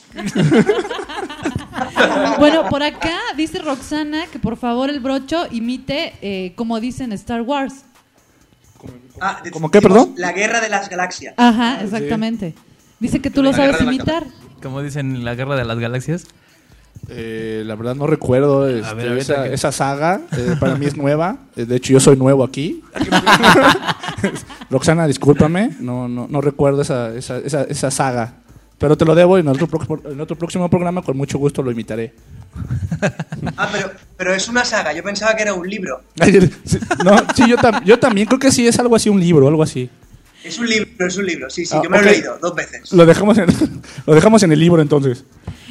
Bueno, 2.39 2.67
por 2.69 2.83
acá 2.83 3.17
dice 3.37 3.59
Roxana 3.59 4.25
que 4.31 4.39
por 4.39 4.57
favor 4.57 4.89
el 4.89 4.99
brocho 4.99 5.47
imite 5.51 6.13
eh, 6.21 6.53
como 6.55 6.79
dicen 6.79 7.11
Star 7.13 7.41
Wars. 7.41 7.83
Ah, 9.21 9.41
¿Cómo 9.51 9.69
qué, 9.69 9.81
perdón? 9.81 10.13
La 10.17 10.31
guerra 10.31 10.61
de 10.61 10.69
las 10.69 10.89
galaxias. 10.89 11.33
Ajá, 11.37 11.81
exactamente. 11.83 12.55
Dice 12.99 13.19
que 13.21 13.29
tú 13.29 13.43
lo 13.43 13.51
sabes 13.53 13.81
imitar. 13.81 14.25
como 14.61 14.81
dicen 14.81 15.15
en 15.15 15.25
la 15.25 15.35
guerra 15.35 15.55
de 15.55 15.65
las 15.65 15.77
galaxias. 15.79 16.25
Eh, 17.07 17.63
la 17.65 17.75
verdad 17.75 17.95
no 17.95 18.07
recuerdo 18.07 18.67
este, 18.67 18.87
A 18.87 18.93
ver, 18.93 19.17
esa, 19.17 19.43
que- 19.45 19.53
esa 19.53 19.71
saga. 19.71 20.21
eh, 20.37 20.55
para 20.59 20.75
mí 20.75 20.85
es 20.85 20.95
nueva. 20.97 21.37
De 21.55 21.75
hecho, 21.75 21.93
yo 21.93 21.99
soy 21.99 22.17
nuevo 22.17 22.43
aquí. 22.43 22.83
Roxana, 24.69 25.07
discúlpame. 25.07 25.71
No, 25.79 26.07
no, 26.07 26.27
no 26.29 26.41
recuerdo 26.41 26.81
esa, 26.81 27.13
esa, 27.15 27.37
esa, 27.37 27.63
esa 27.63 27.91
saga. 27.91 28.33
Pero 28.79 28.97
te 28.97 29.05
lo 29.05 29.13
debo 29.13 29.37
y 29.37 29.41
en 29.41 29.47
otro, 29.49 29.67
pro- 29.67 30.01
en 30.09 30.19
otro 30.21 30.35
próximo 30.37 30.69
programa 30.69 31.01
con 31.01 31.15
mucho 31.17 31.37
gusto 31.37 31.61
lo 31.61 31.69
imitaré. 31.71 32.13
Ah, 33.57 33.69
pero, 33.71 33.91
pero 34.17 34.33
es 34.33 34.47
una 34.47 34.63
saga. 34.65 34.93
Yo 34.93 35.03
pensaba 35.03 35.35
que 35.35 35.43
era 35.43 35.53
un 35.53 35.67
libro. 35.69 36.01
No, 37.03 37.17
sí, 37.35 37.43
yo, 37.49 37.57
tam- 37.57 37.83
yo 37.83 37.99
también 37.99 38.27
creo 38.27 38.39
que 38.39 38.51
sí 38.51 38.67
es 38.67 38.79
algo 38.79 38.95
así, 38.95 39.09
un 39.09 39.19
libro, 39.19 39.47
algo 39.47 39.61
así. 39.63 39.89
Es 40.43 40.57
un 40.57 40.67
libro, 40.69 41.05
es 41.05 41.17
un 41.17 41.25
libro. 41.25 41.49
Sí, 41.49 41.65
sí, 41.65 41.75
Ah, 41.77 41.81
yo 41.83 41.89
me 41.89 42.01
lo 42.01 42.07
he 42.07 42.11
leído 42.11 42.37
dos 42.39 42.55
veces. 42.55 42.93
Lo 42.93 43.05
dejamos 43.05 43.37
en, 43.37 43.47
lo 44.05 44.15
dejamos 44.15 44.41
en 44.43 44.51
el 44.53 44.59
libro 44.59 44.81
entonces. 44.81 45.25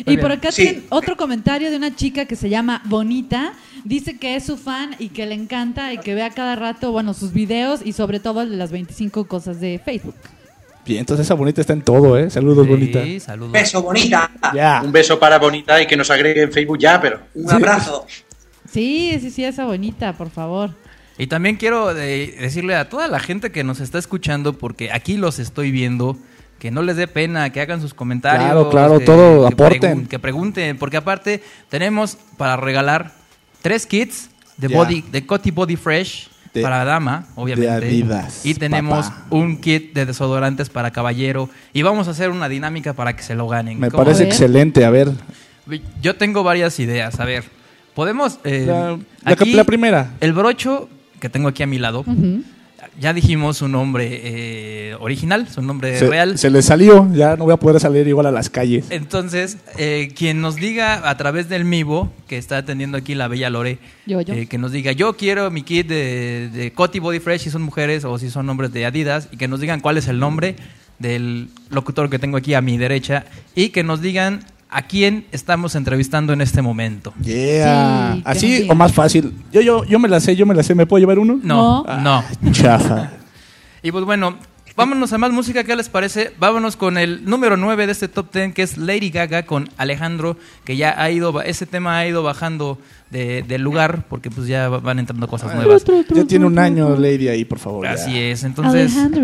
Y 0.05 0.19
por 0.19 0.31
acá 0.31 0.53
Sí. 0.53 0.63
tiene 0.63 0.83
otro 0.91 1.17
comentario 1.17 1.71
de 1.71 1.77
una 1.79 1.97
chica 1.97 2.27
que 2.27 2.37
se 2.37 2.51
llama 2.51 2.83
Bonita. 2.85 3.55
Dice 3.85 4.19
que 4.19 4.37
es 4.37 4.45
su 4.45 4.59
fan 4.59 4.95
y 4.99 5.09
que 5.09 5.25
le 5.25 5.35
encanta 5.35 5.95
y 5.95 5.99
que 5.99 6.15
vea 6.15 6.29
cada 6.31 6.57
rato, 6.57 6.93
bueno, 6.93 7.15
sus 7.15 7.33
videos 7.33 7.81
y 7.83 7.95
sobre 7.95 8.21
todo 8.21 8.45
las 8.45 8.71
25 8.71 9.27
cosas 9.27 9.61
de 9.61 9.81
Facebook. 9.83 10.15
Bien, 10.89 11.01
entonces 11.01 11.27
esa 11.27 11.35
bonita 11.35 11.61
está 11.61 11.75
en 11.75 11.83
todo, 11.83 12.17
¿eh? 12.19 12.31
Saludos, 12.31 12.67
bonita. 12.67 13.05
Sí, 13.05 13.21
saludos. 13.21 13.53
Beso, 13.53 13.83
bonita. 13.83 14.31
Ya. 14.55 14.81
Un 14.83 14.91
beso 14.91 15.19
para 15.21 15.39
Bonita 15.39 15.81
y 15.83 15.87
que 15.87 15.97
nos 15.97 16.11
agregue 16.11 16.43
en 16.43 16.51
Facebook 16.51 16.79
ya, 16.79 17.01
pero 17.01 17.21
Un 17.35 17.51
abrazo. 17.53 18.07
Sí, 18.73 19.19
sí, 19.21 19.31
sí, 19.31 19.45
esa 19.45 19.65
bonita, 19.67 20.15
por 20.15 20.31
favor. 20.31 20.71
Y 21.19 21.27
también 21.27 21.57
quiero 21.57 21.91
eh, 21.97 22.35
decirle 22.41 22.75
a 22.77 22.89
toda 22.89 23.09
la 23.09 23.19
gente 23.21 23.51
que 23.53 23.65
nos 23.65 23.81
está 23.81 23.99
escuchando, 23.99 24.55
porque 24.55 24.91
aquí 24.93 25.17
los 25.17 25.39
estoy 25.39 25.71
viendo, 25.71 26.17
que 26.59 26.71
no 26.71 26.83
les 26.83 26.97
dé 26.97 27.07
pena, 27.09 27.51
que 27.51 27.61
hagan 27.61 27.81
sus 27.81 27.93
comentarios. 27.95 28.45
Claro, 28.45 28.71
claro, 28.71 28.99
que- 28.99 29.05
todo, 29.05 29.47
que 29.49 29.55
aporten. 29.55 29.81
pregun- 29.81 30.09
que 30.09 30.19
pregunten, 30.19 30.79
porque 30.79 30.97
aparte 30.97 31.43
tenemos 31.69 32.17
para 32.37 32.57
regalar 32.57 33.13
tres 33.63 33.85
kits 33.87 34.31
de 34.57 34.69
Ya. 34.69 34.77
body, 34.77 35.03
de 35.11 35.27
Coty 35.27 35.51
Body 35.51 35.77
Fresh 35.77 36.29
De- 36.55 36.63
para 36.63 36.85
dama, 36.85 37.27
obviamente. 37.35 37.71
Adidas, 37.87 38.45
y 38.47 38.55
tenemos 38.55 39.07
papá. 39.07 39.27
un 39.31 39.59
kit 39.61 39.93
de 39.95 40.07
desodorantes 40.07 40.71
para 40.71 40.91
caballero. 40.91 41.49
Y 41.73 41.83
vamos 41.83 42.09
a 42.09 42.13
hacer 42.13 42.31
una 42.31 42.49
dinámica 42.49 42.93
para 42.95 43.15
que 43.15 43.23
se 43.23 43.35
lo 43.35 43.47
ganen. 43.49 43.79
Me 43.79 43.91
¿Cómo 43.91 44.03
parece 44.05 44.25
excelente. 44.25 44.85
A 44.85 44.91
ver, 44.91 45.11
yo 46.01 46.17
tengo 46.17 46.43
varias 46.43 46.79
ideas. 46.81 47.21
A 47.21 47.25
ver, 47.25 47.45
podemos. 47.95 48.39
eh, 48.45 48.65
La- 48.67 48.91
la- 48.93 48.99
aquí, 49.33 49.53
la 49.53 49.65
primera. 49.65 50.13
El 50.21 50.33
brocho 50.33 50.89
que 51.21 51.29
tengo 51.29 51.49
aquí 51.49 51.63
a 51.63 51.67
mi 51.67 51.79
lado. 51.79 52.01
Ujú. 52.01 52.43
Ya 53.01 53.13
dijimos 53.13 53.59
su 53.59 53.69
nombre 53.69 54.21
eh, 54.25 54.97
original, 54.99 55.49
su 55.49 55.63
nombre 55.63 55.97
se, 55.99 56.09
real. 56.09 56.37
se 56.37 56.51
le 56.51 56.63
salió. 56.63 57.09
Ya 57.15 57.37
no 57.37 57.45
voy 57.45 57.53
a 57.53 57.57
poder 57.57 57.81
salir 57.81 58.09
igual 58.09 58.27
a 58.27 58.33
las 58.33 58.51
calles. 58.51 58.87
Entonces, 58.91 59.59
eh, 59.77 60.13
quien 60.17 60.41
nos 60.41 60.57
diga 60.57 61.09
a 61.09 61.17
través 61.17 61.49
del 61.49 61.65
Mivo, 61.65 62.13
que 62.27 62.39
está 62.39 62.57
atendiendo 62.57 62.99
aquí 62.99 63.15
la 63.15 63.29
bella 63.29 63.51
Lore, 63.51 63.79
Yo, 64.07 64.21
yo. 64.21 64.35
eh, 64.35 64.47
que 64.47 64.59
nos 64.59 64.73
diga, 64.73 64.91
yo 64.93 65.17
quiero 65.17 65.49
mi 65.53 65.63
kit 65.63 65.87
de, 65.87 66.51
de 66.53 66.73
Coty 66.73 66.99
Body 66.99 67.21
Fresh 67.21 67.43
si 67.43 67.51
son 67.51 67.63
mujeres 67.63 68.05
o 68.05 68.19
si 68.19 68.31
son 68.31 68.49
hombres 68.51 68.73
de 68.73 68.85
Adidas, 68.85 69.29
y 69.31 69.37
que 69.37 69.47
nos 69.47 69.61
digan 69.61 69.79
cuál 69.81 69.97
es 69.97 70.09
el 70.09 70.19
nombre 70.19 70.57
del 70.99 71.51
locutor 71.71 72.11
que 72.11 72.19
tengo 72.19 72.37
aquí 72.37 72.55
a 72.55 72.61
mi 72.61 72.79
derecha, 72.79 73.27
y 73.55 73.69
que 73.69 73.85
nos 73.85 74.01
digan 74.01 74.41
a 74.71 74.83
quién 74.83 75.27
estamos 75.33 75.75
entrevistando 75.75 76.33
en 76.33 76.41
este 76.41 76.61
momento. 76.63 77.15
Yeah. 77.23 78.15
Sí, 78.17 78.23
Así 78.25 78.67
o 78.71 78.75
más 78.75 78.93
fácil. 78.93 79.33
Yo, 79.53 79.61
yo, 79.61 79.85
yo 79.85 79.99
me 79.99 80.09
la 80.09 80.21
sé, 80.21 80.37
yo 80.37 80.45
me 80.47 80.55
la 80.55 80.63
sé. 80.63 80.75
¿Me 80.75 80.87
puedo 80.87 81.01
llevar 81.01 81.19
uno? 81.19 81.39
No, 81.43 81.85
No. 81.85 82.23
no. 82.43 82.53
Chafa. 82.53 83.11
Y 83.83 83.91
pues 83.93 84.05
bueno, 84.05 84.37
vámonos 84.77 85.13
a 85.13 85.19
más 85.19 85.33
música, 85.33 85.65
¿qué 85.65 85.75
les 85.75 85.89
parece? 85.89 86.33
Vámonos 86.39 86.77
con 86.77 86.99
el 86.99 87.25
número 87.25 87.57
9 87.57 87.87
de 87.87 87.93
este 87.93 88.09
top 88.09 88.33
10, 88.33 88.53
que 88.55 88.63
es 88.63 88.77
Lady 88.77 89.11
Gaga 89.11 89.45
con 89.45 89.71
Alejandro, 89.79 90.37
que 90.65 90.77
ya 90.77 91.01
ha 91.01 91.11
ido, 91.11 91.41
ese 91.43 91.65
tema 91.65 91.97
ha 91.99 92.07
ido 92.07 92.23
bajando 92.23 92.79
de, 93.11 93.43
del 93.45 93.63
lugar, 93.63 94.05
porque 94.09 94.31
pues 94.31 94.47
ya 94.49 94.69
va- 94.69 94.81
van 94.81 94.99
entrando 94.99 95.27
cosas 95.29 95.55
nuevas. 95.55 95.85
Ya 96.15 96.25
tiene 96.25 96.45
un 96.45 96.59
año 96.59 96.95
Lady 96.97 97.29
ahí, 97.29 97.45
por 97.45 97.59
favor. 97.59 97.85
ya. 97.87 97.93
Así 97.93 98.19
es, 98.19 98.45
entonces, 98.45 98.93
Alejandro. 98.97 99.23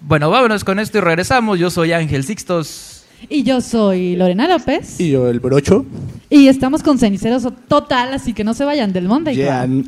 bueno, 0.00 0.30
vámonos 0.30 0.64
con 0.64 0.78
esto 0.80 0.98
y 0.98 1.00
regresamos. 1.00 1.58
Yo 1.60 1.70
soy 1.70 1.92
Ángel 1.92 2.24
Sixtos. 2.24 2.97
Y 3.28 3.42
yo 3.42 3.60
soy 3.60 4.16
Lorena 4.16 4.46
López. 4.48 5.00
Y 5.00 5.10
yo, 5.10 5.28
el 5.28 5.40
brocho. 5.40 5.84
Y 6.30 6.48
estamos 6.48 6.82
con 6.82 6.98
Ceniceros 6.98 7.46
Total, 7.68 8.12
así 8.14 8.32
que 8.32 8.44
no 8.44 8.54
se 8.54 8.64
vayan 8.64 8.92
del 8.92 9.06
Monday 9.08 9.34
Yeah. 9.34 9.64
Club. 9.64 9.86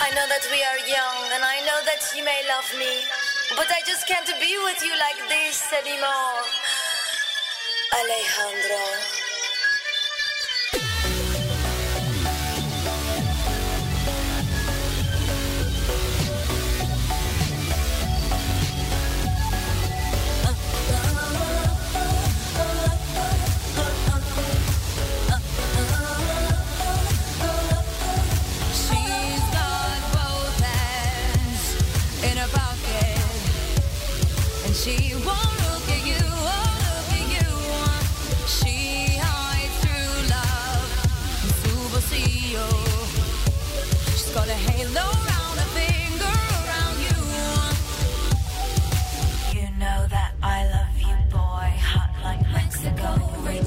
I 0.00 0.08
know 0.14 0.26
that 0.28 0.44
we 0.50 0.60
are 0.62 0.80
young 0.88 1.32
and 1.34 1.44
I 1.44 1.60
know 1.66 1.78
that 1.84 2.00
you 2.16 2.24
may 2.24 2.40
love 2.48 2.68
me, 2.78 2.92
but 3.56 3.66
I 3.70 3.80
just 3.86 4.06
can't 4.06 4.26
be 4.40 4.54
with 4.64 4.80
you 4.82 4.92
like 4.96 5.20
this 5.28 5.62
anymore. 5.72 6.44
Alejandro. 7.92 9.29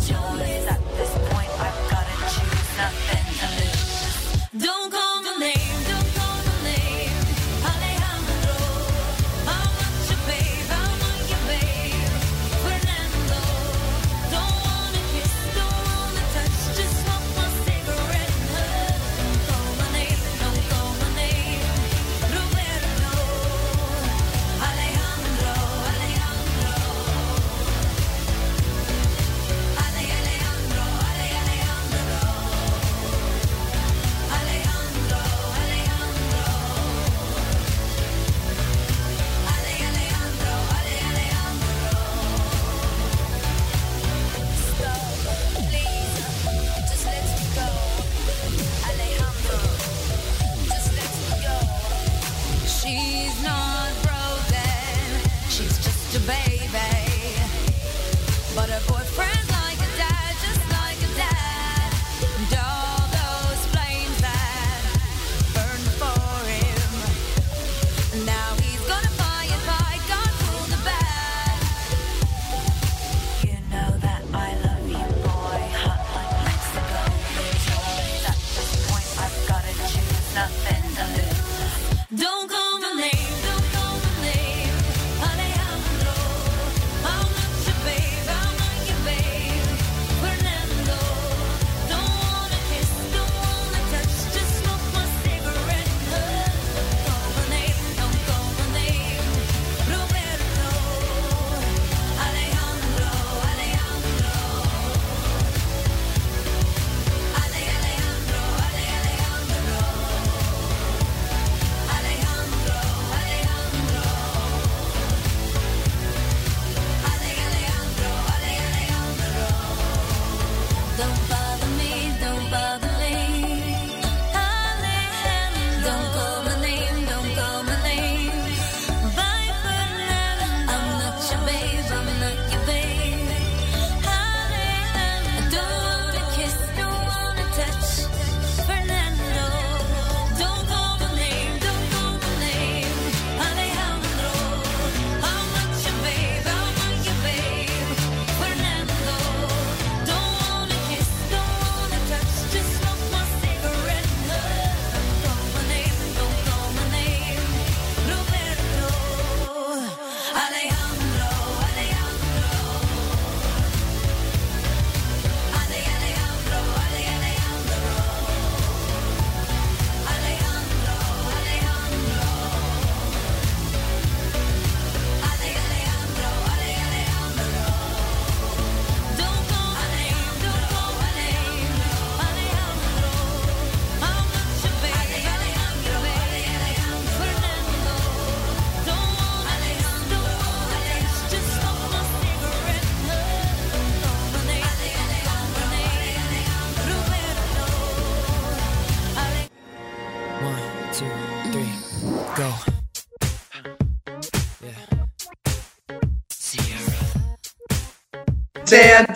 choice. 0.08 0.83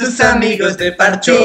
Tus 0.08 0.22
amigos 0.22 0.78
de 0.78 0.92
parchís. 0.94 1.36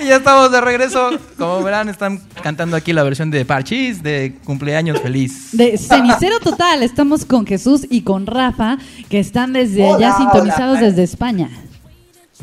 Y 0.00 0.06
ya 0.06 0.16
estamos 0.16 0.50
de 0.50 0.60
regreso. 0.60 1.10
Como 1.36 1.62
verán, 1.62 1.88
están 1.88 2.20
cantando 2.42 2.76
aquí 2.76 2.92
la 2.92 3.02
versión 3.02 3.30
de 3.30 3.44
Parchís 3.44 4.02
de 4.02 4.36
cumpleaños 4.44 5.00
feliz. 5.00 5.50
De 5.52 5.76
Cenicero 5.76 6.40
Total, 6.40 6.82
estamos 6.82 7.24
con 7.24 7.46
Jesús 7.46 7.86
y 7.88 8.02
con 8.02 8.26
Rafa, 8.26 8.78
que 9.08 9.18
están 9.20 9.52
desde 9.52 9.84
allá 9.86 9.96
Hola, 9.96 10.16
sintonizados 10.16 10.78
hola. 10.78 10.86
desde 10.88 11.02
España. 11.02 11.50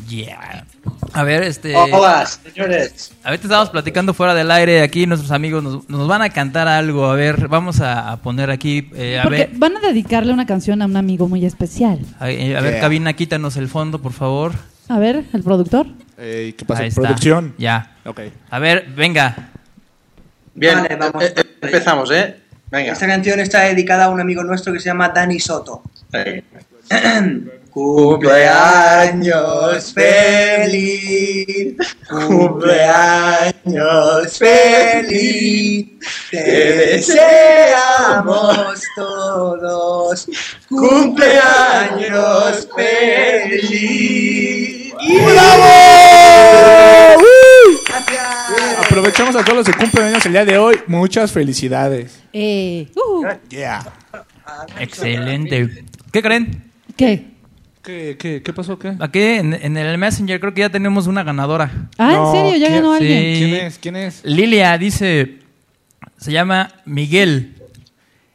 Yeah. 0.08 0.64
A 1.12 1.22
ver, 1.24 1.42
este. 1.42 1.74
Hola, 1.74 2.26
señores. 2.26 3.12
Ahorita 3.24 3.44
estamos 3.44 3.70
platicando 3.70 4.14
fuera 4.14 4.34
del 4.34 4.50
aire. 4.50 4.82
Aquí 4.82 5.06
nuestros 5.06 5.30
amigos 5.32 5.62
nos, 5.62 5.88
nos 5.88 6.06
van 6.06 6.22
a 6.22 6.30
cantar 6.30 6.68
algo. 6.68 7.06
A 7.06 7.14
ver, 7.14 7.48
vamos 7.48 7.80
a, 7.80 8.12
a 8.12 8.16
poner 8.18 8.50
aquí. 8.50 8.88
eh, 8.94 9.18
a 9.18 9.22
Porque 9.24 9.46
ver, 9.46 9.50
van 9.54 9.76
a 9.76 9.80
dedicarle 9.80 10.32
una 10.32 10.46
canción 10.46 10.82
a 10.82 10.86
un 10.86 10.96
amigo 10.96 11.28
muy 11.28 11.44
especial. 11.44 12.00
a, 12.20 12.30
eh, 12.30 12.56
a 12.56 12.60
ver, 12.60 12.72
Yeah. 12.72 12.80
cabina, 12.80 13.12
quítanos 13.14 13.56
el 13.56 13.68
fondo, 13.68 14.00
por 14.00 14.12
favor. 14.12 14.52
A 14.88 14.98
ver, 14.98 15.24
el 15.32 15.42
productor. 15.42 15.86
¿Qué 16.16 16.54
pasa? 16.66 16.82
Ahí 16.82 16.88
está. 16.88 17.00
Producción. 17.02 17.54
Ya. 17.58 17.96
Ok. 18.04 18.20
A 18.50 18.58
ver, 18.58 18.86
venga. 18.94 19.50
Bien, 20.54 20.76
Vale, 20.82 20.96
vamos. 20.96 21.24
eh, 21.24 21.34
eh, 21.36 21.44
empezamos, 21.62 22.10
¿eh? 22.12 22.36
Venga. 22.70 22.92
Esta 22.92 23.06
canción 23.06 23.40
está 23.40 23.62
dedicada 23.62 24.04
a 24.06 24.10
un 24.10 24.20
amigo 24.20 24.42
nuestro 24.44 24.72
que 24.72 24.78
se 24.80 24.86
llama 24.86 25.08
Dani 25.08 25.40
Soto. 25.40 25.82
Cumpleaños 27.76 29.92
feliz, 29.92 31.76
cumpleaños 32.08 33.52
feliz, 34.38 35.86
te 36.30 36.38
deseamos 36.96 38.80
todos, 38.96 40.26
cumpleaños 40.70 42.66
feliz. 42.74 44.94
¡Bravo! 45.26 47.18
¡Uh! 47.18 47.76
Aprovechamos 48.86 49.36
a 49.36 49.44
todos 49.44 49.58
los 49.58 49.66
que 49.66 49.74
cumplen 49.74 50.06
años 50.06 50.24
el 50.24 50.32
día 50.32 50.46
de 50.46 50.56
hoy. 50.56 50.80
Muchas 50.86 51.30
felicidades. 51.30 52.22
Eh, 52.32 52.88
uh, 52.96 53.26
Yeah. 53.50 53.84
Excelente. 54.80 55.84
¿Qué 56.10 56.22
creen? 56.22 56.72
¿Qué? 56.96 57.35
¿Qué, 57.86 58.16
qué, 58.18 58.42
qué 58.42 58.52
pasó? 58.52 58.76
¿Qué? 58.80 58.96
Aquí 58.98 59.20
en, 59.20 59.54
en 59.54 59.76
el 59.76 59.96
Messenger 59.96 60.40
creo 60.40 60.52
que 60.52 60.60
ya 60.62 60.70
tenemos 60.70 61.06
una 61.06 61.22
ganadora. 61.22 61.70
Ah, 61.96 62.14
¿en 62.14 62.32
serio? 62.32 62.56
¿Ya 62.58 62.66
¿quién- 62.66 62.82
ganó 62.82 62.92
alguien? 62.94 63.36
Sí. 63.36 63.38
¿Quién 63.44 63.54
es? 63.54 63.78
¿Quién 63.78 63.96
es? 63.96 64.24
Lilia 64.24 64.76
dice, 64.76 65.38
se 66.18 66.32
llama 66.32 66.70
Miguel. 66.84 67.54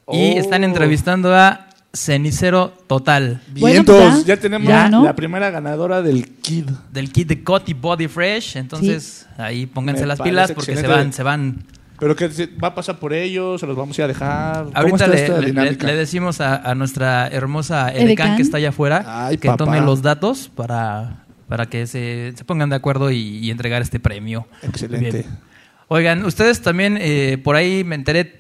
Y 0.08 0.36
Oh. 0.36 0.40
están 0.40 0.64
entrevistando 0.64 1.36
a 1.36 1.68
Cenicero 1.94 2.70
Total. 2.88 3.42
Bueno, 3.58 3.74
Vientos, 3.84 3.98
pues 4.14 4.26
ya. 4.26 4.36
ya 4.36 4.42
tenemos 4.42 4.70
Ya, 4.70 4.88
¿no? 4.90 5.04
la 5.04 5.16
primera 5.18 5.50
ganadora 5.50 6.02
del 6.02 6.30
Kid. 6.38 6.70
Del 6.90 7.12
kit 7.12 7.28
de 7.28 7.44
Coty 7.44 7.74
Body 7.74 8.08
Fresh. 8.08 8.56
Entonces, 8.56 9.28
ahí 9.38 9.66
pónganse 9.66 10.04
Me 10.04 10.08
las 10.08 10.22
pilas 10.22 10.54
porque 10.54 10.78
se 10.78 10.88
van, 10.88 11.12
se 11.12 11.24
van. 11.24 11.64
Pero 12.02 12.16
que 12.16 12.30
se- 12.32 12.48
va 12.48 12.70
a 12.70 12.76
pasar 12.76 12.98
por 13.00 13.14
ellos, 13.14 13.62
se 13.62 13.68
los 13.68 13.78
vamos 13.78 13.98
a 13.98 14.02
ir 14.02 14.06
a 14.06 14.08
dejar. 14.08 14.64
¿Cómo 14.66 14.76
Ahorita 14.78 15.06
está 15.06 15.08
le, 15.08 15.22
esta 15.24 15.40
le- 15.40 15.46
dinámica? 15.46 15.86
le 15.88 15.96
decimos 15.96 16.42
a, 16.42 16.56
a 16.58 16.74
nuestra 16.76 17.28
hermosa 17.28 17.90
Edecán. 17.92 18.08
Edecán 18.08 18.36
que 18.38 18.42
está 18.42 18.58
allá 18.58 18.70
afuera 18.70 19.04
Ay, 19.28 19.38
que 19.38 19.48
papá. 19.48 19.64
tome 19.66 19.80
los 19.82 20.02
datos 20.02 20.50
para, 20.54 21.26
para 21.48 21.68
que 21.68 21.86
se, 21.88 22.34
se 22.36 22.44
pongan 22.44 22.70
de 22.72 22.76
acuerdo 22.76 23.12
y, 23.12 23.38
y 23.38 23.52
entregar 23.52 23.82
este 23.84 24.00
premio. 24.00 24.48
Excelente. 24.64 25.12
Bien. 25.12 25.26
Oigan, 25.90 26.26
ustedes 26.26 26.62
también, 26.62 26.98
eh, 27.00 27.38
por 27.44 27.56
ahí 27.56 27.84
me 27.84 27.94
enteré, 27.96 28.38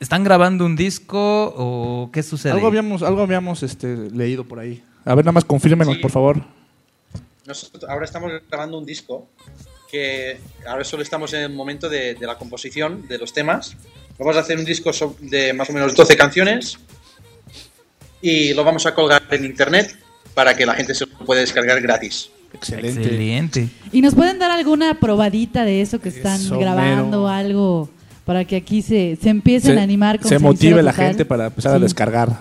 ¿están 0.00 0.24
grabando 0.24 0.64
un 0.64 0.74
disco 0.74 1.52
o 1.56 2.10
qué 2.12 2.22
sucede? 2.22 2.52
Algo 2.52 2.66
habíamos, 2.66 3.02
algo 3.02 3.20
habíamos 3.22 3.62
este, 3.62 3.94
leído 4.10 4.44
por 4.44 4.58
ahí. 4.58 4.82
A 5.04 5.14
ver, 5.14 5.24
nada 5.24 5.32
más 5.32 5.44
confírmenos, 5.44 5.94
Sí. 5.96 6.00
por 6.00 6.10
favor. 6.10 6.42
Nosotros 7.46 7.84
ahora 7.88 8.04
estamos 8.06 8.32
grabando 8.50 8.78
un 8.78 8.84
disco 8.86 9.28
que 9.96 10.36
ahora 10.66 10.84
solo 10.84 11.02
estamos 11.02 11.32
en 11.32 11.42
el 11.42 11.50
momento 11.50 11.88
de, 11.88 12.14
de 12.14 12.26
la 12.26 12.36
composición 12.36 13.08
de 13.08 13.18
los 13.18 13.32
temas. 13.32 13.76
Vamos 14.18 14.36
a 14.36 14.40
hacer 14.40 14.58
un 14.58 14.64
disco 14.64 14.90
de 15.20 15.52
más 15.52 15.70
o 15.70 15.72
menos 15.72 15.94
12 15.94 16.16
canciones 16.16 16.78
y 18.20 18.54
lo 18.54 18.64
vamos 18.64 18.86
a 18.86 18.94
colgar 18.94 19.22
en 19.30 19.44
internet 19.44 19.96
para 20.34 20.54
que 20.54 20.66
la 20.66 20.74
gente 20.74 20.94
se 20.94 21.06
lo 21.06 21.18
pueda 21.18 21.40
descargar 21.40 21.80
gratis. 21.80 22.30
Excelente. 22.52 23.02
Excelente. 23.02 23.68
¿Y 23.92 24.00
nos 24.02 24.14
pueden 24.14 24.38
dar 24.38 24.50
alguna 24.50 24.98
probadita 25.00 25.64
de 25.64 25.82
eso 25.82 26.00
que 26.00 26.08
están 26.10 26.40
Eso, 26.40 26.58
grabando 26.58 27.22
mero. 27.22 27.28
algo 27.28 27.90
para 28.24 28.44
que 28.44 28.56
aquí 28.56 28.82
se, 28.82 29.16
se 29.20 29.28
empiecen 29.28 29.78
a 29.78 29.82
animar 29.82 30.18
con 30.18 30.28
se 30.28 30.38
motive 30.38 30.82
la 30.82 30.92
gente 30.92 31.24
para 31.24 31.46
empezar 31.46 31.74
a 31.74 31.78
descargar. 31.78 32.38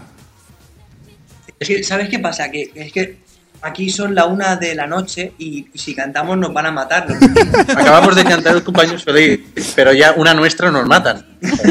Es 1.60 1.68
que, 1.68 1.84
¿sabes 1.84 2.10
qué 2.10 2.20
pasa? 2.20 2.50
Que 2.52 2.72
es 2.74 2.92
que 2.92 3.25
aquí 3.66 3.90
son 3.90 4.14
la 4.16 4.26
una 4.26 4.56
de 4.56 4.76
la 4.76 4.86
noche 4.88 5.34
y, 5.40 5.68
y 5.74 5.78
si 5.78 5.94
cantamos 5.96 6.38
nos 6.38 6.54
van 6.54 6.68
a 6.68 6.72
matar. 6.72 7.08
¿no? 7.10 7.16
Acabamos 7.62 8.16
de 8.16 8.24
cantar 8.24 8.56
el 8.56 8.64
cumpleaños 8.64 9.04
feliz, 9.04 9.42
pero 9.76 9.92
ya 9.92 10.14
una 10.18 10.34
nuestra 10.34 10.70
nos 10.72 10.86
matan. 10.88 11.26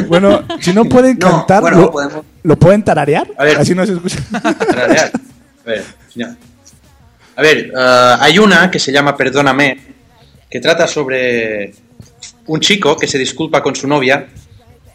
Bueno, 0.08 0.44
si 0.60 0.72
no 0.72 0.84
pueden 0.84 1.18
No, 1.18 1.30
cantar, 1.30 1.60
bueno, 1.62 1.80
lo, 1.80 1.90
podemos- 1.92 2.24
¿lo 2.42 2.56
pueden 2.56 2.82
tararear? 2.84 3.28
A 3.38 3.44
ver. 3.44 3.58
Así 3.58 3.74
no 3.74 3.86
se 3.86 3.92
escucha. 3.92 4.18
Tararear. 4.32 5.10
A 5.64 5.68
ver, 5.70 5.84
ya. 6.14 6.36
A 7.36 7.42
ver, 7.42 7.72
eh, 7.76 8.16
hay 8.20 8.38
una 8.38 8.70
que 8.70 8.78
se 8.78 8.92
llama 8.92 9.16
Perdóname, 9.16 9.78
que 10.50 10.60
trata 10.60 10.86
sobre 10.86 11.74
un 12.46 12.60
chico 12.60 12.96
que 12.96 13.06
se 13.06 13.18
disculpa 13.18 13.62
con 13.62 13.74
su 13.74 13.88
novia 13.88 14.26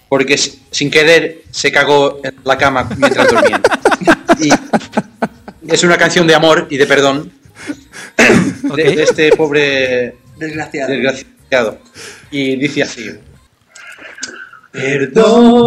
porque 0.08 0.38
sin 0.38 0.90
querer 0.90 1.44
se 1.52 1.72
cagó 1.72 2.20
en 2.24 2.36
la 2.44 2.58
cama 2.58 2.90
mientras 2.98 3.32
dormían. 3.32 3.62
Y 4.42 4.50
es 5.72 5.84
una 5.84 5.98
canción 5.98 6.28
de 6.28 6.36
amor 6.36 6.68
y 6.70 6.78
de 6.78 6.86
perdón 6.86 7.32
de, 8.76 9.04
este 9.04 9.32
pobre 9.36 10.16
Desgraciado. 10.38 10.92
desgraciado. 10.92 11.80
Y 12.32 12.56
dice 12.56 12.84
así. 12.84 13.10
Perdóname, 14.72 15.64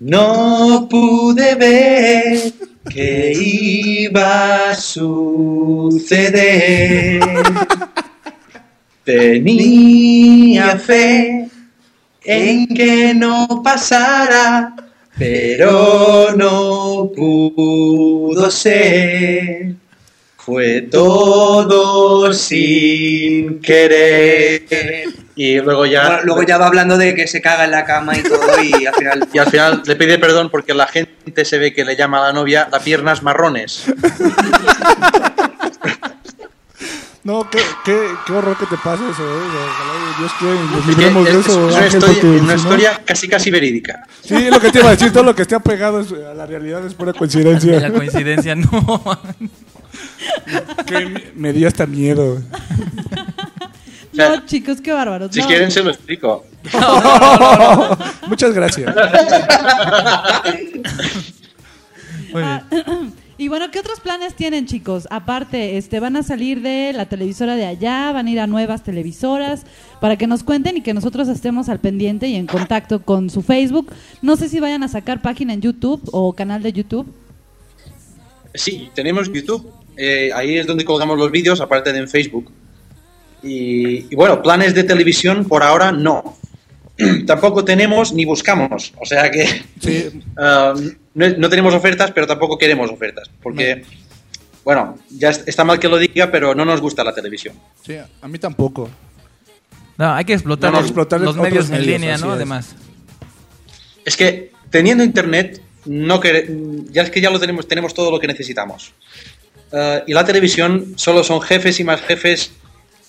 no 0.00 0.86
pude 0.88 1.54
ver 1.54 2.52
que 2.88 3.32
iba 3.32 4.70
a 4.70 4.74
suceder. 4.74 6.00
Tenía 9.04 10.78
fe 10.78 11.48
en 12.24 12.66
que 12.68 13.14
no 13.14 13.62
pasara, 13.64 14.74
pero 15.18 16.34
no 16.36 17.10
pudo 17.14 18.50
ser. 18.50 19.74
Fue 20.36 20.82
todo 20.82 22.32
sin 22.32 23.60
querer. 23.60 24.62
Y 25.36 25.60
luego 25.60 25.84
ya. 25.86 26.06
Bueno, 26.06 26.22
luego 26.24 26.42
ya 26.44 26.58
va 26.58 26.66
hablando 26.68 26.96
de 26.96 27.14
que 27.14 27.26
se 27.26 27.40
caga 27.40 27.64
en 27.64 27.70
la 27.72 27.84
cama 27.84 28.16
y 28.16 28.22
todo 28.22 28.62
y 28.62 28.86
al 28.86 28.94
final... 28.94 29.28
Y 29.32 29.38
al 29.38 29.50
final 29.50 29.82
le 29.84 29.96
pide 29.96 30.18
perdón 30.18 30.50
porque 30.50 30.72
la 30.74 30.86
gente 30.86 31.44
se 31.44 31.58
ve 31.58 31.74
que 31.74 31.84
le 31.84 31.96
llama 31.96 32.18
a 32.18 32.28
la 32.28 32.32
novia 32.32 32.68
las 32.72 32.82
piernas 32.82 33.22
marrones. 33.22 33.84
No, 37.28 37.44
qué, 37.50 37.58
qué, 37.84 38.08
qué 38.26 38.32
horror 38.32 38.56
que 38.56 38.64
te 38.64 38.76
pase 38.78 39.02
eso, 39.10 39.22
¿eh? 39.22 39.42
Ojalá 39.68 39.92
Dios 40.18 40.32
quiera 40.38 40.54
y 40.54 40.58
nos 40.74 40.78
Es, 40.80 40.86
libremos 40.86 41.28
es- 41.28 41.34
de 41.34 41.40
es 41.40 41.46
eso, 41.46 41.66
una, 41.66 41.76
Ángel, 41.76 41.86
historia, 41.92 42.14
porque 42.22 42.26
una 42.26 42.38
si 42.40 42.46
no- 42.46 42.54
historia 42.56 43.02
casi 43.04 43.28
casi 43.28 43.50
verídica. 43.50 44.02
Sí, 44.24 44.34
es 44.34 44.50
lo 44.50 44.58
que 44.58 44.72
te 44.72 44.78
iba 44.78 44.88
a 44.88 44.92
decir, 44.92 45.12
todo 45.12 45.24
lo 45.24 45.34
que 45.34 45.42
esté 45.42 45.54
apegado 45.54 46.00
es- 46.00 46.10
a 46.12 46.32
la 46.32 46.46
realidad 46.46 46.86
es 46.86 46.94
pura 46.94 47.12
La 47.12 47.18
coincidencia. 47.18 47.92
coincidencia, 47.92 48.54
no. 48.54 48.70
que 50.86 51.30
me- 51.34 51.52
dio 51.52 51.68
hasta 51.68 51.84
miedo. 51.86 52.40
no, 54.14 54.46
chicos, 54.46 54.80
qué 54.80 54.92
bárbaros. 54.92 55.28
Si 55.30 55.40
no. 55.40 55.46
quieren 55.48 55.70
se 55.70 55.82
lo 55.82 55.90
explico. 55.90 56.46
Muchas 58.26 58.54
gracias. 58.54 58.94
Muy 62.32 62.42
bien. 62.42 62.62
Y 63.40 63.46
bueno, 63.46 63.70
¿qué 63.70 63.78
otros 63.78 64.00
planes 64.00 64.34
tienen, 64.34 64.66
chicos? 64.66 65.06
Aparte, 65.10 65.78
este, 65.78 66.00
van 66.00 66.16
a 66.16 66.24
salir 66.24 66.60
de 66.60 66.92
la 66.92 67.06
televisora 67.06 67.54
de 67.54 67.66
allá, 67.66 68.10
van 68.10 68.26
a 68.26 68.30
ir 68.32 68.40
a 68.40 68.48
nuevas 68.48 68.82
televisoras 68.82 69.62
para 70.00 70.16
que 70.16 70.26
nos 70.26 70.42
cuenten 70.42 70.76
y 70.76 70.80
que 70.80 70.92
nosotros 70.92 71.28
estemos 71.28 71.68
al 71.68 71.78
pendiente 71.78 72.26
y 72.26 72.34
en 72.34 72.48
contacto 72.48 73.00
con 73.04 73.30
su 73.30 73.42
Facebook. 73.42 73.92
No 74.22 74.34
sé 74.34 74.48
si 74.48 74.58
vayan 74.58 74.82
a 74.82 74.88
sacar 74.88 75.22
página 75.22 75.52
en 75.52 75.60
YouTube 75.60 76.02
o 76.10 76.32
canal 76.32 76.64
de 76.64 76.72
YouTube. 76.72 77.06
Sí, 78.54 78.90
tenemos 78.92 79.32
YouTube. 79.32 79.70
Eh, 79.96 80.32
ahí 80.34 80.58
es 80.58 80.66
donde 80.66 80.84
colgamos 80.84 81.16
los 81.16 81.30
vídeos, 81.30 81.60
aparte 81.60 81.92
de 81.92 82.00
en 82.00 82.08
Facebook. 82.08 82.50
Y, 83.44 84.12
y 84.12 84.16
bueno, 84.16 84.42
planes 84.42 84.74
de 84.74 84.82
televisión 84.82 85.44
por 85.44 85.62
ahora 85.62 85.92
no. 85.92 86.36
tampoco 87.26 87.64
tenemos 87.64 88.12
ni 88.12 88.24
buscamos. 88.24 88.92
O 89.00 89.06
sea 89.06 89.30
que 89.30 89.46
ah, 90.36 90.74
no, 91.18 91.28
no 91.36 91.48
tenemos 91.48 91.74
ofertas, 91.74 92.12
pero 92.12 92.26
tampoco 92.26 92.56
queremos 92.56 92.90
ofertas. 92.90 93.28
Porque, 93.42 93.84
bueno, 94.64 94.96
ya 95.10 95.30
es- 95.30 95.44
está 95.46 95.64
mal 95.64 95.78
que 95.78 95.88
lo 95.88 95.98
diga, 95.98 96.30
pero 96.30 96.54
no 96.54 96.64
nos 96.64 96.80
gusta 96.80 97.02
la 97.04 97.14
televisión. 97.14 97.54
Sí, 97.84 97.96
a 97.96 98.28
mí 98.28 98.38
tampoco. 98.38 98.88
No, 99.96 100.14
hay 100.14 100.24
que 100.24 100.32
explotar, 100.34 100.70
No, 100.70 100.76
no, 100.76 100.80
los- 100.82 100.90
explotar 100.90 101.20
los 101.20 101.36
medios 101.36 101.66
en 101.66 101.72
medios, 101.72 101.86
línea, 101.86 102.16
¿no? 102.18 102.28
es. 102.28 102.36
Además. 102.36 102.74
Es 104.04 104.16
que 104.16 104.52
teniendo 104.70 105.02
internet, 105.04 105.60
no 105.86 106.20
quere- 106.20 106.46
ya 106.90 107.02
es 107.02 107.10
que 107.10 107.20
ya 107.20 107.30
lo 107.30 107.40
tenemos, 107.40 107.66
tenemos 107.66 107.94
todo 107.94 108.10
lo 108.10 108.18
que 108.20 108.26
necesitamos. 108.26 108.92
Eh, 109.72 110.04
y 110.06 110.12
la 110.12 110.24
televisión 110.24 110.94
solo 110.96 111.22
son 111.24 111.40
jefes 111.40 111.78
y 111.80 111.84
más 111.84 112.00
jefes 112.02 112.52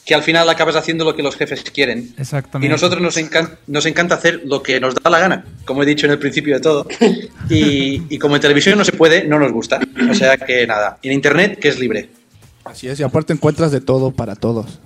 que 0.09 0.15
al 0.15 0.23
final 0.23 0.49
acabas 0.49 0.75
haciendo 0.75 1.05
lo 1.05 1.15
que 1.15 1.21
los 1.21 1.35
jefes 1.35 1.61
quieren. 1.71 2.15
Exactamente. 2.17 2.65
Y 2.65 2.69
nosotros 2.69 2.99
nos, 2.99 3.15
encan- 3.17 3.57
nos 3.67 3.85
encanta 3.85 4.15
hacer 4.15 4.41
lo 4.43 4.63
que 4.63 4.79
nos 4.79 4.95
da 4.95 5.07
la 5.07 5.19
gana, 5.19 5.45
como 5.65 5.83
he 5.83 5.85
dicho 5.85 6.07
en 6.07 6.13
el 6.13 6.17
principio 6.17 6.55
de 6.55 6.61
todo. 6.61 6.87
Y, 7.47 8.03
y 8.09 8.17
como 8.17 8.35
en 8.35 8.41
televisión 8.41 8.77
no 8.77 8.83
se 8.85 8.91
puede, 8.91 9.23
no 9.25 9.37
nos 9.37 9.51
gusta. 9.51 9.79
O 10.09 10.13
sea 10.15 10.35
que 10.37 10.65
nada, 10.67 10.97
en 11.03 11.11
internet 11.13 11.59
que 11.59 11.67
es 11.69 11.79
libre. 11.79 12.09
Así 12.65 12.87
es, 12.87 12.99
y 12.99 13.03
aparte 13.03 13.33
encuentras 13.33 13.71
de 13.71 13.81
todo 13.81 14.09
para 14.11 14.35
todos. 14.35 14.79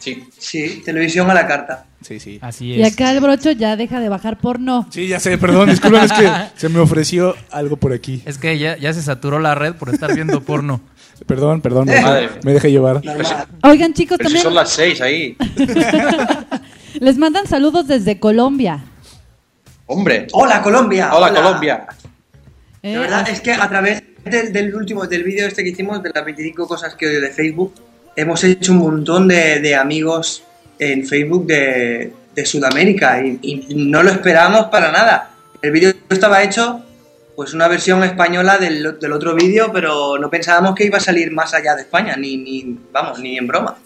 Sí. 0.00 0.24
Sí, 0.38 0.82
televisión 0.84 1.30
a 1.30 1.34
la 1.34 1.46
carta. 1.46 1.86
Sí, 2.02 2.18
sí. 2.20 2.38
Así 2.40 2.66
Y 2.74 2.82
acá 2.84 3.10
el 3.12 3.20
brocho 3.20 3.50
ya 3.52 3.76
deja 3.76 4.00
de 4.00 4.08
bajar 4.08 4.38
porno. 4.38 4.86
Sí, 4.90 5.06
ya 5.08 5.18
sé, 5.20 5.38
perdón, 5.44 5.70
disculpen, 5.70 6.02
es 6.02 6.12
que 6.12 6.30
se 6.56 6.68
me 6.68 6.78
ofreció 6.80 7.34
algo 7.50 7.76
por 7.76 7.92
aquí. 7.92 8.22
Es 8.24 8.38
que 8.38 8.58
ya, 8.58 8.76
ya 8.76 8.92
se 8.92 9.02
saturó 9.02 9.38
la 9.40 9.54
red 9.54 9.74
por 9.74 9.92
estar 9.92 10.14
viendo 10.14 10.40
porno. 10.42 10.80
Perdón, 11.26 11.60
perdón, 11.60 11.86
me, 11.86 12.00
Madre. 12.00 12.30
me 12.44 12.52
dejé 12.52 12.70
llevar. 12.70 13.02
Oigan, 13.62 13.92
chicos, 13.92 14.18
Pero 14.18 14.30
si 14.30 14.34
también 14.36 14.42
son 14.42 14.54
las 14.54 14.70
seis 14.70 15.00
ahí. 15.00 15.36
les 17.00 17.18
mandan 17.18 17.46
saludos 17.46 17.86
desde 17.86 18.18
Colombia. 18.18 18.84
Hombre. 19.86 20.26
Hola 20.32 20.62
Colombia. 20.62 21.10
Hola, 21.14 21.32
Colombia. 21.32 21.86
¿eh? 22.82 22.92
De 22.92 22.98
verdad, 22.98 23.28
es 23.28 23.40
que 23.40 23.52
a 23.52 23.68
través 23.68 24.02
del, 24.24 24.52
del 24.52 24.74
último, 24.74 25.06
del 25.06 25.24
vídeo 25.24 25.46
este 25.46 25.62
que 25.62 25.70
hicimos, 25.70 26.02
de 26.02 26.10
las 26.14 26.24
25 26.24 26.66
cosas 26.66 26.94
que 26.94 27.06
odio 27.06 27.20
de 27.20 27.30
Facebook, 27.30 27.74
hemos 28.14 28.42
hecho 28.44 28.72
un 28.72 28.78
montón 28.78 29.28
de, 29.28 29.60
de 29.60 29.74
amigos 29.74 30.42
en 30.78 31.06
Facebook 31.06 31.46
de, 31.46 32.12
de 32.34 32.46
Sudamérica 32.46 33.20
y, 33.24 33.38
y 33.42 33.74
no 33.74 34.02
lo 34.02 34.10
esperábamos 34.10 34.66
para 34.66 34.92
nada. 34.92 35.30
El 35.62 35.72
vídeo 35.72 35.92
estaba 36.08 36.42
hecho, 36.42 36.82
pues 37.38 37.54
una 37.54 37.68
versión 37.68 38.02
española 38.02 38.58
del, 38.58 38.98
del 38.98 39.12
otro 39.12 39.32
vídeo, 39.36 39.70
pero 39.72 40.18
no 40.18 40.28
pensábamos 40.28 40.74
que 40.74 40.84
iba 40.86 40.96
a 40.98 41.00
salir 41.00 41.30
más 41.30 41.54
allá 41.54 41.76
de 41.76 41.82
España, 41.82 42.16
ni, 42.16 42.36
ni 42.36 42.76
vamos, 42.92 43.20
ni 43.20 43.38
en 43.38 43.46
broma. 43.46 43.76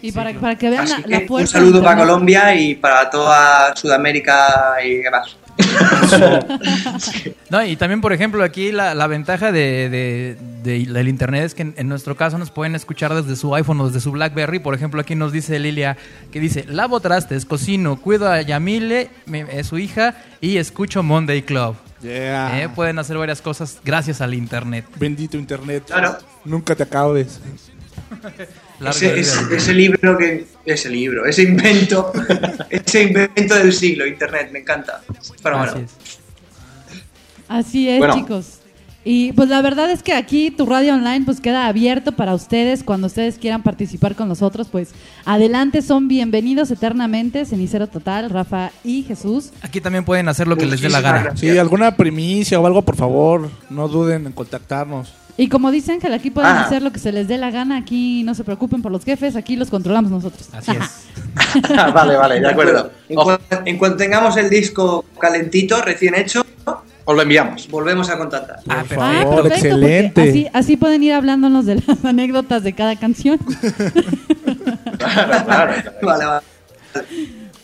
Y 0.00 0.12
para, 0.12 0.32
para 0.34 0.56
que 0.56 0.70
vean 0.70 0.88
la, 0.88 0.94
Así 0.94 1.02
la 1.08 1.18
que 1.18 1.26
un 1.32 1.46
saludo 1.48 1.82
para. 1.82 1.98
Colombia 1.98 2.54
y 2.54 2.76
para 2.76 3.10
toda 3.10 3.74
Sudamérica 3.74 4.76
y 4.84 4.98
demás. 4.98 5.36
No, 7.50 7.64
y 7.64 7.74
también, 7.76 8.00
por 8.00 8.12
ejemplo, 8.12 8.42
aquí 8.44 8.70
la, 8.70 8.94
la 8.94 9.06
ventaja 9.08 9.50
de, 9.50 9.88
de- 9.90 10.36
de- 10.62 10.86
del 10.92 11.08
internet 11.08 11.44
es 11.44 11.54
que 11.54 11.62
en, 11.62 11.74
en 11.76 11.88
nuestro 11.88 12.16
caso 12.16 12.38
nos 12.38 12.50
pueden 12.52 12.74
escuchar 12.76 13.14
desde 13.14 13.34
su 13.36 13.52
iPhone 13.54 13.80
o 13.80 13.86
desde 13.88 14.00
su 14.00 14.12
BlackBerry. 14.12 14.60
Por 14.60 14.74
ejemplo, 14.74 15.00
aquí 15.00 15.14
nos 15.16 15.32
dice 15.32 15.58
Lilia 15.58 15.96
que 16.32 16.38
dice, 16.40 16.64
lavo 16.68 17.00
trastes, 17.00 17.46
cocino, 17.46 18.00
cuido 18.00 18.28
a 18.30 18.40
Yamile, 18.42 19.10
mi- 19.26 19.42
su 19.64 19.78
hija, 19.78 20.14
y 20.40 20.56
escucho 20.58 21.02
Monday 21.02 21.42
Club. 21.42 21.76
Yeah. 22.04 22.62
Eh, 22.62 22.68
pueden 22.68 22.98
hacer 22.98 23.16
varias 23.16 23.40
cosas 23.40 23.78
gracias 23.82 24.20
al 24.20 24.34
internet. 24.34 24.84
Bendito 24.96 25.36
internet. 25.38 25.84
Claro. 25.86 26.18
Nunca 26.44 26.74
te 26.76 26.82
acabes. 26.82 27.40
Ese, 28.84 29.18
ese- 29.20 29.56
ese 29.56 29.72
libro 29.72 30.18
que. 30.18 30.46
Ese 30.66 30.90
libro, 30.90 31.24
ese 31.26 31.42
invento. 31.44 32.12
ese 32.70 33.02
invento 33.04 33.54
del 33.54 33.72
siglo, 33.72 34.06
internet, 34.06 34.50
me 34.52 34.58
encanta. 34.60 35.00
Pero 35.42 35.58
bueno. 35.58 35.72
Así 35.72 35.82
es. 35.84 36.18
Así 37.48 37.88
es, 37.88 37.98
Bueno. 37.98 38.14
chicos. 38.14 38.58
Y 39.06 39.32
pues 39.32 39.50
la 39.50 39.60
verdad 39.60 39.90
es 39.90 40.02
que 40.02 40.14
aquí 40.14 40.50
tu 40.50 40.64
radio 40.64 40.94
online 40.94 41.26
pues 41.26 41.40
queda 41.40 41.66
abierto 41.66 42.12
para 42.12 42.34
ustedes 42.34 42.82
cuando 42.82 43.06
ustedes 43.08 43.36
quieran 43.38 43.62
participar 43.62 44.14
con 44.14 44.28
nosotros, 44.28 44.68
pues 44.72 44.92
adelante, 45.26 45.82
son 45.82 46.08
bienvenidos 46.08 46.70
eternamente, 46.70 47.44
Cenicero 47.44 47.86
Total, 47.86 48.30
Rafa 48.30 48.70
y 48.82 49.02
Jesús. 49.02 49.50
Aquí 49.60 49.82
también 49.82 50.06
pueden 50.06 50.26
hacer 50.28 50.48
lo 50.48 50.56
que 50.56 50.64
les 50.64 50.80
dé 50.80 50.88
la 50.88 51.02
gana. 51.02 51.22
gracias. 51.22 51.40
Sí, 51.52 51.58
alguna 51.58 51.96
primicia 51.96 52.58
o 52.58 52.66
algo, 52.66 52.80
por 52.80 52.96
favor, 52.96 53.50
no 53.68 53.88
duden 53.88 54.24
en 54.26 54.32
contactarnos. 54.32 55.12
Y 55.36 55.48
como 55.48 55.70
dicen 55.70 56.00
que 56.00 56.06
aquí 56.06 56.30
pueden 56.30 56.52
Ah. 56.52 56.62
hacer 56.62 56.80
lo 56.80 56.90
que 56.90 56.98
se 57.00 57.12
les 57.12 57.28
dé 57.28 57.36
la 57.36 57.50
gana, 57.50 57.76
aquí 57.76 58.22
no 58.22 58.34
se 58.34 58.42
preocupen 58.44 58.80
por 58.80 58.90
los 58.92 59.04
jefes, 59.04 59.36
aquí 59.36 59.56
los 59.56 59.68
controlamos 59.68 60.10
nosotros. 60.12 60.48
Así 60.52 60.70
es. 60.70 61.60
vale, 61.92 62.16
vale, 62.16 62.40
de 62.40 62.48
acuerdo. 62.50 62.90
En 63.66 63.76
cuanto 63.76 63.96
tengamos 63.98 64.36
el 64.38 64.48
disco 64.48 65.04
calentito, 65.20 65.82
recién 65.82 66.14
hecho, 66.14 66.46
os 67.04 67.14
lo 67.16 67.22
enviamos. 67.22 67.68
volvemos 67.68 68.08
a 68.10 68.18
contactar. 68.18 68.56
Por 68.64 68.74
perfecto. 68.74 69.02
Ah, 69.04 69.20
favor, 69.22 69.42
perfecto, 69.42 69.66
excelente. 69.66 70.22
Así, 70.30 70.46
así 70.52 70.76
pueden 70.76 71.02
ir 71.02 71.12
hablándonos 71.12 71.66
de 71.66 71.82
las 71.86 72.04
anécdotas 72.04 72.62
de 72.62 72.72
cada 72.72 72.96
canción. 72.96 73.38
Claro, 74.98 75.44
claro. 75.44 75.72
Vale, 76.02 76.24
vale. 76.24 76.40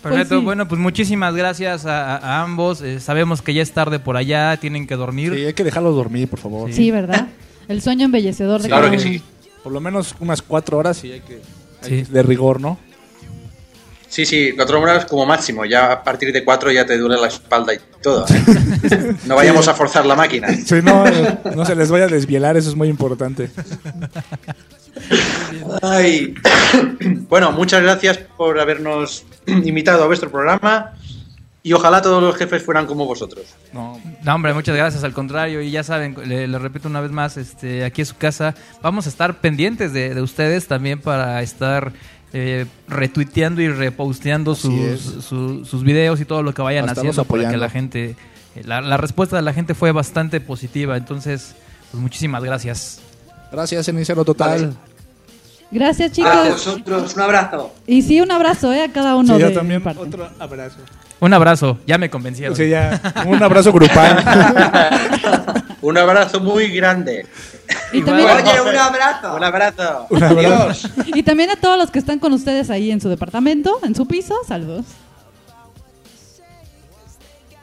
Perfecto, 0.02 0.38
sí. 0.38 0.44
bueno, 0.44 0.66
pues 0.66 0.80
muchísimas 0.80 1.34
gracias 1.34 1.86
a, 1.86 2.16
a 2.16 2.42
ambos. 2.42 2.82
Eh, 2.82 3.00
sabemos 3.00 3.42
que 3.42 3.54
ya 3.54 3.62
es 3.62 3.72
tarde 3.72 3.98
por 3.98 4.16
allá, 4.16 4.56
tienen 4.56 4.86
que 4.86 4.96
dormir. 4.96 5.32
Sí, 5.34 5.44
hay 5.46 5.52
que 5.54 5.64
dejarlos 5.64 5.94
dormir, 5.94 6.28
por 6.28 6.38
favor. 6.40 6.72
Sí, 6.72 6.90
¿verdad? 6.90 7.28
El 7.68 7.80
sueño 7.82 8.06
embellecedor 8.06 8.62
de 8.62 8.68
Claro 8.68 8.86
cada 8.86 8.96
que 8.96 9.02
uno. 9.02 9.12
sí. 9.18 9.22
Por 9.62 9.72
lo 9.72 9.80
menos 9.80 10.14
unas 10.20 10.42
cuatro 10.42 10.78
horas 10.78 11.04
y 11.04 11.12
hay 11.12 11.20
que... 11.20 11.40
hay 11.82 12.04
Sí. 12.04 12.12
De 12.12 12.22
rigor, 12.22 12.60
¿no? 12.60 12.78
Sí, 14.10 14.26
sí, 14.26 14.52
cuatro 14.56 14.80
horas 14.80 15.06
como 15.06 15.24
máximo. 15.24 15.64
Ya 15.64 15.92
a 15.92 16.02
partir 16.02 16.32
de 16.32 16.44
cuatro 16.44 16.70
ya 16.72 16.84
te 16.84 16.98
duele 16.98 17.16
la 17.16 17.28
espalda 17.28 17.72
y 17.72 17.78
todo. 18.02 18.26
¿eh? 18.28 19.14
No 19.24 19.36
vayamos 19.36 19.68
a 19.68 19.74
forzar 19.74 20.04
la 20.04 20.16
máquina. 20.16 20.48
Si 20.52 20.82
no, 20.82 21.06
eh, 21.06 21.38
no 21.54 21.64
se 21.64 21.76
les 21.76 21.90
vaya 21.92 22.06
a 22.06 22.08
desvielar, 22.08 22.56
eso 22.56 22.70
es 22.70 22.74
muy 22.76 22.88
importante. 22.88 23.50
Ay, 25.80 26.34
Bueno, 27.28 27.52
muchas 27.52 27.82
gracias 27.82 28.18
por 28.36 28.58
habernos 28.58 29.24
invitado 29.46 30.02
a 30.02 30.06
vuestro 30.08 30.28
programa 30.28 30.92
y 31.62 31.72
ojalá 31.72 32.02
todos 32.02 32.20
los 32.22 32.34
jefes 32.36 32.64
fueran 32.64 32.86
como 32.86 33.06
vosotros. 33.06 33.54
No, 33.72 34.00
No, 34.24 34.34
hombre, 34.34 34.52
muchas 34.54 34.76
gracias, 34.76 35.04
al 35.04 35.12
contrario. 35.12 35.60
Y 35.60 35.70
ya 35.70 35.84
saben, 35.84 36.16
le, 36.24 36.48
le 36.48 36.58
repito 36.58 36.88
una 36.88 37.00
vez 37.00 37.12
más, 37.12 37.36
este, 37.36 37.84
aquí 37.84 38.00
en 38.00 38.06
su 38.06 38.16
casa, 38.16 38.54
vamos 38.82 39.06
a 39.06 39.08
estar 39.08 39.40
pendientes 39.40 39.92
de, 39.92 40.14
de 40.14 40.22
ustedes 40.22 40.66
también 40.66 41.00
para 41.00 41.40
estar 41.42 41.92
eh, 42.32 42.66
retuiteando 42.88 43.60
y 43.60 43.68
reposteando 43.68 44.54
sus, 44.54 45.00
su- 45.24 45.64
sus 45.64 45.82
videos 45.84 46.20
y 46.20 46.24
todo 46.24 46.42
lo 46.42 46.54
que 46.54 46.62
vayan 46.62 46.88
haciendo 46.88 47.24
para 47.24 47.50
que 47.50 47.56
la 47.56 47.70
gente, 47.70 48.16
eh, 48.56 48.62
la, 48.64 48.80
la 48.80 48.96
respuesta 48.96 49.36
de 49.36 49.42
la 49.42 49.52
gente 49.52 49.74
fue 49.74 49.92
bastante 49.92 50.40
positiva. 50.40 50.96
Entonces, 50.96 51.54
pues 51.90 52.00
muchísimas 52.02 52.42
gracias. 52.44 53.00
gracias, 53.50 53.86
Cenicero 53.86 54.24
Total. 54.24 54.60
Vale. 54.66 54.89
Gracias, 55.70 56.10
a 56.10 56.14
chicos. 56.14 56.48
vosotros, 56.50 57.14
un 57.14 57.20
abrazo. 57.22 57.72
Y 57.86 58.02
sí, 58.02 58.20
un 58.20 58.30
abrazo 58.32 58.72
¿eh? 58.72 58.82
a 58.84 58.92
cada 58.92 59.14
uno 59.16 59.36
Sí, 59.36 59.42
de 59.42 59.48
yo 59.48 59.54
también. 59.54 59.80
mi 59.80 59.84
parte. 59.84 60.00
Otro 60.02 60.28
abrazo. 60.38 60.76
Un 61.20 61.32
abrazo, 61.34 61.78
ya 61.86 61.98
me 61.98 62.08
convencieron. 62.10 62.56
Sí, 62.56 62.68
ya. 62.70 63.00
Un 63.26 63.42
abrazo 63.42 63.72
grupal. 63.72 64.24
Un 65.82 65.96
abrazo 65.96 66.40
muy 66.40 66.68
grande. 66.68 67.26
Y 67.92 68.02
también, 68.02 68.28
Oye, 68.28 68.60
un 68.70 68.76
abrazo. 68.76 69.34
Un 69.36 69.44
abrazo. 69.44 70.06
Un 70.10 70.22
abrazo. 70.22 70.38
Adiós. 70.40 70.88
y 71.06 71.22
también 71.22 71.50
a 71.50 71.56
todos 71.56 71.78
los 71.78 71.90
que 71.90 71.98
están 71.98 72.18
con 72.18 72.32
ustedes 72.34 72.68
ahí 72.68 72.90
en 72.90 73.00
su 73.00 73.08
departamento, 73.08 73.78
en 73.82 73.94
su 73.94 74.06
piso, 74.06 74.34
saludos. 74.46 74.84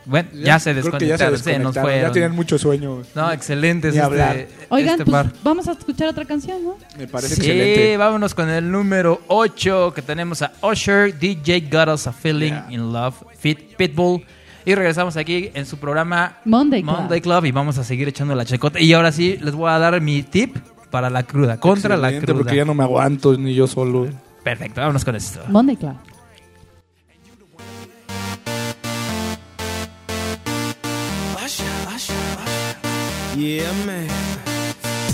Bueno, 0.07 0.29
ya, 0.33 0.39
se 0.39 0.43
ya 0.43 0.59
se 0.59 0.73
desconectaron, 0.73 1.37
se 1.37 1.59
nos 1.59 1.73
desconectaron. 1.75 2.09
Ya 2.09 2.11
tienen 2.13 2.31
mucho 2.31 2.57
sueño. 2.57 3.01
No, 3.13 3.31
excelente. 3.31 3.87
Ni 3.89 3.95
este, 3.97 4.01
hablar. 4.01 4.47
Oigan, 4.69 4.91
este 4.91 5.03
pues 5.05 5.13
par. 5.23 5.33
vamos 5.43 5.67
a 5.67 5.73
escuchar 5.73 6.07
otra 6.07 6.23
canción, 6.25 6.63
¿no? 6.63 6.77
Me 6.97 7.07
parece 7.07 7.35
Sí, 7.35 7.41
excelente. 7.41 7.97
vámonos 7.97 8.33
con 8.33 8.49
el 8.49 8.71
número 8.71 9.21
8 9.27 9.91
que 9.93 10.01
tenemos 10.01 10.41
a 10.41 10.53
Usher, 10.61 11.17
DJ 11.19 11.67
Got 11.69 11.89
Us 11.89 12.07
a 12.07 12.13
Feeling 12.13 12.47
Yeah. 12.53 12.67
in 12.69 12.93
Love, 12.93 13.15
Fit 13.37 13.75
Pitbull. 13.75 14.23
Y 14.65 14.75
regresamos 14.75 15.15
aquí 15.17 15.49
en 15.53 15.65
su 15.65 15.77
programa 15.77 16.37
Monday 16.45 16.81
Club. 16.83 16.95
Monday 16.97 17.21
Club 17.21 17.45
y 17.45 17.51
vamos 17.51 17.77
a 17.77 17.83
seguir 17.83 18.07
echando 18.07 18.33
la 18.35 18.45
chacota. 18.45 18.79
Y 18.79 18.91
ahora 18.93 19.11
sí, 19.11 19.37
les 19.41 19.53
voy 19.53 19.69
a 19.69 19.77
dar 19.79 19.99
mi 20.01 20.23
tip 20.23 20.57
para 20.89 21.09
la 21.09 21.23
cruda, 21.23 21.59
contra 21.59 21.97
la 21.97 22.07
Excelente, 22.07 22.25
cruda. 22.27 22.43
Porque 22.43 22.55
ya 22.55 22.65
no 22.65 22.73
me 22.73 22.83
aguanto 22.83 23.37
ni 23.37 23.53
yo 23.53 23.67
solo. 23.67 24.07
Perfecto, 24.43 24.79
vámonos 24.81 25.03
con 25.03 25.15
esto. 25.17 25.41
Monday 25.49 25.75
Club. 25.75 25.95
Yeah, 33.37 33.71
man. 33.85 34.09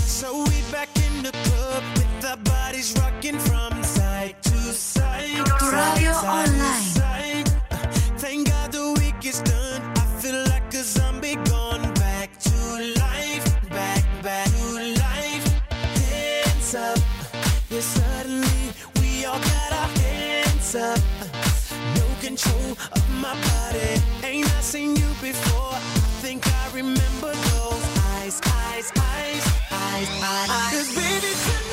So 0.00 0.44
we 0.44 0.62
back 0.72 0.88
in 0.96 1.22
the 1.22 1.30
club 1.30 1.82
with 1.94 2.24
our 2.24 2.38
bodies 2.38 2.94
rocking 2.98 3.38
from 3.38 3.84
side 3.84 4.42
to 4.44 4.56
side. 4.72 5.44
Tu 5.60 5.66
radio 5.70 6.12
side 6.12 6.46
to 6.46 6.56
online. 6.56 6.82
side. 6.96 7.48
Thank 8.16 8.48
God 8.48 8.72
the 8.72 8.94
week 8.98 9.26
is 9.26 9.42
done. 9.42 9.82
I 9.96 10.06
feel 10.22 10.42
like 10.48 10.72
a 10.72 10.82
zombie 10.82 11.36
gone 11.52 11.84
back 12.00 12.30
to 12.48 12.56
life. 12.98 13.44
Back, 13.68 14.04
back 14.22 14.48
to 14.48 14.72
life. 15.04 15.46
Hands 16.08 16.74
up. 16.76 16.98
Yeah, 17.68 17.80
suddenly 17.80 18.72
we 19.00 19.26
all 19.26 19.38
got 19.38 19.70
our 19.80 19.90
hands 20.00 20.74
up. 20.74 20.98
No 21.96 22.06
control 22.22 22.72
of 22.96 23.04
my 23.20 23.34
body. 23.52 24.00
Ain't 24.24 24.48
I 24.48 24.60
seen 24.62 24.96
you 24.96 25.10
before? 25.20 25.74
I 25.76 25.80
think 26.24 26.40
I 26.48 26.70
remember 26.72 27.13
Cause 30.06 30.94
baby 30.94 31.63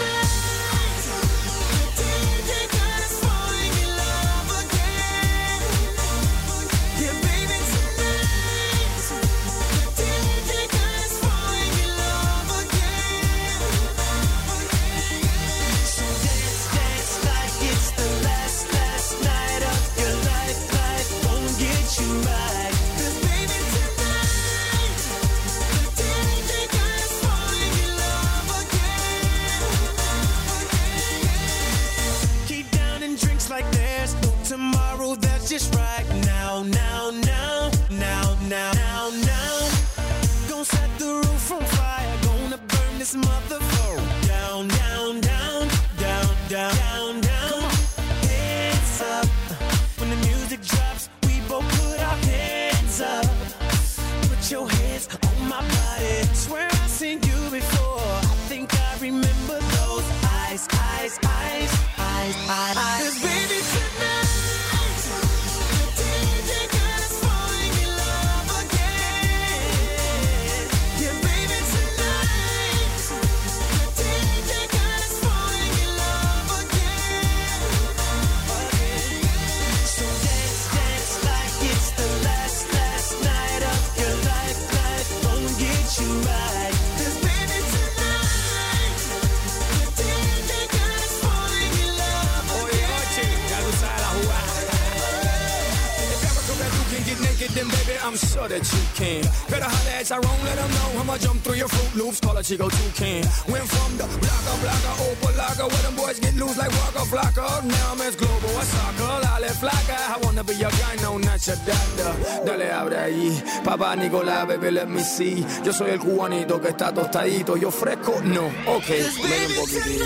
A 102.52 102.54
Chico 102.54 102.70
Toucan. 102.70 103.24
Went 103.47 103.66
from 103.66 103.97
the 103.97 104.04
blocker, 104.20 104.58
blocker, 104.60 104.95
open 105.08 105.38
locker, 105.38 105.68
where 105.68 105.84
them 105.84 105.95
boys 105.95 106.20
get 106.20 106.36
loose 106.36 106.58
like 106.58 106.70
Waka 106.70 107.06
Flocka. 107.08 107.64
Now 107.64 107.93
I'm 107.93 108.02
as 108.02 108.16
global 108.18 108.49
as 108.60 108.68
soccer, 108.68 109.14
Lale 109.24 109.52
Flocka. 109.54 109.95
I 109.95 110.18
wanna 110.22 110.43
be 110.43 110.56
your 110.56 110.72
guy, 110.72 110.95
no, 111.02 111.18
not 111.18 111.47
your 111.47 111.56
doctor. 111.66 112.14
Dale, 112.45 112.72
abre 112.74 112.97
ahí, 112.97 113.41
papá 113.64 113.95
Nicolás, 113.95 114.47
baby, 114.47 114.72
let 114.72 114.89
me 114.89 115.02
see. 115.02 115.45
Yo 115.64 115.72
soy 115.72 115.91
el 115.91 115.99
cubanito 115.99 116.60
que 116.60 116.70
está 116.70 116.93
tostadito, 116.93 117.56
yo 117.56 117.72
fresco, 117.72 118.20
no, 118.24 118.47
ok, 118.47 118.88
ven 118.89 119.52
un 119.52 119.56
poquitito. 119.56 120.06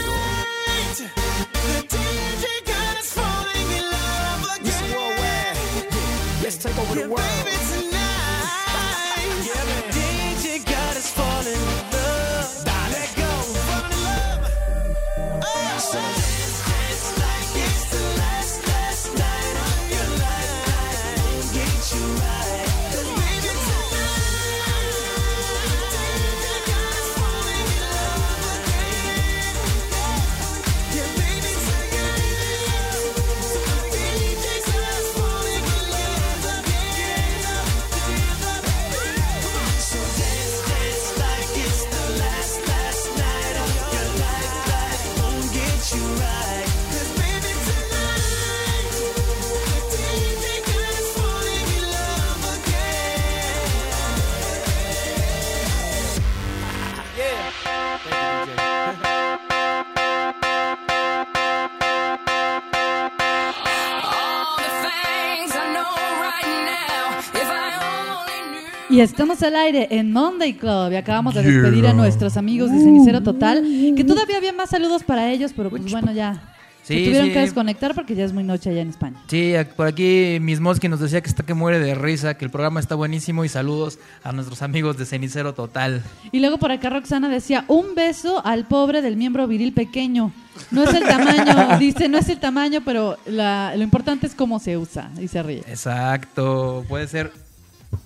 Y 68.96 69.02
estamos 69.02 69.43
al 69.43 69.56
aire 69.58 69.88
en 69.91 70.12
Monday 70.14 70.54
Club 70.54 70.91
y 70.93 70.96
acabamos 70.96 71.34
de 71.36 71.43
despedir 71.43 71.86
a 71.86 71.91
nuestros 71.93 72.38
amigos 72.38 72.72
de 72.72 72.80
Cenicero 72.80 73.22
Total, 73.22 73.62
que 73.96 74.04
todavía 74.06 74.38
había 74.38 74.54
más 74.54 74.70
saludos 74.70 75.04
para 75.04 75.30
ellos, 75.32 75.52
pero 75.56 75.70
pues 75.70 75.91
bueno, 75.91 76.14
ya 76.14 76.41
se 76.84 76.93
Sí, 76.93 77.04
tuvieron 77.06 77.28
sí. 77.28 77.34
que 77.34 77.39
desconectar 77.39 77.93
porque 77.93 78.16
ya 78.16 78.24
es 78.24 78.32
muy 78.32 78.43
noche 78.46 78.70
allá 78.70 78.82
en 78.82 78.89
España. 78.89 79.18
Sí, 79.28 79.54
por 79.76 79.88
aquí 79.88 80.38
Mismoski 80.39 80.88
nos 80.88 81.02
decía 81.02 81.20
que 81.22 81.28
está 81.30 81.43
que 81.43 81.54
muere 81.54 81.80
de 81.80 81.93
risa, 81.96 82.38
que 82.38 82.46
el 82.46 82.52
programa 82.52 82.80
está 82.80 82.96
buenísimo 82.96 83.43
y 83.43 83.50
saludos 83.50 84.00
a 84.24 84.32
nuestros 84.32 84.62
amigos 84.62 84.96
de 84.98 85.06
Cenicero 85.06 85.54
Total. 85.54 86.02
Y 86.32 86.39
luego 86.39 86.58
por 86.58 86.72
acá 86.72 86.89
Roxana 86.89 87.28
decía, 87.28 87.66
un 87.68 87.96
beso 87.96 88.46
al 88.46 88.66
pobre 88.66 89.02
del 89.02 89.18
miembro 89.18 89.46
viril 89.48 89.74
pequeño. 89.74 90.32
No 90.72 90.84
es 90.84 90.93
el 90.93 91.04
tamaño, 91.04 91.78
dice, 91.80 92.08
no 92.08 92.18
es 92.18 92.30
el 92.30 92.39
tamaño, 92.39 92.80
pero 92.86 93.18
la- 93.26 93.76
lo 93.76 93.84
importante 93.84 94.26
es 94.28 94.36
cómo 94.36 94.60
se 94.60 94.78
usa. 94.78 95.10
Y 95.20 95.28
se 95.28 95.43
ríe. 95.43 95.64
Exacto, 95.68 96.86
puede 96.88 97.08
ser 97.08 97.34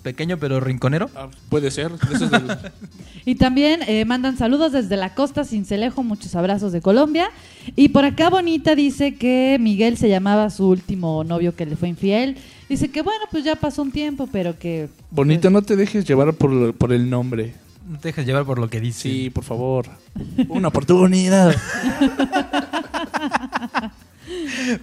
pequeño 0.02 0.38
pero 0.38 0.60
rinconero. 0.60 1.08
puede 1.48 1.70
ser. 1.70 1.92
eso 2.14 2.24
es 2.24 2.30
del- 2.30 2.58
Y 3.26 3.34
también 3.34 3.80
eh, 3.86 4.04
mandan 4.06 4.38
saludos 4.38 4.72
desde 4.72 4.96
la 4.96 5.14
costa 5.14 5.44
Cincelejo, 5.44 6.02
muchos 6.02 6.34
abrazos 6.34 6.72
de 6.72 6.80
Colombia. 6.80 7.28
Y 7.76 7.90
por 7.90 8.04
acá 8.06 8.30
Bonita 8.30 8.74
dice 8.74 9.14
que 9.14 9.58
Miguel 9.60 9.98
se 9.98 10.08
llamaba 10.08 10.48
su 10.50 10.66
último 10.68 11.22
novio 11.22 11.54
que 11.54 11.66
le 11.66 11.76
fue 11.76 11.88
infiel. 11.90 12.38
Dice 12.68 12.90
que 12.90 13.02
bueno, 13.02 13.20
pues 13.30 13.44
ya 13.44 13.56
pasó 13.56 13.82
un 13.82 13.92
tiempo, 13.92 14.26
pero 14.32 14.58
que... 14.58 14.88
Bonito, 15.10 15.50
no 15.50 15.60
te 15.62 15.76
dejes 15.76 16.06
llevar 16.06 16.32
por, 16.32 16.72
por 16.74 16.92
el 16.94 17.10
nombre. 17.10 17.52
No 17.88 17.98
te 17.98 18.08
dejes 18.08 18.24
llevar 18.24 18.44
por 18.46 18.58
lo 18.58 18.70
que 18.70 18.80
dice. 18.80 19.02
Sí, 19.10 19.28
por 19.30 19.44
favor. 19.44 19.86
Una 20.48 20.68
oportunidad. 20.68 21.54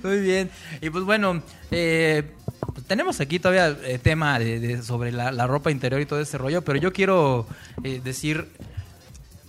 Muy 0.04 0.20
bien. 0.20 0.50
Y 0.82 0.90
pues 0.90 1.04
bueno, 1.06 1.42
eh, 1.72 2.24
pues 2.46 2.47
tenemos 2.88 3.20
aquí 3.20 3.40
todavía 3.40 3.76
eh, 3.86 4.00
tema 4.02 4.40
de, 4.40 4.60
de- 4.60 4.84
sobre 4.84 5.12
la, 5.12 5.32
la 5.32 5.48
ropa 5.48 5.72
interior 5.72 6.02
y 6.02 6.06
todo 6.06 6.20
ese 6.22 6.38
rollo, 6.38 6.62
pero 6.64 6.80
yo 6.80 6.94
quiero 6.94 7.46
eh, 7.84 8.02
decir 8.04 8.48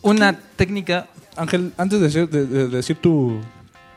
una 0.03 0.39
técnica. 0.57 1.07
Ángel, 1.37 1.73
antes 1.77 2.01
de 2.01 2.07
decir, 2.07 2.29
de- 2.29 2.47
de 2.47 2.69
decir 2.69 2.97
tu, 2.97 3.41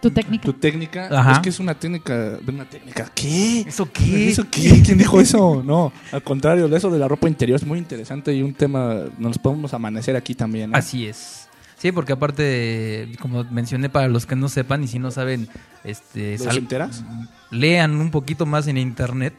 Tu 0.02 0.12
técnica. 0.12 0.44
tu 0.44 0.54
técnica, 0.54 1.08
Ajá. 1.12 1.32
es 1.34 1.40
que 1.40 1.50
es 1.50 1.60
una 1.60 1.74
técnica 1.76 2.16
de 2.40 2.52
una 2.52 2.66
técnica. 2.70 3.10
¿Qué? 3.16 3.62
¿Eso 3.62 3.88
qué? 3.92 4.30
¿Eso 4.30 4.46
qué? 4.50 4.82
¿Quién 4.86 4.98
dijo 4.98 5.20
eso? 5.22 5.62
No, 5.64 5.92
al 6.12 6.24
contrario, 6.24 6.74
eso 6.76 6.90
de 6.90 7.00
la 7.00 7.08
ropa 7.08 7.28
interior 7.28 7.56
es 7.56 7.66
muy 7.66 7.78
interesante 7.80 8.34
y 8.34 8.42
un 8.42 8.54
tema, 8.54 8.96
nos 9.18 9.38
podemos 9.38 9.74
amanecer 9.74 10.16
aquí 10.16 10.36
también. 10.36 10.72
¿no? 10.72 10.78
Así 10.78 11.06
es. 11.08 11.41
Sí, 11.82 11.92
porque 11.92 12.14
aparte, 12.14 13.10
como 13.20 13.44
mencioné 13.46 13.90
para 13.90 14.08
los 14.08 14.26
que 14.28 14.36
no 14.36 14.50
sepan 14.50 14.84
y 14.84 14.88
si 14.88 15.00
no 15.00 15.10
saben, 15.10 15.50
este, 15.84 16.38
¿Los 16.38 16.56
enteras? 16.56 17.04
lean 17.50 17.96
un 17.96 18.12
poquito 18.12 18.46
más 18.46 18.68
en 18.68 18.78
internet 18.78 19.34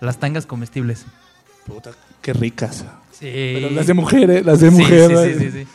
las 0.00 0.18
tangas 0.18 0.44
comestibles. 0.44 1.06
Puta, 1.66 1.92
qué 2.20 2.32
ricas. 2.34 2.84
Sí. 3.12 3.30
Pero 3.54 3.70
las 3.70 3.86
de 3.86 3.94
mujeres, 3.94 4.44
las 4.44 4.60
de 4.60 4.70
Sí, 4.70 4.76
mujer. 4.76 5.10
Sí, 5.10 5.38
sí, 5.38 5.50
sí, 5.50 5.50
sí. 5.62 5.66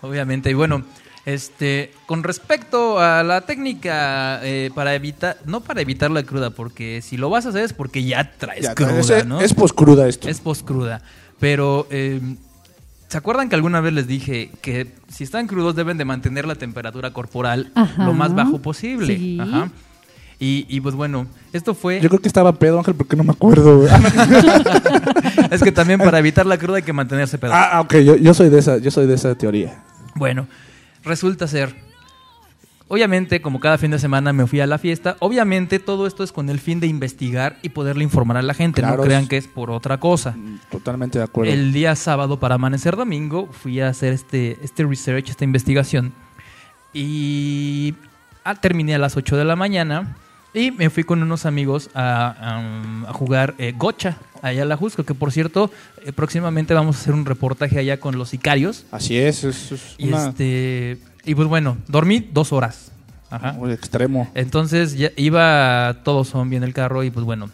Obviamente. 0.00 0.48
Y 0.50 0.54
bueno, 0.54 0.84
este, 1.26 1.92
con 2.06 2.22
respecto 2.22 3.00
a 3.00 3.22
la 3.24 3.40
técnica 3.40 4.40
eh, 4.44 4.70
para 4.74 4.94
evitar, 4.94 5.38
no 5.44 5.60
para 5.60 5.80
evitar 5.80 6.10
la 6.12 6.22
cruda, 6.22 6.50
porque 6.50 7.02
si 7.02 7.16
lo 7.16 7.30
vas 7.30 7.46
a 7.46 7.48
hacer 7.48 7.64
es 7.64 7.72
porque 7.72 8.04
ya 8.04 8.32
traes 8.38 8.62
Ya, 8.62 8.74
cruda, 8.76 9.18
es- 9.18 9.26
¿no? 9.26 9.40
es 9.40 9.54
poscruda 9.54 10.06
esto. 10.08 10.28
Es 10.28 10.40
poscruda. 10.40 11.02
Pero, 11.40 11.86
eh, 11.90 12.20
¿se 13.08 13.18
acuerdan 13.18 13.48
que 13.48 13.54
alguna 13.54 13.80
vez 13.80 13.92
les 13.92 14.06
dije 14.06 14.50
que 14.60 14.94
si 15.08 15.24
están 15.24 15.46
crudos 15.46 15.74
deben 15.74 15.98
de 15.98 16.04
mantener 16.04 16.46
la 16.46 16.54
temperatura 16.54 17.12
corporal 17.12 17.72
Ajá. 17.74 18.04
lo 18.04 18.12
más 18.12 18.34
bajo 18.34 18.60
posible? 18.60 19.16
Sí. 19.16 19.38
Ajá. 19.40 19.70
Y, 20.40 20.66
y 20.68 20.80
pues 20.80 20.94
bueno, 20.94 21.26
esto 21.52 21.74
fue... 21.74 22.00
Yo 22.00 22.08
creo 22.08 22.20
que 22.20 22.28
estaba 22.28 22.52
pedo, 22.52 22.78
Ángel, 22.78 22.94
porque 22.94 23.16
no 23.16 23.24
me 23.24 23.32
acuerdo. 23.32 23.86
es 25.50 25.62
que 25.62 25.72
también 25.72 25.98
para 25.98 26.20
evitar 26.20 26.46
la 26.46 26.58
cruda 26.58 26.76
hay 26.76 26.84
que 26.84 26.92
mantenerse 26.92 27.38
pedo. 27.38 27.52
ah, 27.54 27.80
ok, 27.80 27.96
yo, 27.96 28.14
yo 28.14 28.32
soy 28.34 28.48
de 28.48 28.60
esa, 28.60 28.78
yo 28.78 28.92
soy 28.92 29.06
de 29.08 29.14
esa 29.14 29.34
teoría. 29.34 29.82
Bueno, 30.14 30.46
resulta 31.02 31.48
ser. 31.48 31.74
Obviamente, 32.90 33.42
como 33.42 33.60
cada 33.60 33.76
fin 33.76 33.90
de 33.90 33.98
semana 33.98 34.32
me 34.32 34.46
fui 34.46 34.60
a 34.60 34.66
la 34.66 34.78
fiesta, 34.78 35.16
obviamente 35.20 35.78
todo 35.78 36.06
esto 36.06 36.24
es 36.24 36.32
con 36.32 36.48
el 36.48 36.58
fin 36.58 36.80
de 36.80 36.86
investigar 36.86 37.58
y 37.62 37.68
poderle 37.68 38.02
informar 38.02 38.38
a 38.38 38.42
la 38.42 38.54
gente. 38.54 38.80
Claro. 38.80 38.96
No 38.96 39.02
crean 39.02 39.28
que 39.28 39.36
es 39.36 39.46
por 39.46 39.70
otra 39.70 39.98
cosa. 40.00 40.34
Totalmente 40.70 41.18
de 41.18 41.24
acuerdo. 41.24 41.52
El 41.52 41.72
día 41.74 41.94
sábado 41.96 42.40
para 42.40 42.54
amanecer 42.54 42.96
domingo 42.96 43.46
fui 43.52 43.80
a 43.80 43.88
hacer 43.88 44.14
este, 44.14 44.56
este 44.62 44.84
research, 44.84 45.28
esta 45.28 45.44
investigación. 45.44 46.14
Y 46.94 47.94
ah, 48.44 48.54
terminé 48.54 48.94
a 48.94 48.98
las 48.98 49.16
8 49.16 49.36
de 49.36 49.44
la 49.44 49.56
mañana 49.56 50.16
y 50.54 50.70
me 50.70 50.88
fui 50.88 51.04
con 51.04 51.22
unos 51.22 51.44
amigos 51.44 51.90
a, 51.94 52.28
a- 53.04 53.10
a 53.10 53.12
jugar 53.12 53.54
eh, 53.58 53.74
gocha 53.76 54.16
allá 54.40 54.62
a 54.62 54.64
la 54.64 54.76
Jusco, 54.76 55.04
que 55.04 55.12
por 55.14 55.30
cierto, 55.32 55.70
eh, 56.06 56.12
próximamente 56.12 56.72
vamos 56.72 56.96
a 56.96 57.00
hacer 57.00 57.12
un 57.12 57.26
reportaje 57.26 57.78
allá 57.78 58.00
con 58.00 58.16
los 58.16 58.30
sicarios. 58.30 58.86
Así 58.90 59.18
es, 59.18 59.44
es, 59.44 59.72
es 59.72 59.94
Y, 59.98 60.08
una- 60.08 60.28
este, 60.28 60.98
y 61.24 61.34
pues 61.34 61.48
bueno, 61.48 61.76
dormí 61.88 62.26
dos 62.32 62.52
horas. 62.52 62.92
Ajá. 63.30 63.52
muy 63.52 63.72
extremo. 63.72 64.30
Entonces 64.34 64.96
ya 64.96 65.10
iba 65.16 65.98
todo 66.02 66.24
zombie 66.24 66.56
en 66.56 66.62
el 66.62 66.72
carro 66.72 67.04
y 67.04 67.10
pues 67.10 67.26
bueno. 67.26 67.50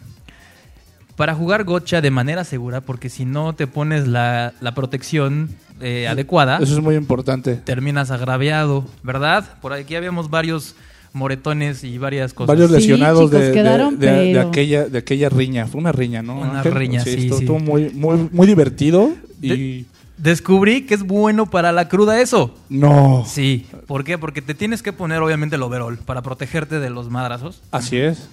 Para 1.17 1.33
jugar 1.33 1.63
gocha 1.63 2.01
de 2.01 2.11
manera 2.11 2.43
segura, 2.43 2.81
porque 2.81 3.09
si 3.09 3.23
no 3.25 3.55
te 3.55 3.67
pones 3.67 4.05
la, 4.07 4.53
la 4.59 4.73
protección 4.75 5.49
eh, 5.81 6.07
adecuada, 6.09 6.57
Eso 6.61 6.73
es 6.77 6.83
muy 6.83 6.95
importante. 6.95 7.55
terminas 7.55 8.11
agraviado, 8.11 8.85
¿verdad? 9.03 9.45
Por 9.61 9.71
aquí 9.73 9.95
habíamos 9.95 10.29
varios 10.29 10.75
moretones 11.13 11.85
y 11.85 11.97
varias 11.97 12.33
cosas. 12.33 12.47
Varios 12.49 12.69
lesionados 12.71 13.25
chicos, 13.29 13.39
de, 13.39 13.47
de- 13.47 13.53
quedaron, 13.53 13.97
de- 13.97 14.07
de 14.11 14.33
pero- 14.33 14.47
aquella, 14.49 14.85
de 14.89 14.97
aquella 14.97 15.29
riña. 15.29 15.67
Fue 15.67 15.79
una 15.79 15.93
riña, 15.93 16.21
¿no? 16.21 16.39
Una 16.39 16.57
Ángel? 16.59 16.73
riña, 16.75 17.01
sí, 17.01 17.11
estuvo, 17.11 17.37
sí. 17.37 17.43
estuvo 17.45 17.59
muy, 17.59 17.89
muy, 17.91 18.29
muy 18.31 18.47
divertido 18.47 19.13
y... 19.41 19.85
De- 20.17 20.29
Descubrí 20.31 20.85
que 20.85 20.93
es 20.95 21.03
bueno 21.03 21.45
para 21.49 21.71
la 21.71 21.87
cruda 21.89 22.19
eso. 22.21 22.55
No. 22.69 23.23
Sí. 23.27 23.67
¿Por 23.87 24.03
qué? 24.03 24.17
Porque 24.17 24.41
te 24.41 24.53
tienes 24.53 24.81
que 24.81 24.93
poner 24.93 25.21
obviamente 25.21 25.55
el 25.57 25.63
overall 25.63 25.97
para 25.97 26.21
protegerte 26.21 26.79
de 26.79 26.89
los 26.89 27.09
madrazos. 27.09 27.61
Así 27.71 27.97
es. 27.97 28.29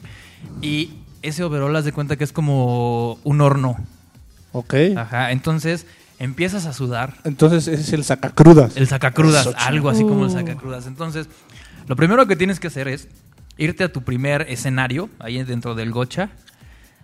Y 0.60 0.90
ese 1.22 1.44
overall, 1.44 1.74
haz 1.76 1.84
de 1.84 1.92
cuenta 1.92 2.16
que 2.16 2.24
es 2.24 2.32
como 2.32 3.18
un 3.24 3.40
horno. 3.40 3.76
Ok. 4.52 4.74
Ajá. 4.96 5.32
Entonces 5.32 5.86
empiezas 6.18 6.66
a 6.66 6.72
sudar. 6.72 7.14
Entonces 7.24 7.66
ese 7.68 7.82
es 7.82 7.92
el 7.92 8.04
sacacrudas. 8.04 8.76
El 8.76 8.86
sacacrudas, 8.86 9.46
Eso, 9.46 9.56
algo 9.58 9.88
así 9.90 10.02
como 10.02 10.24
el 10.24 10.30
Uh. 10.30 10.34
sacacrudas. 10.34 10.86
Entonces, 10.86 11.26
lo 11.88 11.96
primero 11.96 12.26
que 12.26 12.36
tienes 12.36 12.60
que 12.60 12.68
hacer 12.68 12.86
es 12.88 13.08
irte 13.58 13.82
a 13.84 13.92
tu 13.92 14.02
primer 14.02 14.42
escenario, 14.48 15.10
ahí 15.18 15.42
dentro 15.42 15.74
del 15.74 15.90
gocha, 15.90 16.30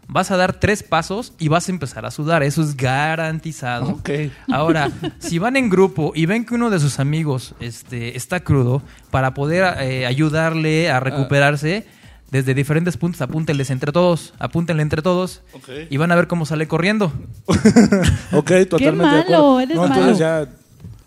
vas 0.08 0.30
a 0.30 0.36
dar 0.36 0.58
tres 0.58 0.82
pasos 0.82 1.32
y 1.38 1.48
vas 1.48 1.68
a 1.68 1.72
empezar 1.72 2.04
a 2.06 2.10
sudar. 2.10 2.42
Eso 2.42 2.62
es 2.62 2.76
garantizado. 2.76 3.86
Ok. 3.90 4.10
Ahora, 4.50 4.90
si 5.18 5.38
van 5.38 5.56
en 5.56 5.68
grupo 5.68 6.12
y 6.14 6.26
ven 6.26 6.44
que 6.44 6.54
uno 6.54 6.70
de 6.70 6.80
sus 6.80 6.98
amigos 6.98 7.54
este, 7.60 8.16
está 8.16 8.40
crudo, 8.40 8.82
para 9.10 9.34
poder 9.34 9.74
eh, 9.82 10.06
ayudarle 10.06 10.90
a 10.90 11.00
recuperarse, 11.00 11.86
desde 12.30 12.52
diferentes 12.52 12.98
puntos, 12.98 13.22
apúntenles 13.22 13.70
entre 13.70 13.90
todos, 13.90 14.34
apúntenle 14.38 14.82
entre 14.82 15.00
todos 15.00 15.40
Ok. 15.54 15.68
y 15.88 15.96
van 15.96 16.12
a 16.12 16.14
ver 16.14 16.26
cómo 16.26 16.44
sale 16.44 16.68
corriendo. 16.68 17.10
Ok, 18.32 18.52
totalmente 18.68 18.82
de 18.88 18.94
malo, 18.94 19.18
acuerdo. 19.20 19.60
eres 19.60 19.76
no, 19.76 19.84
entonces 19.86 20.20
malo. 20.20 20.44
ya 20.46 20.48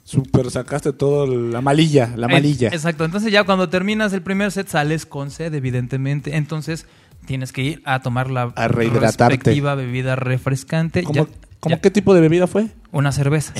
super 0.04 0.50
sacaste 0.50 0.92
todo 0.94 1.28
la 1.28 1.62
malilla, 1.62 2.12
la 2.16 2.28
malilla. 2.28 2.70
Eh, 2.70 2.72
Exacto, 2.76 3.06
entonces 3.06 3.32
ya 3.32 3.44
cuando 3.44 3.70
terminas 3.70 4.14
el 4.14 4.22
primer 4.24 4.52
set 4.52 4.68
sales 4.68 5.06
con 5.06 5.30
sed, 5.30 5.54
evidentemente, 5.54 6.36
entonces 6.36 6.88
tienes 7.26 7.52
que 7.52 7.62
ir 7.64 7.82
a 7.86 8.02
tomar 8.02 8.30
la 8.32 8.52
A 8.56 8.68
respectiva 8.68 9.76
bebida 9.76 10.16
refrescante. 10.16 11.04
¿Cómo, 11.04 11.26
Ya- 11.26 11.32
cómo 11.60 11.76
ya- 11.76 11.82
qué 11.82 11.92
tipo 11.92 12.14
de 12.14 12.22
bebida 12.22 12.48
fue? 12.48 12.68
Una 12.92 13.12
cerveza. 13.12 13.54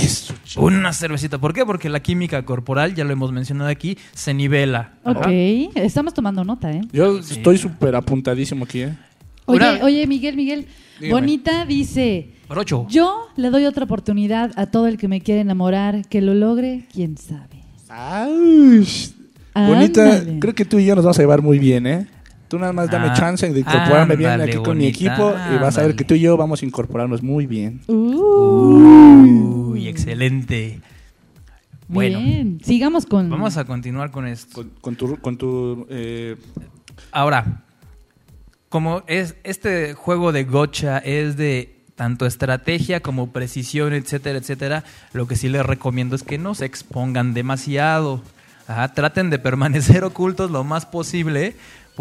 Una 0.58 0.92
cervecita. 0.94 1.38
¿Por 1.38 1.54
qué? 1.54 1.66
Porque 1.66 1.90
la 1.90 2.02
química 2.02 2.44
corporal, 2.44 2.94
ya 2.96 3.04
lo 3.06 3.12
hemos 3.14 3.32
mencionado 3.32 3.70
aquí, 3.70 3.98
se 4.14 4.34
nivela. 4.34 4.94
Ok, 5.04 5.28
estamos 5.76 6.14
tomando 6.14 6.44
nota, 6.44 6.72
¿eh? 6.72 6.82
Yo 6.92 7.20
estoy 7.20 7.58
súper 7.58 7.96
apuntadísimo 7.96 8.66
aquí, 8.66 8.82
¿eh? 8.82 8.98
Oye, 9.46 9.58
Una- 9.58 9.84
oye, 9.86 10.06
Miguel, 10.08 10.36
Miguel. 10.36 10.68
Dígame. 11.00 11.20
Bonita 11.22 11.66
dice, 11.66 12.30
Brocho. 12.48 12.86
yo 12.90 13.28
le 13.36 13.50
doy 13.50 13.66
otra 13.66 13.86
oportunidad 13.86 14.52
a 14.56 14.68
todo 14.68 14.88
el 14.88 14.98
que 14.98 15.08
me 15.08 15.22
quiere 15.22 15.42
enamorar, 15.42 16.08
que 16.08 16.22
lo 16.22 16.34
logre, 16.36 16.86
quién 16.94 17.18
sabe. 17.18 17.64
Ay, 17.90 18.86
bonita, 19.56 20.24
creo 20.40 20.54
que 20.56 20.64
tú 20.66 20.80
y 20.80 20.86
yo 20.86 20.96
nos 20.96 21.04
vamos 21.04 21.18
a 21.20 21.22
llevar 21.24 21.42
muy 21.42 21.60
bien, 21.60 21.88
¿eh? 21.88 22.08
Tú 22.52 22.60
nada 22.60 22.74
más 22.74 22.92
dame 22.92 23.08
Ah, 23.08 23.14
chance 23.14 23.50
de 23.50 23.62
incorporarme 23.62 24.18
bien 24.18 24.42
aquí 24.42 24.58
con 24.58 24.78
mi 24.78 24.88
equipo 24.88 25.34
y 25.54 25.58
vas 25.58 25.78
a 25.78 25.84
ver 25.84 25.96
que 25.96 26.04
tú 26.04 26.16
y 26.16 26.20
yo 26.20 26.36
vamos 26.36 26.62
a 26.62 26.66
incorporarnos 26.66 27.24
muy 27.24 27.46
bien. 27.46 27.80
Uh, 27.88 29.72
Uy, 29.72 29.88
excelente. 29.88 30.82
Bueno, 31.88 32.20
Bien, 32.20 32.60
sigamos 32.62 33.06
con... 33.06 33.30
vamos 33.30 33.56
a 33.56 33.64
continuar 33.64 34.12
con 34.12 34.28
esto. 34.28 34.54
Con, 34.54 34.70
con 34.82 34.96
tu, 34.98 35.18
con 35.22 35.38
tu 35.38 35.88
eh, 35.90 36.36
Ahora, 37.14 37.64
como 38.68 39.04
es 39.08 39.38
este 39.46 39.94
juego 39.94 40.34
de 40.34 40.44
gocha 40.44 40.98
es 40.98 41.38
de 41.38 41.86
tanto 41.96 42.26
estrategia 42.26 43.00
como 43.00 43.32
precisión, 43.32 43.94
etcétera, 43.94 44.40
etcétera, 44.40 44.84
lo 45.14 45.26
que 45.26 45.38
sí 45.38 45.48
les 45.48 45.66
recomiendo 45.66 46.18
es 46.18 46.24
que 46.24 46.38
no 46.38 46.54
se 46.54 46.66
expongan 46.66 47.34
demasiado. 47.34 48.22
Ajá, 48.68 48.94
traten 48.94 49.30
de 49.30 49.40
permanecer 49.40 50.04
ocultos 50.06 50.52
lo 50.52 50.64
más 50.64 50.86
posible, 50.86 51.56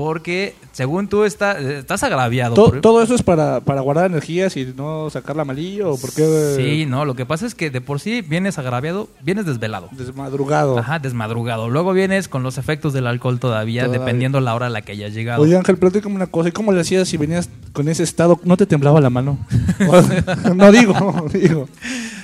porque 0.04 0.54
según 0.72 1.08
tú 1.08 1.24
está, 1.24 1.58
estás 1.58 2.02
agraviado. 2.02 2.54
por- 2.54 2.80
todo 2.80 3.02
eso 3.02 3.14
es 3.14 3.22
para, 3.22 3.60
para 3.60 3.82
guardar 3.82 4.06
energías 4.10 4.56
y 4.56 4.72
no 4.76 5.10
sacar 5.10 5.36
la 5.36 5.44
malilla 5.44 5.88
o 5.88 5.98
por 5.98 6.12
qué 6.12 6.54
Sí, 6.56 6.86
no, 6.86 7.04
lo 7.04 7.14
que 7.14 7.26
pasa 7.26 7.46
es 7.46 7.54
que 7.54 7.70
de 7.70 7.80
por 7.82 8.00
sí 8.00 8.22
vienes 8.22 8.58
agraviado, 8.58 9.08
vienes 9.22 9.44
desvelado. 9.46 9.88
desmadrugado. 9.92 10.78
Ajá, 10.78 10.98
desmadrugado. 10.98 11.68
Luego 11.68 11.92
vienes 11.92 12.28
con 12.28 12.42
los 12.42 12.56
efectos 12.58 12.92
del 12.92 13.06
alcohol 13.06 13.38
todavía, 13.38 13.82
Todavía. 13.84 14.00
dependiendo 14.00 14.40
la 14.40 14.54
hora 14.54 14.66
a 14.66 14.70
la 14.70 14.80
que 14.82 14.92
hayas 14.92 15.12
llegado. 15.12 15.42
Oye 15.42 15.56
Ángel, 15.56 15.76
platícame 15.76 16.14
una 16.14 16.26
cosa, 16.28 16.48
¿y 16.48 16.52
cómo 16.52 16.72
le 16.72 16.80
hacías 16.80 17.06
si 17.08 17.16
venías 17.18 17.50
con 17.72 17.88
ese 17.88 18.02
estado? 18.02 18.40
¿No 18.44 18.56
te 18.56 18.64
temblaba 18.66 19.00
la 19.00 19.10
mano? 19.10 19.38
no 20.54 20.72
digo, 20.72 21.26
digo. 21.32 21.68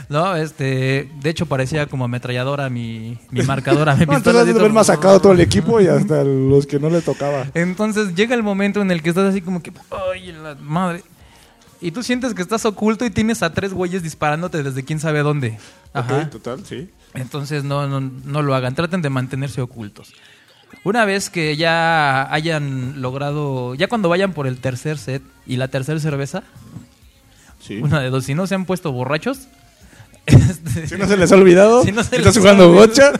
No, 0.08 0.36
este, 0.36 1.10
de 1.20 1.30
hecho 1.30 1.46
parecía 1.46 1.86
como 1.86 2.04
ametralladora 2.04 2.70
mi, 2.70 3.18
mi 3.30 3.42
marcadora, 3.42 3.94
mi 3.96 4.06
No, 4.06 4.14
pistola. 4.14 4.38
entonces 4.40 4.54
de 4.54 4.60
haber 4.60 4.72
masacrado 4.72 5.20
todo 5.20 5.32
el 5.32 5.40
equipo 5.40 5.80
y 5.80 5.88
hasta 5.88 6.22
los 6.22 6.66
que 6.66 6.78
no 6.78 6.90
le 6.90 7.02
tocaba. 7.02 7.46
Entonces 7.54 8.14
llega 8.14 8.34
el 8.34 8.42
momento 8.44 8.80
en 8.82 8.90
el 8.90 9.02
que 9.02 9.08
estás 9.08 9.30
así 9.30 9.40
como 9.40 9.62
que, 9.62 9.72
ay, 10.12 10.32
la 10.32 10.54
madre. 10.56 11.02
Y 11.80 11.90
tú 11.90 12.02
sientes 12.02 12.34
que 12.34 12.42
estás 12.42 12.64
oculto 12.64 13.04
y 13.04 13.10
tienes 13.10 13.42
a 13.42 13.52
tres 13.52 13.72
güeyes 13.74 14.02
disparándote 14.02 14.62
desde 14.62 14.84
quién 14.84 14.98
sabe 15.00 15.20
dónde. 15.20 15.58
Ajá. 15.92 16.18
Ok, 16.22 16.30
total, 16.30 16.64
sí. 16.64 16.88
Entonces 17.14 17.64
no, 17.64 17.86
no, 17.88 18.00
no 18.00 18.42
lo 18.42 18.54
hagan, 18.54 18.74
traten 18.74 19.02
de 19.02 19.10
mantenerse 19.10 19.60
ocultos. 19.60 20.12
Una 20.84 21.04
vez 21.04 21.30
que 21.30 21.56
ya 21.56 22.32
hayan 22.32 23.00
logrado, 23.02 23.74
ya 23.74 23.88
cuando 23.88 24.08
vayan 24.08 24.32
por 24.32 24.46
el 24.46 24.58
tercer 24.58 24.98
set 24.98 25.22
y 25.46 25.56
la 25.56 25.68
tercera 25.68 25.98
cerveza, 25.98 26.42
Sí. 27.60 27.78
una 27.78 28.00
de 28.00 28.10
dos, 28.10 28.24
si 28.24 28.34
no 28.34 28.46
se 28.46 28.54
han 28.54 28.64
puesto 28.64 28.92
borrachos, 28.92 29.48
este, 30.26 30.88
Si 30.88 30.96
no 30.96 31.06
se 31.06 31.16
les 31.16 31.32
ha 31.32 31.36
olvidado, 31.36 31.82
Si 31.82 31.92
no 31.92 32.02
se 32.02 32.16
estás 32.16 32.34
les 32.34 32.38
jugando 32.38 32.72
gocha. 32.72 33.12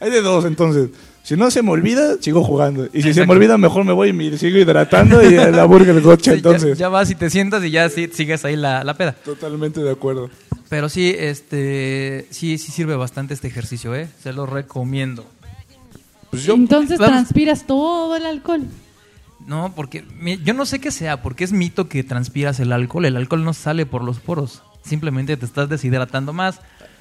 Hay 0.00 0.10
de 0.10 0.20
dos, 0.22 0.44
entonces. 0.44 0.90
Si 1.22 1.36
no 1.36 1.50
se 1.50 1.60
me 1.62 1.70
olvida, 1.72 2.16
sigo 2.20 2.44
jugando. 2.44 2.88
Y 2.92 3.02
si 3.02 3.12
se 3.12 3.26
me 3.26 3.32
olvida, 3.32 3.58
mejor 3.58 3.84
me 3.84 3.92
voy 3.92 4.10
y 4.10 4.12
me 4.12 4.38
sigo 4.38 4.58
hidratando 4.58 5.22
y 5.22 5.34
la 5.34 5.64
burger 5.64 6.00
gocha, 6.00 6.30
sí, 6.30 6.36
entonces. 6.36 6.78
ya, 6.78 6.88
vas 6.88 7.10
y 7.10 7.16
te 7.16 7.30
sientas 7.30 7.64
y 7.64 7.70
ya 7.72 7.88
sí, 7.88 8.08
sigues 8.12 8.44
ahí 8.44 8.54
la, 8.54 8.84
la 8.84 8.94
peda. 8.94 9.12
Totalmente 9.24 9.80
de 9.82 9.90
acuerdo. 9.90 10.30
Pero 10.68 10.88
sí, 10.88 11.14
este, 11.18 12.26
sí, 12.30 12.58
sí 12.58 12.70
sirve 12.70 12.94
bastante 12.94 13.34
este 13.34 13.48
ejercicio, 13.48 13.94
¿eh? 13.94 14.08
Se 14.22 14.32
lo 14.32 14.46
recomiendo. 14.46 15.26
Pues 16.30 16.44
yo, 16.44 16.54
Entonces 16.54 16.98
Vamos. 16.98 17.14
transpiras 17.14 17.66
todo 17.66 18.14
el 18.14 18.26
alcohol. 18.26 18.62
No, 19.46 19.72
porque 19.76 20.04
yo 20.44 20.54
no 20.54 20.66
sé 20.66 20.80
qué 20.80 20.90
sea, 20.90 21.22
porque 21.22 21.44
es 21.44 21.52
mito 21.52 21.88
que 21.88 22.02
transpiras 22.02 22.58
el 22.58 22.72
alcohol. 22.72 23.04
El 23.04 23.16
alcohol 23.16 23.44
no 23.44 23.52
sale 23.52 23.86
por 23.86 24.02
los 24.02 24.18
poros. 24.18 24.62
Simplemente 24.86 25.36
te 25.36 25.44
estás 25.44 25.68
deshidratando 25.68 26.32
más. 26.32 26.60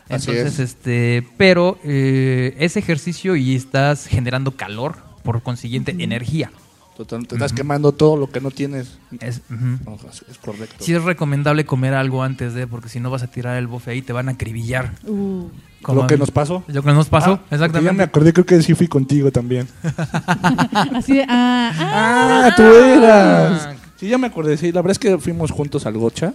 Así 0.09 0.29
Entonces, 0.31 0.53
es. 0.53 0.59
este, 0.59 1.27
pero 1.37 1.79
eh, 1.83 2.55
es 2.59 2.77
ejercicio 2.77 3.35
y 3.35 3.55
estás 3.55 4.05
generando 4.07 4.51
calor, 4.51 4.97
por 5.23 5.41
consiguiente, 5.41 5.95
energía. 5.97 6.51
total, 6.95 7.25
te 7.27 7.35
estás 7.35 7.53
quemando 7.53 7.91
todo 7.91 8.15
lo 8.15 8.29
que 8.29 8.39
no 8.39 8.51
tienes. 8.51 8.99
Es. 9.19 9.41
No, 9.49 9.97
correcto. 10.41 10.75
Sí 10.79 10.93
es 10.93 11.03
recomendable 11.03 11.65
comer 11.65 11.95
algo 11.95 12.21
antes 12.21 12.53
de, 12.53 12.67
porque 12.67 12.87
si 12.89 12.99
no 12.99 13.09
vas 13.09 13.23
a 13.23 13.27
tirar 13.27 13.57
el 13.57 13.65
bofe 13.65 13.91
ahí, 13.91 14.01
te 14.03 14.13
van 14.13 14.29
a 14.29 14.33
acribillar. 14.33 14.93
Uh, 15.07 15.47
Como 15.81 16.01
lo 16.03 16.07
que 16.07 16.17
nos 16.17 16.29
pasó. 16.29 16.63
Lo 16.67 16.83
que 16.83 16.91
nos 16.93 17.09
pasó, 17.09 17.39
Ah, 17.41 17.47
exactamente. 17.55 17.85
Ya 17.85 17.93
me 17.93 18.03
acordé, 18.03 18.31
creo 18.31 18.45
que 18.45 18.61
sí 18.61 18.75
fui 18.75 18.87
contigo 18.87 19.31
también. 19.31 19.67
así 20.93 21.13
de, 21.15 21.23
ah, 21.27 21.71
ah, 21.79 22.45
Ah, 22.47 22.53
tú 22.55 22.61
eras. 22.63 23.69
Sí, 23.97 24.07
ya 24.07 24.17
me 24.19 24.27
acordé, 24.27 24.55
sí. 24.57 24.71
La 24.71 24.81
verdad 24.81 24.91
es 24.91 24.99
que 24.99 25.17
fuimos 25.17 25.49
juntos 25.51 25.85
al 25.87 25.97
Gocha. 25.97 26.33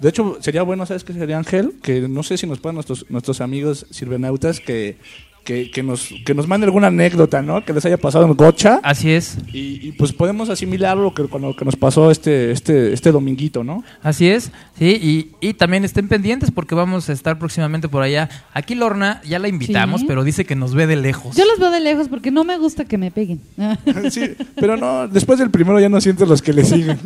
De 0.00 0.08
hecho, 0.08 0.38
sería 0.40 0.62
bueno, 0.62 0.86
¿sabes 0.86 1.04
qué 1.04 1.12
sería, 1.12 1.38
Ángel? 1.38 1.74
Que 1.82 2.02
no 2.08 2.22
sé 2.22 2.36
si 2.38 2.46
nos 2.46 2.60
puedan 2.60 2.74
nuestros, 2.76 3.06
nuestros 3.10 3.40
amigos 3.40 3.86
sirvenautas 3.90 4.60
que, 4.60 4.96
que, 5.44 5.70
que 5.70 5.82
nos, 5.82 6.08
que 6.24 6.34
nos 6.34 6.46
manden 6.46 6.68
alguna 6.68 6.86
anécdota, 6.88 7.42
¿no? 7.42 7.64
Que 7.64 7.72
les 7.72 7.84
haya 7.86 7.96
pasado 7.96 8.24
en 8.26 8.34
Gocha. 8.34 8.78
Así 8.84 9.10
es. 9.10 9.38
Y, 9.52 9.88
y, 9.88 9.92
pues 9.92 10.12
podemos 10.12 10.50
asimilarlo 10.50 11.02
lo 11.04 11.14
que, 11.14 11.24
con 11.24 11.42
lo 11.42 11.56
que 11.56 11.64
nos 11.64 11.74
pasó 11.74 12.10
este, 12.12 12.52
este, 12.52 12.92
este 12.92 13.10
dominguito, 13.10 13.64
¿no? 13.64 13.82
Así 14.02 14.28
es, 14.28 14.52
sí, 14.78 15.30
y, 15.40 15.48
y 15.48 15.54
también 15.54 15.84
estén 15.84 16.06
pendientes 16.06 16.50
porque 16.50 16.74
vamos 16.74 17.08
a 17.08 17.12
estar 17.12 17.38
próximamente 17.38 17.88
por 17.88 18.02
allá. 18.02 18.28
Aquí 18.52 18.74
Lorna 18.76 19.20
ya 19.26 19.38
la 19.38 19.48
invitamos, 19.48 20.02
Sí. 20.02 20.06
pero 20.06 20.22
dice 20.22 20.44
que 20.44 20.54
nos 20.54 20.74
ve 20.74 20.86
de 20.86 20.96
lejos. 20.96 21.34
Yo 21.34 21.44
los 21.46 21.58
veo 21.58 21.70
de 21.70 21.80
lejos 21.80 22.08
porque 22.08 22.30
no 22.30 22.44
me 22.44 22.56
gusta 22.58 22.84
que 22.84 22.98
me 22.98 23.10
peguen. 23.10 23.40
Sí, 24.10 24.30
pero 24.54 24.76
no, 24.76 25.08
después 25.08 25.38
del 25.38 25.50
primero 25.50 25.80
ya 25.80 25.88
no 25.88 26.00
sientes 26.00 26.28
los 26.28 26.40
que 26.42 26.52
le 26.52 26.64
siguen. 26.64 26.98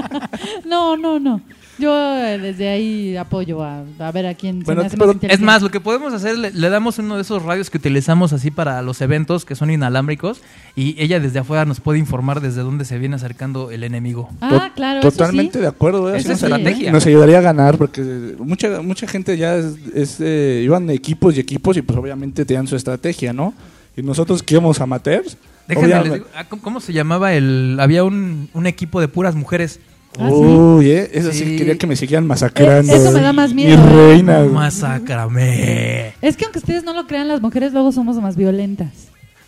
no, 0.66 0.96
no, 0.96 1.20
no. 1.20 1.40
Yo 1.78 1.92
eh, 2.18 2.38
desde 2.38 2.68
ahí 2.68 3.16
apoyo 3.16 3.62
a, 3.64 3.82
a 3.98 4.12
ver 4.12 4.26
a 4.26 4.34
quién 4.34 4.60
Bueno, 4.62 4.82
se 4.82 4.86
hace 4.88 4.96
pero- 4.96 5.14
más 5.14 5.24
Es 5.24 5.40
más, 5.40 5.62
lo 5.62 5.70
que 5.70 5.80
podemos 5.80 6.12
hacer, 6.14 6.38
le, 6.38 6.52
le 6.52 6.68
damos 6.70 6.98
uno 6.98 7.16
de 7.16 7.22
esos 7.22 7.42
radios 7.42 7.68
que 7.70 7.78
utilizamos 7.78 8.32
así 8.32 8.50
para 8.50 8.80
los 8.82 9.00
eventos 9.00 9.44
que 9.44 9.54
son 9.56 9.70
inalámbricos 9.70 10.40
y 10.76 10.94
ella 11.02 11.18
desde 11.18 11.40
afuera 11.40 11.64
nos 11.64 11.80
puede 11.80 11.98
informar 11.98 12.40
desde 12.40 12.60
dónde 12.62 12.84
se 12.84 12.98
viene 12.98 13.16
acercando 13.16 13.70
el 13.72 13.82
enemigo. 13.82 14.28
Ah, 14.40 14.48
To- 14.50 14.74
claro, 14.74 15.00
eso 15.00 15.10
Totalmente 15.10 15.54
sí. 15.58 15.62
de 15.62 15.66
acuerdo. 15.66 16.14
¿eh? 16.14 16.18
Esa 16.18 16.32
es 16.34 16.42
nos- 16.42 16.50
estrategia. 16.50 16.92
Nos 16.92 17.06
ayudaría 17.06 17.38
a 17.38 17.42
ganar 17.42 17.76
porque 17.76 18.02
mucha 18.38 18.80
mucha 18.80 19.06
gente 19.08 19.36
ya 19.36 19.56
es, 19.56 19.74
es, 19.94 20.16
eh, 20.20 20.62
iban 20.64 20.88
equipos 20.90 21.36
y 21.36 21.40
equipos 21.40 21.76
y 21.76 21.82
pues 21.82 21.98
obviamente 21.98 22.44
tenían 22.44 22.66
su 22.68 22.76
estrategia, 22.76 23.32
¿no? 23.32 23.52
Y 23.96 24.02
nosotros 24.02 24.42
que 24.42 24.54
íbamos 24.54 24.80
amateurs. 24.80 25.36
Déjenme 25.66 25.94
les 26.04 26.12
digo, 26.12 26.26
ah, 26.36 26.44
¿cómo, 26.48 26.60
cómo 26.62 26.80
se 26.80 26.92
llamaba 26.92 27.32
el...? 27.32 27.78
Había 27.80 28.04
un, 28.04 28.50
un 28.52 28.66
equipo 28.66 29.00
de 29.00 29.08
puras 29.08 29.34
mujeres. 29.34 29.80
Ah, 30.18 30.28
sí. 30.28 30.34
Uy, 30.34 30.90
eh, 30.90 31.10
eso 31.12 31.32
sí. 31.32 31.44
Sí. 31.44 31.56
quería 31.56 31.76
que 31.76 31.86
me 31.86 31.96
siguieran 31.96 32.26
masacrando. 32.26 32.92
Eh, 32.92 32.96
eso 32.96 33.10
me 33.12 33.20
da 33.20 33.32
más 33.32 33.52
Mi 33.54 33.64
miedo, 33.64 33.82
¿eh? 33.82 34.12
reina. 34.12 34.40
Masácrame. 34.44 36.14
Es 36.22 36.36
que 36.36 36.44
aunque 36.44 36.58
ustedes 36.58 36.84
no 36.84 36.92
lo 36.94 37.06
crean, 37.06 37.28
las 37.28 37.40
mujeres 37.40 37.72
luego 37.72 37.92
somos 37.92 38.16
más 38.16 38.36
violentas. 38.36 38.88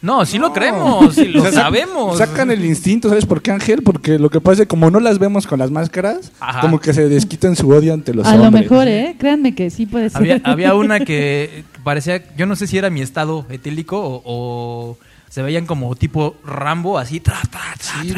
No, 0.02 0.26
sí 0.26 0.38
lo 0.38 0.52
creemos, 0.52 1.14
sí 1.14 1.24
lo 1.24 1.40
O 1.40 1.42
sea, 1.42 1.52
sa- 1.52 1.60
sabemos. 1.62 2.18
Sacan 2.18 2.50
el 2.50 2.64
instinto, 2.64 3.08
¿sabes 3.08 3.24
por 3.24 3.40
qué, 3.40 3.50
Ángel? 3.50 3.82
Porque 3.82 4.18
lo 4.18 4.28
que 4.28 4.40
pasa 4.40 4.54
es 4.54 4.60
que 4.60 4.66
como 4.68 4.90
no 4.90 5.00
las 5.00 5.18
vemos 5.18 5.46
con 5.46 5.58
las 5.58 5.70
máscaras, 5.70 6.32
Ajá. 6.38 6.60
como 6.60 6.78
que 6.80 6.92
se 6.92 7.08
desquitan 7.08 7.56
su 7.56 7.68
odio 7.70 7.94
ante 7.94 8.12
los 8.12 8.26
a 8.26 8.34
hombres. 8.34 8.44
lo 8.52 8.58
mejor, 8.58 8.88
¿eh? 8.88 9.16
Créanme 9.18 9.54
que 9.54 9.70
sí 9.70 9.86
puede 9.86 10.10
ser. 10.10 10.18
Había, 10.18 10.40
había 10.44 10.74
una 10.74 11.00
que 11.04 11.64
parecía, 11.82 12.22
yo 12.36 12.46
no 12.46 12.56
sé 12.56 12.66
si 12.66 12.76
era 12.76 12.90
mi 12.90 13.00
estado 13.00 13.46
etílico 13.48 13.98
o, 13.98 14.22
o 14.24 14.98
se 15.28 15.42
veían 15.42 15.66
como 15.66 15.94
tipo 15.96 16.36
Rambo, 16.44 16.98
así. 16.98 17.20
Tra, 17.20 17.40
tra, 17.50 17.60
tra, 17.78 18.02
sí. 18.02 18.14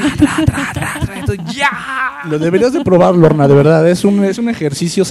Entonces, 1.18 1.56
¡Ya! 1.56 2.22
Lo 2.24 2.38
deberías 2.38 2.72
de 2.72 2.84
probar, 2.84 3.14
Lorna, 3.14 3.48
de 3.48 3.54
verdad. 3.54 3.88
Es 3.88 4.04
un, 4.04 4.24
es 4.24 4.38
un 4.38 4.48
ejercicio. 4.48 5.04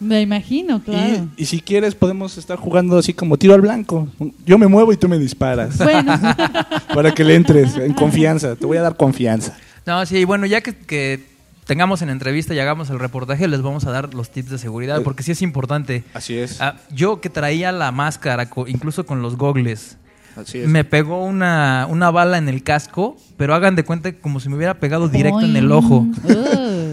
Me 0.00 0.20
imagino, 0.20 0.82
claro. 0.82 1.28
Y, 1.36 1.42
y, 1.42 1.46
si 1.46 1.60
quieres, 1.60 1.94
podemos 1.94 2.36
estar 2.38 2.58
jugando 2.58 2.98
así 2.98 3.14
como 3.14 3.36
tiro 3.36 3.54
al 3.54 3.60
blanco. 3.60 4.08
Yo 4.44 4.58
me 4.58 4.66
muevo 4.66 4.92
y 4.92 4.96
tú 4.96 5.08
me 5.08 5.18
disparas. 5.18 5.78
Bueno. 5.78 6.18
Para 6.94 7.12
que 7.12 7.24
le 7.24 7.34
entres 7.34 7.76
en 7.76 7.92
confianza. 7.94 8.56
Te 8.56 8.66
voy 8.66 8.76
a 8.76 8.82
dar 8.82 8.96
confianza. 8.96 9.56
No, 9.86 10.04
sí, 10.06 10.24
bueno, 10.24 10.46
ya 10.46 10.62
que, 10.62 10.74
que 10.74 11.34
tengamos 11.66 12.02
en 12.02 12.10
entrevista 12.10 12.54
y 12.54 12.58
hagamos 12.58 12.90
el 12.90 12.98
reportaje, 12.98 13.48
les 13.48 13.62
vamos 13.62 13.86
a 13.86 13.90
dar 13.90 14.14
los 14.14 14.30
tips 14.30 14.50
de 14.50 14.58
seguridad, 14.58 15.00
eh, 15.00 15.04
porque 15.04 15.22
sí 15.22 15.32
es 15.32 15.42
importante. 15.42 16.04
Así 16.14 16.36
es. 16.36 16.60
Ah, 16.60 16.76
yo 16.90 17.20
que 17.20 17.30
traía 17.30 17.72
la 17.72 17.92
máscara, 17.92 18.48
incluso 18.66 19.06
con 19.06 19.22
los 19.22 19.36
gogles, 19.36 19.98
Así 20.36 20.58
es. 20.58 20.68
me 20.68 20.84
pegó 20.84 21.24
una, 21.24 21.86
una 21.88 22.10
bala 22.10 22.38
en 22.38 22.48
el 22.48 22.62
casco, 22.62 23.16
pero 23.36 23.54
hagan 23.54 23.76
de 23.76 23.84
cuenta 23.84 24.12
como 24.12 24.40
si 24.40 24.48
me 24.48 24.56
hubiera 24.56 24.74
pegado 24.74 25.08
directo 25.08 25.40
en 25.42 25.56
el 25.56 25.70
ojo. 25.72 26.06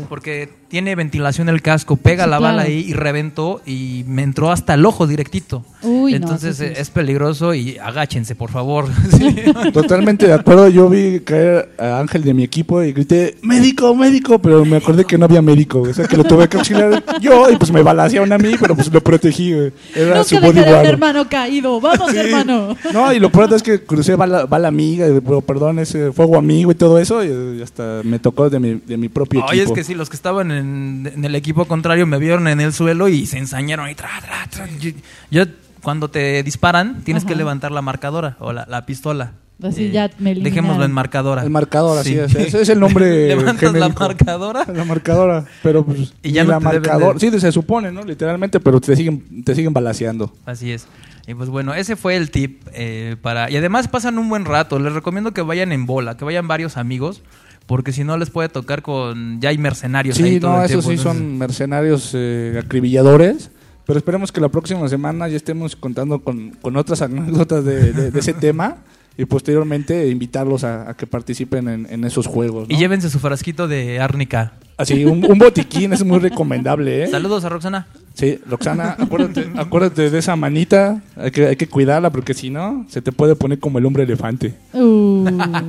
Porque 0.09 0.49
tiene 0.67 0.95
ventilación 0.95 1.49
el 1.49 1.61
casco, 1.61 1.97
pega 1.97 2.25
Sí, 2.25 2.29
la 2.29 2.39
bala 2.39 2.63
ahí 2.63 2.85
y 2.87 2.93
reventó 2.93 3.61
y 3.65 4.03
me 4.07 4.23
entró 4.23 4.51
hasta 4.51 4.73
el 4.73 4.85
ojo 4.85 5.05
directito. 5.07 5.65
Uy, 5.83 6.15
Entonces 6.15 6.57
sí 6.57 6.65
es- 6.65 6.89
peligroso 6.89 7.53
y 7.53 7.77
agáchense, 7.77 8.35
por 8.35 8.51
favor. 8.51 8.85
Totalmente 9.73 10.27
de 10.27 10.33
acuerdo. 10.33 10.67
Yo 10.69 10.89
vi 10.89 11.19
caer 11.21 11.71
a 11.77 11.99
Ángel 11.99 12.23
de 12.23 12.33
mi 12.33 12.43
equipo 12.43 12.81
y 12.83 12.91
grité, 12.93 13.37
médico, 13.41 13.93
médico, 13.95 14.39
pero 14.39 14.63
me 14.65 14.77
acordé 14.77 15.05
que 15.05 15.17
no 15.17 15.25
había 15.25 15.41
médico. 15.41 15.81
O 15.81 15.93
sea, 15.93 16.05
que 16.07 16.17
lo 16.17 16.23
tuve 16.23 16.47
que 16.47 16.57
auxiliar 16.57 17.03
yo 17.21 17.49
y 17.49 17.55
pues 17.57 17.71
me 17.71 17.81
balacearon 17.83 18.31
a 18.33 18.37
mí, 18.37 18.55
pero 18.59 18.75
pues 18.75 18.91
lo 18.91 19.01
protegí. 19.01 19.53
güey. 19.53 19.71
Era 19.95 20.23
su 20.23 20.35
Nunca 20.35 20.47
bodyguard. 20.47 20.85
hermano 20.85 21.29
caído. 21.29 21.79
Vamos, 21.79 22.11
Sí. 22.11 22.17
hermano. 22.17 22.75
No, 22.93 23.13
y 23.13 23.19
lo 23.19 23.30
peor 23.31 23.53
es 23.53 23.63
que 23.63 23.83
crucé 23.83 24.15
bala, 24.15 24.45
bala 24.45 24.67
amiga, 24.67 25.07
y, 25.07 25.19
pero, 25.21 25.41
perdón, 25.41 25.79
ese 25.79 26.11
fuego 26.11 26.37
amigo 26.37 26.71
y 26.71 26.75
todo 26.75 26.99
eso, 26.99 27.23
y 27.23 27.61
hasta 27.61 28.01
me 28.03 28.19
tocó 28.19 28.49
de 28.49 28.59
mi, 28.59 28.75
de 28.75 28.97
mi 28.97 29.09
propio 29.09 29.43
Oye, 29.45 29.57
es 29.57 29.61
equipo. 29.63 29.75
que 29.75 29.83
sí, 29.83 29.93
los 29.95 30.09
que 30.09 30.15
estaban 30.15 30.51
en, 30.51 31.11
en 31.13 31.25
el 31.25 31.35
equipo 31.35 31.65
contrario 31.65 32.05
me 32.07 32.17
vieron 32.19 32.47
en 32.47 32.61
el 32.61 32.73
suelo 32.73 33.07
y 33.07 33.25
se 33.25 33.37
ensañaron 33.37 33.89
y 33.89 33.95
tra, 33.95 34.09
tra, 34.21 34.47
tra. 34.49 34.67
Yo, 34.79 34.91
yo, 35.31 35.43
cuando 35.81 36.09
te 36.09 36.43
disparan, 36.43 37.01
tienes 37.03 37.23
que 37.25 37.31
Ajá. 37.33 37.39
levantar 37.39 37.71
la 37.71 37.81
marcadora 37.81 38.35
o 38.39 38.53
la, 38.53 38.65
la 38.69 38.85
pistola. 38.85 39.33
Así 39.63 39.85
Eh, 39.85 39.91
ya 39.91 40.09
me. 40.17 40.33
Dejémoslo 40.33 40.83
en 40.85 40.91
marcadora. 40.91 41.43
El 41.43 41.51
marcador, 41.51 41.97
así 41.99 42.13
Sí. 42.13 42.17
es. 42.19 42.33
Ese 42.35 42.61
es 42.63 42.69
el 42.69 42.79
nombre 42.85 43.27
Levantas 43.27 43.61
la 43.61 43.69
genérico. 43.71 44.03
marcadora. 44.03 44.65
La 44.73 44.85
marcadora, 44.85 45.45
pero 45.61 45.85
pues 45.85 46.13
Y 46.23 46.31
ya 46.31 46.43
no 46.43 46.49
la 46.51 46.57
te 46.57 46.65
deben 46.65 46.81
marcador, 46.81 47.19
de- 47.19 47.31
sí, 47.31 47.39
se 47.39 47.51
supone, 47.51 47.91
¿no? 47.91 48.03
Literalmente, 48.03 48.59
pero 48.59 48.81
te 48.81 48.95
siguen 48.95 49.43
te 49.43 49.53
siguen 49.53 49.71
balaceando. 49.71 50.33
Así 50.47 50.71
es. 50.71 50.87
Y 51.27 51.33
pues 51.35 51.49
bueno, 51.49 51.73
ese 51.73 51.95
fue 51.95 52.15
el 52.15 52.31
tip 52.31 52.61
eh, 52.73 53.15
para... 53.21 53.49
Y 53.51 53.55
además 53.57 53.87
pasan 53.87 54.17
un 54.17 54.27
buen 54.29 54.45
rato. 54.45 54.79
Les 54.79 54.91
recomiendo 54.93 55.33
que 55.33 55.41
vayan 55.41 55.71
en 55.71 55.85
bola, 55.85 56.17
que 56.17 56.25
vayan 56.25 56.47
varios 56.47 56.77
amigos, 56.77 57.21
porque 57.67 57.91
si 57.91 58.03
no 58.03 58.17
les 58.17 58.29
puede 58.29 58.49
tocar 58.49 58.81
con... 58.81 59.39
Ya 59.39 59.49
hay 59.49 59.57
mercenarios 59.57 60.17
ahí 60.19 60.33
Sí, 60.35 60.39
todo 60.39 60.53
no, 60.53 60.57
el 60.63 60.65
esos 60.69 60.85
tiempo, 60.85 60.89
sí 61.03 61.07
entonces- 61.07 61.27
son 61.29 61.37
mercenarios 61.37 62.11
eh, 62.15 62.59
acribilladores. 62.63 63.51
Pero 63.85 63.97
esperemos 63.97 64.31
que 64.31 64.41
la 64.41 64.49
próxima 64.49 64.87
semana 64.87 65.27
ya 65.27 65.35
estemos 65.37 65.75
contando 65.75 66.19
con, 66.23 66.51
con 66.61 66.75
otras 66.75 67.01
anécdotas 67.01 67.63
de, 67.65 67.93
de- 67.93 68.11
de 68.11 68.19
ese 68.19 68.33
tema 68.33 68.77
y 69.21 69.25
posteriormente 69.25 70.09
invitarlos 70.09 70.63
a, 70.63 70.89
a 70.89 70.93
que 70.95 71.05
participen 71.05 71.67
en, 71.67 71.87
en 71.91 72.03
esos 72.05 72.25
juegos. 72.25 72.67
¿no? 72.67 72.75
Y 72.75 72.79
llévense 72.79 73.07
su 73.07 73.19
frasquito 73.19 73.67
de 73.67 73.99
árnica. 73.99 74.53
Así, 74.77 75.05
un, 75.05 75.23
un 75.23 75.37
botiquín 75.37 75.93
es 75.93 76.03
muy 76.03 76.17
recomendable. 76.17 77.03
¿eh? 77.03 77.07
Saludos 77.07 77.45
a 77.45 77.49
Roxana. 77.49 77.85
Sí, 78.15 78.39
Roxana, 78.49 78.95
acuérdate, 78.97 79.47
acuérdate 79.55 80.09
de 80.09 80.17
esa 80.17 80.35
manita. 80.35 81.03
Hay 81.15 81.29
que, 81.29 81.45
hay 81.45 81.55
que 81.55 81.67
cuidarla 81.67 82.09
porque 82.09 82.33
si 82.33 82.49
no, 82.49 82.87
se 82.89 82.99
te 83.03 83.11
puede 83.11 83.35
poner 83.35 83.59
como 83.59 83.77
el 83.77 83.85
hombre 83.85 84.03
elefante. 84.03 84.55
Uh. 84.73 85.27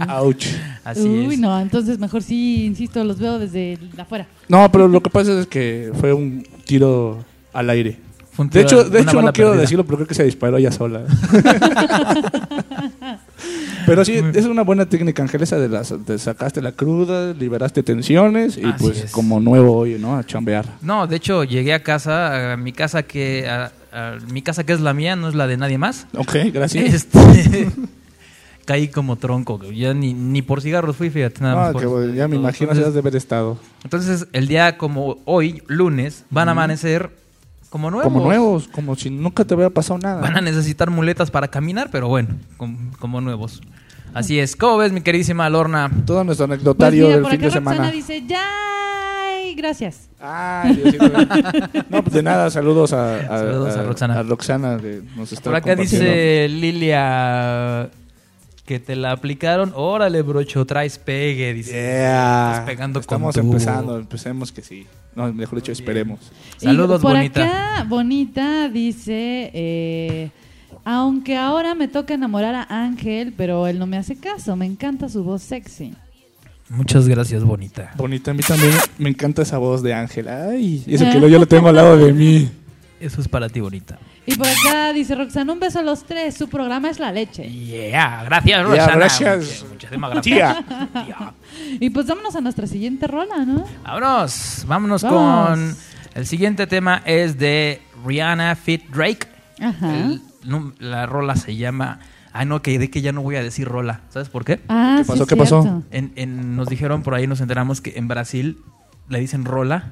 Ouch. 0.09 0.47
Así 0.83 1.07
Uy, 1.07 1.35
es. 1.35 1.39
no, 1.39 1.61
entonces 1.61 1.99
mejor 1.99 2.23
sí, 2.23 2.65
insisto, 2.65 3.05
los 3.05 3.19
veo 3.19 3.39
desde 3.39 3.79
afuera. 3.99 4.27
No, 4.49 4.73
pero 4.73 4.89
lo 4.89 5.03
que 5.03 5.11
pasa 5.11 5.39
es 5.39 5.47
que 5.47 5.93
fue 6.01 6.15
un 6.15 6.47
tiro 6.65 7.23
al 7.53 7.69
aire. 7.69 7.99
De 8.51 8.61
hecho, 8.63 8.85
de 8.85 9.01
hecho 9.01 9.21
no 9.23 9.33
quiero 9.33 9.51
perdida. 9.51 9.63
decirlo, 9.63 9.85
pero 9.85 9.99
creo 9.99 10.09
que 10.09 10.15
se 10.15 10.25
disparó 10.25 10.57
ella 10.57 10.73
sola. 10.73 11.03
pero 13.87 14.05
sí, 14.05 14.21
es 14.35 14.45
una 14.47 14.63
buena 14.63 14.87
técnica, 14.87 15.23
Ángel, 15.23 15.43
esa 15.43 15.59
de 15.59 15.69
las 15.69 15.95
de 16.07 16.19
sacaste 16.19 16.63
la 16.63 16.73
cruda, 16.73 17.33
liberaste 17.35 17.83
tensiones 17.83 18.57
y 18.57 18.65
Así 18.65 18.75
pues 18.85 19.05
es. 19.05 19.11
como 19.13 19.41
nuevo 19.41 19.77
hoy, 19.77 19.99
¿no? 19.99 20.17
A 20.17 20.25
chambear. 20.25 20.65
No, 20.83 21.07
de 21.07 21.17
hecho 21.17 21.45
llegué 21.45 21.75
a 21.75 21.83
casa, 21.83 22.53
a 22.53 22.57
mi 22.57 22.73
casa 22.73 23.03
que... 23.03 23.49
a- 23.49 23.73
a 23.95 24.17
mi 24.31 24.41
casa 24.41 24.65
que 24.65 24.73
es 24.73 24.81
la 24.81 24.95
mía, 24.95 25.17
no 25.17 25.29
es 25.29 25.35
la 25.35 25.47
de 25.47 25.59
nadie 25.59 25.77
más. 25.77 26.07
Ok, 26.17 26.35
gracias. 26.51 26.95
Este, 26.95 27.69
caí 28.65 28.89
como 28.89 29.17
tronco, 29.17 29.61
ya 29.71 29.93
ni, 29.93 30.15
ni 30.15 30.41
por 30.41 30.63
cigarros 30.63 30.97
fui, 30.97 31.11
fíjate. 31.11 31.43
Nada 31.43 31.57
más 31.57 31.73
por- 31.75 31.83
que, 32.11 32.17
ya 32.17 32.27
me 32.27 32.37
imagino 32.37 32.71
Entonces- 32.71 32.85
ya 32.85 32.89
has 32.89 32.95
de 32.95 33.01
haber 33.01 33.17
estado. 33.17 33.59
Entonces, 33.85 34.29
el 34.33 34.49
día 34.49 34.79
como 34.79 35.19
hoy, 35.27 35.63
lunes, 35.67 36.25
van 36.31 36.49
a 36.49 36.53
amanecer 36.53 37.11
como 37.73 37.91
nuevos. 37.91 38.13
Como 38.13 38.25
nuevos, 38.27 38.69
como 38.69 38.95
si 38.97 39.09
nunca 39.09 39.47
te 39.47 39.55
hubiera 39.55 39.71
pasado 39.71 39.99
nada. 39.99 40.21
Van 40.21 40.37
a 40.37 40.41
necesitar 40.43 40.91
muletas 40.91 41.31
para 41.31 41.49
caminar, 41.49 41.89
pero 41.91 42.07
bueno, 42.07 42.29
com- 42.59 42.91
como, 42.99 43.23
nuevos. 43.23 43.63
Así 44.13 44.39
es. 44.39 44.57
¿Cómo 44.57 44.77
ves, 44.77 44.93
mi 44.93 45.01
queridísima 45.01 45.49
Lorna? 45.49 45.91
Todo 46.05 46.23
nuestro 46.23 46.47
Pues 46.47 46.59
anecdotario 46.59 47.07
mira, 47.07 47.17
del 47.17 47.27
fin 47.29 47.35
acá 47.41 47.49
de 47.49 47.55
Roxana 47.55 47.75
semana. 47.75 47.91
dice, 47.91 48.23
¡ya! 48.27 48.45
Gracias. 49.57 50.09
Ay, 50.21 50.77
Diosito. 50.77 51.05
No, 51.89 52.03
pues 52.03 52.13
de 52.15 52.23
nada, 52.23 52.51
saludos 52.51 52.93
a, 52.93 53.17
a, 53.17 53.39
Saludos 53.39 53.75
a 53.77 53.83
Roxana. 53.85 54.19
a 54.19 54.23
Roxana, 54.23 54.79
que 54.79 55.03
nos 55.17 55.33
está 55.33 55.45
Por 55.45 55.57
acá 55.57 55.75
dice 55.75 56.49
Lilia 56.49 57.89
que 58.67 58.81
te 58.81 58.97
la 58.97 59.13
aplicaron. 59.13 59.73
Órale, 59.75 60.21
brocho, 60.23 60.65
traes 60.67 60.99
pegue. 60.99 61.53
Dice. 61.55 61.73
Yeah. 61.73 62.51
Estás 62.53 62.67
pegando 62.67 63.01
Estamos 63.01 63.37
empezando, 63.37 63.99
empecemos 63.99 64.53
que 64.53 64.61
sí. 64.63 64.87
No, 65.15 65.33
mejor 65.33 65.59
dicho, 65.61 65.73
esperemos. 65.73 66.21
Y 66.61 66.65
Saludos, 66.65 67.03
por 67.03 67.13
bonita. 67.15 67.45
acá, 67.45 67.85
Bonita 67.85 68.69
dice, 68.69 69.51
eh, 69.53 70.31
aunque 70.85 71.37
ahora 71.37 71.75
me 71.75 71.89
toca 71.89 72.15
enamorar 72.15 72.55
a 72.55 72.67
Ángel, 72.85 73.35
pero 73.37 73.67
él 73.67 73.79
no 73.79 73.87
me 73.87 73.97
hace 73.99 74.17
caso, 74.17 74.57
me 74.57 74.67
encanta 74.67 75.09
su 75.09 75.23
voz 75.23 75.43
sexy. 75.43 75.95
Muchas 76.71 77.07
gracias, 77.07 77.45
bonita. 77.45 77.93
Bonita, 77.97 78.31
a 78.31 78.35
mí 78.35 78.43
también 78.43 78.73
me 78.97 79.11
encanta 79.11 79.43
esa 79.43 79.59
voz 79.59 79.83
de 79.83 79.93
Ángel. 79.93 80.29
Ay, 80.29 80.83
y 80.87 80.95
eso 80.95 81.05
que 81.05 81.21
yo 81.21 81.39
lo 81.39 81.47
tengo 81.47 81.69
al 81.69 81.77
lado 81.77 81.99
de 81.99 82.13
mí. 82.15 82.49
Eso 83.03 83.21
es 83.21 83.29
para 83.29 83.49
ti, 83.49 83.61
bonita. 83.61 83.99
Y 84.27 84.37
por 84.37 84.47
acá 84.47 84.93
dice 84.93 85.15
Roxana, 85.17 85.53
un 85.53 85.59
beso 85.61 85.81
a 85.81 85.83
los 85.83 86.05
tres, 86.05 86.37
su 86.37 86.49
programa 86.49 86.89
es 86.89 87.01
la 87.01 87.11
leche. 87.11 87.43
Yeah, 87.51 88.23
gracias, 88.25 88.65
Roxana. 88.65 88.95
gracias. 88.97 89.37
Muchas- 89.39 89.69
Muchísimas 89.71 90.11
gracias. 90.13 90.57
Tía. 91.05 91.35
Y 91.81 91.91
pues 91.91 92.07
vámonos 92.07 92.35
a 92.37 92.41
nuestra 92.41 92.67
siguiente 92.67 93.07
rola, 93.07 93.45
¿no? 93.45 93.65
Vámonos, 93.85 94.65
vámonos 94.67 95.03
Vamos. 95.03 95.49
con 95.51 95.77
el 96.15 96.27
siguiente 96.27 96.67
tema 96.67 97.03
es 97.05 97.39
de 97.39 97.83
Rihanna 98.07 98.55
Fit 98.57 98.89
Drake. 98.91 99.27
Ajá. 99.61 99.95
El 99.95 100.21
la 100.79 101.07
rola 101.07 101.37
se 101.37 101.57
llama 101.57 101.99
Ah, 102.35 102.45
no, 102.47 102.63
que 102.63 102.79
de 102.79 102.89
que 102.91 103.03
ya 103.03 103.13
no 103.13 103.21
voy 103.23 103.37
a 103.37 103.43
decir 103.43 103.69
rola. 103.69 104.01
¿Sabes 104.09 104.29
por 104.31 104.45
qué? 104.45 104.61
Ah, 104.69 104.97
¿Qué 104.99 105.05
pasó? 105.05 105.27
¿Qué 105.27 105.37
pasó? 105.37 105.63
cierto. 105.63 105.83
En, 105.91 106.13
en- 106.17 106.57
nos 106.57 106.67
dijeron 106.69 107.03
por 107.03 107.15
ahí, 107.15 107.27
nos 107.27 107.41
enteramos 107.43 107.81
que 107.83 107.93
en 107.99 108.09
Brasil 108.09 108.59
le 109.11 109.21
dicen 109.21 109.45
rola 109.45 109.91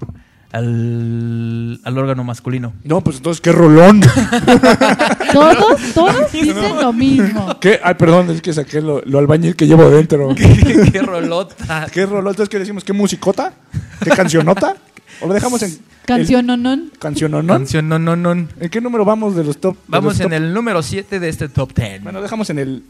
al, 0.53 1.81
al 1.85 1.99
órgano 1.99 2.25
masculino. 2.25 2.73
No, 2.85 3.01
pues 3.03 3.17
entonces, 3.19 3.41
qué 3.41 3.53
rolón. 3.53 4.01
Todos, 5.33 5.81
todos 5.95 6.33
dicen 6.33 6.77
lo 6.81 6.93
mismo. 6.93 7.59
¿Qué? 7.61 7.79
Ay, 7.83 7.95
perdón, 7.95 8.31
es 8.31 8.43
que 8.43 8.53
saqué 8.53 8.81
lo, 8.81 9.01
lo 9.03 9.19
albañil 9.21 9.55
que 9.55 9.67
llevo 9.67 9.89
dentro. 9.91 10.35
¿Qué, 10.35 10.91
qué 10.93 11.03
rolota? 11.03 11.87
¿Qué 11.93 12.05
rolón? 12.05 12.29
Entonces, 12.33 12.49
¿qué 12.49 12.59
decimos? 12.59 12.83
¿Qué 12.83 12.93
musicota? 12.93 13.53
¿Qué 14.03 14.11
cancionota? 14.11 14.77
¿O 15.21 15.27
lo 15.29 15.35
dejamos 15.35 15.63
en 15.63 15.79
Canción 16.07 16.47
no, 16.47 16.57
no. 16.57 16.77
canción 16.99 17.33
o 17.35 17.43
no? 17.43 17.53
Canción 17.55 17.89
no, 17.89 17.99
no, 17.99 18.17
no. 18.17 18.33
¿En 18.33 18.49
qué 18.71 18.81
número 18.81 19.05
vamos 19.05 19.37
de 19.37 19.45
los 19.45 19.59
top? 19.61 19.75
de 19.75 19.81
Vamos 19.87 20.15
los 20.15 20.21
en 20.21 20.31
top? 20.31 20.33
el 20.33 20.55
número 20.55 20.83
7 20.83 21.21
de 21.21 21.29
este 21.29 21.49
top 21.49 21.73
10. 21.75 22.03
Bueno, 22.03 22.21
dejamos 22.21 22.51
en 22.51 22.59
el 22.59 22.83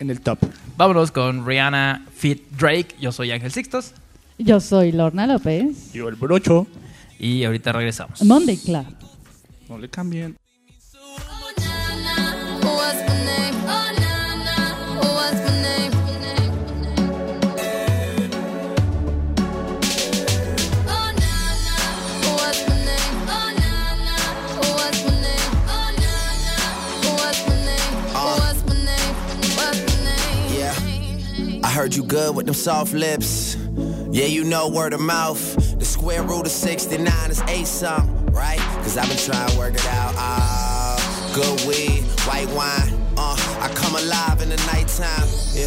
en 0.00 0.10
el 0.10 0.20
top. 0.20 0.38
Vámonos 0.76 1.12
con 1.12 1.46
Rihanna 1.46 2.04
Fit 2.16 2.42
Drake. 2.58 2.96
Yo 3.00 3.12
soy 3.12 3.30
Ángel 3.30 3.52
Sixtos. 3.52 3.92
Yo 4.38 4.58
soy 4.60 4.90
Lorna 4.92 5.26
López. 5.26 5.92
Yo 5.92 6.08
el 6.08 6.16
brocho. 6.16 6.66
Y 7.18 7.44
ahorita 7.44 7.72
regresamos. 7.72 8.22
Monday 8.22 8.56
Club. 8.56 8.86
No 9.68 9.78
le 9.78 9.88
cambien. 9.88 10.36
heard 31.76 31.94
you 31.94 32.02
good 32.02 32.34
with 32.34 32.46
them 32.46 32.54
soft 32.54 32.94
lips. 32.94 33.54
Yeah, 34.10 34.24
you 34.24 34.44
know 34.44 34.66
word 34.66 34.94
of 34.94 35.00
mouth. 35.00 35.65
Square 36.06 36.22
root 36.22 36.46
of 36.46 36.52
69 36.52 37.30
is 37.32 37.42
eight 37.48 37.66
something, 37.66 38.26
right? 38.26 38.60
Cause 38.84 38.96
I've 38.96 39.08
been 39.08 39.18
trying 39.18 39.48
to 39.48 39.58
work 39.58 39.74
it 39.74 39.84
out. 39.86 40.14
Ah, 40.16 41.32
good 41.34 41.66
weed, 41.66 42.04
white 42.28 42.48
wine. 42.50 42.94
Uh, 43.16 43.34
I 43.60 43.68
come 43.74 43.96
alive 43.96 44.40
in 44.40 44.50
the 44.50 44.56
nighttime. 44.70 45.26
Yeah. 45.52 45.66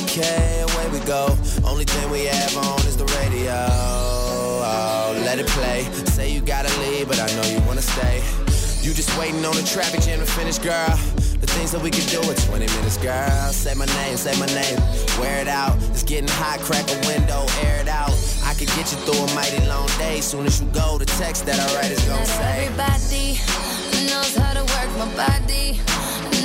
Okay, 0.00 0.62
away 0.62 0.98
we 0.98 1.04
go. 1.04 1.36
Only 1.62 1.84
thing 1.84 2.10
we 2.10 2.24
have 2.24 2.56
on 2.56 2.78
is 2.86 2.96
the 2.96 3.04
radio. 3.20 3.52
Oh, 3.52 5.20
let 5.26 5.38
it 5.38 5.46
play. 5.48 5.82
Say 6.06 6.32
you 6.32 6.40
gotta 6.40 6.74
leave, 6.80 7.06
but 7.06 7.20
I 7.20 7.26
know 7.36 7.46
you 7.46 7.60
wanna 7.66 7.82
stay. 7.82 8.45
You 8.86 8.94
just 8.94 9.18
waiting 9.18 9.44
on 9.44 9.56
the 9.56 9.64
traffic 9.64 10.00
jam 10.02 10.20
to 10.20 10.26
finish, 10.26 10.58
girl. 10.58 10.94
The 11.42 11.50
things 11.58 11.72
that 11.72 11.82
we 11.82 11.90
could 11.90 12.06
do 12.06 12.22
in 12.22 12.36
20 12.38 12.66
minutes, 12.78 12.96
girl. 12.98 13.50
Say 13.50 13.74
my 13.74 13.84
name, 13.98 14.16
say 14.16 14.30
my 14.38 14.46
name. 14.46 14.78
Wear 15.18 15.42
it 15.42 15.48
out. 15.48 15.74
It's 15.90 16.04
getting 16.04 16.30
hot, 16.30 16.60
crack 16.60 16.86
a 16.94 16.98
window, 17.02 17.50
air 17.66 17.80
it 17.82 17.88
out. 17.88 18.14
I 18.46 18.54
could 18.54 18.70
get 18.78 18.86
you 18.94 18.98
through 19.02 19.26
a 19.26 19.34
mighty 19.34 19.58
long 19.66 19.88
day. 19.98 20.20
Soon 20.20 20.46
as 20.46 20.62
you 20.62 20.68
go, 20.70 20.98
the 20.98 21.04
text 21.18 21.46
that 21.46 21.58
I 21.58 21.66
write 21.74 21.90
is 21.90 21.98
gonna 22.06 22.20
Not 22.20 22.30
say. 22.30 22.70
everybody 22.70 23.26
knows 24.06 24.36
how 24.38 24.54
to 24.54 24.62
work 24.62 24.90
my 25.02 25.10
body, 25.18 25.82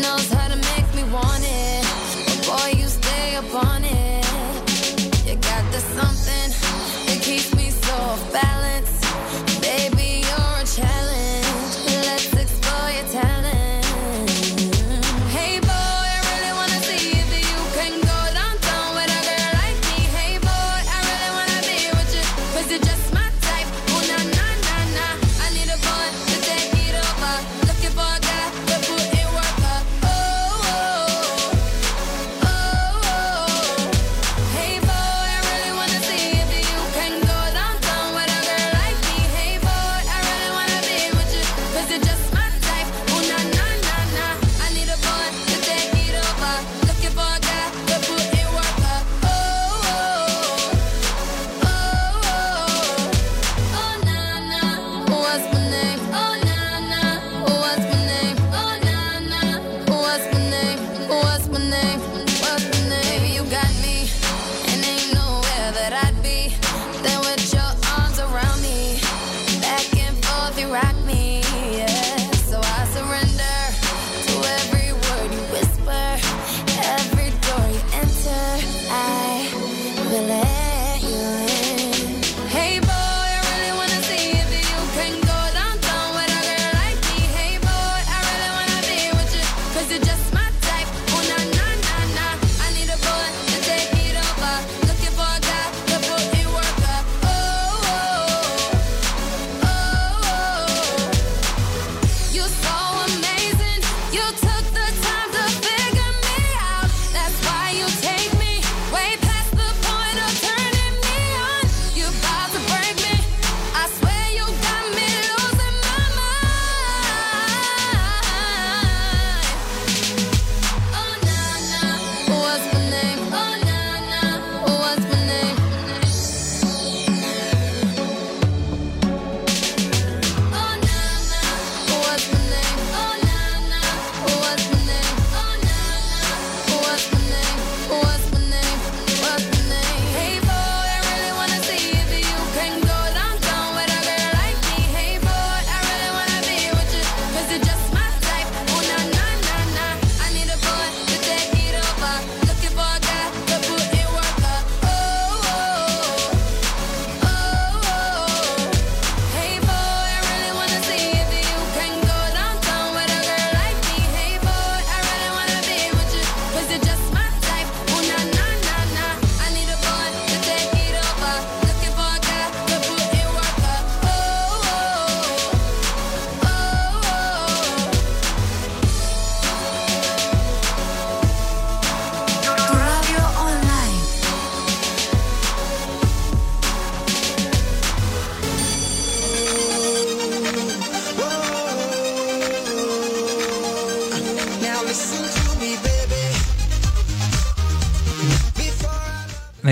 knows 0.01 0.25
how 0.33 0.49
to 0.49 0.57
make 0.73 0.89
me 0.97 1.05
want 1.13 1.45
it. 1.45 1.85
But 2.25 2.41
boy, 2.49 2.73
you 2.73 2.87
stay 2.89 3.35
up 3.35 3.53
on 3.53 3.85
it. 3.85 4.25
You 5.29 5.37
got 5.37 5.61
the 5.69 5.77
something 5.93 6.49
that 7.05 7.21
keeps 7.21 7.53
me 7.53 7.69
so 7.69 7.93
off 7.93 8.33
balance. 8.33 8.89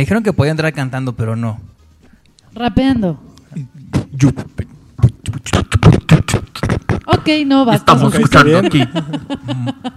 Dijeron 0.10 0.24
que 0.24 0.34
podía 0.34 0.50
entrar 0.50 0.74
cantando, 0.74 1.14
pero 1.16 1.36
no. 1.36 1.60
Rapeando. 2.56 3.20
Ok, 7.06 7.28
no, 7.46 7.64
basta. 7.64 7.94
Estamos 7.94 8.16
escuchando 8.16 8.58
aquí. 8.58 8.84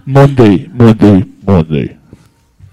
Monday, 0.05 0.69
Monday, 0.71 1.33
Monday. 1.43 1.97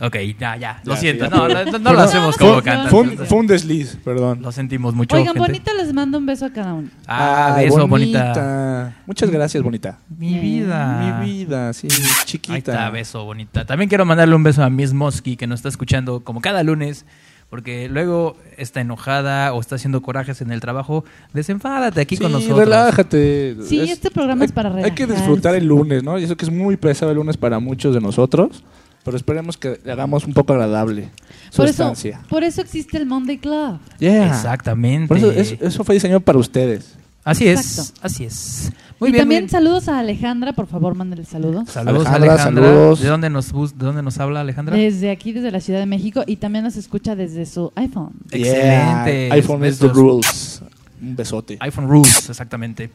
Ok, 0.03 0.17
ya, 0.39 0.57
ya. 0.57 0.81
Lo 0.85 0.95
Ya, 0.95 1.01
siento. 1.01 1.25
sí, 1.27 1.31
No, 1.31 1.49
ya. 1.49 1.65
no, 1.65 1.79
no 1.79 1.93
lo 1.95 2.01
hacemos 2.01 2.37
como 2.37 2.55
Fue- 2.55 2.62
cantantes. 2.62 2.91
Fue, 2.91 3.01
un- 3.01 3.17
fue 3.27 3.39
un 3.39 3.47
desliz, 3.47 3.97
perdón. 4.05 4.41
Lo 4.43 4.53
sentimos 4.53 4.95
mucho, 4.95 5.17
Oigan, 5.17 5.35
gente. 5.35 5.41
bonita 5.49 5.73
les 5.75 5.93
mando 5.95 6.19
un 6.19 6.27
beso 6.27 6.45
a 6.45 6.51
cada 6.51 6.75
uno. 6.75 6.89
Ah, 7.07 7.55
beso, 7.57 7.87
bonita. 7.89 8.95
Muchas 9.07 9.31
gracias, 9.31 9.62
bonita. 9.62 9.99
Mi 10.15 10.39
vida. 10.39 11.21
Mi 11.23 11.27
vida, 11.27 11.73
sí, 11.73 11.89
chiquita. 12.27 12.53
Ahí 12.53 12.59
está, 12.59 12.91
beso, 12.91 13.25
bonita. 13.25 13.65
También 13.65 13.89
quiero 13.89 14.05
mandarle 14.05 14.35
un 14.35 14.43
beso 14.43 14.62
a 14.62 14.69
Miss 14.69 14.93
Mosky, 14.93 15.37
que 15.37 15.47
nos 15.47 15.61
está 15.61 15.71
escuchando 15.71 16.21
como 16.23 16.41
cada 16.43 16.62
lunes, 16.62 17.05
porque 17.51 17.89
luego 17.89 18.36
está 18.56 18.81
enojada 18.81 19.52
o 19.52 19.60
está 19.60 19.74
haciendo 19.74 20.01
corajes 20.02 20.40
en 20.40 20.51
el 20.52 20.60
trabajo. 20.60 21.05
Desenfádate 21.35 22.01
aquí 22.01 22.16
Sí, 22.16 22.22
con 22.22 22.32
nosotros. 22.32 22.59
relájate. 22.60 23.56
Sí, 23.66 23.81
este 23.81 24.10
programa 24.10 24.44
es 24.44 24.52
para 24.52 24.68
Hay 24.70 24.93
que 24.93 25.05
relajarse. 25.05 25.14
disfrutar 25.14 25.55
el 25.56 25.66
lunes, 25.66 26.02
¿no? 26.05 26.18
Y 26.18 26.24
eso 26.24 26.36
que 26.36 26.44
es 26.44 26.52
muy 26.52 26.77
pesado 26.77 27.10
el 27.10 27.16
lunes 27.16 27.36
para 27.36 27.59
muchos 27.59 27.93
de 27.94 28.01
nosotros, 28.01 28.62
pero 29.05 29.16
esperemos 29.16 29.56
que 29.56 29.81
le 29.85 29.93
hagamos 29.93 30.24
un 30.27 30.32
poco 30.35 30.52
agradable 30.52 31.09
su 31.51 31.56
Por 31.59 31.66
eso, 31.66 31.82
estancia. 31.82 32.20
por 32.28 32.44
eso 32.44 32.60
existe 32.60 32.97
el 32.98 33.06
Monday 33.06 33.39
Club. 33.39 33.78
Yeah. 33.98 34.28
Exactamente. 34.28 35.09
Por 35.09 35.16
eso, 35.16 35.31
es- 35.32 35.56
eso 35.60 35.82
fue 35.85 35.94
diseñado 35.97 36.20
para 36.20 36.39
ustedes. 36.39 36.97
Así 37.24 37.48
es, 37.48 37.92
así 38.02 38.24
es. 38.24 38.72
Muy 38.98 39.10
y 39.10 39.12
bien. 39.12 39.22
también 39.22 39.40
bien. 39.42 39.51
saludos 39.51 39.88
a 39.88 39.98
Alejandra, 39.98 40.52
por 40.52 40.66
favor, 40.66 40.94
mándale 40.94 41.24
saludos. 41.24 41.68
Saludos 41.70 42.06
Alejandra, 42.06 42.32
Alejandra. 42.34 42.64
saludos. 42.64 43.01
¿De 43.01 43.09
dónde 43.09 43.30
nos 43.30 43.52
bus- 43.52 43.76
de 43.78 43.84
dónde 43.86 44.02
nos 44.02 44.18
habla 44.18 44.40
Alejandra? 44.40 44.76
Desde 44.76 45.10
aquí, 45.10 45.32
desde 45.32 45.51
la 45.51 45.60
Ciudad 45.60 45.80
de 45.80 45.86
México, 45.86 46.22
y 46.26 46.36
también 46.36 46.64
nos 46.64 46.76
escucha 46.76 47.14
desde 47.16 47.47
su 47.47 47.72
iPhone. 47.76 48.12
Excelente. 48.30 49.26
Yeah, 49.26 49.34
iPhone 49.34 49.64
is 49.66 49.78
the 49.78 49.86
Besos. 49.88 49.97
rules. 49.97 50.62
Un 51.02 51.16
besote. 51.16 51.56
iPhone 51.60 51.88
Rules, 51.88 52.28
exactamente. 52.28 52.90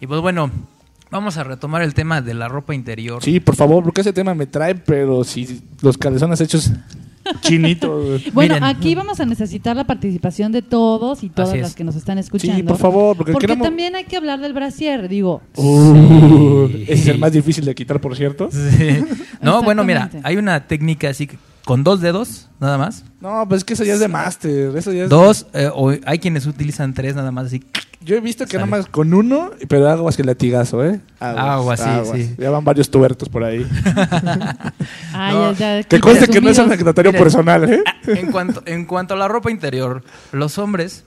Y 0.00 0.06
pues 0.06 0.20
bueno, 0.20 0.48
vamos 1.10 1.36
a 1.38 1.44
retomar 1.44 1.82
el 1.82 1.92
tema 1.92 2.20
de 2.22 2.34
la 2.34 2.46
ropa 2.48 2.72
interior. 2.74 3.20
Sí, 3.22 3.40
por 3.40 3.56
favor, 3.56 3.82
porque 3.82 4.02
ese 4.02 4.12
tema 4.12 4.32
me 4.34 4.46
trae, 4.46 4.76
pero 4.76 5.24
si 5.24 5.60
los 5.82 5.98
calzones 5.98 6.40
hechos 6.40 6.70
Chinito. 7.40 8.18
Bueno, 8.32 8.54
Miren. 8.54 8.64
aquí 8.64 8.94
vamos 8.94 9.20
a 9.20 9.26
necesitar 9.26 9.76
la 9.76 9.84
participación 9.84 10.52
de 10.52 10.62
todos 10.62 11.22
y 11.22 11.28
todas 11.28 11.50
Así 11.50 11.58
es. 11.58 11.62
las 11.62 11.74
que 11.74 11.84
nos 11.84 11.96
están 11.96 12.18
escuchando. 12.18 12.56
Sí, 12.56 12.62
por 12.62 12.76
favor, 12.78 13.16
porque 13.16 13.32
queremos- 13.34 13.66
también 13.66 13.94
hay 13.96 14.04
que 14.04 14.16
hablar 14.16 14.40
del 14.40 14.52
brasier, 14.52 15.08
digo. 15.08 15.42
Uh, 15.56 16.66
Ese 16.82 16.92
es 16.92 17.06
el 17.08 17.18
más 17.18 17.32
difícil 17.32 17.64
de 17.64 17.74
quitar, 17.74 18.00
por 18.00 18.16
cierto. 18.16 18.48
Sí. 18.50 19.04
No, 19.40 19.62
bueno, 19.62 19.84
mira, 19.84 20.10
hay 20.22 20.36
una 20.36 20.66
técnica 20.66 21.08
así 21.10 21.26
que 21.26 21.36
con 21.68 21.84
dos 21.84 22.00
dedos, 22.00 22.48
nada 22.60 22.78
más. 22.78 23.04
No, 23.20 23.44
pues 23.46 23.58
es 23.58 23.64
que 23.66 23.74
eso 23.74 23.84
ya 23.84 23.92
es 23.92 24.00
de 24.00 24.08
máster. 24.08 24.74
Eso 24.74 24.90
ya 24.90 25.04
es 25.04 25.10
Dos, 25.10 25.44
eh, 25.52 25.68
o 25.70 25.92
hay 26.06 26.18
quienes 26.18 26.46
utilizan 26.46 26.94
tres 26.94 27.14
nada 27.14 27.30
más 27.30 27.48
así. 27.48 27.62
Yo 28.00 28.16
he 28.16 28.20
visto 28.20 28.46
que 28.46 28.52
Sale. 28.52 28.64
nada 28.64 28.78
más 28.78 28.86
con 28.86 29.12
uno, 29.12 29.50
pero 29.68 29.86
aguas 29.86 30.16
que 30.16 30.24
latigazo, 30.24 30.82
¿eh? 30.82 30.98
Aguas, 31.20 31.78
sí, 31.78 31.90
sí. 32.24 32.34
Ya 32.38 32.48
van 32.48 32.64
varios 32.64 32.90
tubertos 32.90 33.28
por 33.28 33.44
ahí. 33.44 33.66
Ay, 35.12 35.34
No. 35.34 35.52
ya, 35.52 35.80
ya, 35.80 35.82
que 35.82 36.00
conste 36.00 36.28
que 36.28 36.40
no 36.40 36.48
es 36.48 36.58
anecdotario 36.58 37.12
Miren, 37.12 37.22
personal, 37.22 37.70
¿eh? 37.70 37.82
En 38.06 38.32
cuanto, 38.32 38.62
en 38.64 38.86
cuanto 38.86 39.12
a 39.12 39.18
la 39.18 39.28
ropa 39.28 39.50
interior, 39.50 40.02
los 40.32 40.56
hombres, 40.56 41.04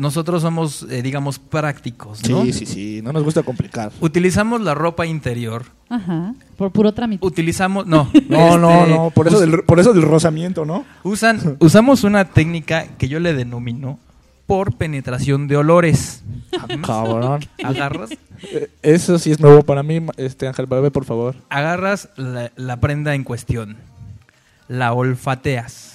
nosotros 0.00 0.42
somos, 0.42 0.86
eh, 0.90 1.02
digamos, 1.02 1.38
prácticos, 1.38 2.28
¿no? 2.28 2.42
Sí, 2.44 2.52
sí, 2.52 2.66
sí. 2.66 3.00
No 3.02 3.12
nos 3.12 3.22
gusta 3.22 3.42
complicar. 3.42 3.92
Utilizamos 4.00 4.60
la 4.60 4.74
ropa 4.74 5.06
interior. 5.06 5.64
Ajá, 5.88 6.34
por 6.56 6.72
puro 6.72 6.92
trámite. 6.94 7.24
Utilizamos, 7.26 7.86
no. 7.86 8.10
No, 8.28 8.58
no, 8.58 8.80
este, 8.80 8.90
no. 8.94 9.10
Por 9.10 9.28
eso, 9.28 9.38
del, 9.40 9.62
por 9.64 9.78
eso 9.80 9.92
del 9.92 10.02
rozamiento, 10.02 10.64
¿no? 10.64 10.84
Usan, 11.04 11.56
usamos 11.60 12.02
una 12.04 12.24
técnica 12.24 12.86
que 12.98 13.08
yo 13.08 13.20
le 13.20 13.34
denomino 13.34 13.98
por 14.46 14.74
penetración 14.76 15.46
de 15.46 15.56
olores. 15.56 16.22
Cabrón. 16.84 17.40
Agarras, 17.62 18.10
Eh, 18.42 18.68
Eso 18.82 19.18
sí 19.18 19.30
es 19.30 19.38
nuevo 19.38 19.62
para 19.62 19.82
mí, 19.82 20.00
este 20.16 20.48
Ángel 20.48 20.66
Bebé, 20.66 20.90
por 20.90 21.04
favor. 21.04 21.36
agarras 21.50 22.08
la, 22.16 22.50
la 22.56 22.80
prenda 22.80 23.14
en 23.14 23.22
cuestión, 23.22 23.76
la 24.66 24.92
olfateas. 24.92 25.89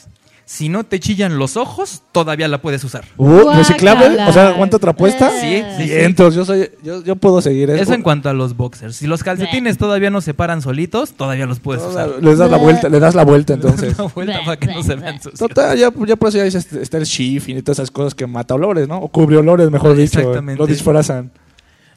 Si 0.47 0.69
no 0.69 0.84
te 0.84 0.99
chillan 0.99 1.39
los 1.39 1.57
ojos, 1.57 2.03
todavía 2.11 2.47
la 2.47 2.61
puedes 2.61 2.84
usar. 2.84 3.03
Uh, 3.17 3.49
¿Reciclable? 3.55 4.23
O 4.27 4.31
sea, 4.31 4.49
¿aguanta 4.49 4.77
otra 4.77 4.91
apuesta? 4.91 5.31
Sí, 5.31 5.63
sí, 5.77 5.88
sí. 5.88 5.91
Entonces, 5.91 6.35
yo, 6.35 6.45
soy, 6.45 6.69
yo, 6.84 7.03
yo 7.03 7.15
puedo 7.15 7.41
seguir 7.41 7.72
eso. 7.72 7.81
Eso 7.81 7.93
en 7.95 8.03
cuanto 8.03 8.30
a 8.30 8.34
los 8.34 8.55
boxers. 8.55 8.95
Si 8.95 9.07
los 9.07 9.23
calcetines 9.23 9.80
todavía 9.80 10.11
no 10.11 10.22
se 10.22 10.35
paran 10.35 10.61
solitos, 10.61 11.13
todavía 11.13 11.47
los 11.47 11.59
puedes 11.59 11.84
usar. 11.84 12.22
Les 12.22 12.38
das 12.38 12.51
la 12.51 12.57
vuelta, 12.57 12.89
le 12.89 12.99
das 12.99 13.15
la 13.15 13.26
vuelta 13.26 13.55
entonces. 13.55 13.97
Una 13.97 14.07
vuelta 14.09 14.39
para 14.45 14.57
que 14.57 14.67
no 14.67 14.84
se 14.84 14.95
vean 14.95 15.15
sucios. 15.15 15.39
Total, 15.39 15.76
ya, 15.76 15.91
ya 16.05 16.15
por 16.15 16.30
eso 16.30 16.38
ya 16.38 16.43
dices, 16.43 16.72
está 16.73 16.99
el 16.99 17.05
shifting 17.05 17.57
y 17.57 17.61
todas 17.63 17.80
esas 17.80 17.89
cosas 17.89 18.13
que 18.13 18.27
mata 18.27 18.53
olores, 18.53 18.88
¿no? 18.88 18.99
O 18.99 19.07
cubre 19.07 19.38
olores, 19.38 19.72
mejor 19.72 19.95
dicho. 19.95 20.19
Exactamente. 20.19 20.59
Lo 20.59 20.67
disfrazan. 20.67 21.31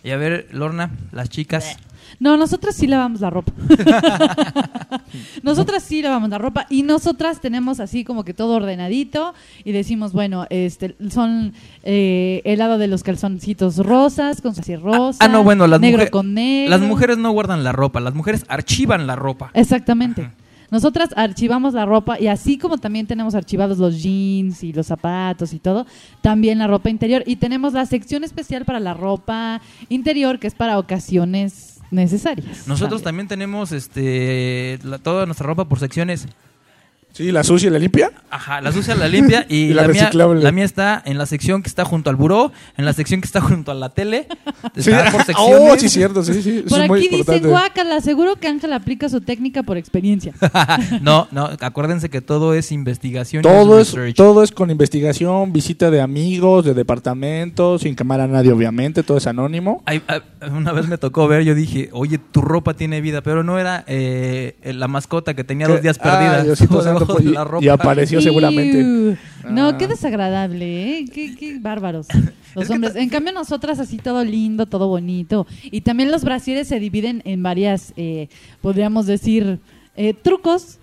Y 0.03 0.11
a 0.11 0.17
ver, 0.17 0.49
Lorna, 0.53 0.91
las 1.13 1.29
chicas. 1.29 1.77
No, 2.21 2.37
nosotras 2.37 2.75
sí 2.75 2.87
lavamos 2.87 3.21
la 3.21 3.31
ropa. 3.31 3.53
nosotras 5.43 5.83
sí 5.83 6.03
lavamos 6.03 6.31
la 6.31 6.39
ropa 6.39 6.67
y 6.71 6.83
nosotras 6.83 7.41
tenemos 7.41 7.81
así 7.81 8.05
como 8.05 8.25
que 8.25 8.35
todo 8.35 8.55
ordenadito 8.57 9.35
y 9.65 9.73
decimos, 9.73 10.13
bueno, 10.13 10.47
este 10.51 10.97
son 11.11 11.53
eh, 11.83 12.43
el 12.45 12.59
lado 12.59 12.79
de 12.79 12.89
los 12.89 13.03
calzoncitos 13.03 13.77
rosas 13.79 14.41
con 14.41 14.53
así 14.59 14.77
rosa, 14.77 15.19
Ah, 15.25 15.29
no, 15.29 15.45
bueno, 15.45 15.67
las, 15.67 15.81
negro 15.81 15.99
mujer- 15.99 16.11
con 16.11 16.35
negro. 16.35 16.71
las 16.71 16.81
mujeres 16.81 17.19
no 17.19 17.31
guardan 17.33 17.65
la 17.65 17.73
ropa, 17.73 18.01
las 18.01 18.15
mujeres 18.15 18.45
archivan 18.49 19.07
la 19.07 19.17
ropa. 19.17 19.51
Exactamente. 19.55 20.31
Nosotras 20.71 21.09
archivamos 21.17 21.73
la 21.73 21.87
ropa 21.87 22.21
y 22.21 22.27
así 22.27 22.59
como 22.59 22.77
también 22.77 23.07
tenemos 23.07 23.35
archivados 23.35 23.79
los 23.79 24.03
jeans 24.03 24.63
y 24.63 24.75
los 24.75 24.87
zapatos 24.87 25.55
y 25.55 25.59
todo, 25.59 25.87
también 26.21 26.59
la 26.59 26.67
ropa 26.67 26.91
interior. 26.91 27.23
Y 27.27 27.37
tenemos 27.37 27.73
la 27.73 27.87
sección 27.87 28.23
especial 28.23 28.67
para 28.67 28.79
la 28.79 28.93
ropa 28.93 29.63
interior 29.89 30.39
que 30.39 30.47
es 30.47 30.55
para 30.55 30.79
ocasiones 30.79 31.68
necesarias. 31.91 32.67
Nosotros 32.69 33.03
también 33.03 33.29
tenemos 33.29 33.73
este 33.73 34.79
la- 34.83 34.99
toda 34.99 35.27
nuestra 35.27 35.47
ropa 35.47 35.65
por 35.67 35.79
secciones. 35.79 36.27
Sí, 37.19 37.33
la 37.33 37.43
sucia 37.43 37.67
y 37.67 37.71
la 37.73 37.81
limpia. 37.81 38.13
Ajá, 38.31 38.61
la 38.61 38.71
sucia, 38.71 38.95
la 38.95 39.09
limpia 39.09 39.45
y, 39.49 39.57
Y 39.71 39.75
la 39.75 39.83
la, 39.83 39.89
mía, 39.89 40.03
reciclable. 40.03 40.41
la 40.41 40.53
mía 40.53 40.65
está 40.65 41.03
en 41.05 41.19
la 41.19 41.27
sección 41.27 41.63
que 41.63 41.69
está 41.69 41.85
junto 41.85 42.11
al 42.11 42.15
buró, 42.17 42.53
en 42.77 42.85
la 42.85 42.93
sección 42.93 43.21
que 43.21 43.27
está 43.27 43.41
junto 43.41 43.73
a 43.73 43.75
la 43.75 43.89
tele. 43.89 44.29
Sí. 44.77 44.91
Está 44.93 45.11
por 45.11 45.23
Oh, 45.23 45.25
secciones. 45.25 45.81
sí, 45.81 45.89
cierto, 45.89 46.23
sí, 46.23 46.41
sí. 46.43 46.65
Por 46.69 46.79
es 46.81 46.85
aquí 46.85 47.01
dicen, 47.01 47.19
importante. 47.19 47.49
guácala, 47.49 48.01
seguro 48.01 48.37
que 48.37 48.47
Ángel 48.47 48.73
aplica 48.73 49.09
su 49.09 49.21
técnica 49.21 49.65
por 49.65 49.77
experiencia. 49.77 50.33
no, 51.03 51.27
no, 51.33 51.51
acuérdense 51.61 52.09
que 52.09 52.21
todo 52.21 52.55
es 52.55 52.71
investigación. 52.71 53.41
y 53.41 53.43
Todo 53.43 53.81
es, 53.81 53.95
research. 53.95 54.15
todo 54.17 54.45
es 54.45 54.53
con 54.53 54.71
investigación, 54.71 55.53
visita 55.53 55.91
de 55.91 56.01
amigos, 56.01 56.65
de 56.67 56.73
departamentos, 56.75 57.83
sin 57.83 57.97
quemar 57.97 58.21
a 58.21 58.29
nadie, 58.29 58.53
obviamente, 58.53 59.03
todo 59.03 59.19
es 59.19 59.27
anónimo. 59.27 59.83
Ay, 59.87 60.03
ay, 60.07 60.21
una 60.53 60.71
vez 60.73 60.87
me 60.87 60.99
tocó 60.99 61.27
ver, 61.27 61.43
yo 61.43 61.57
dije, 61.57 61.89
oye, 61.93 62.19
tu 62.19 62.43
ropa 62.43 62.75
tiene 62.75 63.01
vida, 63.01 63.23
pero 63.23 63.43
no 63.43 63.59
era 63.59 63.83
eh, 63.89 64.57
la 64.63 64.87
mascota 64.87 65.35
que 65.35 65.43
tenía 65.43 65.67
dos 65.67 65.83
días 65.83 65.99
Ah, 66.01 66.03
perdida 66.05 66.45
Diosito 66.45 66.83
y- 67.21 67.25
la 67.33 67.45
ropa. 67.45 67.65
y 67.65 67.69
apareció 67.69 68.21
seguramente. 68.21 69.17
No, 69.49 69.69
Ah. 69.69 69.79
qué 69.79 69.87
desagradable, 69.89 70.99
¿eh? 70.99 71.05
Qué, 71.13 71.35
qué 71.37 71.59
bárbaros 71.59 72.07
los 72.55 72.69
hombres. 72.71 72.97
En 72.97 73.09
cambio, 73.09 73.33
nosotras 73.33 73.79
así 73.81 73.97
todo 73.99 74.25
lindo, 74.25 74.67
todo 74.67 74.89
bonito. 74.89 75.47
Y 75.65 75.81
también 75.83 76.11
los 76.11 76.23
brasieres 76.25 76.69
se 76.69 76.79
dividen 76.81 77.23
en 77.25 77.43
varias, 77.43 77.93
eh, 77.97 78.29
podríamos 78.61 79.07
decir, 79.07 79.59
eh, 79.97 80.15
trucos. 80.15 80.79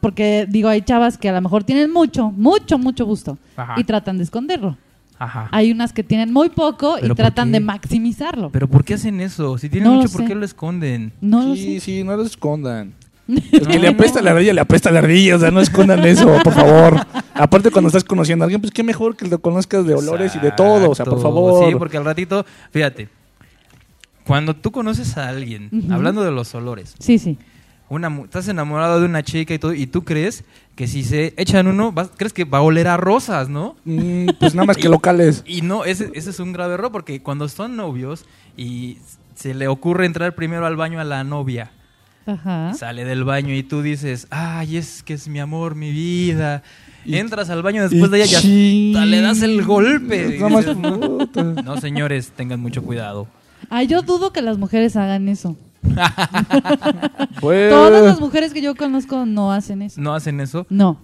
Porque, 0.00 0.46
digo, 0.48 0.70
hay 0.70 0.80
chavas 0.80 1.18
que 1.18 1.28
a 1.28 1.32
lo 1.32 1.40
mejor 1.42 1.62
tienen 1.62 1.92
mucho, 1.92 2.30
mucho, 2.30 2.78
mucho 2.78 3.04
gusto. 3.04 3.36
Ajá. 3.54 3.74
Y 3.76 3.84
tratan 3.84 4.16
de 4.16 4.24
esconderlo. 4.24 4.78
Ajá. 5.18 5.48
Hay 5.52 5.70
unas 5.70 5.92
que 5.92 6.02
tienen 6.02 6.32
muy 6.32 6.48
poco 6.48 6.96
y 6.96 7.02
¿Pero 7.02 7.14
por 7.14 7.16
tratan 7.22 7.52
de 7.52 7.60
maximizarlo. 7.60 8.48
Pero 8.50 8.66
¿por 8.66 8.82
qué 8.82 8.94
hacen 8.94 9.20
eso? 9.20 9.58
Si 9.58 9.68
tienen 9.68 9.90
No 9.92 9.96
mucho, 10.00 10.10
¿por 10.10 10.24
qué 10.26 10.34
lo 10.34 10.44
esconden? 10.46 11.12
No 11.20 11.42
lo 11.48 11.54
sí, 11.54 11.74
sé. 11.74 11.80
sí, 11.80 12.02
no 12.02 12.16
lo 12.16 12.22
escondan. 12.24 12.94
El 13.28 13.66
que 13.68 13.78
le 13.78 13.88
apesta 13.88 14.20
la 14.20 14.32
ardilla, 14.32 14.52
le 14.52 14.60
apesta 14.60 14.90
la 14.90 14.98
ardilla. 14.98 15.36
O 15.36 15.38
sea, 15.38 15.50
no 15.50 15.60
escondan 15.60 16.04
eso, 16.04 16.38
por 16.42 16.52
favor. 16.52 16.96
Aparte, 17.34 17.70
cuando 17.70 17.88
estás 17.88 18.04
conociendo 18.04 18.42
a 18.42 18.46
alguien, 18.46 18.60
pues 18.60 18.72
qué 18.72 18.82
mejor 18.82 19.16
que 19.16 19.26
lo 19.28 19.38
conozcas 19.40 19.86
de 19.86 19.94
olores 19.94 20.34
y 20.36 20.38
de 20.40 20.50
todo. 20.52 20.90
O 20.90 20.94
sea, 20.94 21.04
por 21.06 21.20
favor. 21.22 21.68
Sí, 21.68 21.74
porque 21.76 21.96
al 21.96 22.04
ratito, 22.04 22.44
fíjate, 22.72 23.08
cuando 24.26 24.54
tú 24.54 24.70
conoces 24.70 25.16
a 25.18 25.28
alguien, 25.28 25.70
hablando 25.90 26.22
de 26.22 26.30
los 26.30 26.54
olores, 26.54 26.94
Sí, 26.98 27.18
sí. 27.18 27.38
una, 27.88 28.08
estás 28.24 28.46
enamorado 28.48 29.00
de 29.00 29.06
una 29.06 29.22
chica 29.22 29.52
y 29.54 29.58
todo, 29.58 29.74
y 29.74 29.86
tú 29.86 30.04
crees 30.04 30.44
que 30.76 30.86
si 30.86 31.02
se 31.04 31.34
echan 31.36 31.66
uno, 31.66 31.92
vas- 31.92 32.10
crees 32.16 32.32
que 32.32 32.44
va 32.44 32.58
a 32.58 32.62
oler 32.62 32.88
a 32.88 32.96
rosas, 32.96 33.48
¿no? 33.48 33.76
Mm, 33.84 34.28
pues 34.38 34.54
nada 34.54 34.66
más 34.66 34.76
que 34.76 34.88
locales. 34.88 35.42
Y 35.46 35.62
no, 35.62 35.84
ese, 35.84 36.10
ese 36.14 36.30
es 36.30 36.38
un 36.40 36.52
grave 36.52 36.74
error 36.74 36.92
porque 36.92 37.20
cuando 37.22 37.48
son 37.48 37.76
novios 37.76 38.24
y 38.56 38.98
se 39.34 39.54
le 39.54 39.66
ocurre 39.68 40.06
entrar 40.06 40.34
primero 40.34 40.66
al 40.66 40.76
baño 40.76 41.00
a 41.00 41.04
la 41.04 41.24
novia, 41.24 41.72
Ajá. 42.26 42.72
sale 42.74 43.04
del 43.04 43.24
baño 43.24 43.54
y 43.54 43.62
tú 43.62 43.82
dices, 43.82 44.26
ay, 44.30 44.76
es 44.76 45.02
que 45.02 45.14
es 45.14 45.28
mi 45.28 45.40
amor, 45.40 45.74
mi 45.74 45.90
vida. 45.90 46.62
Entras 47.04 47.50
al 47.50 47.62
baño 47.62 47.88
después 47.88 48.10
de 48.10 48.22
ella 48.22 48.40
y 48.42 48.94
hasta 48.94 49.06
le 49.06 49.20
das 49.20 49.42
el 49.42 49.64
golpe. 49.64 50.28
Dices, 50.38 50.76
no, 50.76 51.76
señores, 51.80 52.32
tengan 52.36 52.60
mucho 52.60 52.82
cuidado. 52.82 53.26
Ay, 53.70 53.86
yo 53.86 54.02
dudo 54.02 54.32
que 54.32 54.42
las 54.42 54.58
mujeres 54.58 54.96
hagan 54.96 55.28
eso. 55.28 55.56
Pues, 57.40 57.70
Todas 57.70 58.04
las 58.04 58.20
mujeres 58.20 58.52
que 58.52 58.62
yo 58.62 58.76
conozco 58.76 59.26
no 59.26 59.52
hacen 59.52 59.82
eso. 59.82 60.00
¿No 60.00 60.14
hacen 60.14 60.40
eso? 60.40 60.64
No, 60.70 61.00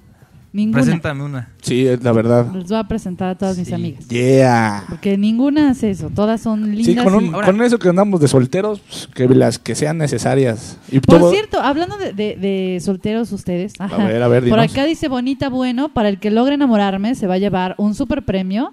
ninguna. 0.52 0.82
Preséntame 0.82 1.22
una. 1.24 1.48
Sí, 1.62 1.86
es 1.86 2.02
la 2.02 2.12
verdad. 2.12 2.50
Les 2.54 2.68
voy 2.68 2.78
a 2.78 2.84
presentar 2.84 3.28
a 3.30 3.34
todas 3.36 3.58
mis 3.58 3.68
Sí. 3.68 3.74
amigas. 3.74 4.08
Yeah. 4.08 4.84
Porque 4.88 5.16
ninguna 5.18 5.70
hace 5.70 5.90
eso. 5.90 6.10
Todas 6.10 6.40
son 6.40 6.74
lindas. 6.74 6.86
Sí, 6.86 6.94
con, 6.96 7.14
un- 7.14 7.26
y- 7.26 7.30
con 7.30 7.62
eso 7.62 7.78
que 7.78 7.88
andamos 7.88 8.20
de 8.20 8.28
solteros, 8.28 8.80
pues, 8.80 9.08
que 9.14 9.28
las 9.28 9.58
que 9.58 9.74
sean 9.74 9.98
necesarias. 9.98 10.78
Y 10.90 11.00
Por 11.00 11.18
todo- 11.18 11.30
cierto, 11.30 11.60
hablando 11.60 11.96
de, 11.98 12.12
de- 12.12 12.36
de 12.36 12.80
solteros 12.80 13.30
ustedes. 13.32 13.74
ajá, 13.78 13.96
ver, 14.06 14.22
a 14.22 14.28
ver, 14.28 14.48
Por 14.48 14.58
acá 14.60 14.84
dice 14.84 15.08
Bonita 15.08 15.48
Bueno, 15.48 15.88
para 15.90 16.08
el 16.08 16.18
que 16.18 16.30
logre 16.30 16.54
enamorarme 16.54 17.14
se 17.14 17.26
va 17.26 17.34
a 17.34 17.38
llevar 17.38 17.74
un 17.78 17.94
super 17.94 18.24
premio 18.24 18.72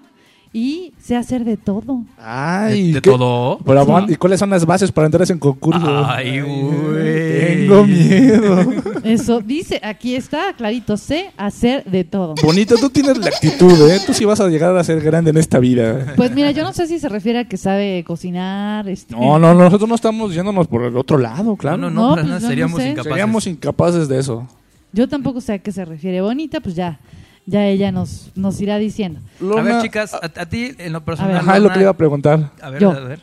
y 0.56 0.94
sé 0.98 1.16
hacer 1.16 1.44
de 1.44 1.58
todo. 1.58 2.00
Ay, 2.16 2.92
¿De- 2.92 3.02
todo? 3.02 3.58
Pero, 3.62 4.06
¿Y 4.08 4.16
cuáles 4.16 4.40
son 4.40 4.48
las 4.48 4.64
bases 4.64 4.90
para 4.90 5.04
entrar 5.04 5.20
a 5.20 5.24
ese 5.24 5.38
concurso? 5.38 6.06
Ay, 6.06 6.40
güey. 6.40 7.66
Tengo 7.66 7.84
miedo. 7.86 8.72
Eso 9.04 9.40
dice, 9.40 9.78
aquí 9.84 10.14
está, 10.14 10.54
clarito, 10.56 10.96
sé 10.96 11.30
hacer 11.36 11.84
de 11.84 12.04
todo. 12.04 12.34
Bonito, 12.42 12.76
tú 12.76 12.88
tienes 12.88 13.18
la 13.18 13.26
actitud, 13.26 13.90
¿eh? 13.90 14.00
Tú 14.06 14.14
sí 14.14 14.24
vas 14.24 14.40
a 14.40 14.48
llegar 14.48 14.74
a 14.74 14.82
ser 14.82 15.02
grande 15.02 15.28
en 15.30 15.36
esta 15.36 15.58
vida. 15.58 16.14
Pues 16.16 16.34
mira, 16.34 16.50
yo 16.52 16.62
no 16.64 16.72
sé 16.72 16.86
si 16.86 16.98
se 16.98 17.10
refiere 17.10 17.40
a 17.40 17.44
que 17.44 17.58
sabe 17.58 18.02
cocinar. 18.06 18.88
Este, 18.88 19.14
No, 19.14 19.38
no, 19.38 19.52
nosotros 19.52 19.86
no 19.88 19.94
estamos 19.94 20.34
yéndonos 20.34 20.66
por 20.68 20.84
el 20.84 20.96
otro 20.96 21.18
lado, 21.18 21.54
claro. 21.56 21.76
No, 21.76 21.90
no, 21.90 22.08
no, 22.08 22.14
pues 22.22 22.26
no 22.26 22.40
seríamos 22.40 22.80
sé. 22.80 22.88
incapaces. 22.88 23.12
Seríamos 23.12 23.46
incapaces 23.46 24.08
de 24.08 24.18
eso. 24.20 24.48
Yo 24.94 25.06
tampoco 25.06 25.42
sé 25.42 25.52
a 25.52 25.58
qué 25.58 25.70
se 25.70 25.84
refiere. 25.84 26.22
Bonita, 26.22 26.60
pues 26.60 26.74
ya, 26.74 26.98
ya 27.46 27.66
ella 27.66 27.92
nos, 27.92 28.30
nos 28.34 28.60
irá 28.60 28.76
diciendo. 28.78 29.20
A 29.56 29.62
ver, 29.62 29.82
chicas, 29.82 30.14
a, 30.14 30.20
a 30.24 30.46
ti 30.46 30.72
en 30.78 30.92
lo 30.92 31.04
personal. 31.04 31.36
Ajá, 31.36 31.56
es 31.56 31.62
lo 31.62 31.68
que 31.70 31.76
le 31.76 31.82
iba 31.82 31.90
a 31.90 31.96
preguntar. 31.96 32.50
A 32.60 32.70
ver, 32.70 32.80
Yo. 32.82 32.90
a 32.90 33.00
ver. 33.00 33.20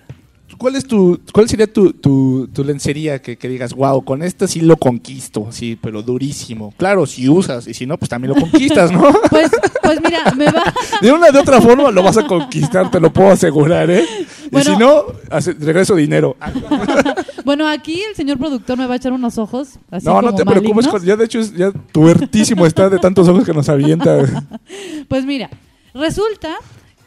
¿Cuál 0.57 0.75
es 0.75 0.85
tu, 0.85 1.19
cuál 1.33 1.49
sería 1.49 1.65
tu, 1.71 1.93
tu, 1.93 2.47
tu 2.53 2.63
lencería 2.63 3.19
que, 3.19 3.37
que 3.37 3.49
digas, 3.49 3.73
wow, 3.73 4.03
con 4.05 4.21
esta 4.21 4.47
sí 4.47 4.61
lo 4.61 4.77
conquisto, 4.77 5.47
sí, 5.49 5.77
pero 5.81 6.03
durísimo? 6.03 6.73
Claro, 6.77 7.07
si 7.07 7.27
usas, 7.27 7.67
y 7.67 7.73
si 7.73 7.87
no, 7.87 7.97
pues 7.97 8.07
también 8.07 8.35
lo 8.35 8.39
conquistas, 8.39 8.91
¿no? 8.91 9.01
Pues, 9.31 9.49
pues 9.81 9.99
mira, 10.01 10.31
me 10.37 10.45
va. 10.45 10.63
De 11.01 11.11
una 11.11 11.31
de 11.31 11.39
otra 11.39 11.59
forma 11.59 11.89
lo 11.89 12.03
vas 12.03 12.17
a 12.17 12.27
conquistar, 12.27 12.91
te 12.91 12.99
lo 12.99 13.11
puedo 13.11 13.31
asegurar, 13.31 13.89
¿eh? 13.89 14.05
y 14.51 14.61
si 14.61 14.77
no, 14.77 15.05
hace- 15.31 15.53
regreso 15.53 15.95
dinero. 15.95 16.37
Bueno, 17.43 17.67
aquí 17.67 18.01
el 18.01 18.15
señor 18.15 18.37
productor 18.37 18.77
me 18.77 18.85
va 18.85 18.93
a 18.93 18.97
echar 18.97 19.13
unos 19.13 19.37
ojos. 19.37 19.79
Así 19.91 20.05
no, 20.05 20.21
no 20.21 20.33
te 20.33 20.45
preocupes, 20.45 20.85
malignos. 20.85 20.87
Juan, 20.87 21.03
ya 21.03 21.15
de 21.15 21.25
hecho 21.25 21.41
ya 21.41 21.71
tuertísimo 21.91 22.65
está 22.65 22.89
de 22.89 22.99
tantos 22.99 23.27
ojos 23.27 23.45
que 23.45 23.53
nos 23.53 23.69
avienta. 23.69 24.25
Pues 25.07 25.25
mira, 25.25 25.49
resulta 25.93 26.57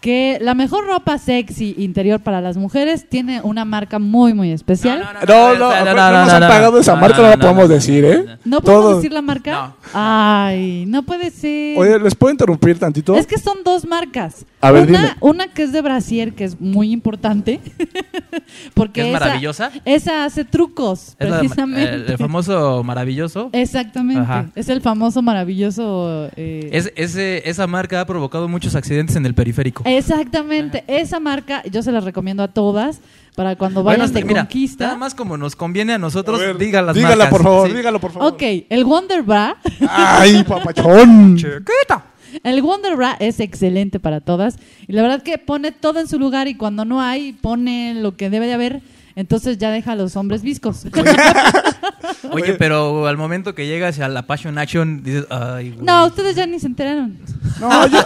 que 0.06 0.38
la 0.40 0.54
mejor 0.54 0.86
ropa 0.86 1.18
sexy 1.18 1.74
interior 1.78 2.20
para 2.20 2.40
las 2.40 2.56
mujeres 2.56 3.08
tiene 3.08 3.40
una 3.42 3.64
marca 3.64 3.98
muy, 3.98 4.34
muy 4.34 4.52
especial. 4.52 5.00
No, 5.26 5.54
no, 5.54 5.58
no, 5.58 5.74
nos 5.94 6.32
han 6.32 6.42
pagado 6.42 6.78
esa 6.78 6.94
marca, 6.94 7.22
no, 7.22 7.28
la 7.30 7.36
podemos 7.36 7.68
decir, 7.68 8.04
¿eh? 8.04 8.24
¿No 8.44 8.60
podemos 8.60 8.98
decir 8.98 9.12
la 9.12 9.20
marca? 9.20 9.74
Ay, 9.92 10.84
no 10.86 11.02
puede 11.02 11.32
ser. 11.32 11.76
Oye, 11.76 11.98
¿les 11.98 12.14
puedo 12.14 12.30
interrumpir 12.30 12.78
tantito? 12.78 13.16
Es 13.16 13.26
que 13.26 13.36
son 13.36 13.64
dos 13.64 13.84
marcas. 13.84 14.46
A 14.60 14.70
ver, 14.70 14.88
una, 14.88 15.00
dime. 15.00 15.14
una 15.20 15.48
que 15.48 15.64
es 15.64 15.72
de 15.72 15.82
brasier, 15.82 16.34
que 16.34 16.44
es 16.44 16.60
muy 16.60 16.92
importante. 16.92 17.60
porque 18.74 19.00
¿Es 19.02 19.08
esa, 19.08 19.18
maravillosa? 19.18 19.70
Esa 19.84 20.24
hace 20.24 20.44
trucos, 20.44 21.16
Es 21.18 21.28
la- 21.28 21.38
precisamente. 21.40 21.94
el, 21.94 22.10
el 22.10 22.18
famoso 22.18 22.84
maravilloso. 22.84 23.50
Exactamente. 23.52 24.22
Ajá. 24.22 24.46
Es 24.54 24.68
el 24.68 24.80
famoso 24.80 25.20
maravilloso. 25.22 26.28
eh, 26.36 26.68
Es, 26.72 26.92
ese, 26.96 27.48
esa 27.48 27.66
marca 27.66 28.00
ha 28.00 28.06
provocado 28.06 28.48
muchos 28.48 28.74
accidentes 28.76 29.16
en 29.16 29.26
el 29.26 29.34
periférico. 29.34 29.82
Exactamente. 29.98 30.84
Esa 30.86 31.20
marca 31.20 31.62
yo 31.70 31.82
se 31.82 31.92
la 31.92 32.00
recomiendo 32.00 32.42
a 32.42 32.48
todas 32.48 33.00
para 33.34 33.56
cuando 33.56 33.82
Bueno, 33.82 33.98
vayan 34.04 34.14
de 34.14 34.24
mira, 34.24 34.40
conquista. 34.42 34.86
Nada 34.86 34.96
más 34.98 35.14
como 35.14 35.36
nos 35.36 35.54
conviene 35.56 35.92
a 35.94 35.98
nosotros, 35.98 36.40
A 36.40 36.44
ver, 36.46 36.58
diga 36.58 36.80
las 36.82 36.94
dígala, 36.96 37.16
marcas. 37.16 37.30
por 37.30 37.42
favor, 37.42 37.68
Sí. 37.70 37.76
dígalo, 37.76 38.00
por 38.00 38.12
favor. 38.12 38.32
Ok, 38.32 38.42
el 38.68 38.84
Wonder 38.84 39.22
Bra. 39.22 39.56
¡Ay, 39.88 40.42
papachón! 40.44 41.36
El 42.42 42.62
Wonder 42.62 42.96
Bra 42.96 43.16
es 43.18 43.40
excelente 43.40 44.00
para 44.00 44.20
todas. 44.20 44.56
Y 44.88 44.92
la 44.92 45.02
verdad 45.02 45.22
que 45.22 45.38
pone 45.38 45.72
todo 45.72 46.00
en 46.00 46.08
su 46.08 46.18
lugar 46.18 46.48
y 46.48 46.54
cuando 46.54 46.84
no 46.84 47.00
hay, 47.00 47.32
pone 47.32 47.94
lo 47.94 48.16
que 48.16 48.30
debe 48.30 48.46
de 48.46 48.54
haber. 48.54 48.82
Entonces 49.16 49.56
ya 49.56 49.70
deja 49.70 49.92
a 49.92 49.96
los 49.96 50.14
hombres 50.14 50.42
viscos. 50.42 50.84
Oye, 52.30 52.52
pero 52.54 53.06
al 53.06 53.16
momento 53.16 53.54
que 53.54 53.66
llegas 53.66 53.98
a 53.98 54.08
la 54.08 54.26
Passion 54.26 54.58
Action, 54.58 55.02
dices, 55.02 55.24
ay, 55.30 55.70
güey. 55.70 55.84
no, 55.84 56.06
ustedes 56.06 56.36
ya 56.36 56.46
ni 56.46 56.60
se 56.60 56.66
enteraron. 56.66 57.16
No, 57.58 57.86
yo, 57.86 57.98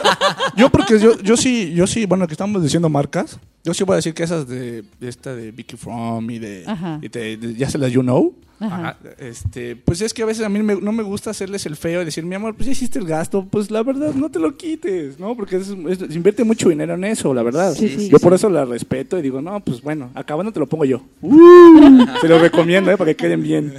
yo 0.57 0.71
porque 0.71 1.01
yo, 1.01 1.19
yo 1.19 1.37
sí, 1.37 1.75
yo 1.75 1.89
sí, 1.89 2.07
bueno, 2.07 2.29
que 2.29 2.35
estamos 2.35 2.63
diciendo 2.63 2.89
marcas, 2.89 3.41
yo 3.65 3.75
sí 3.75 3.85
voy 3.85 3.95
a 3.95 3.97
decir 3.97 4.15
que 4.15 4.23
esas 4.23 4.47
de, 4.49 4.83
de 5.01 5.09
esta 5.09 5.35
de 5.35 5.51
Vicky 5.51 5.77
From 5.77 6.31
y 6.31 6.39
de, 6.39 6.65
Ajá. 6.67 6.99
y 7.03 7.09
de- 7.09 7.37
de- 7.37 7.55
ya 7.55 7.69
se 7.71 7.79
las 7.79 7.93
you 7.93 8.03
know. 8.03 8.35
Ajá. 8.63 8.99
Este, 9.19 9.75
pues 9.75 10.03
es 10.03 10.13
que 10.13 10.23
a 10.23 10.27
veces 10.27 10.45
a 10.45 10.51
mí 10.51 10.63
me- 10.63 10.75
no 10.79 10.93
me 10.93 11.03
gusta 11.03 11.31
hacerles 11.31 11.65
el 11.65 11.77
feo 11.77 12.03
y 12.03 12.05
decir, 12.05 12.27
mi 12.27 12.35
amor, 12.35 12.55
pues 12.55 12.67
ya 12.67 12.73
hiciste 12.73 12.99
el 12.99 13.07
gasto, 13.07 13.47
pues 13.51 13.71
la 13.71 13.83
verdad 13.83 14.13
no 14.15 14.31
te 14.31 14.39
lo 14.39 14.55
quites, 14.59 15.19
¿no? 15.19 15.35
Porque 15.35 15.57
es- 15.57 15.71
es- 15.89 15.99
se 15.99 16.15
invierte 16.15 16.45
mucho 16.45 16.69
dinero 16.69 16.93
en 16.95 17.05
eso, 17.05 17.33
la 17.33 17.43
verdad. 17.43 17.73
Sí, 17.75 17.89
sí, 17.89 18.09
yo 18.11 18.19
sí. 18.19 18.23
por 18.23 18.35
eso 18.35 18.51
la 18.51 18.67
respeto 18.67 19.19
y 19.19 19.23
digo, 19.23 19.41
no, 19.41 19.61
pues 19.61 19.81
bueno, 19.81 20.11
acabando 20.15 20.53
te 20.53 20.61
lo 20.61 20.67
pongo 20.67 20.85
yo. 20.85 21.01
Uh, 21.23 22.05
se 22.21 22.29
lo 22.29 22.39
recomiendo, 22.39 22.91
¿eh? 22.91 22.99
Para 22.99 23.11
que 23.13 23.17
queden 23.17 23.43
bien. 23.43 23.75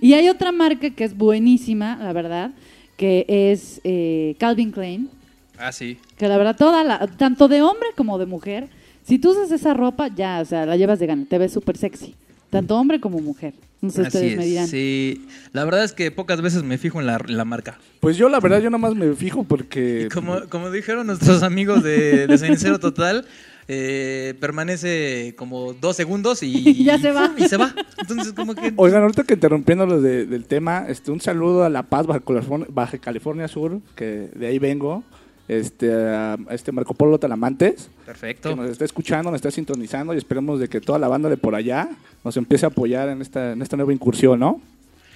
Y 0.00 0.12
hay 0.12 0.28
otra 0.28 0.52
marca 0.52 0.90
que 0.90 1.02
es 1.04 1.16
buenísima, 1.16 1.96
la 1.96 2.12
verdad, 2.12 2.52
que 2.96 3.24
es 3.28 3.80
eh, 3.82 4.36
Calvin 4.38 4.70
Klein. 4.70 5.10
Ah, 5.58 5.72
sí. 5.72 5.98
Que 6.16 6.28
la 6.28 6.36
verdad, 6.38 6.56
toda 6.56 6.84
la, 6.84 7.06
tanto 7.16 7.48
de 7.48 7.62
hombre 7.62 7.88
como 7.96 8.16
de 8.18 8.26
mujer, 8.26 8.68
si 9.10 9.18
tú 9.18 9.30
usas 9.32 9.50
esa 9.50 9.74
ropa, 9.74 10.08
ya, 10.08 10.40
o 10.40 10.44
sea, 10.46 10.64
la 10.64 10.76
llevas 10.76 10.98
de 10.98 11.06
gana, 11.06 11.26
te 11.28 11.36
ves 11.36 11.52
súper 11.52 11.76
sexy. 11.76 12.14
Tanto 12.48 12.76
hombre 12.76 12.98
como 13.00 13.18
mujer. 13.20 13.52
No 13.82 13.90
sé, 13.90 14.00
Así 14.02 14.08
ustedes 14.08 14.32
es, 14.32 14.38
me 14.38 14.46
dirán. 14.46 14.66
Sí, 14.68 15.26
la 15.52 15.64
verdad 15.64 15.84
es 15.84 15.92
que 15.92 16.10
pocas 16.10 16.40
veces 16.42 16.62
me 16.62 16.78
fijo 16.78 17.00
en 17.00 17.06
la, 17.06 17.16
en 17.26 17.36
la 17.36 17.44
marca. 17.44 17.78
Pues 18.00 18.16
yo 18.16 18.28
la 18.28 18.40
verdad, 18.40 18.60
yo 18.60 18.70
nada 18.70 18.78
más 18.78 18.94
me 18.94 19.14
fijo 19.14 19.44
porque... 19.44 20.08
Como, 20.12 20.40
como 20.48 20.70
dijeron 20.70 21.06
nuestros 21.06 21.42
amigos 21.42 21.82
de, 21.82 22.26
de 22.26 22.38
Cenicero 22.38 22.78
Total, 22.80 23.24
eh, 23.68 24.34
permanece 24.40 25.34
como 25.36 25.72
dos 25.74 25.94
segundos 25.96 26.42
y 26.42 26.82
Ya 26.84 26.98
se 26.98 27.12
va. 27.12 27.32
Y 27.38 27.48
se 27.48 27.56
va. 27.56 27.72
Entonces, 27.98 28.32
como 28.32 28.54
que. 28.56 28.72
Oigan, 28.76 29.02
ahorita 29.02 29.22
que 29.22 29.34
interrumpiendo 29.34 29.86
lo 29.86 30.00
de- 30.00 30.26
del 30.26 30.44
tema, 30.44 30.86
este, 30.88 31.12
un 31.12 31.20
saludo 31.20 31.62
a 31.64 31.68
La 31.70 31.84
Paz, 31.84 32.06
Baja 32.06 32.20
California, 32.20 32.66
Baja 32.68 32.98
California 32.98 33.46
Sur, 33.48 33.80
que 33.94 34.28
de 34.34 34.46
ahí 34.48 34.58
vengo. 34.58 35.04
Este, 35.50 35.92
a 35.92 36.38
este 36.50 36.70
Marco 36.70 36.94
Polo 36.94 37.18
Talamantes, 37.18 37.90
Perfecto. 38.06 38.50
que 38.50 38.54
nos 38.54 38.70
está 38.70 38.84
escuchando, 38.84 39.32
nos 39.32 39.38
está 39.38 39.50
sintonizando 39.50 40.14
y 40.14 40.16
esperemos 40.16 40.60
de 40.60 40.68
que 40.68 40.80
toda 40.80 40.96
la 41.00 41.08
banda 41.08 41.28
de 41.28 41.36
por 41.36 41.56
allá 41.56 41.88
nos 42.24 42.36
empiece 42.36 42.66
a 42.66 42.68
apoyar 42.68 43.08
en 43.08 43.20
esta, 43.20 43.50
en 43.50 43.60
esta 43.60 43.76
nueva 43.76 43.92
incursión, 43.92 44.38
¿no? 44.38 44.60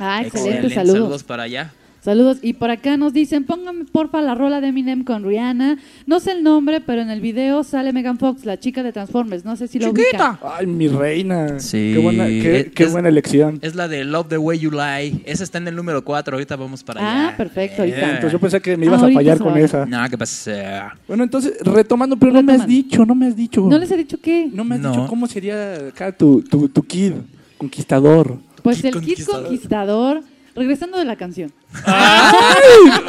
Ah, 0.01 0.23
excelente, 0.23 0.67
Excelente, 0.67 0.75
saludos. 0.75 0.97
Saludos 0.97 1.23
para 1.23 1.45
allá. 1.45 1.73
Saludos. 2.05 2.37
Y 2.43 2.53
por 2.53 2.71
acá 2.71 2.99
nos 2.99 3.15
dicen, 3.15 3.45
póngame 3.45 3.87
porfa 3.87 4.21
la 4.21 4.35
rola 4.35 4.61
de 4.61 4.69
Eminem 4.69 5.05
con 5.05 5.25
Rihanna. 5.25 5.79
No 6.07 6.21
sé 6.21 6.33
el 6.33 6.43
nombre, 6.43 6.83
pero 6.83 7.01
en 7.01 7.09
el 7.09 7.23
video 7.23 7.65
sale 7.65 7.95
Megan 7.95 8.19
Fox, 8.19 8.45
la 8.45 8.61
chica 8.61 8.83
de 8.83 8.93
Transformers. 8.93 9.45
No 9.47 9.57
sé 9.57 9.69
si 9.69 9.79
lo 9.79 9.91
ubican. 9.91 10.37
Ay, 10.43 10.67
mi 10.67 10.87
reina. 10.89 11.59
Sí. 11.61 11.93
Qué 11.95 11.99
buena, 12.01 12.27
qué, 12.27 12.61
Es- 12.61 12.73
qué 12.73 12.87
buena 12.87 13.09
elección. 13.09 13.59
Es 13.63 13.75
la 13.75 13.89
de 13.89 14.05
Love 14.05 14.29
the 14.29 14.37
Way 14.37 14.59
You 14.59 14.71
Lie. 14.71 15.23
Esa 15.25 15.45
está 15.45 15.57
en 15.57 15.67
el 15.69 15.75
número 15.77 16.05
4. 16.05 16.35
Ahorita 16.37 16.57
vamos 16.57 16.85
para 16.85 17.01
Ah, 17.01 17.29
allá. 17.29 17.37
perfecto, 17.39 17.81
ahorita. 17.81 18.01
Entonces 18.07 18.33
yo 18.33 18.39
pensé 18.39 18.61
que 18.61 18.77
me 18.77 18.85
ibas 18.85 19.01
a 19.01 19.05
Ahorita 19.05 19.19
fallar 19.21 19.39
con 19.39 19.57
esa. 19.57 19.87
No, 19.87 20.07
¿qué 20.11 20.19
pasa? 20.19 20.95
Bueno, 21.09 21.25
entonces, 21.25 21.55
retomando, 21.63 22.17
pero 22.19 22.33
no 22.33 22.43
me 22.43 22.53
has 22.53 22.67
dicho, 22.67 23.07
no 23.07 23.15
me 23.15 23.29
has 23.29 23.37
dicho. 23.37 23.63
¿No 23.67 23.79
les 23.79 23.91
he 23.91 23.97
dicho 23.97 24.19
qué? 24.21 24.51
No 24.53 24.63
me 24.63 24.75
has 24.75 24.81
No. 24.83 24.91
dicho 24.91 25.07
cómo 25.07 25.27
sería 25.27 25.75
acá 25.89 26.13
tu, 26.13 26.43
tu, 26.43 26.69
tu 26.69 26.83
kid, 26.83 27.13
conquistador. 27.57 28.37
Pues 28.63 28.77
Kid 28.83 28.87
el 28.87 29.01
Kid 29.01 29.25
Conquistador. 29.25 30.23
Regresando 30.57 30.99
de 30.99 31.05
la 31.05 31.17
canción. 31.17 31.53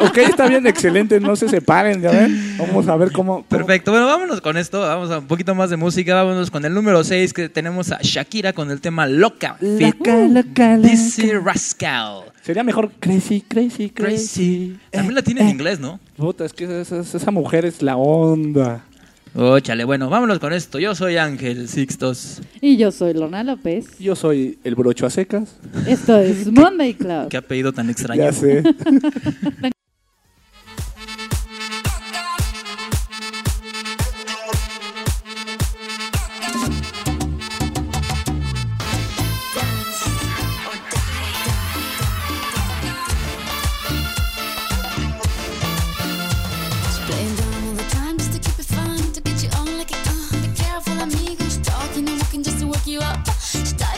ok, 0.01 0.17
está 0.17 0.47
bien, 0.47 0.65
excelente, 0.67 1.19
no 1.19 1.35
se 1.35 1.47
separen, 1.47 2.01
ya 2.01 2.11
ven. 2.11 2.57
Vamos 2.57 2.87
a 2.87 2.95
ver 2.95 3.11
cómo... 3.11 3.33
cómo- 3.35 3.43
Perfecto, 3.47 3.91
bueno, 3.91 4.07
vámonos 4.07 4.41
con 4.41 4.57
esto, 4.57 4.79
vamos 4.81 5.11
a 5.11 5.19
un 5.19 5.27
poquito 5.27 5.53
más 5.55 5.69
de 5.69 5.77
música, 5.77 6.15
vámonos 6.15 6.49
con 6.51 6.65
el 6.65 6.73
número 6.73 7.03
6 7.03 7.33
que 7.33 7.49
tenemos 7.49 7.91
a 7.91 7.99
Shakira 8.01 8.53
con 8.53 8.71
el 8.71 8.81
tema 8.81 9.05
Loca, 9.07 9.57
Loca, 9.61 10.15
loca, 10.27 10.27
loca. 10.27 10.77
Dizzy 10.77 11.31
Rascal. 11.33 12.23
Sería 12.41 12.63
mejor 12.63 12.91
crazy, 12.99 13.41
crazy, 13.41 13.89
crazy. 13.89 13.89
Crazy. 13.89 14.77
También 14.91 15.15
la 15.15 15.21
tiene 15.21 15.41
en 15.41 15.49
inglés, 15.49 15.79
¿no? 15.79 15.99
Puta, 16.17 16.45
es 16.45 16.53
que 16.53 16.65
esa, 16.81 16.99
esa- 17.01 17.17
esa 17.17 17.31
mujer 17.31 17.65
es 17.65 17.81
la 17.81 17.95
onda. 17.97 18.83
Óchale, 19.37 19.83
bueno, 19.83 20.09
vámonos 20.09 20.39
con 20.39 20.53
esto. 20.53 20.79
Yo 20.79 20.95
soy 20.95 21.17
Ángel 21.17 21.67
Sixtos. 21.67 22.41
Y 22.61 22.77
yo 22.77 22.89
soy 22.91 23.13
Lorna 23.13 23.43
López. 23.43 23.99
Yo 23.99 24.15
soy 24.15 24.57
el 24.63 24.75
brocho 24.75 25.05
a 25.05 25.09
secas. 25.09 25.57
Esto 25.85 26.17
es 26.17 26.49
Monday 26.49 26.93
Club. 26.93 27.27
Qué 27.29 27.37
apellido 27.37 27.73
tan 27.73 27.89
extraño. 27.89 28.23
Ya 28.23 28.31
sé. 28.31 28.63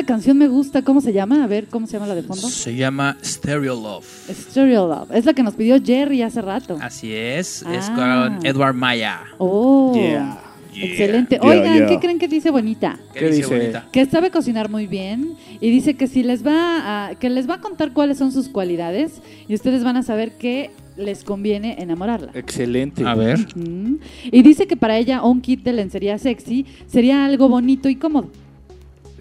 esa 0.00 0.06
canción 0.06 0.38
me 0.38 0.48
gusta. 0.48 0.82
¿Cómo 0.82 1.00
se 1.02 1.12
llama? 1.12 1.44
A 1.44 1.46
ver, 1.46 1.66
¿cómo 1.66 1.86
se 1.86 1.92
llama 1.94 2.06
la 2.06 2.14
de 2.14 2.22
fondo? 2.22 2.48
Se 2.48 2.74
llama 2.74 3.18
Stereo 3.22 3.74
Love. 3.74 4.06
Stereo 4.30 4.88
Love. 4.88 5.10
Es 5.14 5.26
la 5.26 5.34
que 5.34 5.42
nos 5.42 5.54
pidió 5.54 5.76
Jerry 5.82 6.22
hace 6.22 6.40
rato. 6.40 6.78
Así 6.80 7.12
es, 7.12 7.62
es 7.70 7.90
Ah. 7.90 8.30
con 8.38 8.46
Edward 8.46 8.74
Maya. 8.74 9.20
Oh. 9.38 9.92
Yeah. 9.94 10.40
Excelente. 10.74 11.38
Yeah, 11.42 11.48
Oigan, 11.50 11.78
yeah. 11.78 11.86
¿qué 11.88 11.98
creen 11.98 12.18
que 12.18 12.28
dice 12.28 12.50
bonita? 12.50 12.98
¿Qué 13.12 13.20
¿Qué 13.20 13.30
dice 13.30 13.54
bonita? 13.54 13.88
Que 13.92 14.06
sabe 14.06 14.30
cocinar 14.30 14.70
muy 14.70 14.86
bien 14.86 15.34
y 15.60 15.70
dice 15.70 15.94
que 15.94 16.06
si 16.06 16.22
les 16.22 16.46
va 16.46 17.08
a, 17.08 17.14
que 17.16 17.28
les 17.28 17.48
va 17.50 17.54
a 17.54 17.60
contar 17.60 17.92
cuáles 17.92 18.16
son 18.18 18.32
sus 18.32 18.48
cualidades 18.48 19.20
y 19.48 19.54
ustedes 19.54 19.84
van 19.84 19.96
a 19.98 20.02
saber 20.02 20.38
que 20.38 20.70
les 20.96 21.24
conviene 21.24 21.76
enamorarla. 21.78 22.30
Excelente. 22.34 23.04
A 23.04 23.14
ver. 23.14 23.38
Mm. 23.56 23.96
Y 24.30 24.42
dice 24.42 24.66
que 24.66 24.76
para 24.76 24.96
ella 24.96 25.22
un 25.22 25.40
kit 25.40 25.62
de 25.62 25.72
lencería 25.72 26.16
sexy 26.18 26.66
sería 26.86 27.24
algo 27.26 27.48
bonito 27.48 27.88
y 27.88 27.96
cómodo. 27.96 28.30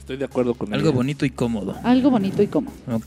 Estoy 0.10 0.18
de 0.18 0.26
acuerdo 0.26 0.56
con 0.56 0.73
Algo 0.73 0.88
ella. 0.88 0.95
bonito 0.95 1.23
y 1.23 1.30
cómodo. 1.30 1.76
Algo 1.84 2.10
bonito 2.10 2.41
y 2.41 2.48
cómodo. 2.48 2.73
Ok. 2.91 3.06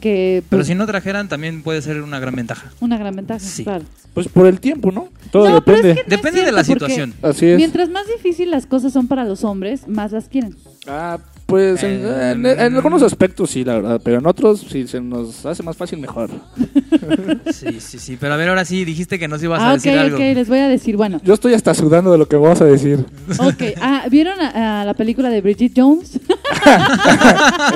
Que 0.00 0.42
Pero 0.50 0.58
pues, 0.58 0.66
si 0.66 0.74
no 0.74 0.84
trajeran, 0.84 1.28
también 1.28 1.62
puede 1.62 1.80
ser 1.82 2.02
una 2.02 2.18
gran 2.18 2.34
ventaja. 2.34 2.72
una 2.80 2.98
gran 2.98 3.14
ventaja, 3.14 3.46
claro. 3.62 3.84
Pues 4.12 4.26
por 4.26 4.48
el 4.48 4.58
tiempo, 4.58 4.90
¿no? 4.90 5.08
Todo 5.30 5.48
No, 5.48 5.64
pero 5.64 5.76
es 5.76 5.82
depende. 5.84 6.02
que 6.02 6.08
no 6.10 6.16
es 6.16 6.22
Depende 6.22 6.40
de 6.44 6.50
la 6.50 6.64
porque 6.64 6.72
situación. 6.72 7.14
Así 7.22 7.46
es. 7.46 7.56
Mientras 7.56 7.90
más 7.90 8.08
difícil 8.08 8.50
las 8.50 8.66
cosas 8.66 8.92
son 8.92 9.06
para 9.06 9.24
los 9.24 9.44
hombres, 9.44 9.86
más 9.86 10.10
las 10.10 10.28
quieren. 10.28 10.56
Ah, 10.88 11.18
pues 11.46 11.82
en, 11.84 12.00
Eh, 12.04 12.30
en- 12.32 12.44
en 12.46 12.74
algunos 12.76 13.02
aspectos 13.02 13.50
sí, 13.50 13.62
la 13.64 13.74
verdad, 13.74 14.00
pero 14.02 14.18
en 14.18 14.26
otros 14.26 14.60
si 14.68 14.86
se 14.88 15.00
nos 15.00 15.46
hace 15.46 15.62
más 15.62 15.76
fácil 15.76 15.98
mejor. 16.00 16.28
Sí, 17.52 17.80
sí, 17.80 17.98
sí. 17.98 18.16
Pero 18.20 18.34
a 18.34 18.36
ver, 18.36 18.48
ahora 18.48 18.64
sí, 18.64 18.84
dijiste 18.84 19.18
que 19.18 19.28
nos 19.28 19.42
ibas 19.42 19.60
Ah, 19.62 19.66
a 19.70 19.70
ok, 19.70 19.74
decir 19.76 19.98
algo. 19.98 20.16
ok, 20.16 20.22
les 20.34 20.48
voy 20.48 20.58
a 20.58 20.68
decir, 20.68 20.96
bueno. 20.96 21.20
Yo 21.24 21.32
estoy 21.34 21.54
hasta 21.54 21.72
sudando 21.74 22.10
de 22.12 22.18
lo 22.18 22.26
que 22.26 22.36
vas 22.36 22.60
a 22.60 22.64
decir. 22.64 23.04
Ok, 23.38 23.62
ah, 23.80 24.04
¿vieron 24.10 24.38
a, 24.40 24.82
a 24.82 24.84
la 24.84 24.94
película 24.94 25.30
de 25.30 25.40
Bridget 25.40 25.72
Jones? 25.76 26.18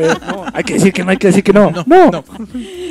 Eh, 0.00 0.14
no, 0.28 0.44
hay 0.52 0.64
que 0.64 0.74
decir 0.74 0.92
que 0.92 1.04
no, 1.04 1.10
hay 1.10 1.16
que 1.16 1.26
decir 1.28 1.42
que 1.44 1.52
no. 1.52 1.70
No, 1.86 2.24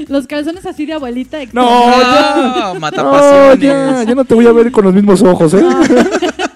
Los 0.08 0.28
calzones 0.28 0.66
así 0.66 0.86
de 0.86 0.94
abuelita. 0.94 1.38
No, 1.52 1.90
extrañados. 1.92 2.74
ya. 2.74 2.80
mata 2.80 3.04
No, 3.04 3.56
ya, 3.56 4.04
ya 4.04 4.16
no 4.16 4.24
te 4.26 4.34
voy 4.36 4.46
a 4.48 4.52
ver 4.52 4.72
con 4.72 4.86
los 4.86 4.94
mismos 4.94 5.22
ojos, 5.22 5.54
¿eh? 5.54 5.64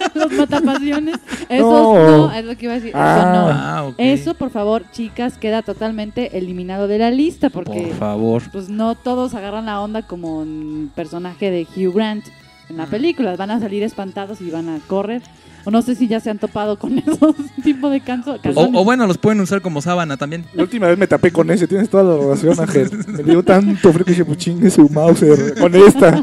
Los 0.49 0.61
matapasiones. 0.63 1.15
Esos 1.49 1.61
No. 1.71 2.17
no. 2.27 2.31
es 2.33 2.45
lo 2.45 2.55
que 2.57 2.65
iba 2.65 2.73
a 2.73 2.75
decir. 2.75 2.91
Ah. 2.95 3.17
Eso 3.17 3.25
no. 3.31 3.47
Ah. 3.49 3.91
Eso, 3.97 4.33
por 4.35 4.49
favor, 4.49 4.83
chicas, 4.91 5.37
queda 5.37 5.61
totalmente 5.61 6.37
eliminado 6.37 6.87
de 6.87 6.97
la 6.99 7.11
lista 7.11 7.49
porque 7.49 7.87
Por 7.89 7.97
favor. 7.97 8.43
pues 8.51 8.69
no 8.69 8.95
todos 8.95 9.33
agarran 9.33 9.65
la 9.65 9.81
onda 9.81 10.01
como 10.03 10.39
un 10.39 10.91
personaje 10.95 11.51
de 11.51 11.67
Hugh 11.75 11.93
Grant 11.93 12.25
en 12.69 12.77
la 12.77 12.85
película. 12.87 13.35
Van 13.35 13.51
a 13.51 13.59
salir 13.59 13.83
espantados 13.83 14.41
y 14.41 14.49
van 14.49 14.69
a 14.69 14.79
correr. 14.87 15.21
O 15.65 15.71
no 15.71 15.81
sé 15.81 15.95
si 15.95 16.09
ya 16.09 16.19
se 16.19 16.29
han 16.29 16.39
topado 16.39 16.77
con 16.77 16.97
esos 16.99 17.35
tipos 17.63 17.89
de 17.89 18.01
canso- 18.01 18.37
O, 18.55 18.83
bueno, 18.83 19.07
los 19.07 19.17
pueden 19.17 19.39
usar 19.39 19.61
como 19.61 19.81
sábana 19.81 20.17
también. 20.17 20.43
La 20.53 20.63
última 20.63 20.87
vez 20.87 20.97
me 20.97 21.07
tapé 21.07 21.31
con 21.31 21.49
ese, 21.51 21.67
tienes 21.67 21.89
toda 21.89 22.03
la 22.03 22.27
razón, 22.31 22.59
Ángel. 22.59 22.89
Me 23.07 23.23
dio 23.23 23.43
tanto 23.43 23.93
frío 23.93 24.03
que 24.05 24.13
se 24.13 24.25
puchingue 24.25 24.69
su 24.69 24.89
Mauser 24.89 25.57
con 25.57 25.73
esta. 25.73 26.21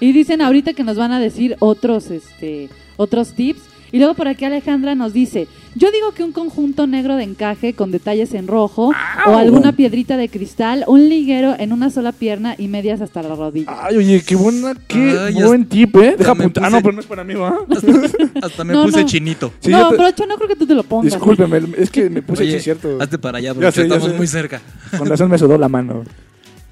Y 0.00 0.12
dicen 0.12 0.40
ahorita 0.42 0.72
que 0.74 0.84
nos 0.84 0.96
van 0.96 1.12
a 1.12 1.20
decir 1.20 1.56
otros, 1.60 2.10
este, 2.10 2.68
otros 2.96 3.32
tips. 3.32 3.62
Y 3.90 3.96
luego 3.96 4.12
por 4.12 4.28
aquí 4.28 4.44
Alejandra 4.44 4.94
nos 4.94 5.14
dice, 5.14 5.48
yo 5.74 5.90
digo 5.90 6.12
que 6.12 6.22
un 6.22 6.32
conjunto 6.32 6.86
negro 6.86 7.16
de 7.16 7.22
encaje 7.24 7.72
con 7.72 7.90
detalles 7.90 8.34
en 8.34 8.46
rojo 8.46 8.92
o 9.26 9.30
alguna 9.34 9.72
piedrita 9.72 10.18
de 10.18 10.28
cristal, 10.28 10.84
un 10.88 11.08
liguero 11.08 11.56
en 11.58 11.72
una 11.72 11.88
sola 11.88 12.12
pierna 12.12 12.54
y 12.58 12.68
medias 12.68 13.00
hasta 13.00 13.22
la 13.22 13.34
rodilla. 13.34 13.74
Ay, 13.86 13.96
oye, 13.96 14.22
qué 14.26 14.36
buena, 14.36 14.74
qué 14.86 15.16
Ay, 15.18 15.34
ya 15.36 15.46
buen 15.46 15.64
tip, 15.64 15.96
¿eh? 15.96 16.16
Deja 16.18 16.32
apuntar. 16.32 16.66
Ah, 16.66 16.68
no, 16.70 16.82
pero 16.82 16.92
no 16.92 17.00
es 17.00 17.06
para 17.06 17.24
mí, 17.24 17.32
¿va? 17.32 17.56
Hasta 18.42 18.62
me 18.62 18.74
No, 18.74 18.84
puse 18.84 19.00
no. 19.00 19.06
chinito. 19.06 19.52
Sí, 19.60 19.70
no, 19.70 19.78
yo 19.78 19.88
te- 19.88 19.96
brocho, 19.96 20.26
no 20.26 20.36
creo 20.36 20.48
que 20.48 20.56
tú 20.56 20.66
te 20.66 20.74
lo 20.74 20.82
pongas. 20.82 21.10
Discúlpeme, 21.14 21.62
es 21.78 21.90
que 21.90 22.10
me 22.10 22.20
puse 22.20 22.42
Oye, 22.42 22.60
cierto. 22.60 22.98
hazte 23.00 23.16
para 23.18 23.38
allá, 23.38 23.54
Ya 23.54 23.58
bro, 23.58 23.72
sé, 23.72 23.80
ya 23.88 23.94
estamos 23.94 24.10
sé. 24.10 24.16
muy 24.18 24.26
cerca. 24.26 24.60
Con 24.98 25.08
razón 25.08 25.30
me 25.30 25.38
sudó 25.38 25.56
la 25.56 25.70
mano. 25.70 26.04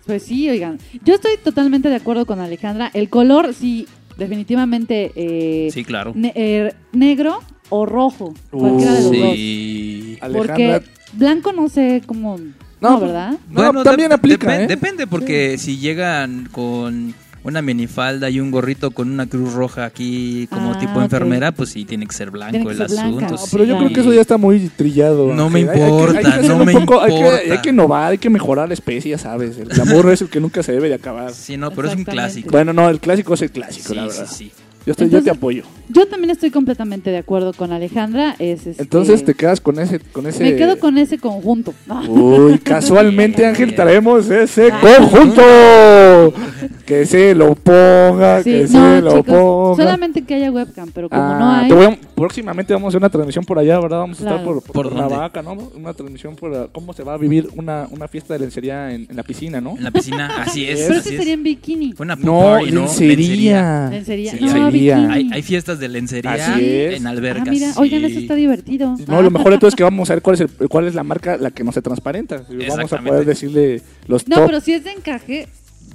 Pues 0.07 0.23
sí, 0.23 0.49
oigan. 0.49 0.79
Yo 1.05 1.15
estoy 1.15 1.33
totalmente 1.43 1.89
de 1.89 1.97
acuerdo 1.97 2.27
con 2.27 2.41
Alejandra. 2.41 2.91
El 2.95 3.09
color, 3.09 3.53
sí, 3.55 3.87
definitivamente 4.17 5.13
eh, 5.17 5.69
Sí, 5.73 5.85
claro. 5.85 6.13
ne- 6.15 6.33
eh, 6.35 6.73
negro 6.93 7.41
o 7.69 7.85
rojo. 7.87 8.33
Cualquiera 8.51 8.93
de 8.95 9.03
los 9.03 9.11
dos. 9.13 9.35
Sí. 9.35 10.19
Porque 10.33 10.67
Alejandra- 10.73 10.83
blanco 11.13 11.53
no 11.53 11.69
sé 11.69 12.03
cómo... 12.07 12.39
No, 12.79 12.91
No, 12.91 13.01
¿verdad? 13.01 13.35
No, 13.51 13.83
también 13.83 14.13
aplica, 14.13 14.63
¿eh? 14.63 14.67
Depende, 14.67 15.07
porque 15.07 15.57
si 15.59 15.79
llegan 15.79 16.47
con 16.53 17.15
una 17.47 17.63
minifalda 17.63 18.29
y 18.29 18.41
un 18.41 18.51
gorrito 18.51 18.91
con 18.91 19.11
una 19.11 19.27
cruz 19.27 19.55
roja 19.55 19.85
aquí 19.85 20.47
como 20.51 20.73
Ah, 20.75 20.79
tipo 20.79 21.01
enfermera, 21.01 21.53
pues 21.53 21.71
sí 21.71 21.85
tiene 21.85 22.07
que 22.07 22.15
ser 22.15 22.31
blanco 22.31 22.53
que 22.67 22.71
el 22.73 22.77
ser 22.77 22.87
asunto. 22.87 23.21
No, 23.21 23.37
Pero 23.53 23.65
yo 23.65 23.75
sí. 23.75 23.79
creo 23.85 23.93
que 23.95 24.01
eso 24.01 24.13
ya 24.13 24.21
está 24.21 24.37
muy 24.37 24.69
trillado. 24.69 25.33
No 25.33 25.49
me. 25.49 25.61
Hay- 25.61 25.67
que- 25.79 25.89
importa, 25.89 26.19
hay 26.19 26.25
que 26.25 26.31
hacerlo 26.31 26.59
no 26.59 26.65
me 26.65 26.73
poco- 26.73 27.07
importa. 27.09 27.53
Hay 27.53 27.59
que 27.63 27.69
innovar, 27.71 28.11
hay 28.13 28.19
que 28.19 28.31
mejorar 28.31 28.69
la 28.69 28.75
especie, 28.75 29.13
ya 29.13 29.19
sabes. 29.19 29.59
El 29.59 29.81
amor 29.81 30.11
es 30.13 30.21
el 30.23 30.29
que 30.29 30.41
nunca 30.41 30.63
se 30.63 30.73
debe 30.73 30.89
de 30.89 30.95
acabar. 30.95 31.33
Sí, 31.33 31.57
no, 31.57 31.71
pero 31.71 31.89
es 31.89 31.95
un 31.97 32.05
clásico. 32.05 32.51
Bueno, 32.51 32.73
no, 32.73 32.89
el 32.89 32.99
clásico 33.01 33.35
es 33.35 33.43
el 33.43 33.51
clásico, 33.51 33.89
Sí, 33.91 33.95
la 33.95 34.03
sí, 34.03 34.09
verdad. 34.09 34.27
sí. 34.33 34.53
Yo, 34.85 34.93
estoy, 34.93 35.09
yo 35.11 35.21
te 35.21 35.31
apoyo. 35.31 35.65
Yo 35.89 36.07
también 36.07 36.31
estoy 36.31 36.53
completamente 36.53 37.11
de 37.11 37.19
acuerdo 37.19 37.53
con 37.53 37.73
Alejandra. 37.73 38.37
Es, 38.39 38.69
este, 38.69 38.83
Entonces 38.85 39.25
te 39.25 39.35
quedas 39.35 39.61
con 39.61 39.81
ese... 39.81 39.99
Con 39.99 40.27
ese... 40.29 40.45
Me 40.45 40.55
quedo 40.55 40.79
con 40.79 40.97
ese 40.97 41.19
conjunto. 41.19 41.75
Uy, 42.09 42.59
casualmente, 42.61 43.45
Ángel, 43.45 43.75
traemos 43.75 44.31
ese 44.31 44.71
Ah. 44.73 44.81
conjunto. 44.81 46.35
Que 46.87 47.05
se 47.05 47.35
lo 47.35 47.55
ponga, 47.57 48.45
Sí, 48.45 48.51
que 48.53 48.63
no, 48.63 48.69
se 48.69 49.03
lo 49.03 49.11
chicos, 49.19 49.25
ponga. 49.35 49.83
solamente 49.83 50.23
que 50.23 50.35
haya 50.37 50.53
webcam, 50.53 50.89
pero 50.95 51.09
como 51.09 51.21
Ah, 51.21 51.37
no 51.39 51.51
hay... 51.51 51.69
te 51.69 51.75
voy 51.75 51.85
a- 51.87 51.99
próximamente 52.15 52.73
vamos 52.73 52.87
a 52.87 52.89
hacer 52.91 52.99
una 53.01 53.11
transmisión 53.11 53.45
por 53.45 53.59
allá, 53.59 53.81
¿verdad? 53.81 53.99
Vamos 53.99 54.21
a 54.21 54.23
estar 54.23 54.45
por, 54.45 54.63
por, 54.63 54.73
¿Por 54.73 54.85
dónde? 54.91 55.03
Cuernavaca, 55.03 55.43
¿no? 55.43 55.55
Una 55.75 55.93
transmisión 55.95 56.37
por 56.37 56.53
uh, 56.53 56.69
cómo 56.71 56.93
se 56.93 57.03
va 57.03 57.15
a 57.15 57.19
vivir 57.19 57.49
una, 57.57 57.89
una 57.91 58.07
fiesta 58.07 58.35
de 58.35 58.41
lencería 58.41 58.93
en, 58.93 59.09
en 59.11 59.17
la 59.17 59.25
piscina, 59.25 59.61
¿no? 59.61 59.77
En 59.77 59.83
la 59.83 59.91
piscina, 59.91 60.43
así 60.43 60.65
es. 60.65 60.83
Pero 60.87 61.01
así 61.01 61.09
es. 61.11 61.17
sería 61.17 61.35
en 61.35 61.43
bikini. 61.43 61.93
Una 61.99 62.15
pool 62.15 62.25
No, 62.25 62.41
party, 62.41 62.71
¿no? 62.71 62.81
lencería. 62.83 63.89
Lencería. 63.91 64.31
Sí, 64.33 64.39
No, 64.45 64.53
hay- 64.67 64.73
bikini. 64.73 64.91
Hay, 65.13 65.31
hay 65.33 65.43
fiestas 65.43 65.81
de 65.81 65.89
lencería 65.89 66.33
Así 66.35 66.65
es. 66.71 66.97
en 67.01 67.07
Ah, 67.09 67.11
albercas. 67.11 67.49
mira, 67.49 67.73
sí. 67.73 67.79
oigan, 67.81 68.05
eso 68.05 68.19
está 68.21 68.37
divertido. 68.37 68.97
No, 69.09 69.23
lo 69.23 69.31
mejor 69.33 69.51
de 69.53 69.59
todo 69.59 69.69
es 69.69 69.75
que 69.75 69.83
vamos 69.83 70.09
a 70.11 70.15
ver 70.15 70.23
cuál 70.23 70.35
es, 70.35 70.41
el, 70.43 70.51
cuál 70.69 70.87
es 70.87 70.95
la 70.95 71.03
marca 71.03 71.37
la 71.37 71.51
que 71.51 71.65
no 71.65 71.73
se 71.73 71.83
transparenta. 71.83 72.43
Vamos 72.69 72.93
a 72.93 72.99
poder 73.01 73.25
decirle 73.27 73.83
los 74.07 74.29
No, 74.29 74.37
top. 74.37 74.47
pero 74.47 74.61
si 74.61 74.73
es 74.73 74.85
de 74.85 74.93
encaje, 74.93 75.49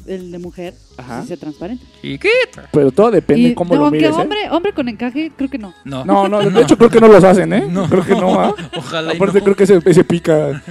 el 0.08 0.32
de 0.32 0.40
mujer, 0.40 0.74
Ajá. 0.98 1.22
sí 1.22 1.28
se 1.30 1.38
transparente. 1.38 1.86
Chiquita. 2.02 2.70
Pero 2.72 2.92
todo 2.92 3.12
depende 3.12 3.50
Y, 3.50 3.54
cómo 3.54 3.74
no, 3.74 3.80
lo 3.82 3.86
aunque 3.88 4.00
mires, 4.00 4.16
¿eh? 4.16 4.20
hombre, 4.22 4.38
hombre 4.52 4.74
con 4.74 4.88
encaje, 4.90 5.32
creo 5.36 5.50
que 5.50 5.58
no. 5.58 5.74
No. 5.86 6.06
No, 6.06 6.28
no, 6.28 6.50
de 6.50 6.62
hecho 6.62 6.78
creo 6.78 6.90
que 6.90 7.00
no 7.00 7.08
los 7.08 7.24
hacen, 7.24 7.52
¿eh? 7.54 7.66
No. 7.70 7.88
Creo 7.90 8.06
que 8.06 8.16
no, 8.16 8.40
¿ah? 8.40 8.56
Ojalá 8.78 9.14
y 9.14 9.16
Aparte 9.18 9.40
no. 9.40 9.44
creo 9.44 9.56
que 9.56 9.64
ese, 9.64 9.80
ese 9.86 10.04
pica. 10.04 10.62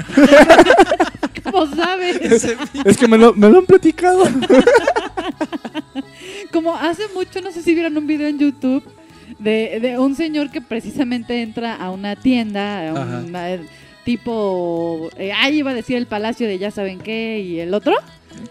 ¿Cómo 1.45 1.67
¿Cómo 1.67 1.75
sabes? 1.77 2.45
Es 2.85 2.97
que 2.97 3.09
me 3.09 3.19
lo, 3.19 3.35
me 3.35 3.49
lo 3.51 3.59
han 3.59 3.67
platicado. 3.67 4.25
Como 6.53 6.75
hace 6.77 7.03
mucho, 7.15 7.41
no 7.41 7.53
sé 7.53 7.63
si 7.63 7.75
vieron 7.75 7.97
un 7.97 8.07
video 8.07 8.29
en 8.29 8.39
YouTube 8.39 8.83
de, 9.39 9.79
de 9.81 9.99
un 9.99 10.17
señor 10.17 10.51
que 10.51 10.61
precisamente 10.61 11.43
entra 11.43 11.75
a 11.77 11.91
una 11.91 12.17
tienda, 12.17 12.91
a 12.91 12.91
Ajá. 12.91 13.23
Tipo, 14.05 15.11
eh, 15.17 15.33
ahí 15.33 15.59
iba 15.59 15.71
a 15.71 15.75
decir 15.75 15.97
el 15.97 16.07
palacio 16.07 16.47
de 16.47 16.59
ya 16.59 16.71
saben 16.71 16.99
qué 16.99 17.41
y 17.41 17.61
el 17.61 17.75
otro. 17.75 17.95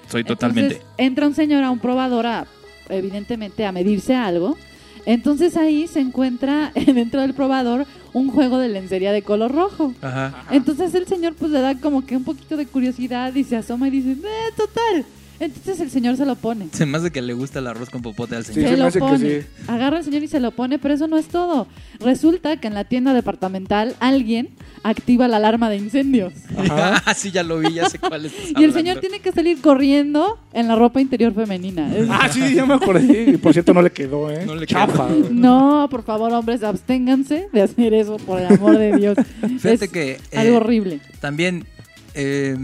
Soy 0.07 0.23
totalmente. 0.23 0.75
Entonces, 0.75 0.87
entra 0.97 1.27
un 1.27 1.35
señor 1.35 1.63
a 1.63 1.71
un 1.71 1.79
probador, 1.79 2.25
a, 2.25 2.47
evidentemente 2.89 3.65
a 3.65 3.71
medirse 3.71 4.15
algo. 4.15 4.57
Entonces 5.05 5.57
ahí 5.57 5.87
se 5.87 5.99
encuentra 5.99 6.71
dentro 6.93 7.21
del 7.21 7.33
probador 7.33 7.85
un 8.13 8.29
juego 8.29 8.57
de 8.57 8.69
lencería 8.69 9.11
de 9.11 9.21
color 9.21 9.53
rojo. 9.53 9.93
Ajá. 10.01 10.45
Entonces 10.51 10.93
el 10.93 11.07
señor 11.07 11.35
pues 11.35 11.51
le 11.51 11.61
da 11.61 11.79
como 11.79 12.05
que 12.05 12.17
un 12.17 12.23
poquito 12.23 12.57
de 12.57 12.65
curiosidad 12.65 13.33
y 13.33 13.43
se 13.43 13.55
asoma 13.55 13.87
y 13.87 13.91
dice, 13.91 14.11
eh, 14.11 14.51
total. 14.55 15.05
Entonces 15.39 15.79
el 15.79 15.89
señor 15.89 16.17
se 16.17 16.25
lo 16.25 16.35
pone. 16.35 16.67
Se 16.73 16.85
me 16.85 16.97
hace 16.97 17.11
que 17.11 17.21
le 17.21 17.33
gusta 17.33 17.59
el 17.59 17.67
arroz 17.67 17.89
con 17.89 18.01
popote 18.01 18.35
al 18.35 18.45
Sí, 18.45 18.53
señor. 18.53 18.69
se 18.69 18.75
me 18.75 18.79
lo 18.81 18.85
hace 18.87 18.99
que 18.99 19.05
pone. 19.05 19.41
sí. 19.41 19.47
Agarra 19.67 19.97
el 19.99 20.03
señor 20.03 20.23
y 20.23 20.27
se 20.27 20.39
lo 20.39 20.51
pone, 20.51 20.79
pero 20.79 20.93
eso 20.93 21.07
no 21.07 21.17
es 21.17 21.27
todo. 21.27 21.67
Resulta 21.99 22.57
que 22.57 22.67
en 22.67 22.73
la 22.73 22.83
tienda 22.83 23.13
departamental 23.13 23.95
alguien 23.99 24.49
activa 24.83 25.27
la 25.27 25.37
alarma 25.37 25.69
de 25.69 25.77
incendios. 25.77 26.33
Ah, 26.71 27.13
sí, 27.15 27.31
ya 27.31 27.43
lo 27.43 27.59
vi, 27.59 27.73
ya 27.73 27.89
sé 27.89 27.97
cuál 27.99 28.25
es. 28.25 28.33
Y 28.57 28.63
el 28.63 28.73
señor 28.73 28.99
tiene 28.99 29.19
que 29.19 29.31
salir 29.31 29.59
corriendo 29.61 30.37
en 30.53 30.67
la 30.67 30.75
ropa 30.75 31.01
interior 31.01 31.33
femenina. 31.33 31.93
Es- 31.95 32.07
Ah, 32.09 32.29
sí, 32.31 32.53
ya 32.53 32.65
me 32.65 32.73
acordé. 32.75 33.23
Y 33.33 33.37
por 33.37 33.53
cierto, 33.53 33.73
no 33.73 33.81
le 33.81 33.91
quedó, 33.91 34.29
¿eh? 34.31 34.45
No 34.45 34.55
le 34.55 34.65
Chafa. 34.67 35.07
No, 35.31 35.87
por 35.89 36.03
favor, 36.03 36.31
hombres, 36.33 36.63
absténganse 36.63 37.47
de 37.51 37.61
hacer 37.61 37.93
eso, 37.93 38.17
por 38.17 38.39
el 38.39 38.47
amor 38.47 38.77
de 38.77 38.95
Dios. 38.97 39.17
Fíjate 39.59 39.85
Es 39.85 39.91
que. 39.91 40.11
eh, 40.31 40.37
algo 40.37 40.57
horrible. 40.57 40.99
También, 41.19 41.65
eh, 42.13 42.55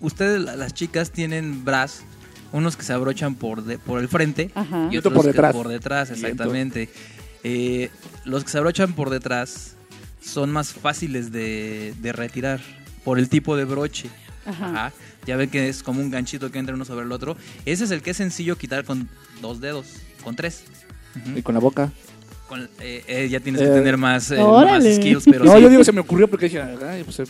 ustedes, 0.00 0.40
la- 0.40 0.56
las 0.56 0.74
chicas, 0.74 1.10
tienen 1.10 1.64
bras, 1.64 2.02
unos 2.52 2.76
que 2.76 2.82
se 2.82 2.92
abrochan 2.92 3.34
por, 3.36 3.62
de- 3.64 3.78
por 3.78 4.00
el 4.00 4.08
frente 4.08 4.50
Ajá. 4.54 4.88
y 4.90 4.96
Otro 4.98 5.10
otros 5.10 5.14
por 5.14 5.22
que 5.24 5.28
detrás. 5.32 5.52
por 5.54 5.68
detrás, 5.68 6.10
exactamente. 6.10 6.88
Eh, 7.44 7.90
los 8.24 8.44
que 8.44 8.50
se 8.50 8.58
abrochan 8.58 8.92
por 8.92 9.08
detrás 9.10 9.76
son 10.20 10.50
más 10.50 10.72
fáciles 10.72 11.32
de, 11.32 11.94
de 12.00 12.12
retirar 12.12 12.60
por 13.04 13.18
el 13.18 13.28
tipo 13.28 13.56
de 13.56 13.64
broche. 13.64 14.10
Ajá. 14.46 14.66
Ajá. 14.66 14.92
Ya 15.26 15.36
ven 15.36 15.48
que 15.50 15.68
es 15.68 15.82
como 15.82 16.00
un 16.00 16.10
ganchito 16.10 16.50
que 16.50 16.58
entra 16.58 16.74
uno 16.74 16.84
sobre 16.84 17.04
el 17.04 17.12
otro. 17.12 17.36
Ese 17.66 17.84
es 17.84 17.90
el 17.90 18.02
que 18.02 18.10
es 18.10 18.16
sencillo 18.16 18.56
quitar 18.56 18.84
con 18.84 19.08
dos 19.42 19.60
dedos, 19.60 19.86
con 20.24 20.34
tres. 20.34 20.64
Y 21.36 21.42
con 21.42 21.54
la 21.54 21.60
boca. 21.60 21.92
Con- 22.48 22.68
eh, 22.80 23.04
eh, 23.06 23.28
ya 23.30 23.38
tienes 23.40 23.60
que 23.62 23.68
Eh, 23.68 23.72
tener 23.72 23.96
más, 23.96 24.30
eh, 24.32 24.36
skills, 24.96 25.24
pero 25.24 25.44
no, 25.44 25.54
sí. 25.56 25.62
yo 25.62 25.68
digo, 25.68 25.84
se 25.84 25.92
me 25.92 26.00
ocurrió 26.00 26.26
porque 26.28 26.46
dije, 26.46 26.60
ay, 26.62 27.04
pues, 27.04 27.20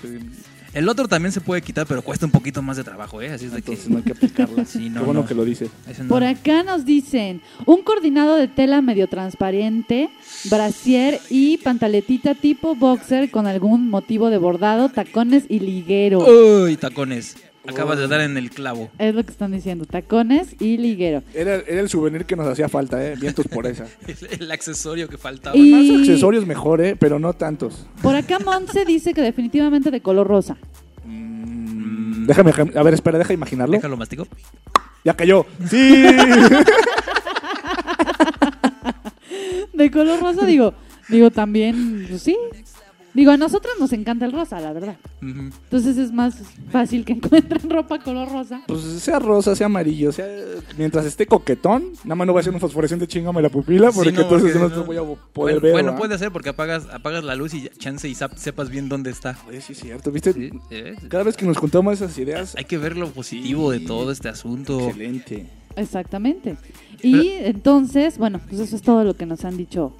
El 0.72 0.88
otro 0.88 1.08
también 1.08 1.32
se 1.32 1.40
puede 1.40 1.62
quitar, 1.62 1.86
pero 1.86 2.02
cuesta 2.02 2.26
un 2.26 2.32
poquito 2.32 2.62
más 2.62 2.76
de 2.76 2.84
trabajo, 2.84 3.20
¿eh? 3.20 3.30
Así 3.32 3.46
es 3.46 3.52
de 3.52 3.62
que... 3.62 3.76
no 3.88 3.96
hay 3.98 4.02
que 4.04 4.12
aplicarla. 4.12 4.64
Sí, 4.70 4.88
no, 4.88 5.00
Qué 5.00 5.04
bueno 5.06 5.20
no. 5.22 5.26
que 5.26 5.34
lo 5.34 5.44
dice. 5.44 5.68
no. 6.02 6.08
Por 6.08 6.22
acá 6.22 6.62
nos 6.62 6.84
dicen 6.84 7.40
un 7.66 7.82
coordinado 7.82 8.36
de 8.36 8.46
tela 8.46 8.80
medio 8.82 9.08
transparente, 9.08 10.10
brasier 10.44 11.20
y 11.28 11.56
pantaletita 11.58 12.34
tipo 12.34 12.74
boxer 12.76 13.30
con 13.30 13.46
algún 13.46 13.88
motivo 13.90 14.30
de 14.30 14.38
bordado, 14.38 14.88
tacones 14.90 15.44
y 15.48 15.58
liguero. 15.58 16.20
Uy, 16.64 16.76
tacones. 16.76 17.36
Acabas 17.68 17.98
de 17.98 18.08
dar 18.08 18.20
en 18.22 18.36
el 18.38 18.50
clavo. 18.50 18.90
Es 18.98 19.14
lo 19.14 19.22
que 19.22 19.30
están 19.30 19.52
diciendo, 19.52 19.84
tacones 19.84 20.56
y 20.60 20.78
liguero. 20.78 21.22
Era, 21.34 21.56
era 21.56 21.80
el 21.80 21.88
souvenir 21.90 22.24
que 22.24 22.34
nos 22.34 22.46
hacía 22.48 22.68
falta, 22.68 23.04
¿eh? 23.06 23.14
Vientos 23.20 23.46
por 23.48 23.66
esa. 23.66 23.84
El, 24.06 24.16
el 24.42 24.50
accesorio 24.50 25.08
que 25.08 25.18
faltaba. 25.18 25.54
Y- 25.56 25.70
Más 25.70 26.00
accesorios 26.00 26.46
mejor, 26.46 26.80
¿eh? 26.80 26.96
Pero 26.98 27.18
no 27.18 27.32
tantos. 27.34 27.86
Por 28.02 28.14
acá 28.16 28.38
Monse 28.38 28.84
dice 28.86 29.12
que 29.12 29.20
definitivamente 29.20 29.90
de 29.90 30.00
color 30.00 30.26
rosa. 30.26 30.56
Mm, 31.04 32.26
Déjame, 32.26 32.52
a 32.74 32.82
ver, 32.82 32.94
espera, 32.94 33.18
deja 33.18 33.34
imaginarlo. 33.34 33.74
Déjalo, 33.74 33.96
mastico. 33.96 34.26
Ya 35.04 35.14
cayó. 35.14 35.44
Sí. 35.68 36.04
De 39.72 39.90
color 39.90 40.20
rosa 40.20 40.44
digo, 40.44 40.74
digo 41.08 41.30
también, 41.30 42.06
pues 42.08 42.22
sí. 42.22 42.36
Digo, 43.12 43.32
a 43.32 43.36
nosotros 43.36 43.72
nos 43.80 43.92
encanta 43.92 44.24
el 44.24 44.32
rosa, 44.32 44.60
la 44.60 44.72
verdad. 44.72 44.96
Entonces 45.20 45.96
es 45.96 46.12
más 46.12 46.36
fácil 46.70 47.04
que 47.04 47.12
encuentren 47.14 47.68
ropa 47.68 47.98
color 47.98 48.30
rosa. 48.30 48.62
Pues 48.66 48.80
sea 48.82 49.18
rosa, 49.18 49.56
sea 49.56 49.66
amarillo, 49.66 50.12
sea 50.12 50.26
mientras 50.78 51.04
esté 51.06 51.26
coquetón, 51.26 51.92
nada 52.04 52.14
más 52.14 52.26
no 52.26 52.34
va 52.34 52.40
a 52.40 52.42
ser 52.42 52.52
un 52.54 52.60
fosforescente 52.60 53.06
chingame 53.06 53.42
la 53.42 53.48
pupila, 53.48 53.90
porque 53.90 54.10
Sí, 54.10 54.16
no, 54.16 54.22
entonces 54.22 54.52
porque 54.52 54.58
no, 54.60 54.68
no- 54.68 54.82
te 54.82 54.86
voy 54.86 54.96
a 54.96 55.02
poder 55.02 55.14
Bueno, 55.34 55.60
ver. 55.60 55.72
bueno, 55.72 55.86
¿verdad? 55.88 55.98
puede 55.98 56.18
ser 56.18 56.30
porque 56.30 56.50
apagas, 56.50 56.86
apagas 56.92 57.24
la 57.24 57.34
luz 57.34 57.52
y 57.54 57.68
chance 57.78 58.08
y 58.08 58.14
sepas 58.14 58.70
bien 58.70 58.88
dónde 58.88 59.10
está. 59.10 59.36
Oye, 59.48 59.60
sí 59.60 59.72
es 59.72 59.80
cierto, 59.80 60.10
¿viste? 60.12 60.32
Sí, 60.32 60.50
eh, 60.70 60.94
Cada 61.08 61.24
vez 61.24 61.36
que 61.36 61.44
nos 61.46 61.58
contamos 61.58 61.94
esas 61.94 62.16
ideas, 62.18 62.54
Hay 62.56 62.64
que 62.64 62.78
ver 62.78 62.96
lo 62.96 63.08
positivo 63.10 63.70
de 63.72 63.80
todo 63.80 64.12
este 64.12 64.28
asunto. 64.28 64.78
excelente. 64.86 65.46
Exactamente. 65.76 66.56
Y 67.02 67.28
entonces, 67.40 68.18
bueno, 68.18 68.40
pues 68.48 68.60
eso 68.60 68.76
es 68.76 68.82
todo 68.82 69.04
lo 69.04 69.14
que 69.14 69.24
nos 69.26 69.44
han 69.44 69.56
dicho 69.56 69.96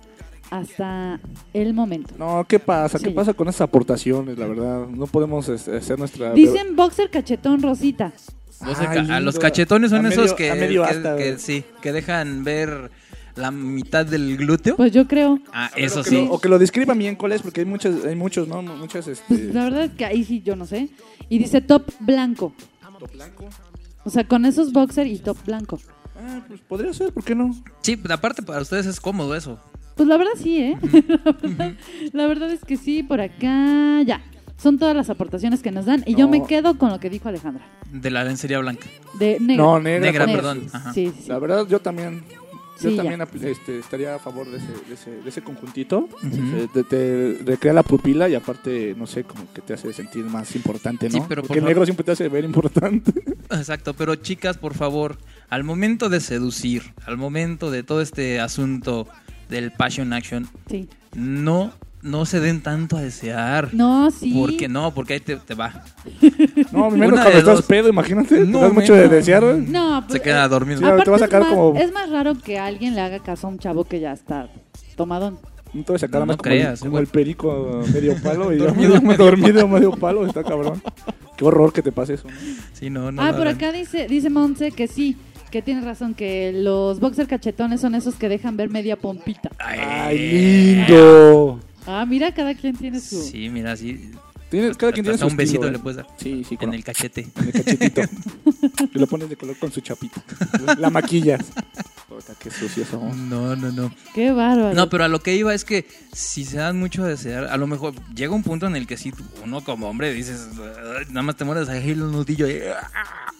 hasta 0.51 1.21
el 1.55 1.75
momento. 1.75 2.15
No, 2.19 2.45
¿qué 2.49 2.59
pasa? 2.59 2.99
Sí. 2.99 3.05
¿Qué 3.07 3.11
pasa 3.13 3.33
con 3.35 3.49
esas 3.49 3.63
aportaciones? 3.63 4.37
La 4.39 4.47
verdad, 4.47 4.87
no 4.89 5.07
podemos 5.07 5.49
este, 5.49 5.77
hacer 5.77 5.99
nuestra... 5.99 6.33
Dicen 6.33 6.77
boxer 6.77 7.09
cachetón 7.11 7.63
rosita. 7.63 8.13
Ay, 8.61 8.99
a 9.11 9.21
los 9.21 9.39
cachetones 9.39 9.91
son 9.91 10.05
A 10.05 10.09
esos 10.11 10.25
medio- 10.25 10.37
que, 10.37 10.51
a 10.51 10.55
medio 10.55 10.83
que- 10.85 10.91
asta, 10.91 11.17
que 11.17 11.39
sí, 11.39 11.65
que 11.81 11.93
dejan 11.93 12.45
ver 12.45 12.91
la 13.37 13.51
mitad 13.51 14.05
del 14.05 14.37
glúteo. 14.37 14.77
Pues 14.77 14.93
yo 14.93 15.07
creo. 15.09 15.39
Ah, 15.53 15.71
eso 15.77 16.05
sí. 16.05 16.17
lo- 16.27 16.33
o 16.35 16.39
que 16.41 16.49
lo 16.49 16.59
describan 16.59 16.99
bien 16.99 17.17
cuál 17.17 17.33
es, 17.33 17.41
porque 17.43 17.61
hay 17.61 17.67
muchos, 17.67 18.05
hay 18.05 18.17
muchos, 18.17 18.49
¿no? 18.49 18.61
Muchas, 18.61 19.07
Pues 19.07 19.21
este... 19.21 19.53
la 19.55 19.65
verdad 19.65 19.85
es 19.85 19.93
que 19.93 20.05
ahí 20.05 20.25
sí 20.25 20.43
yo 20.45 20.57
no 20.57 20.67
sé. 20.67 20.91
Y 21.31 21.39
dice 21.39 21.61
top 21.63 21.85
blanco. 22.01 22.53
O 24.05 24.11
sea, 24.11 24.27
con 24.27 24.45
esos 24.45 24.73
boxer 24.73 25.07
y 25.07 25.19
top 25.19 25.39
blanco. 25.47 25.79
Ah, 26.17 26.41
pues 26.47 26.61
podría 26.61 26.93
ser, 26.93 27.13
¿por 27.13 27.25
qué 27.25 27.35
no? 27.35 27.55
Sí, 27.81 27.97
pero 27.97 28.15
aparte 28.15 28.43
para 28.43 28.61
ustedes 28.61 28.85
es 28.87 29.01
cómodo 29.01 29.35
eso. 29.35 29.59
Pues 29.97 30.09
la 30.09 30.17
verdad 30.17 30.33
sí, 30.37 30.59
¿eh? 30.59 30.77
la, 30.83 31.33
verdad, 31.33 31.75
la 32.13 32.27
verdad 32.27 32.51
es 32.51 32.65
que 32.65 32.77
sí, 32.77 33.03
por 33.03 33.21
acá 33.21 34.03
ya. 34.03 34.21
Son 34.57 34.79
todas 34.79 34.95
las 34.95 35.09
aportaciones 35.09 35.63
que 35.63 35.71
nos 35.71 35.87
dan. 35.87 36.03
Y 36.07 36.15
yo 36.17 36.27
No. 36.27 36.33
me 36.33 36.45
quedo 36.47 36.77
con 36.77 36.91
lo 36.91 37.01
que 37.01 37.09
dijo 37.09 37.29
Alejandra. 37.31 37.65
De 37.91 38.11
la 38.11 38.25
lencería 38.25 38.59
blanca. 38.59 38.87
De 39.19 39.39
negra. 39.41 39.57
No, 39.65 39.81
negra. 39.81 40.01
Negra, 40.07 40.25
por- 40.27 40.35
perdón. 40.37 40.67
Ajá. 40.73 40.93
Sí, 40.93 41.11
sí, 41.17 41.23
sí. 41.23 41.29
La 41.29 41.39
verdad, 41.39 41.67
yo 41.67 41.81
también... 41.81 42.23
Yo 42.83 42.89
Sí, 42.91 42.97
también 42.97 43.21
este, 43.43 43.79
estaría 43.79 44.15
a 44.15 44.19
favor 44.19 44.51
de 44.51 44.57
ese, 44.57 44.67
de 44.89 44.95
ese, 44.95 45.11
de 45.11 45.29
ese 45.29 45.43
conjuntito. 45.43 46.09
Eh, 46.25 46.67
te, 46.73 46.83
te 46.85 47.39
recrea 47.45 47.75
la 47.75 47.83
pupila 47.83 48.27
y 48.31 48.35
aparte, 48.35 48.95
no 48.97 49.07
sé, 49.07 49.25
como 49.25 49.51
que 49.53 49.61
te 49.61 49.75
hace 49.75 49.93
sentir 49.93 50.25
más 50.25 50.57
importante, 50.57 51.07
¿no? 51.11 51.13
Sí, 51.19 51.23
pero 51.29 51.43
por 51.43 51.49
Porque 51.49 51.59
el 51.59 51.65
favor- 51.65 51.69
negro 51.73 51.85
siempre 51.85 52.05
te 52.05 52.13
hace 52.13 52.29
ver 52.31 52.43
importante. 52.45 53.13
Exacto, 53.51 53.93
pero 53.93 54.15
chicas, 54.17 54.57
por 54.57 54.73
favor, 54.73 55.19
al 55.51 55.63
momento 55.63 56.09
de 56.09 56.21
seducir, 56.21 56.95
al 57.05 57.19
momento 57.19 57.71
de 57.71 57.83
todo 57.83 58.01
este 58.01 58.41
asunto 58.41 59.07
del 59.51 59.71
passion 59.73 60.13
action, 60.13 60.49
Sí. 60.69 60.89
no, 61.15 61.73
no 62.03 62.25
se 62.25 62.41
den 62.41 62.63
tanto 62.63 62.97
a 62.97 63.03
desear. 63.03 63.75
No, 63.75 64.11
sí. 64.11 64.33
Porque 64.35 64.69
no, 64.69 64.95
porque 64.95 65.15
ahí 65.15 65.21
te, 65.21 65.37
te 65.37 65.55
va. 65.55 65.85
No, 66.73 66.89
menos 66.91 67.11
cuando 67.13 67.31
de 67.31 67.39
estás 67.39 67.57
dos. 67.57 67.63
pedo, 67.67 67.89
imagínate. 67.89 68.41
No, 68.41 68.47
No, 68.47 68.61
das 68.61 68.73
mucho 68.73 68.95
de 68.95 69.09
desear, 69.09 69.43
güey. 69.45 69.61
No, 69.67 70.03
pues, 70.07 70.15
Se 70.19 70.23
queda 70.23 70.45
eh, 70.45 70.49
dormido. 70.49 70.79
Sí, 70.79 70.85
te 70.85 70.91
aparte 70.91 71.11
va 71.11 71.17
a 71.17 71.25
es 71.25 71.33
más- 71.33 71.49
como- 71.49 71.79
es 71.79 71.93
más 71.93 72.11
raro 72.11 72.35
que 72.39 72.59
alguien 72.59 72.95
le 72.95 73.01
haga 73.01 73.19
caso 73.19 73.47
a 73.49 73.51
un 73.51 73.59
chavo 73.59 73.85
que 73.85 74.01
ya 74.01 74.13
está 74.13 74.49
tomadón. 74.97 75.39
No 75.73 75.83
te 75.85 75.93
voy 75.93 75.97
a 75.97 75.99
sacar 76.01 76.21
No 76.21 76.27
más 76.27 76.37
como, 76.37 76.43
creas, 76.43 76.81
el, 76.83 76.89
como 76.89 76.99
el 76.99 77.07
perico 77.07 77.83
medio 77.93 78.17
palo 78.23 78.53
y 78.53 78.57
Dormido 78.59 78.95
medio, 78.95 79.03
medio 79.07 79.25
dormido 79.25 79.69
medio 79.69 79.91
palo. 79.93 80.27
Está 80.27 80.43
cabrón. 80.43 80.83
Qué 81.37 81.45
horror 81.45 81.73
que 81.73 81.83
te 81.83 81.93
pase 81.93 82.15
eso. 82.15 82.29
¿no? 82.29 82.35
Sí, 82.73 82.91
no, 82.91 83.13
no. 83.13 83.23
ah, 83.23 83.33
por 83.37 83.47
acá 83.49 83.73
dice, 83.73 84.07
dice 84.09 84.31
Monse 84.31 84.73
que 84.73 84.89
sí, 84.89 85.17
que 85.51 85.63
tiene 85.63 85.81
razón, 85.83 86.15
que 86.15 86.53
los 86.53 87.01
boxer 87.01 87.27
cachetones 87.27 87.81
son 87.81 87.95
esos 87.95 88.15
que 88.15 88.29
dejan 88.29 88.57
ver 88.57 88.71
media 88.71 88.97
pompita. 88.97 89.51
Ay, 89.59 90.19
lindo. 90.77 91.61
Ah, 91.87 92.05
mira, 92.07 92.33
cada 92.33 92.55
quien 92.55 92.77
tiene 92.77 93.01
su... 93.01 93.23
Sí, 93.23 93.49
mira, 93.49 93.77
sí. 93.77 94.11
Tienes, 94.51 94.77
cada 94.77 94.93
quien 94.93 95.05
tiene 95.05 95.19
su 95.19 95.27
un 95.29 95.37
besito 95.37 95.61
estilo, 95.67 95.71
le 95.73 95.79
¿eh? 95.79 95.81
puedes 95.81 95.97
dar. 95.99 96.07
Sí, 96.19 96.43
sí, 96.49 96.55
En 96.55 96.59
con 96.59 96.75
el 96.75 96.83
cachete. 96.85 97.29
en 97.37 97.45
el 97.47 97.53
cachetito. 97.53 98.01
y 98.95 98.99
lo 98.99 99.07
pones 99.07 99.29
de 99.29 99.37
color 99.37 99.57
con 99.59 99.71
su 99.71 99.81
chapita. 99.81 100.23
La 100.79 100.91
maquillas. 100.91 101.41
Puta, 102.09 102.35
qué 102.39 102.51
sucios 102.51 102.89
somos. 102.89 103.17
No, 103.17 103.55
no, 103.55 103.71
no. 103.71 103.95
Qué 104.13 104.33
bárbaro. 104.33 104.75
No, 104.75 104.89
pero 104.91 105.05
a 105.05 105.09
lo 105.09 105.21
que 105.21 105.37
iba 105.37 105.55
es 105.55 105.65
que 105.65 105.87
si 106.13 106.45
se 106.45 106.57
dan 106.59 106.79
mucho 106.81 107.05
a 107.05 107.09
desear, 107.09 107.45
a 107.45 107.57
lo 107.57 107.69
mejor 107.69 107.95
llega 108.15 108.35
un 108.35 108.43
punto 108.43 108.67
en 108.67 108.75
el 108.75 108.89
que 108.89 108.97
sí, 108.97 109.13
uno 109.45 109.63
como 109.63 109.89
hombre 109.89 110.13
dices, 110.13 110.49
nada 111.11 111.23
más 111.23 111.37
te 111.37 111.45
mueres 111.45 111.69
ahí 111.69 111.91
el 111.91 112.01
nudillo. 112.01 112.49
y, 112.49 112.59
"Ah". 112.75 113.33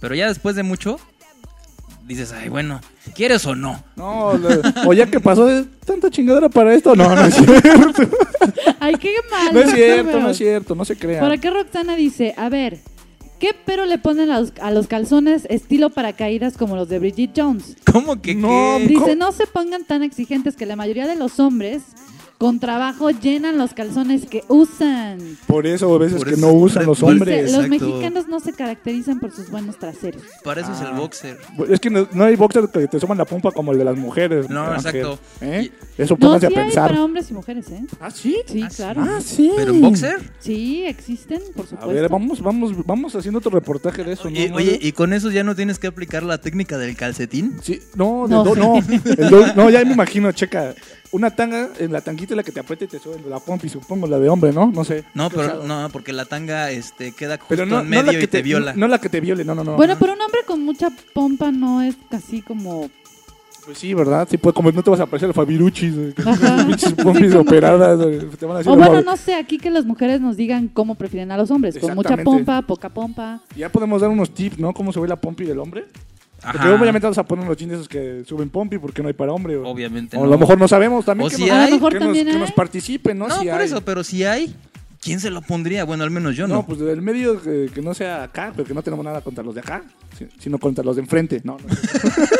Pero 0.00 0.16
ya 0.16 0.26
después 0.26 0.56
de 0.56 0.64
mucho, 0.64 0.98
dices, 2.08 2.32
ay, 2.32 2.48
bueno, 2.48 2.80
¿quieres 3.14 3.44
o 3.46 3.54
no? 3.54 3.84
No, 3.94 4.32
o 4.86 4.92
ya 4.94 5.06
que 5.06 5.20
pasó 5.20 5.44
de 5.46 5.64
tanta 5.84 6.10
chingadera 6.10 6.48
para 6.48 6.74
esto. 6.74 6.96
No, 6.96 7.14
no 7.14 7.24
es 7.26 7.34
cierto. 7.34 8.02
Ay, 8.80 8.94
qué 8.96 9.14
mal. 9.30 9.54
No 9.54 9.60
es 9.60 9.72
cierto, 9.72 10.20
no 10.20 10.30
es 10.30 10.36
cierto. 10.38 10.74
No 10.74 10.84
se 10.84 10.94
Por 10.96 11.02
crean. 11.02 11.30
acá 11.30 11.50
Roxana 11.50 11.94
dice, 11.96 12.34
a 12.36 12.48
ver, 12.48 12.78
¿qué 13.38 13.50
pero 13.64 13.84
le 13.86 13.98
ponen 13.98 14.30
a 14.30 14.40
los, 14.40 14.52
a 14.60 14.70
los 14.70 14.86
calzones 14.86 15.46
estilo 15.50 15.90
paracaídas 15.90 16.56
como 16.56 16.74
los 16.76 16.88
de 16.88 16.98
Bridget 16.98 17.32
Jones? 17.36 17.76
¿Cómo 17.92 18.20
que 18.20 18.34
No, 18.34 18.48
qué? 18.78 18.86
Dice, 18.88 19.14
no 19.14 19.30
se 19.32 19.46
pongan 19.46 19.84
tan 19.84 20.02
exigentes 20.02 20.56
que 20.56 20.66
la 20.66 20.76
mayoría 20.76 21.06
de 21.06 21.16
los 21.16 21.38
hombres 21.38 21.82
con 22.38 22.60
trabajo 22.60 23.10
llenan 23.10 23.58
los 23.58 23.74
calzones 23.74 24.26
que 24.26 24.44
usan. 24.46 25.18
Por 25.48 25.66
eso 25.66 25.92
a 25.92 25.98
veces 25.98 26.18
Por 26.18 26.28
que 26.28 26.34
eso 26.34 26.40
no 26.46 26.52
usan 26.52 26.86
los 26.86 26.98
Dice, 26.98 27.10
hombres. 27.10 27.52
Los 27.52 27.68
mexicanos 27.68 28.28
no 28.28 28.38
se 28.38 28.52
caracterizan 28.52 29.18
por 29.18 29.32
sus 29.32 29.50
buenos 29.50 29.76
traseros. 29.76 30.22
Para 30.44 30.60
eso 30.60 30.70
es 30.72 30.78
Ah. 30.80 30.90
el 30.92 30.96
boxer. 31.00 31.36
Es 31.68 31.80
que 31.80 31.90
no, 31.90 32.06
no 32.12 32.22
hay 32.24 32.36
boxers 32.36 32.68
que 32.70 32.86
te 32.86 33.00
suman 33.00 33.18
la 33.18 33.24
pompa 33.24 33.50
como 33.50 33.72
el 33.72 33.78
de 33.78 33.84
las 33.84 33.96
mujeres. 33.96 34.48
No, 34.48 34.62
Ángel. 34.70 35.00
exacto. 35.00 35.18
¿Eh? 35.40 35.70
Eso 35.98 36.14
No, 36.14 36.20
pónganse 36.20 36.46
sí 36.46 36.54
a 36.54 36.58
hay 36.60 36.64
pensar. 36.66 36.88
para 36.90 37.02
hombres 37.04 37.28
y 37.28 37.34
mujeres, 37.34 37.70
¿eh? 37.70 37.84
¿Ah, 38.00 38.10
sí? 38.12 38.36
Sí, 38.46 38.62
claro. 38.76 39.02
Ah, 39.04 39.18
sí. 39.20 39.50
¿Pero 39.56 39.72
en 39.72 39.80
boxer? 39.80 40.30
Sí, 40.38 40.84
existen, 40.86 41.40
por 41.56 41.64
A 41.66 41.68
supuesto. 41.70 41.88
ver, 41.92 42.08
vamos, 42.08 42.40
vamos, 42.40 42.86
vamos 42.86 43.16
haciendo 43.16 43.38
otro 43.38 43.50
reportaje 43.50 44.04
de 44.04 44.12
eso, 44.12 44.30
¿no? 44.30 44.38
Y, 44.38 44.48
¿No? 44.48 44.56
oye, 44.56 44.78
¿y 44.80 44.92
con 44.92 45.12
eso 45.12 45.32
ya 45.32 45.42
no 45.42 45.56
tienes 45.56 45.80
que 45.80 45.88
aplicar 45.88 46.22
la 46.22 46.38
técnica 46.40 46.78
del 46.78 46.94
calcetín? 46.94 47.56
Sí, 47.62 47.80
no, 47.96 48.28
del 48.28 48.36
No. 48.38 48.44
do- 48.44 48.54
no, 48.54 48.74
el 48.76 49.28
do- 49.30 49.54
no, 49.56 49.70
ya 49.70 49.84
me 49.84 49.92
imagino, 49.92 50.30
checa. 50.30 50.74
Una 51.10 51.30
tanga, 51.30 51.70
en 51.78 51.92
la 51.92 52.02
tanguita 52.02 52.34
es 52.34 52.36
la 52.36 52.42
que 52.42 52.52
te 52.52 52.60
aprieta 52.60 52.84
y 52.84 52.88
te 52.88 52.98
sube 52.98 53.18
la 53.28 53.40
pompi, 53.40 53.68
supongo, 53.68 54.06
la 54.06 54.18
de 54.18 54.28
hombre, 54.28 54.52
¿no? 54.52 54.70
No 54.70 54.84
sé. 54.84 55.04
No, 55.14 55.30
pero 55.30 55.62
no, 55.64 55.88
porque 55.90 56.12
la 56.12 56.26
tanga 56.26 56.70
este 56.70 57.12
queda 57.12 57.36
justo 57.36 57.48
pero 57.48 57.64
no, 57.64 57.80
en 57.80 57.84
no 57.84 57.90
medio 57.90 58.12
la 58.12 58.18
que 58.18 58.24
y 58.24 58.26
te, 58.26 58.42
viola. 58.42 58.74
No, 58.74 58.88
la 58.88 59.00
que 59.00 59.08
te 59.08 59.20
viole, 59.20 59.44
no, 59.44 59.54
no, 59.54 59.64
no. 59.64 59.76
Bueno, 59.76 59.96
pero 59.98 60.12
un 60.12 60.20
hombre 60.20 60.40
con 60.46 60.62
mucha 60.62 60.90
pompa 61.14 61.50
no 61.50 61.82
es 61.82 61.96
así 62.10 62.42
como... 62.42 62.90
Pues 63.64 63.78
sí, 63.78 63.92
¿verdad? 63.92 64.26
Sí, 64.30 64.38
pues 64.38 64.54
como 64.54 64.70
no 64.70 64.82
te 64.82 64.90
vas 64.90 65.00
a 65.00 65.06
parecer 65.06 65.28
al 65.28 65.34
Fabiruchis, 65.34 65.94
eh, 65.94 66.14
pinches 66.66 66.92
pompis 66.94 67.34
operadas, 67.34 68.00
eh, 68.00 68.26
te 68.38 68.46
van 68.46 68.56
a 68.56 68.58
decir 68.58 68.72
O 68.72 68.76
bueno, 68.76 69.02
no 69.02 69.16
sé, 69.16 69.34
aquí 69.34 69.58
que 69.58 69.70
las 69.70 69.84
mujeres 69.84 70.22
nos 70.22 70.36
digan 70.36 70.68
cómo 70.68 70.94
prefieren 70.94 71.32
a 71.32 71.36
los 71.36 71.50
hombres. 71.50 71.78
Con 71.78 71.94
mucha 71.94 72.16
pompa, 72.16 72.62
poca 72.62 72.88
pompa. 72.88 73.42
Ya 73.56 73.70
podemos 73.70 74.00
dar 74.00 74.08
unos 74.08 74.32
tips, 74.32 74.58
¿no? 74.58 74.72
¿Cómo 74.72 74.90
se 74.90 75.00
ve 75.00 75.08
la 75.08 75.16
pompi 75.16 75.44
del 75.44 75.58
hombre? 75.58 75.84
Porque 76.40 76.68
obviamente 76.68 77.06
vamos 77.06 77.18
a 77.18 77.24
poner 77.24 77.44
unos 77.44 77.56
jeans 77.56 77.72
esos 77.74 77.88
que 77.88 78.22
suben 78.26 78.48
pompi 78.48 78.78
porque 78.78 79.02
no 79.02 79.08
hay 79.08 79.14
para 79.14 79.32
hombre. 79.32 79.56
O, 79.56 79.66
Obviamente 79.68 80.16
o 80.16 80.20
a 80.20 80.24
no. 80.24 80.30
lo 80.30 80.38
mejor 80.38 80.58
no 80.58 80.68
sabemos 80.68 81.04
también. 81.04 81.26
O 81.26 81.30
que 81.30 81.36
si 81.36 81.42
nos- 81.42 81.50
hay. 81.50 81.58
A 81.58 81.66
lo 81.70 81.74
mejor 81.76 81.92
que 81.92 81.98
nos- 81.98 82.04
también 82.06 82.26
que 82.26 82.32
hay. 82.32 82.38
nos 82.38 82.52
participen, 82.52 83.18
¿no? 83.18 83.28
No, 83.28 83.40
Si 83.40 83.46
por 83.48 83.60
hay. 83.60 83.66
eso, 83.66 83.80
pero 83.84 84.04
si 84.04 84.24
hay, 84.24 84.54
¿quién 85.00 85.18
se 85.20 85.30
lo 85.30 85.42
pondría? 85.42 85.84
Bueno, 85.84 86.04
al 86.04 86.10
menos 86.10 86.36
yo 86.36 86.46
no. 86.46 86.54
No, 86.56 86.66
pues 86.66 86.78
del 86.78 87.02
medio 87.02 87.42
que, 87.42 87.70
que 87.74 87.82
no 87.82 87.92
sea 87.92 88.22
acá, 88.22 88.52
pero 88.54 88.66
que 88.68 88.72
no 88.74 88.82
tenemos 88.82 89.04
nada 89.04 89.20
contra 89.20 89.42
los 89.42 89.54
de 89.54 89.60
acá, 89.62 89.82
si- 90.16 90.28
sino 90.38 90.58
contra 90.58 90.84
los 90.84 90.94
de 90.96 91.02
enfrente. 91.02 91.40
No, 91.44 91.56
no. 91.58 91.66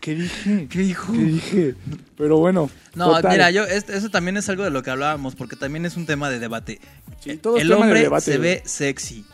¿Qué 0.00 0.14
dije? 0.14 0.68
¿Qué 0.70 0.78
dijo? 0.80 1.12
¿Qué 1.12 1.18
dije? 1.18 1.74
Pero 2.16 2.38
bueno. 2.38 2.70
No, 2.94 3.14
total. 3.16 3.32
mira, 3.32 3.50
yo 3.50 3.64
es- 3.64 3.88
eso 3.88 4.08
también 4.08 4.36
es 4.36 4.48
algo 4.48 4.62
de 4.62 4.70
lo 4.70 4.82
que 4.82 4.90
hablábamos, 4.90 5.34
porque 5.34 5.56
también 5.56 5.84
es 5.84 5.96
un 5.96 6.06
tema 6.06 6.30
de 6.30 6.38
debate. 6.38 6.80
Sí, 7.20 7.36
todo 7.36 7.56
es 7.56 7.62
El 7.62 7.68
tema 7.68 7.80
de 7.80 7.82
hombre 7.86 8.00
debate. 8.02 8.24
se 8.32 8.38
ve 8.38 8.62
sexy. 8.64 9.24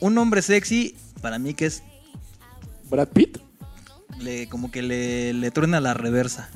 Un 0.00 0.16
hombre 0.16 0.40
sexy, 0.40 0.94
para 1.20 1.38
mí 1.38 1.52
que 1.52 1.66
es 1.66 1.82
¿Brad 2.94 3.08
Pitt? 3.08 3.38
le, 4.20 4.48
como 4.48 4.70
que 4.70 4.82
le, 4.82 5.32
le 5.34 5.50
truena 5.50 5.80
la 5.80 5.94
reversa. 5.94 6.50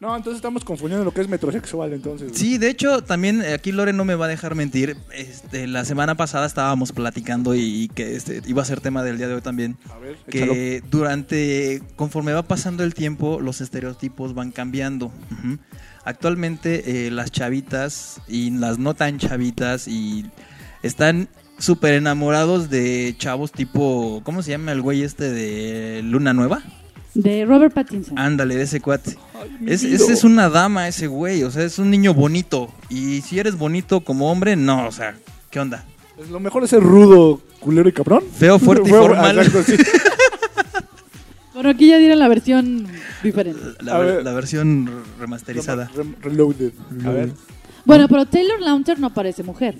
No, 0.00 0.16
entonces 0.16 0.36
estamos 0.36 0.64
confundiendo 0.64 1.04
lo 1.04 1.12
que 1.12 1.20
es 1.20 1.28
metrosexual, 1.28 1.92
entonces. 1.92 2.32
Sí, 2.34 2.56
de 2.56 2.70
hecho, 2.70 3.04
también 3.04 3.42
eh, 3.42 3.52
aquí 3.52 3.70
Lore 3.70 3.92
no 3.92 4.06
me 4.06 4.14
va 4.14 4.24
a 4.24 4.28
dejar 4.28 4.54
mentir. 4.54 4.96
Este, 5.12 5.66
la 5.66 5.84
semana 5.84 6.14
pasada 6.14 6.46
estábamos 6.46 6.92
platicando 6.92 7.54
y, 7.54 7.60
y 7.82 7.88
que 7.88 8.16
este, 8.16 8.40
iba 8.46 8.62
a 8.62 8.64
ser 8.64 8.80
tema 8.80 9.02
del 9.02 9.18
día 9.18 9.28
de 9.28 9.34
hoy 9.34 9.42
también. 9.42 9.76
A 9.90 9.98
ver, 9.98 10.16
que 10.26 10.82
durante, 10.90 11.82
conforme 11.96 12.32
va 12.32 12.42
pasando 12.42 12.82
el 12.82 12.94
tiempo, 12.94 13.40
los 13.40 13.60
estereotipos 13.60 14.32
van 14.32 14.52
cambiando. 14.52 15.12
Actualmente 16.04 17.06
eh, 17.06 17.10
las 17.10 17.30
chavitas 17.30 18.22
y 18.26 18.52
las 18.52 18.78
no 18.78 18.94
tan 18.94 19.18
chavitas 19.18 19.86
y 19.86 20.24
están 20.82 21.28
súper 21.60 21.94
enamorados 21.94 22.68
de 22.70 23.14
chavos 23.16 23.52
tipo, 23.52 24.20
¿cómo 24.24 24.42
se 24.42 24.50
llama 24.50 24.72
el 24.72 24.82
güey 24.82 25.02
este 25.04 25.30
de 25.30 26.02
Luna 26.02 26.32
Nueva? 26.32 26.62
De 27.14 27.44
Robert 27.44 27.72
Pattinson. 27.72 28.18
Ándale, 28.18 28.56
de 28.56 28.62
ese 28.64 28.80
cuate. 28.80 29.16
Es, 29.66 29.82
ese 29.84 30.12
es 30.12 30.24
una 30.24 30.48
dama, 30.48 30.88
ese 30.88 31.06
güey. 31.06 31.42
O 31.44 31.50
sea, 31.50 31.64
es 31.64 31.78
un 31.78 31.90
niño 31.90 32.14
bonito. 32.14 32.72
Y 32.88 33.20
si 33.22 33.38
eres 33.38 33.56
bonito 33.56 34.00
como 34.02 34.30
hombre, 34.30 34.56
no. 34.56 34.86
O 34.86 34.92
sea, 34.92 35.14
¿qué 35.50 35.60
onda? 35.60 35.84
Pues 36.16 36.28
lo 36.30 36.38
mejor 36.40 36.64
es 36.64 36.70
ser 36.70 36.82
rudo, 36.82 37.40
culero 37.60 37.88
y 37.88 37.92
cabrón. 37.92 38.22
Feo, 38.36 38.58
fuerte 38.58 38.88
y 38.90 38.92
formal. 38.92 39.38
exacto, 39.38 39.62
sí. 39.64 39.76
Bueno, 41.52 41.70
aquí 41.70 41.88
ya 41.88 41.98
dieron 41.98 42.18
la 42.18 42.28
versión 42.28 42.86
diferente. 43.22 43.60
La, 43.80 43.98
ver- 43.98 44.22
versión 44.24 44.88
remasterizada. 45.18 45.90
Re- 45.94 46.04
reloaded. 46.22 46.72
A 47.04 47.10
ver. 47.10 47.32
Bueno, 47.84 48.08
pero 48.08 48.24
Taylor 48.24 48.60
Lautner 48.60 48.98
no 48.98 49.12
parece 49.12 49.42
mujer. 49.42 49.76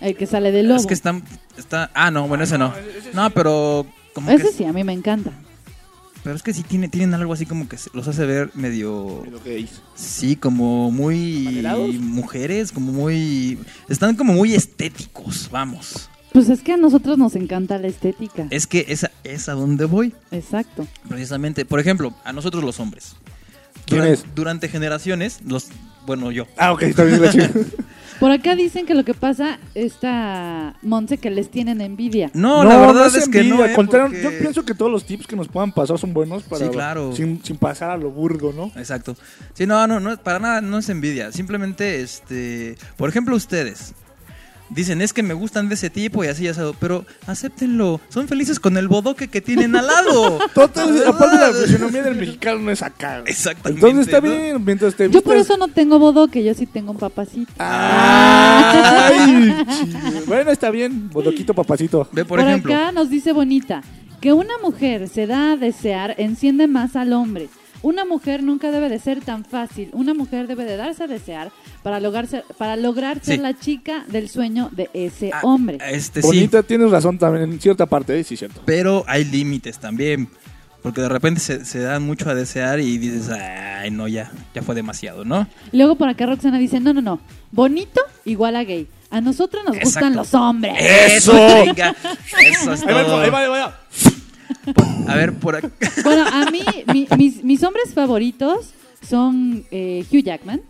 El 0.00 0.16
que 0.16 0.26
sale 0.26 0.52
de 0.52 0.62
lobo. 0.62 0.78
Es 0.78 0.86
que 0.86 0.94
está, 0.94 1.20
está... 1.56 1.90
Ah, 1.94 2.10
no, 2.10 2.28
bueno, 2.28 2.44
ese 2.44 2.58
no. 2.58 2.72
No, 3.14 3.30
pero... 3.30 3.86
Como 4.14 4.28
que 4.28 4.34
Ese 4.34 4.52
sí, 4.52 4.64
a 4.64 4.72
mí 4.72 4.84
me 4.84 4.92
encanta. 4.92 5.32
Pero 6.22 6.34
es 6.34 6.42
que 6.42 6.52
sí 6.52 6.62
tiene, 6.62 6.88
tienen 6.88 7.14
algo 7.14 7.32
así 7.32 7.46
como 7.46 7.68
que 7.68 7.76
los 7.94 8.06
hace 8.08 8.26
ver 8.26 8.50
medio... 8.54 9.24
Gays. 9.44 9.82
Sí, 9.94 10.36
como 10.36 10.90
muy... 10.90 11.64
Mujeres, 12.00 12.72
como 12.72 12.92
muy... 12.92 13.58
Están 13.88 14.16
como 14.16 14.32
muy 14.32 14.54
estéticos, 14.54 15.48
vamos. 15.50 16.08
Pues 16.32 16.48
es 16.50 16.62
que 16.62 16.72
a 16.72 16.76
nosotros 16.76 17.18
nos 17.18 17.34
encanta 17.36 17.78
la 17.78 17.88
estética. 17.88 18.46
Es 18.50 18.66
que 18.66 18.86
esa 18.88 19.10
es 19.24 19.48
a 19.48 19.52
donde 19.52 19.86
voy. 19.86 20.14
Exacto. 20.30 20.86
Precisamente, 21.08 21.64
por 21.64 21.80
ejemplo, 21.80 22.14
a 22.24 22.32
nosotros 22.32 22.62
los 22.62 22.78
hombres. 22.80 23.16
¿Quién 23.86 24.04
es? 24.04 24.24
Durante 24.34 24.68
generaciones, 24.68 25.40
los, 25.46 25.68
bueno, 26.06 26.30
yo. 26.30 26.46
Ah, 26.58 26.72
ok, 26.72 26.82
está 26.82 27.04
bien 27.04 27.22
la 27.22 27.32
chica. 27.32 27.50
Por 28.20 28.30
acá 28.32 28.56
dicen 28.56 28.84
que 28.86 28.94
lo 28.94 29.04
que 29.04 29.14
pasa 29.14 29.58
está 29.74 30.74
Monse 30.82 31.18
que 31.18 31.30
les 31.30 31.50
tienen 31.50 31.80
envidia. 31.80 32.30
No, 32.34 32.64
la 32.64 32.76
verdad 32.78 33.06
es, 33.06 33.28
que 33.28 33.38
envidia, 33.38 33.56
no. 33.58 33.62
al 33.64 33.70
¿eh? 33.70 33.74
contrario, 33.74 34.08
Porque- 34.08 34.22
Yo 34.22 34.38
pienso 34.40 34.64
que 34.64 34.74
todos 34.74 34.90
los 34.90 35.04
tips 35.04 35.26
que 35.26 35.36
nos 35.36 35.48
puedan 35.48 35.72
pasar 35.72 35.98
son 35.98 36.12
buenos 36.12 36.42
para 36.42 36.64
Sí, 36.66 36.70
claro. 36.72 37.14
sin, 37.14 37.42
sin 37.44 37.56
pasar 37.56 37.90
a 37.90 37.96
lo 37.96 38.10
burdo, 38.10 38.52
¿no? 38.52 38.72
Exacto. 38.76 39.16
Sí, 39.54 39.66
no, 39.66 39.86
no, 39.86 40.00
no, 40.00 40.16
para 40.16 40.38
nada 40.38 40.60
no 40.60 40.78
es 40.78 40.88
envidia. 40.88 41.30
Simplemente, 41.32 42.00
este, 42.00 42.76
por 42.96 43.08
ejemplo, 43.08 43.36
ustedes 43.36 43.94
dicen 44.70 45.02
es 45.02 45.12
que 45.12 45.22
me 45.22 45.34
gustan 45.34 45.68
de 45.68 45.74
ese 45.74 45.90
tipo 45.90 46.24
y 46.24 46.28
así 46.28 46.44
ya 46.44 46.54
sabes, 46.54 46.74
pero 46.78 47.04
acéptenlo. 47.26 48.00
Son 48.08 48.28
felices 48.28 48.60
con 48.60 48.76
el 48.76 48.88
bodoque 48.88 49.28
que 49.28 49.40
tienen 49.40 49.76
al 49.76 49.86
lado. 49.86 50.38
Total, 50.54 51.04
aparte 51.06 51.36
la 51.36 51.52
fisionomía 51.52 52.02
del 52.02 52.16
mexicano 52.16 52.60
no 52.60 52.70
es 52.70 52.82
acá. 52.82 53.22
Exactamente. 53.26 53.86
Entonces 53.86 54.12
está 54.12 54.26
¿no? 54.26 54.32
bien, 54.32 54.64
mientras 54.64 54.94
te 54.94 55.10
Yo 55.10 55.22
por 55.22 55.36
eso 55.36 55.56
no 55.56 55.68
tengo 55.68 55.98
bodoque, 55.98 56.44
yo 56.44 56.54
sí 56.54 56.66
tengo 56.66 56.92
un 56.92 56.98
papacito. 56.98 57.52
Ay, 57.58 59.54
bueno, 60.26 60.50
está 60.50 60.70
bien, 60.70 61.10
bodoquito 61.10 61.54
papacito. 61.54 62.08
Ve, 62.12 62.24
por, 62.24 62.38
Por, 62.38 62.48
ejemplo. 62.48 62.74
acá 62.74 62.92
nos 62.92 63.10
dice 63.10 63.32
Bonita 63.32 63.82
que 64.20 64.32
una 64.32 64.58
mujer 64.62 65.08
se 65.08 65.26
da 65.26 65.52
a 65.52 65.56
desear 65.56 66.14
enciende 66.18 66.66
más 66.66 66.96
al 66.96 67.12
hombre. 67.12 67.48
Una 67.82 68.04
mujer 68.04 68.42
nunca 68.42 68.70
debe 68.70 68.88
de 68.88 68.98
ser 68.98 69.20
tan 69.20 69.44
fácil. 69.44 69.90
Una 69.92 70.12
mujer 70.14 70.46
debe 70.48 70.64
de 70.64 70.76
darse 70.76 71.04
a 71.04 71.06
desear 71.06 71.50
para 71.82 72.00
lograr 72.00 72.26
ser, 72.26 72.44
para 72.56 72.76
lograr 72.76 73.20
ser 73.22 73.36
Sí. 73.36 73.42
la 73.42 73.56
chica 73.58 74.04
del 74.08 74.28
sueño 74.28 74.68
de 74.72 74.90
ese 74.94 75.30
Ah, 75.32 75.40
hombre. 75.44 75.78
Este 75.90 76.20
sí, 76.20 76.26
Bonita, 76.26 76.62
tienes 76.62 76.90
razón 76.90 77.18
también 77.18 77.52
en 77.52 77.60
cierta 77.60 77.86
parte, 77.86 78.18
¿eh? 78.18 78.24
sí, 78.24 78.36
cierto. 78.36 78.62
pero 78.64 79.04
hay 79.06 79.24
límites 79.24 79.78
también. 79.78 80.28
Porque 80.82 81.00
de 81.00 81.08
repente 81.08 81.40
se, 81.40 81.64
se 81.64 81.80
dan 81.80 82.04
mucho 82.04 82.30
a 82.30 82.34
desear 82.36 82.78
y 82.78 82.98
dices, 82.98 83.28
ay, 83.30 83.90
no, 83.90 84.06
ya, 84.06 84.30
ya 84.54 84.62
fue 84.62 84.76
demasiado, 84.76 85.24
¿no? 85.24 85.46
Luego 85.72 85.96
por 85.96 86.08
acá 86.08 86.26
Roxana 86.26 86.56
dice, 86.58 86.78
no, 86.78 86.92
no, 86.94 87.00
no, 87.02 87.20
bonito 87.50 88.00
igual 88.24 88.54
a 88.56 88.62
gay. 88.64 88.86
A 89.10 89.20
nosotros 89.20 89.64
nos 89.66 89.78
gustan 89.80 90.14
los 90.14 90.34
hombres. 90.34 90.74
¡Eso! 90.78 91.32
Eso 91.36 92.72
es 92.72 92.82
Ahí 92.84 92.94
va, 92.94 93.04
todo. 93.04 93.20
ahí 93.20 93.30
va, 93.30 93.38
ahí 93.40 93.48
va. 93.48 93.80
A 95.06 95.16
ver, 95.16 95.32
por 95.34 95.56
acá. 95.56 95.70
Bueno, 96.04 96.24
a 96.26 96.50
mí, 96.50 96.60
mi- 96.92 97.08
mis, 97.16 97.42
mis 97.44 97.62
hombres 97.62 97.92
favoritos 97.94 98.70
son 99.08 99.64
eh, 99.70 100.04
Hugh 100.10 100.22
Jackman 100.22 100.60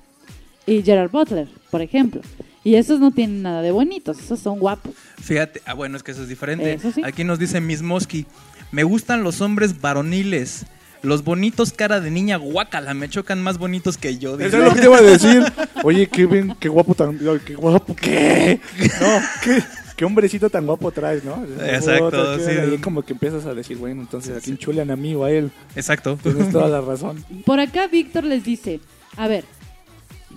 y 0.66 0.82
Gerard 0.82 1.10
Butler, 1.10 1.48
por 1.70 1.80
ejemplo. 1.82 2.20
Y 2.64 2.74
esos 2.74 3.00
no 3.00 3.10
tienen 3.12 3.42
nada 3.42 3.62
de 3.62 3.70
bonitos, 3.70 4.18
esos 4.18 4.40
son 4.40 4.58
guapos. 4.58 4.92
Fíjate, 5.22 5.62
ah, 5.64 5.74
bueno, 5.74 5.96
es 5.96 6.02
que 6.02 6.10
eso 6.12 6.22
es 6.22 6.28
diferente. 6.28 6.74
Eso 6.74 6.92
sí. 6.92 7.02
Aquí 7.04 7.24
nos 7.24 7.38
dice 7.38 7.60
Miss 7.60 7.80
Mosky, 7.82 8.26
me 8.72 8.82
gustan 8.84 9.22
los 9.22 9.40
hombres 9.40 9.80
varoniles. 9.80 10.66
Los 11.00 11.22
bonitos 11.22 11.72
cara 11.72 12.00
de 12.00 12.10
niña 12.10 12.36
guácala, 12.38 12.92
me 12.92 13.08
chocan 13.08 13.40
más 13.40 13.56
bonitos 13.56 13.96
que 13.96 14.18
yo. 14.18 14.36
dice. 14.36 14.48
Eso 14.48 14.58
es 14.58 14.64
lo 14.64 14.74
que 14.74 14.80
te 14.80 14.86
iba 14.86 14.98
a 14.98 15.02
decir. 15.02 15.44
Oye, 15.84 16.08
qué 16.08 16.26
bien, 16.26 16.56
qué 16.58 16.68
guapo 16.68 16.92
tan, 16.94 17.16
qué 17.46 17.54
guapo, 17.54 17.94
¿qué? 17.94 18.60
No, 19.00 19.20
qué, 19.44 19.62
qué 19.98 20.04
hombrecito 20.04 20.48
tan 20.48 20.64
guapo 20.64 20.92
traes, 20.92 21.24
¿no? 21.24 21.44
Exacto, 21.60 22.38
sí. 22.38 22.52
ahí 22.52 22.78
como 22.78 23.02
que 23.02 23.14
empiezas 23.14 23.44
a 23.46 23.52
decir, 23.52 23.76
bueno, 23.76 24.00
entonces 24.00 24.36
a 24.36 24.40
quién 24.40 24.56
chulean 24.56 24.92
a 24.92 24.96
mí 24.96 25.12
o 25.16 25.24
a 25.24 25.32
él. 25.32 25.50
Exacto. 25.74 26.16
Tienes 26.22 26.52
toda 26.52 26.68
la 26.68 26.80
razón. 26.92 27.24
Por 27.44 27.58
acá 27.58 27.88
Víctor 27.88 28.22
les 28.22 28.44
dice, 28.44 28.78
a 29.16 29.26
ver, 29.26 29.44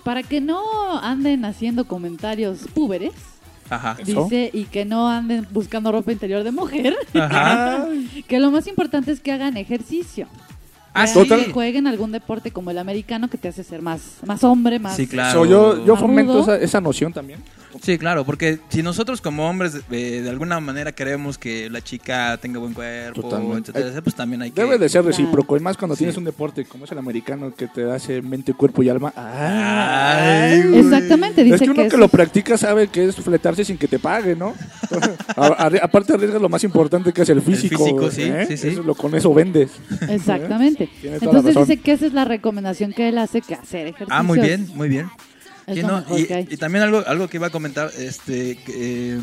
para 0.02 0.24
que 0.24 0.40
no 0.40 0.98
anden 0.98 1.44
haciendo 1.44 1.86
comentarios 1.86 2.66
púberes, 2.74 3.12
Ajá. 3.70 3.96
¿Eso? 4.00 4.24
dice, 4.24 4.50
y 4.52 4.64
que 4.64 4.84
no 4.84 5.08
anden 5.08 5.46
buscando 5.52 5.92
ropa 5.92 6.10
interior 6.10 6.42
de 6.42 6.50
mujer, 6.50 6.96
Ajá. 7.14 7.86
que 8.26 8.40
lo 8.40 8.50
más 8.50 8.66
importante 8.66 9.12
es 9.12 9.20
que 9.20 9.30
hagan 9.30 9.56
ejercicio. 9.56 10.26
Ah, 10.92 11.04
Que. 11.04 11.14
Total. 11.14 11.52
jueguen 11.52 11.86
algún 11.86 12.10
deporte 12.10 12.50
como 12.50 12.72
el 12.72 12.78
americano 12.78 13.30
que 13.30 13.38
te 13.38 13.46
hace 13.46 13.62
ser 13.62 13.80
más, 13.80 14.16
más 14.26 14.42
hombre, 14.42 14.80
más... 14.80 14.96
Sí, 14.96 15.06
claro. 15.06 15.44
So, 15.44 15.46
yo, 15.48 15.86
yo 15.86 15.96
fomento 15.96 16.40
esa, 16.40 16.56
esa 16.56 16.80
noción 16.80 17.12
también. 17.12 17.38
Sí, 17.80 17.96
claro, 17.98 18.24
porque 18.24 18.58
si 18.68 18.82
nosotros 18.82 19.20
como 19.20 19.48
hombres 19.48 19.78
eh, 19.90 20.20
de 20.22 20.28
alguna 20.30 20.60
manera 20.60 20.92
queremos 20.92 21.38
que 21.38 21.70
la 21.70 21.80
chica 21.80 22.36
tenga 22.40 22.58
buen 22.58 22.74
cuerpo, 22.74 23.22
Totalmente. 23.22 23.70
etcétera, 23.70 24.02
pues 24.02 24.14
también 24.14 24.42
hay 24.42 24.50
que... 24.50 24.60
Debe 24.60 24.78
de 24.78 24.88
ser 24.88 25.04
recíproco, 25.04 25.56
y 25.56 25.60
más 25.60 25.76
cuando 25.76 25.94
Sí. 25.94 26.00
tienes 26.00 26.16
un 26.16 26.24
deporte 26.24 26.64
como 26.64 26.84
es 26.84 26.92
el 26.92 26.98
americano 26.98 27.54
que 27.54 27.68
te 27.68 27.90
hace 27.90 28.20
mente, 28.22 28.52
cuerpo 28.54 28.82
y 28.82 28.88
alma. 28.88 29.12
Ay. 29.16 30.62
Exactamente, 30.74 31.42
dice 31.44 31.56
es 31.56 31.62
que 31.62 31.70
uno 31.70 31.88
que 31.88 31.96
lo 31.96 32.08
practica 32.08 32.56
sabe 32.58 32.88
que 32.88 33.06
es 33.08 33.16
fletarse 33.16 33.64
sin 33.64 33.78
que 33.78 33.88
te 33.88 33.98
pague, 33.98 34.36
¿no? 34.36 34.54
A- 35.36 35.70
aparte 35.82 36.12
arriesgas 36.14 36.40
lo 36.42 36.48
más 36.48 36.62
importante 36.64 37.12
que 37.12 37.22
es 37.22 37.28
el 37.28 37.40
físico. 37.42 37.84
físico, 37.84 38.10
sí, 38.10 38.22
¿eh? 38.22 38.44
sí, 38.48 38.56
sí. 38.56 38.68
Eso 38.68 38.82
lo- 38.82 38.94
con 38.94 39.14
eso 39.14 39.32
vendes. 39.32 39.70
Exactamente. 40.08 40.88
Entonces 41.02 41.54
dice 41.56 41.76
que 41.78 41.92
esa 41.92 42.06
es 42.06 42.12
la 42.12 42.24
recomendación 42.24 42.92
que 42.92 43.08
él 43.08 43.18
hace, 43.18 43.40
que 43.40 43.54
hacer 43.54 43.86
ejercicio. 43.86 44.14
Ah, 44.14 44.22
muy 44.22 44.38
bien, 44.38 44.68
muy 44.74 44.88
bien. 44.88 45.08
Es 45.66 45.78
Y, 45.78 45.82
no, 45.82 46.04
también 46.58 46.84
algo, 46.84 47.02
algo 47.06 47.28
que 47.28 47.36
iba 47.36 47.48
a 47.48 47.50
comentar, 47.50 47.90
este, 47.98 48.56
que, 48.56 49.14
eh, 49.14 49.20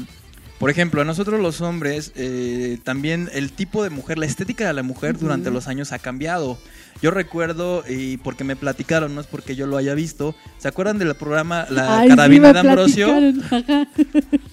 por 0.60 0.70
ejemplo, 0.70 1.02
a 1.02 1.06
nosotros 1.06 1.40
los 1.40 1.62
hombres, 1.62 2.12
eh, 2.16 2.80
también 2.84 3.30
el 3.34 3.52
tipo 3.54 3.82
de 3.82 3.90
mujer, 3.90 4.18
la 4.18 4.26
estética 4.26 4.68
de 4.68 4.74
la 4.74 4.84
mujer 4.84 5.18
durante 5.18 5.52
los 5.52 5.68
años 5.68 5.94
ha 5.94 6.00
cambiado. 6.00 6.58
Yo 7.02 7.12
recuerdo, 7.12 7.86
y 7.88 8.18
porque 8.18 8.44
me 8.44 8.58
platicaron, 8.58 9.16
no 9.16 9.22
es 9.22 9.28
porque 9.28 9.56
yo 9.56 9.68
lo 9.68 9.78
haya 9.78 9.94
visto, 9.94 10.36
¿se 10.58 10.68
acuerdan 10.68 10.98
del 10.98 11.16
programa 11.16 11.66
La 11.70 12.00
Ay, 12.00 12.10
sí, 12.10 12.16
Carabina 12.16 12.48
me 12.50 12.54
de 12.54 12.60
Ambrosio? 12.60 13.08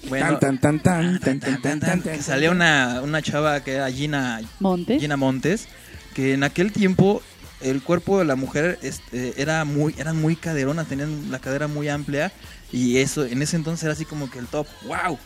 Bueno, 0.07 0.39
Tan, 0.39 0.57
tan, 0.57 0.79
tan, 0.79 1.19
tan, 1.19 1.39
tan, 1.41 1.61
tan, 1.61 1.79
tan, 1.81 2.01
que 2.01 2.21
salía 2.21 2.51
una, 2.51 3.01
una 3.03 3.21
chava 3.21 3.61
que 3.61 3.73
era 3.73 3.91
Gina 3.91 4.39
Montes. 4.61 5.01
Gina 5.01 5.17
Montes, 5.17 5.67
que 6.13 6.35
en 6.35 6.43
aquel 6.43 6.71
tiempo 6.71 7.21
el 7.61 7.81
cuerpo 7.81 8.19
de 8.19 8.25
la 8.25 8.35
mujer 8.35 8.77
este, 8.81 9.41
era 9.41 9.65
muy, 9.65 9.95
eran 9.97 10.19
muy 10.21 10.35
caderonas, 10.35 10.87
tenían 10.87 11.31
la 11.31 11.39
cadera 11.39 11.67
muy 11.67 11.89
amplia 11.89 12.31
y 12.71 12.97
eso 12.97 13.25
en 13.25 13.41
ese 13.41 13.55
entonces 13.55 13.83
era 13.83 13.93
así 13.93 14.05
como 14.05 14.29
que 14.29 14.39
el 14.39 14.47
top, 14.47 14.67
wow. 14.87 15.17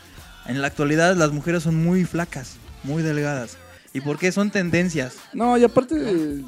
En 0.48 0.62
la 0.62 0.68
actualidad 0.68 1.16
las 1.16 1.32
mujeres 1.32 1.64
son 1.64 1.76
muy 1.76 2.06
flacas, 2.06 2.58
muy 2.84 3.04
delgadas. 3.04 3.58
¿Y 3.94 4.00
por 4.00 4.18
qué? 4.18 4.32
Son 4.32 4.50
tendencias. 4.52 5.18
No, 5.34 5.58
y 5.58 5.66
aparte 5.66 5.96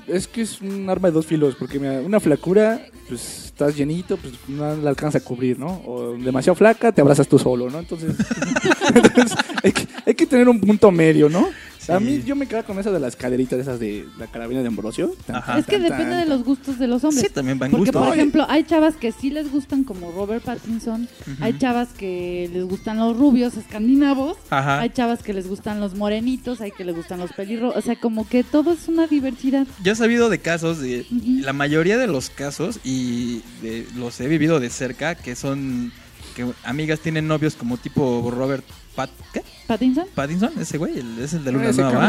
es 0.08 0.28
que 0.28 0.42
es 0.44 0.62
un 0.62 0.90
arma 0.90 1.10
de 1.10 1.14
dos 1.14 1.26
filos, 1.26 1.56
porque 1.60 1.78
mira, 1.78 2.00
una 2.00 2.22
flacura, 2.22 2.86
pues 3.10 3.46
estás 3.48 3.76
llenito, 3.76 4.16
pues 4.16 4.34
no 4.48 4.76
la 4.78 4.90
alcanza 4.90 5.18
a 5.18 5.22
cubrir, 5.22 5.60
¿no? 5.60 5.82
O 5.86 6.14
demasiado 6.14 6.56
flaca, 6.56 6.94
te 6.94 7.02
abrazas 7.02 7.28
tú 7.28 7.38
solo, 7.38 7.70
¿no? 7.70 7.80
Entonces, 7.80 8.16
entonces, 8.96 9.38
hay, 9.62 9.74
que, 9.74 9.88
hay 10.06 10.16
que 10.16 10.26
tener 10.26 10.48
un 10.48 10.62
punto 10.62 10.90
medio, 10.90 11.28
¿no? 11.28 11.50
A 11.90 12.00
mí 12.00 12.22
yo 12.26 12.36
me 12.36 12.48
quedo 12.48 12.64
con 12.66 12.80
esa 12.80 12.92
de 12.92 13.00
las 13.00 13.16
caderitas 13.16 13.60
esas 13.60 13.80
de 13.80 14.06
la 14.18 14.28
carabina 14.28 14.62
de 14.62 14.68
Ambrosio. 14.68 15.14
Tan, 15.26 15.36
Ajá. 15.38 15.52
tan, 15.54 15.60
Es 15.60 15.66
que 15.66 15.74
tan, 15.74 15.84
depende 15.84 16.12
tan, 16.12 16.20
de 16.22 16.26
los 16.28 16.44
gustos 16.44 16.80
de 16.80 16.88
los 16.88 17.04
hombres. 17.04 17.26
Sí, 17.28 17.34
también 17.34 17.60
va 17.62 17.66
en 17.66 17.72
Porque, 17.72 17.86
gusto. 17.92 18.00
por 18.04 18.14
ejemplo, 18.14 18.46
hay 18.50 18.64
chavas 18.64 18.96
que 18.96 19.12
sí 19.12 19.30
les 19.30 19.52
gustan 19.52 19.84
como 19.84 20.12
Robert 20.12 20.44
Pattinson, 20.44 21.08
hay 21.42 21.58
chavas 21.58 21.90
que 21.90 22.50
les 22.54 22.64
gustan 22.66 22.98
los 22.98 23.18
rubios 23.18 23.58
escandinavos, 23.58 24.38
Ajá. 24.50 24.80
hay 24.80 24.90
chavas 24.92 25.24
que 25.24 25.34
les 25.34 25.48
gustan 25.48 25.80
los 25.80 25.96
morenitos, 25.96 26.62
hay 26.62 26.72
que 26.72 26.86
les 26.86 26.96
gustan 26.96 27.20
los 27.20 27.32
pelirrojos, 27.34 27.78
o 27.78 27.82
sea, 27.82 27.96
como 28.00 28.28
que 28.28 28.44
todo 28.44 28.72
es 28.74 28.88
una 28.88 29.08
diversidad. 29.08 29.68
Yo 29.84 29.92
he 29.94 29.96
sabido 29.96 30.30
de 30.30 30.40
casos, 30.40 30.80
de, 30.80 31.06
la 31.42 31.54
mayoría 31.54 31.98
de 31.98 32.08
los 32.08 32.30
casos, 32.30 32.80
y 32.84 33.42
de- 33.62 33.86
los 33.96 34.20
he 34.22 34.28
vivido 34.28 34.60
de 34.60 34.70
cerca, 34.70 35.16
que 35.16 35.36
son 35.36 35.92
que 36.36 36.46
amigas 36.64 37.00
tienen 37.00 37.28
novios 37.28 37.56
como 37.56 37.78
tipo 37.78 38.32
Robert 38.32 38.64
Pat, 38.96 39.10
¿qué? 39.34 39.42
¿Pattinson? 39.68 40.06
Pattinson, 40.14 40.52
ese 40.60 40.78
güey, 40.78 41.00
el- 41.00 41.20
es 41.20 41.34
el 41.34 41.44
de 41.44 41.52
Luna 41.52 41.72
Nueva. 41.92 42.00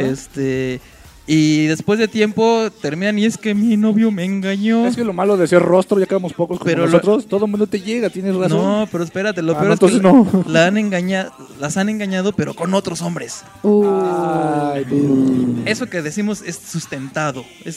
Este, 0.00 0.80
y 1.28 1.66
después 1.66 1.98
de 1.98 2.08
tiempo 2.08 2.68
terminan 2.80 3.18
y 3.18 3.26
es 3.26 3.36
que 3.38 3.54
mi 3.54 3.76
novio 3.76 4.10
me 4.10 4.24
engañó. 4.24 4.86
Es 4.86 4.96
que 4.96 5.04
lo 5.04 5.12
malo 5.12 5.36
de 5.36 5.46
ser 5.46 5.62
rostro, 5.62 6.00
ya 6.00 6.06
quedamos 6.06 6.32
pocos 6.32 6.58
como 6.58 6.64
Pero 6.68 6.86
lo- 6.86 6.92
nosotros, 6.92 7.26
todo 7.28 7.44
el 7.44 7.50
mundo 7.50 7.66
te 7.66 7.80
llega, 7.80 8.08
tienes 8.10 8.34
razón. 8.34 8.58
No, 8.58 8.88
pero 8.90 9.04
espérate, 9.04 9.42
lo 9.42 9.52
Ah, 9.52 9.60
peor 9.60 9.78
no, 9.80 9.86
es 9.86 9.92
que 9.94 10.00
no. 10.00 10.44
la 10.48 10.66
han 10.66 10.78
engañado, 10.78 11.30
las 11.60 11.76
han 11.76 11.88
engañado, 11.90 12.32
pero 12.32 12.54
con 12.54 12.72
otros 12.74 13.02
hombres. 13.02 13.44
Ay, 13.62 14.84
dude. 14.84 15.70
Eso 15.70 15.86
que 15.86 16.00
decimos 16.02 16.42
es 16.46 16.56
sustentado, 16.56 17.44
es, 17.64 17.76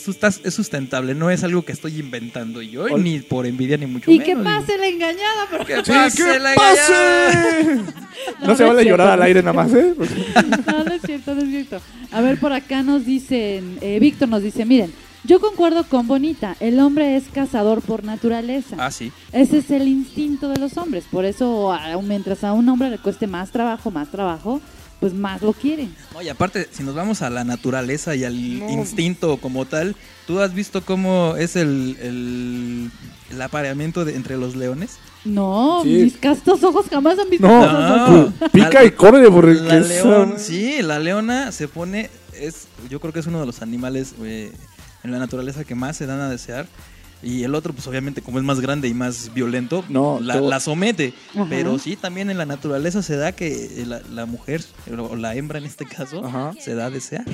sustentable, 0.54 1.14
no 1.14 1.30
es 1.30 1.44
algo 1.44 1.62
que 1.62 1.72
estoy 1.72 1.98
inventando 2.00 2.62
yo, 2.62 2.84
Ol- 2.84 3.02
ni 3.02 3.18
por 3.20 3.46
envidia 3.46 3.76
ni 3.76 3.86
mucho 3.86 4.10
Y 4.10 4.18
menos. 4.18 4.26
que 4.38 4.42
pase 4.42 4.78
la 4.78 4.86
engañada, 4.88 5.46
pero 5.50 5.66
Que 5.66 5.76
Sí, 5.84 5.90
pase 5.92 6.22
¿qué 6.24 6.38
la 6.38 6.54
pase? 6.54 7.80
No, 8.40 8.48
No, 8.48 8.56
se 8.56 8.64
vale 8.64 8.82
es 8.82 8.86
llorar 8.88 9.08
cierto. 9.08 9.12
al 9.14 9.22
aire 9.22 9.42
nada 9.42 9.52
más, 9.52 9.72
¿eh? 9.74 9.94
No, 10.66 10.84
no 10.84 10.92
es 10.92 11.02
cierto, 11.02 11.34
no 11.34 11.42
es 11.42 11.48
cierto. 11.48 11.80
A 12.12 12.20
ver, 12.20 12.38
por 12.38 12.52
acá 12.52 12.82
nos 12.82 13.04
dicen, 13.42 13.78
eh, 13.80 13.98
Víctor 14.00 14.28
nos 14.28 14.42
dice, 14.42 14.64
miren, 14.64 14.92
yo 15.24 15.40
concuerdo 15.40 15.84
con 15.84 16.06
Bonita, 16.08 16.56
el 16.60 16.80
hombre 16.80 17.16
es 17.16 17.24
cazador 17.32 17.80
por 17.80 18.04
naturaleza. 18.04 18.76
Ah, 18.78 18.90
sí. 18.90 19.12
Ese 19.32 19.58
es 19.58 19.70
el 19.70 19.86
instinto 19.88 20.48
de 20.48 20.58
los 20.58 20.76
hombres, 20.76 21.04
por 21.10 21.24
eso 21.24 21.72
a- 21.72 22.00
mientras 22.02 22.42
a 22.44 22.52
un 22.52 22.68
hombre 22.68 22.90
le 22.90 22.98
cueste 22.98 23.26
más 23.26 23.50
trabajo, 23.50 23.90
más 23.90 24.10
trabajo, 24.10 24.60
pues 25.00 25.14
más 25.14 25.42
lo 25.42 25.52
quieren. 25.52 25.92
No, 26.14 26.22
y 26.22 26.28
aparte, 26.28 26.68
si 26.70 26.82
nos 26.84 26.94
vamos 26.94 27.22
a 27.22 27.30
la 27.30 27.42
naturaleza 27.44 28.14
y 28.14 28.24
al 28.24 28.36
instinto 28.36 29.36
como 29.38 29.64
tal, 29.64 29.96
¿tú 30.26 30.40
has 30.40 30.54
visto 30.54 30.84
cómo 30.84 31.34
es 31.36 31.56
el, 31.56 31.96
el, 32.00 32.90
el 33.30 33.42
apareamiento 33.42 34.04
de, 34.04 34.14
entre 34.16 34.36
los 34.36 34.54
leones? 34.54 34.98
No, 35.24 35.80
Sí. 35.84 35.88
mis 35.88 36.16
castos 36.16 36.62
ojos 36.64 36.86
jamás 36.90 37.16
han 37.18 37.30
visto 37.30 37.46
No, 37.46 38.28
pu- 38.30 38.50
pica 38.52 38.84
y 38.84 38.90
corre 38.92 39.28
La 39.60 39.78
es- 39.78 39.88
león, 39.88 40.34
sí, 40.36 40.82
la 40.82 40.98
leona 41.00 41.50
se 41.52 41.66
pone, 41.68 42.10
es, 42.46 42.66
yo 42.90 43.00
creo 43.00 43.12
que 43.12 43.20
es 43.20 43.26
uno 43.26 43.40
de 43.40 43.46
los 43.46 43.62
animales 43.62 44.14
eh, 44.22 44.52
en 45.02 45.10
la 45.12 45.18
naturaleza 45.18 45.64
que 45.64 45.74
más 45.74 45.96
se 45.96 46.06
dan 46.06 46.20
a 46.20 46.28
desear. 46.28 46.66
Y 47.22 47.44
el 47.44 47.54
otro, 47.54 47.72
pues 47.72 47.86
obviamente, 47.86 48.20
como 48.20 48.38
es 48.38 48.44
más 48.44 48.58
grande 48.60 48.88
y 48.88 48.94
más 48.94 49.32
violento, 49.32 49.84
No, 49.88 50.18
la, 50.20 50.40
la 50.40 50.58
somete. 50.58 51.14
Ajá. 51.34 51.46
Pero 51.48 51.78
sí, 51.78 51.94
también 51.94 52.30
en 52.30 52.38
la 52.38 52.46
naturaleza 52.46 53.00
se 53.00 53.14
da 53.16 53.30
que 53.30 53.84
la, 53.86 54.00
la 54.10 54.26
mujer, 54.26 54.64
o 54.90 55.14
la 55.14 55.36
hembra 55.36 55.58
en 55.58 55.64
este 55.64 55.84
caso, 55.86 56.24
Ajá. 56.24 56.52
se 56.58 56.74
da 56.74 56.86
a 56.86 56.90
desear. 56.90 57.24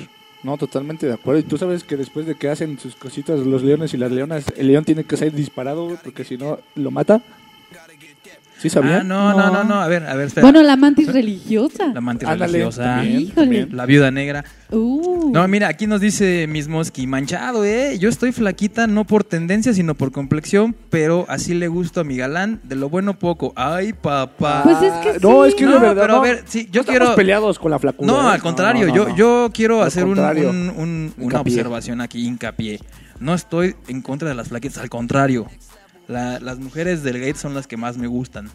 No, 0.42 0.56
totalmente 0.58 1.06
de 1.06 1.14
acuerdo. 1.14 1.40
Y 1.40 1.44
tú 1.44 1.56
sabes 1.56 1.84
que 1.84 1.96
después 1.96 2.26
de 2.26 2.34
que 2.36 2.50
hacen 2.50 2.78
sus 2.78 2.94
cositas 2.96 3.40
los 3.40 3.62
leones 3.62 3.94
y 3.94 3.96
las 3.96 4.12
leonas, 4.12 4.44
el 4.56 4.68
león 4.68 4.84
tiene 4.84 5.04
que 5.04 5.16
ser 5.16 5.32
disparado, 5.32 5.98
porque 6.04 6.24
si 6.24 6.36
no, 6.36 6.58
lo 6.74 6.90
mata. 6.90 7.22
¿Sí 8.60 8.68
sabían? 8.70 9.00
Ah, 9.00 9.04
no, 9.04 9.32
no, 9.34 9.52
no, 9.52 9.64
no, 9.64 9.74
a 9.80 9.86
ver, 9.86 10.04
a 10.04 10.14
ver, 10.16 10.26
espera. 10.26 10.44
Bueno, 10.44 10.62
la 10.62 10.76
mantis 10.76 11.12
religiosa. 11.12 11.86
La 11.94 12.00
mantis 12.00 12.28
Ándale, 12.28 12.52
religiosa, 12.54 12.82
también, 12.82 13.20
Híjole. 13.20 13.34
también. 13.34 13.68
la 13.76 13.86
viuda 13.86 14.10
negra. 14.10 14.44
Uh. 14.70 15.30
No, 15.32 15.46
mira, 15.46 15.68
aquí 15.68 15.86
nos 15.86 16.00
dice 16.00 16.46
Mismoski, 16.48 17.06
manchado, 17.06 17.64
¿eh? 17.64 17.96
Yo 18.00 18.08
estoy 18.08 18.32
flaquita 18.32 18.86
no 18.88 19.04
por 19.04 19.22
tendencia, 19.24 19.72
sino 19.72 19.94
por 19.94 20.10
complexión, 20.12 20.74
pero 20.90 21.24
así 21.28 21.54
le 21.54 21.68
gusto 21.68 22.00
a 22.00 22.04
mi 22.04 22.16
galán, 22.16 22.60
de 22.64 22.74
lo 22.74 22.88
bueno 22.88 23.18
poco. 23.18 23.52
Ay, 23.56 23.92
papá. 23.92 24.62
Pues 24.64 24.82
es 24.82 24.92
que 25.04 25.08
Ah, 25.10 25.18
No, 25.22 25.44
es 25.44 25.54
que 25.54 25.64
No, 25.64 25.74
de 25.74 25.78
verdad. 25.78 26.02
pero 26.02 26.16
a 26.16 26.20
ver, 26.20 26.42
sí, 26.46 26.68
yo 26.72 26.82
no 26.82 26.86
quiero- 26.86 27.04
Estamos 27.04 27.16
peleados 27.16 27.58
con 27.60 27.70
la 27.70 27.78
flacura. 27.78 28.12
No, 28.12 28.28
¿eh? 28.28 28.32
al 28.34 28.42
contrario, 28.42 28.88
no, 28.88 28.94
yo, 28.94 29.08
no. 29.08 29.16
yo 29.16 29.50
quiero 29.54 29.82
Al 29.82 29.88
hacer 29.88 30.04
un- 30.04 30.18
un- 30.18 30.72
un- 30.76 31.14
una 31.16 31.40
observación 31.40 32.00
aquí, 32.00 32.26
hincapié. 32.26 32.80
No 33.20 33.34
estoy 33.34 33.74
en 33.88 34.02
contra 34.02 34.28
de 34.28 34.34
las 34.34 34.48
flaquitas, 34.48 34.78
al 34.78 34.90
contrario. 34.90 35.46
La- 36.08 36.40
las 36.40 36.58
mujeres 36.58 37.02
del 37.02 37.20
gate 37.20 37.36
son 37.38 37.54
las 37.54 37.66
que 37.66 37.76
más 37.76 37.96
me 37.98 38.06
gustan. 38.06 38.50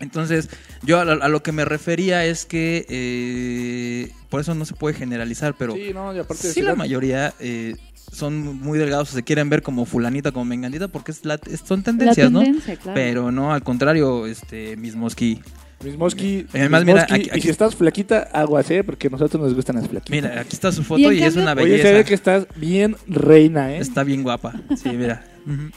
Entonces, 0.00 0.48
yo 0.82 1.00
a, 1.00 1.04
lo- 1.04 1.22
a 1.22 1.28
lo 1.28 1.42
que 1.42 1.50
me 1.52 1.64
refería 1.64 2.24
es 2.24 2.44
que 2.44 2.86
eh, 2.88 4.12
por 4.28 4.40
eso 4.40 4.54
no 4.54 4.64
se 4.64 4.74
puede 4.74 4.94
generalizar, 4.94 5.54
pero 5.58 5.74
Sí, 5.74 5.90
no, 5.92 6.14
y 6.14 6.18
aparte 6.18 6.48
sí 6.48 6.54
si 6.54 6.62
la 6.62 6.70
la- 6.70 6.76
mayoría 6.76 7.34
eh, 7.40 7.74
son 8.12 8.60
muy 8.60 8.78
delgados 8.78 9.10
o 9.12 9.14
se 9.14 9.22
quieren 9.24 9.50
ver 9.50 9.62
como 9.62 9.84
fulanita, 9.86 10.30
como 10.32 10.44
menganita, 10.44 10.86
porque 10.88 11.10
es 11.12 11.24
la- 11.24 11.40
es- 11.50 11.62
son 11.66 11.82
tendencias, 11.82 12.28
tendencia, 12.28 12.74
¿no? 12.74 12.80
claro. 12.80 12.94
Pero 12.94 13.32
no, 13.32 13.52
al 13.52 13.62
contrario, 13.64 14.26
este 14.26 14.76
Mismoski. 14.76 15.40
Mismoski, 15.84 16.44
Además, 16.52 16.84
mira, 16.84 17.02
Mismoski, 17.02 17.14
aquí- 17.14 17.30
aquí- 17.30 17.38
y 17.38 17.42
si 17.42 17.48
estás 17.50 17.74
flaquita, 17.76 18.28
aguas, 18.32 18.68
¿eh? 18.70 18.82
Porque 18.82 19.06
a 19.06 19.10
nosotros 19.10 19.40
nos 19.42 19.54
gustan 19.54 19.76
las 19.76 19.88
flaquitas. 19.88 20.10
Mira, 20.10 20.40
aquí 20.40 20.54
está 20.54 20.72
su 20.72 20.82
Y 20.82 20.84
foto 20.84 21.10
en 21.12 21.18
y, 21.18 21.22
es 21.22 21.36
una 21.36 21.52
Oye, 21.52 21.62
belleza. 21.64 21.88
se 21.88 21.94
ve 21.94 22.04
que 22.04 22.14
estás 22.14 22.46
bien 22.56 22.96
reina, 23.06 23.72
¿eh? 23.74 23.78
Está 23.78 24.02
bien 24.04 24.22
guapa. 24.24 24.54
Sí, 24.80 24.88
mira. 24.90 25.24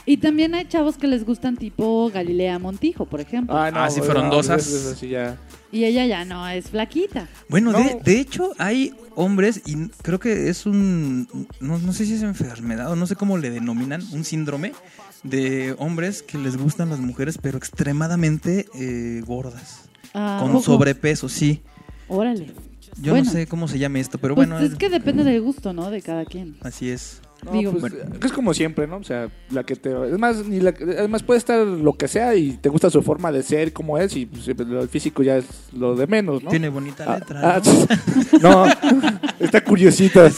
Y 0.06 0.18
también 0.18 0.54
hay 0.56 0.66
chavos 0.68 0.98
que 0.98 1.08
les 1.08 1.26
gustan 1.26 1.56
tipo 1.58 2.10
Galilea 2.14 2.60
Montijo, 2.60 3.06
por 3.06 3.22
ejemplo. 3.22 3.58
Ah, 3.58 3.72
no, 3.72 3.80
Ah, 3.84 3.90
sí, 3.90 4.00
no, 4.00 4.06
frondosas. 4.06 4.68
es- 4.68 4.74
es 4.74 4.86
así 4.94 5.10
ya. 5.10 5.38
Y 5.72 5.86
ella 5.86 6.06
ya 6.06 6.26
no 6.26 6.48
es 6.50 6.70
flaquita. 6.70 7.30
Bueno, 7.48 7.72
No. 7.72 7.80
de, 7.80 8.00
de 8.04 8.20
hecho, 8.20 8.52
hay 8.58 8.94
hombres, 9.16 9.62
y 9.66 9.88
creo 10.02 10.20
que 10.20 10.50
es 10.50 10.66
un. 10.66 11.28
No, 11.62 11.78
no 11.80 11.94
sé 11.94 12.06
si 12.06 12.16
es 12.16 12.24
enfermedad 12.24 12.92
o 12.92 12.96
no 12.98 13.08
sé 13.08 13.16
cómo 13.16 13.38
le 13.38 13.50
denominan, 13.50 14.02
un 14.12 14.24
síndrome 14.26 14.74
de 15.24 15.74
hombres 15.78 16.24
que 16.24 16.38
les 16.38 16.58
gustan 16.58 16.90
las 16.90 17.00
mujeres, 17.00 17.38
pero 17.42 17.58
extremadamente 17.58 18.66
eh, 18.76 19.22
gordas. 19.26 19.84
Ah, 20.14 20.40
con 20.42 20.52
¿poco? 20.52 20.64
sobrepeso, 20.66 21.30
sí. 21.30 21.62
Órale. 22.10 22.48
Yo 23.02 23.14
Bueno, 23.14 23.26
no 23.26 23.32
sé 23.32 23.48
cómo 23.48 23.70
se 23.70 23.80
llame 23.80 24.02
esto, 24.02 24.18
pero 24.18 24.36
pues 24.36 24.50
bueno, 24.50 24.62
es 24.64 24.76
que 24.76 24.90
depende 24.90 25.24
del 25.24 25.42
gusto, 25.42 25.72
¿no? 25.72 25.90
De 25.90 26.02
cada 26.02 26.26
quien. 26.26 26.58
así 26.62 26.90
es. 26.90 27.22
No, 27.46 27.52
Digo- 27.54 27.72
pues, 27.80 27.94
es 28.24 28.32
como 28.32 28.54
siempre, 28.54 28.86
¿no? 28.88 28.98
O 28.98 29.04
sea, 29.04 29.30
la 29.50 29.64
que 29.64 29.76
te... 29.76 29.90
Es 30.12 30.18
más, 30.20 30.46
ni 30.46 30.60
la, 30.60 30.70
además 30.70 31.24
puede 31.24 31.40
estar 31.40 31.66
lo 31.66 31.94
que 31.94 32.08
sea 32.08 32.36
y 32.36 32.52
te 32.58 32.70
gusta 32.70 32.90
su 32.90 33.02
forma 33.02 33.32
de 33.32 33.42
ser, 33.42 33.74
como 33.74 33.98
es, 33.98 34.16
y 34.16 34.28
pues, 34.28 34.48
el 34.48 34.88
físico 34.90 35.24
ya 35.24 35.38
es 35.38 35.46
lo 35.74 35.96
de 35.96 36.06
menos, 36.08 36.44
¿no? 36.44 36.50
Tiene 36.52 36.70
bonita 36.70 37.06
Ah, 37.08 37.18
letra. 37.20 37.56
ah, 37.56 37.62
¿no? 38.42 38.66
no, 38.66 38.66
está 39.40 39.64
curiosita. 39.64 40.30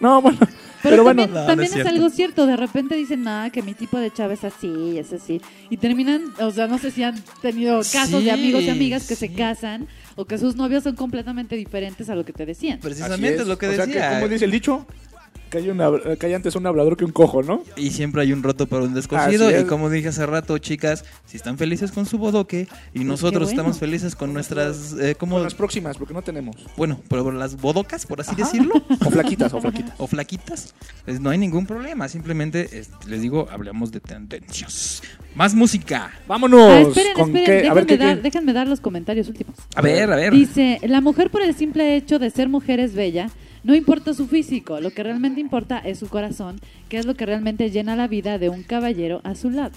no, 0.00 0.20
bueno, 0.22 0.38
Pero, 0.40 0.50
Pero 0.82 1.02
bueno, 1.02 1.22
también, 1.22 1.34
no, 1.34 1.40
no 1.40 1.46
también 1.46 1.72
es 1.80 1.86
algo 1.86 2.10
cierto. 2.10 2.46
De 2.46 2.56
repente 2.56 2.94
dicen, 2.96 3.22
nada, 3.22 3.50
que 3.50 3.62
mi 3.62 3.74
tipo 3.74 3.98
de 3.98 4.10
chava 4.10 4.32
es 4.34 4.44
así, 4.44 4.96
es 4.98 5.12
así. 5.12 5.40
Y 5.68 5.76
terminan, 5.76 6.24
o 6.40 6.50
sea, 6.50 6.66
no 6.66 6.78
sé 6.78 6.90
si 6.90 7.02
han 7.02 7.16
tenido 7.42 7.78
casos 7.78 8.20
Sí, 8.20 8.24
de 8.24 8.30
amigos 8.30 8.62
y 8.62 8.70
amigas 8.70 9.06
que 9.06 9.14
se 9.14 9.32
casan 9.32 9.88
o 10.16 10.24
que 10.24 10.38
sus 10.38 10.56
novios 10.56 10.82
son 10.84 10.96
completamente 10.96 11.54
diferentes 11.56 12.08
a 12.08 12.14
lo 12.14 12.24
que 12.24 12.32
te 12.32 12.46
decían. 12.46 12.80
Precisamente 12.80 13.42
es 13.42 13.46
lo 13.46 13.58
que 13.58 13.68
O 13.68 13.72
sea, 13.74 13.86
decía. 13.86 14.10
como 14.14 14.28
dice 14.28 14.44
el 14.46 14.50
dicho, 14.50 14.86
que 15.50 15.58
hay, 15.58 15.68
una, 15.68 15.90
que 16.18 16.26
hay 16.26 16.34
antes 16.34 16.54
un 16.56 16.66
hablador 16.66 16.96
que 16.96 17.04
un 17.04 17.12
cojo, 17.12 17.42
¿no? 17.42 17.62
Y 17.76 17.90
siempre 17.90 18.22
hay 18.22 18.32
un 18.32 18.42
roto 18.42 18.66
para 18.66 18.84
un 18.84 18.94
descosido. 18.94 19.50
Y 19.50 19.64
como 19.64 19.90
dije 19.90 20.08
hace 20.08 20.24
rato, 20.24 20.56
chicas, 20.58 21.04
si 21.26 21.36
están 21.36 21.58
felices 21.58 21.92
con 21.92 22.06
su 22.06 22.18
bodoque 22.18 22.68
y 22.94 23.04
nosotros 23.04 23.44
bueno. 23.44 23.50
estamos 23.50 23.78
felices 23.78 24.16
con 24.16 24.32
nuestras. 24.32 24.94
Eh, 24.98 25.14
como 25.16 25.36
Con 25.36 25.42
las 25.44 25.54
próximas, 25.54 25.96
porque 25.98 26.14
no 26.14 26.22
tenemos. 26.22 26.56
Bueno, 26.76 27.00
pero 27.08 27.30
las 27.32 27.60
bodocas, 27.60 28.06
por 28.06 28.20
así 28.20 28.34
decirlo. 28.34 28.74
O 29.04 29.10
flaquitas, 29.10 29.52
o 29.54 29.60
flaquitas. 29.60 29.94
O 29.98 30.06
flaquitas. 30.06 30.74
Pues 31.04 31.20
no 31.20 31.30
hay 31.30 31.38
ningún 31.38 31.66
problema. 31.66 32.08
Simplemente, 32.08 32.78
este, 32.78 33.08
les 33.08 33.22
digo, 33.22 33.48
hablamos 33.50 33.90
de 33.92 34.00
tendencias. 34.00 35.02
Más 35.34 35.54
música. 35.54 36.10
Vámonos. 36.26 36.60
Ah, 36.60 36.80
esperen, 36.80 37.14
¿Con 37.14 37.36
esperen, 37.36 37.62
qué? 37.62 37.68
A 37.68 37.74
ver, 37.74 37.86
déjenme, 37.86 37.86
¿qué- 37.86 38.04
dar, 38.04 38.16
qué? 38.16 38.22
déjenme 38.22 38.52
dar 38.52 38.68
los 38.68 38.80
comentarios 38.80 39.28
últimos. 39.28 39.56
A 39.74 39.80
ver, 39.82 40.12
a 40.12 40.16
ver. 40.16 40.32
Dice, 40.32 40.78
la 40.82 41.00
mujer 41.00 41.30
por 41.30 41.42
el 41.42 41.54
simple 41.54 41.96
hecho 41.96 42.18
de 42.18 42.30
ser 42.30 42.48
mujer 42.48 42.80
es 42.80 42.94
bella, 42.94 43.30
no 43.62 43.74
importa 43.74 44.14
su 44.14 44.26
físico, 44.26 44.80
lo 44.80 44.90
que 44.90 45.02
realmente 45.02 45.40
importa 45.40 45.78
es 45.78 45.98
su 45.98 46.08
corazón, 46.08 46.60
que 46.88 46.98
es 46.98 47.06
lo 47.06 47.14
que 47.14 47.26
realmente 47.26 47.70
llena 47.70 47.96
la 47.96 48.08
vida 48.08 48.38
de 48.38 48.48
un 48.48 48.62
caballero 48.62 49.20
a 49.24 49.34
su 49.34 49.50
lado. 49.50 49.74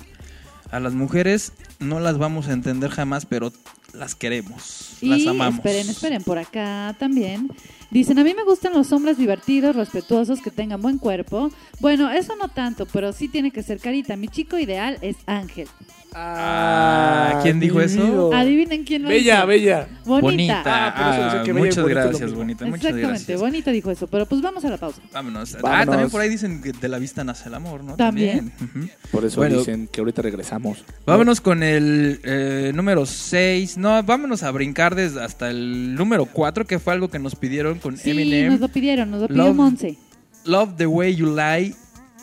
A 0.72 0.80
las 0.80 0.94
mujeres 0.94 1.54
no 1.80 2.00
las 2.00 2.18
vamos 2.18 2.48
a 2.48 2.54
entender 2.54 2.90
jamás, 2.90 3.26
pero 3.26 3.54
las 3.94 4.16
queremos. 4.16 4.98
Y 5.02 5.08
las 5.08 5.28
amamos. 5.28 5.56
esperen, 5.56 5.90
esperen, 5.90 6.24
por 6.24 6.40
acá 6.40 6.96
también. 6.98 7.50
Dicen, 7.92 8.18
a 8.18 8.24
mí 8.24 8.34
me 8.34 8.44
gustan 8.44 8.74
los 8.74 8.92
hombres 8.92 9.18
divertidos, 9.18 9.76
respetuosos, 9.76 10.42
que 10.42 10.50
tengan 10.50 10.82
buen 10.82 10.98
cuerpo. 10.98 11.52
Bueno, 11.80 12.10
eso 12.12 12.36
no 12.36 12.48
tanto, 12.48 12.88
pero 12.88 13.14
sí 13.14 13.28
tiene 13.28 13.52
que 13.52 13.62
ser 13.62 13.80
carita. 13.80 14.16
Mi 14.16 14.28
chico 14.30 14.58
ideal 14.58 14.98
es 15.02 15.18
Ángel. 15.28 15.68
Ah, 16.16 17.40
¿quién 17.44 17.60
dijo 17.60 17.82
eso? 17.82 18.32
Adivinen 18.34 18.84
quién 18.84 19.04
lo 19.04 19.10
Bella, 19.10 19.36
dijo. 19.38 19.48
bella. 19.48 19.88
Bonita. 20.06 20.62
Ah, 20.66 20.94
por 20.96 21.14
eso 21.14 21.24
decía 21.24 21.44
que 21.44 21.54
bella 21.54 21.66
y 21.66 21.70
muchas 21.70 21.84
bonito 21.84 22.00
es 22.00 22.04
lo 22.06 22.10
gracias, 22.10 22.22
mismo. 22.22 22.38
bonita. 22.38 22.66
Muchas 22.66 22.76
Exactamente, 22.86 23.08
gracias. 23.10 23.40
Bonita 23.42 23.72
dijo 23.72 23.92
eso, 23.92 24.08
pero 24.08 24.26
pues 24.26 24.42
vamos 24.42 24.66
a 24.66 24.70
la 24.70 24.78
pausa. 24.78 25.02
Vámonos. 25.12 25.56
Ah, 25.56 25.60
Vámonos. 25.62 25.86
también 25.88 26.10
por 26.10 26.22
ahí 26.22 26.30
dicen 26.30 26.62
que 26.62 26.72
de 26.72 26.90
la 26.90 27.00
vista 27.00 27.24
nace 27.24 27.50
el 27.50 27.56
amor, 27.56 27.84
¿no? 27.84 27.96
También. 27.96 28.52
Ujú. 28.62 28.88
Por 29.12 29.26
eso 29.26 29.38
Bueno, 29.42 29.58
dicen 29.60 29.88
que 29.92 30.02
ahorita 30.02 30.22
regresamos. 30.22 30.84
Vámonos 31.06 31.42
con 31.42 31.64
el 31.64 32.20
eh, 32.24 32.72
número 32.74 33.06
6. 33.06 33.78
No, 33.78 34.02
vámonos 34.04 34.44
a 34.44 34.52
brincar 34.52 34.96
desde 34.96 35.24
hasta 35.24 35.50
el 35.50 35.96
número 35.96 36.26
4, 36.26 36.66
que 36.66 36.80
fue 36.80 36.94
algo 36.94 37.10
que 37.10 37.20
nos 37.20 37.36
pidieron 37.36 37.80
con 37.80 37.98
Sí, 37.98 38.12
Eminem. 38.12 38.52
nos 38.52 38.60
lo 38.60 38.68
pidieron, 38.70 39.12
nos 39.12 39.22
lo 39.22 39.28
pidió 39.28 39.44
Love- 39.44 39.56
Monse. 39.56 39.98
Love 40.46 40.76
the 40.78 40.86
Way 40.88 41.16
You 41.16 41.36
Lie 41.36 41.74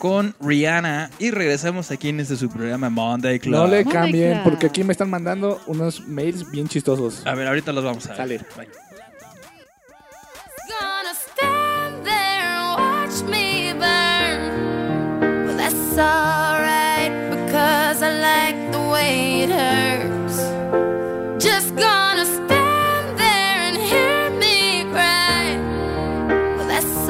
con 0.01 0.33
Rihanna. 0.39 1.11
Y 1.19 1.29
regresamos 1.29 1.91
aquí 1.91 2.09
en 2.09 2.21
este 2.21 2.35
su 2.35 2.49
programa 2.49 2.89
Monday 2.89 3.39
Club. 3.39 3.53
No 3.53 3.67
le 3.67 3.85
cambien, 3.85 4.41
porque 4.43 4.65
aquí 4.65 4.83
me 4.83 4.93
están 4.93 5.11
mandando 5.11 5.61
unos 5.67 6.07
mails 6.07 6.49
bien 6.49 6.67
chistosos. 6.67 7.21
A 7.27 7.35
ver, 7.35 7.47
ahorita 7.47 7.71
los 7.71 7.83
vamos 7.83 8.07
a 8.07 8.09
ver. 8.09 8.17
Sale. 8.17 8.41
Gonna 21.77 22.25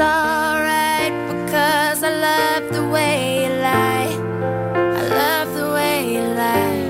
stand 0.04 0.71
love 2.22 2.72
the 2.72 2.88
way 2.88 3.44
you 3.44 3.50
lie. 3.50 4.14
I 5.00 5.02
love 5.22 5.56
the 5.56 5.68
way 5.74 6.14
you 6.14 6.22
lie. 6.22 6.86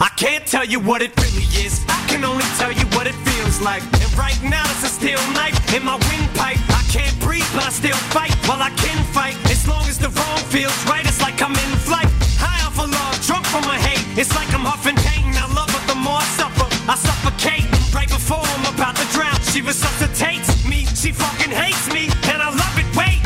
I 0.00 0.08
can't 0.16 0.46
tell 0.46 0.64
you 0.64 0.78
what 0.78 1.02
it 1.02 1.10
really 1.20 1.48
is. 1.64 1.84
I 1.88 1.98
can 2.06 2.22
only 2.24 2.46
tell 2.56 2.70
you 2.70 2.86
what 2.94 3.08
it 3.08 3.16
feels 3.26 3.60
like. 3.60 3.82
And 3.82 4.10
right 4.16 4.40
now 4.44 4.62
it's 4.70 4.84
a 4.84 4.92
steel 4.98 5.18
knife 5.34 5.58
in 5.74 5.84
my 5.84 5.98
windpipe. 6.06 6.60
I 6.70 6.82
can't 6.88 7.18
breathe, 7.18 7.50
but 7.52 7.64
I 7.66 7.70
still 7.70 7.98
fight. 8.14 8.32
While 8.46 8.62
I 8.62 8.70
can 8.78 8.98
fight, 9.10 9.34
as 9.50 9.66
long 9.66 9.84
as 9.90 9.98
the 9.98 10.10
wrong 10.10 10.38
feels 10.54 10.78
right, 10.86 11.04
it's 11.04 11.20
like 11.20 11.42
I'm 11.42 11.50
in 11.50 11.72
flight. 11.82 12.06
High 12.38 12.62
off 12.64 12.78
of 12.78 12.88
love, 12.88 13.14
drunk 13.26 13.44
from 13.46 13.64
my 13.66 13.78
hate. 13.78 14.06
It's 14.16 14.32
like 14.38 14.50
I'm 14.54 14.64
huffing 14.70 14.94
pain. 14.94 15.34
I 15.34 15.50
love 15.50 15.70
her 15.74 15.82
the 15.90 15.98
more 15.98 16.22
I 16.22 16.28
suffer. 16.38 16.66
I 16.86 16.94
suffocate 16.94 17.66
right 17.92 18.08
before 18.08 18.38
I'm 18.54 18.66
about 18.72 18.94
to 19.02 19.06
drown. 19.10 19.34
She 19.50 19.62
resuscitates 19.62 20.62
me. 20.64 20.86
She 20.94 21.10
fucking 21.10 21.50
hates 21.50 21.90
me, 21.92 22.06
and 22.30 22.38
I 22.40 22.50
love 22.54 22.74
it. 22.78 22.86
Wait, 22.94 23.18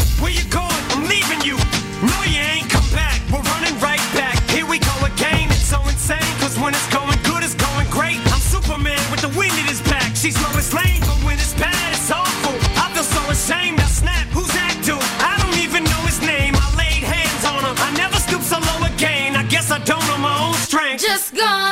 when 6.60 6.74
it's 6.74 6.86
going 6.92 7.18
good, 7.24 7.42
it's 7.42 7.54
going 7.54 7.88
great. 7.90 8.20
I'm 8.32 8.40
Superman 8.40 9.00
with 9.10 9.20
the 9.20 9.32
wind 9.38 9.56
in 9.58 9.66
his 9.66 9.80
back. 9.82 10.14
She's 10.14 10.36
Lois 10.44 10.72
Lane, 10.72 11.00
but 11.00 11.16
when 11.24 11.36
it's 11.38 11.54
bad, 11.54 11.92
it's 11.92 12.10
awful. 12.10 12.54
I 12.76 12.92
feel 12.92 13.02
so 13.02 13.22
ashamed. 13.30 13.80
I 13.80 13.88
snap. 13.88 14.26
Who's 14.28 14.52
that 14.52 14.76
dude? 14.84 15.00
I 15.24 15.40
don't 15.40 15.58
even 15.64 15.84
know 15.84 16.02
his 16.04 16.20
name. 16.20 16.54
I 16.54 16.68
laid 16.76 17.02
hands 17.02 17.44
on 17.48 17.64
him. 17.64 17.76
I 17.80 17.90
never 17.96 18.16
stoop 18.16 18.42
so 18.42 18.58
low 18.60 18.86
again. 18.92 19.36
I 19.36 19.44
guess 19.44 19.70
I 19.70 19.78
don't 19.84 20.04
know 20.06 20.18
my 20.18 20.36
own 20.46 20.54
strength. 20.54 21.02
Just 21.02 21.34
gonna 21.34 21.69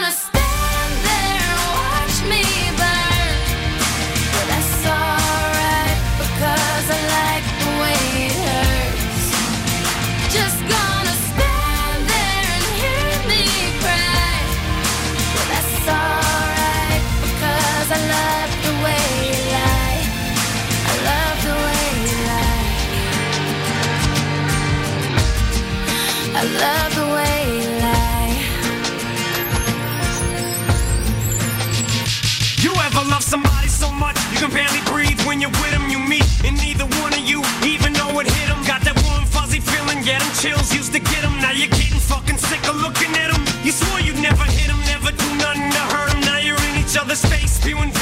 to 40.99 41.11
get 41.11 41.25
'em. 41.25 41.41
Now 41.41 41.53
you're 41.53 41.69
getting 41.69 42.01
fucking 42.01 42.39
sick 42.39 42.63
of 42.69 42.77
looking 42.77 43.13
at 43.17 43.31
'em. 43.35 43.45
You 43.65 43.73
swore 43.73 44.01
you'd 44.01 44.21
never 44.21 44.45
hit 44.45 44.69
'em, 44.69 44.81
never 44.87 45.11
do 45.13 45.29
nothing 45.37 45.71
to 45.71 45.83
hurt 45.93 46.11
'em. 46.15 46.21
Now 46.21 46.39
you're 46.39 46.63
in 46.69 46.75
each 46.83 46.97
other's 46.97 47.25
face, 47.25 47.53
spewing 47.61 47.93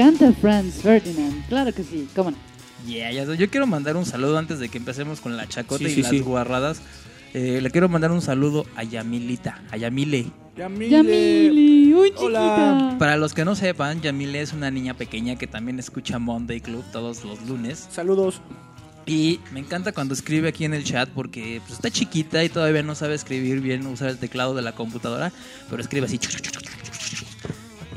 encanta 0.00 0.32
Franz 0.32 0.74
Ferdinand. 0.82 1.46
Claro 1.48 1.72
que 1.72 1.82
sí, 1.84 2.08
cómo 2.14 2.30
no. 2.32 2.36
Yeah, 2.86 3.12
ya 3.12 3.24
yo 3.34 3.50
quiero 3.50 3.66
mandar 3.66 3.96
un 3.96 4.06
saludo 4.06 4.38
antes 4.38 4.58
de 4.58 4.68
que 4.70 4.78
empecemos 4.78 5.20
con 5.20 5.36
la 5.36 5.46
chacota 5.46 5.84
Sí, 5.84 5.90
y 5.90 5.94
sí, 5.96 6.02
las 6.02 6.10
sí. 6.10 6.20
guarradas. 6.20 6.80
Eh, 7.34 7.60
le 7.62 7.70
quiero 7.70 7.88
mandar 7.88 8.10
un 8.10 8.22
saludo 8.22 8.66
a 8.74 8.82
Yamilita, 8.82 9.62
a 9.70 9.76
Yamile. 9.76 10.26
Yamili, 10.56 11.94
uy 11.94 12.10
chiquita. 12.10 12.96
Para 12.98 13.16
los 13.16 13.34
que 13.34 13.44
no 13.44 13.54
sepan, 13.54 14.00
Yamile 14.00 14.40
es 14.40 14.52
una 14.52 14.70
niña 14.70 14.94
pequeña 14.94 15.36
que 15.36 15.46
también 15.46 15.78
escucha 15.78 16.18
Monday 16.18 16.60
Club 16.60 16.84
todos 16.90 17.24
los 17.24 17.40
lunes. 17.46 17.86
Saludos. 17.90 18.40
Y 19.06 19.40
me 19.52 19.60
encanta 19.60 19.92
cuando 19.92 20.14
escribe 20.14 20.48
aquí 20.48 20.64
en 20.64 20.74
el 20.74 20.84
chat 20.84 21.08
porque 21.08 21.60
pues, 21.62 21.74
está 21.74 21.90
chiquita 21.90 22.44
y 22.44 22.48
todavía 22.48 22.82
no 22.82 22.94
sabe 22.94 23.14
escribir 23.14 23.60
bien, 23.60 23.86
usar 23.86 24.08
el 24.08 24.18
teclado 24.18 24.54
de 24.54 24.62
la 24.62 24.72
computadora, 24.72 25.32
pero 25.68 25.82
escribe 25.82 26.06
así. 26.06 26.18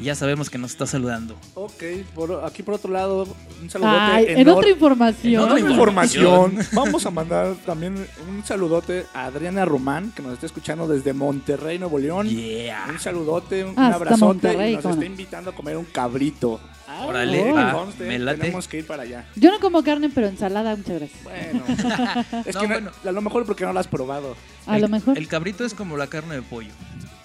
Y 0.04 0.08
ya 0.08 0.16
sabemos 0.16 0.50
que 0.50 0.58
nos 0.58 0.72
está 0.72 0.86
saludando. 0.86 1.38
Ok, 1.54 1.82
por- 2.14 2.44
aquí 2.44 2.62
por 2.62 2.74
otro 2.74 2.92
lado, 2.92 3.26
un 3.62 3.70
saludote. 3.70 3.96
Ay, 3.98 4.26
en 4.28 4.40
enorme- 4.40 4.52
otra 4.58 4.70
información. 4.70 5.34
En 5.34 5.40
otra 5.40 5.60
En 5.60 5.72
información. 5.72 6.58
Vamos 6.74 7.06
a 7.06 7.10
mandar 7.12 7.56
también 7.66 8.06
un 8.28 8.44
saludote 8.46 9.06
a 9.14 9.26
Adriana 9.28 9.64
Román, 9.64 10.12
que 10.14 10.22
nos 10.22 10.34
está 10.34 10.46
escuchando 10.46 10.90
desde 10.90 11.14
Monterrey, 11.14 11.80
Nuevo 11.80 12.00
León. 12.00 12.28
Un 12.28 13.00
saludote, 13.00 13.64
un, 13.64 13.70
un 13.72 13.80
Hasta 13.80 13.96
abrazote. 13.96 14.26
Monterrey, 14.26 14.72
y 14.74 14.76
nos 14.76 14.82
cómo 14.82 14.94
está 14.96 15.06
invitando 15.06 15.52
a 15.52 15.56
comer 15.56 15.78
un 15.78 15.86
cabrito. 15.86 16.60
Ah, 16.86 17.06
Órale, 17.08 17.42
que 17.42 17.52
va, 17.54 17.88
me 18.00 18.20
late. 18.20 18.40
Tenemos 18.42 18.68
que 18.68 18.80
ir 18.80 18.86
para 18.86 19.04
allá. 19.04 19.26
Yo 19.38 19.52
no 19.52 19.60
como 19.62 19.84
carne, 19.86 20.10
pero 20.14 20.28
ensalada, 20.28 20.76
muchas 20.76 21.00
gracias. 21.00 21.24
Bueno, 21.24 21.64
es 22.46 22.54
No, 22.56 22.62
que 22.62 22.68
no- 22.68 22.74
bueno. 22.74 22.92
a 23.06 23.12
lo 23.14 23.22
mejor 23.22 23.46
porque 23.46 23.64
no 23.64 23.72
lo 23.72 23.80
has 23.80 23.88
probado. 23.88 24.36
A 24.68 24.76
el, 24.76 24.82
lo 24.82 24.90
mejor. 24.90 25.18
El 25.18 25.30
cabrito 25.30 25.64
es 25.64 25.74
como 25.74 25.96
la 25.96 26.08
carne 26.08 26.36
de 26.36 26.42
pollo, 26.42 26.72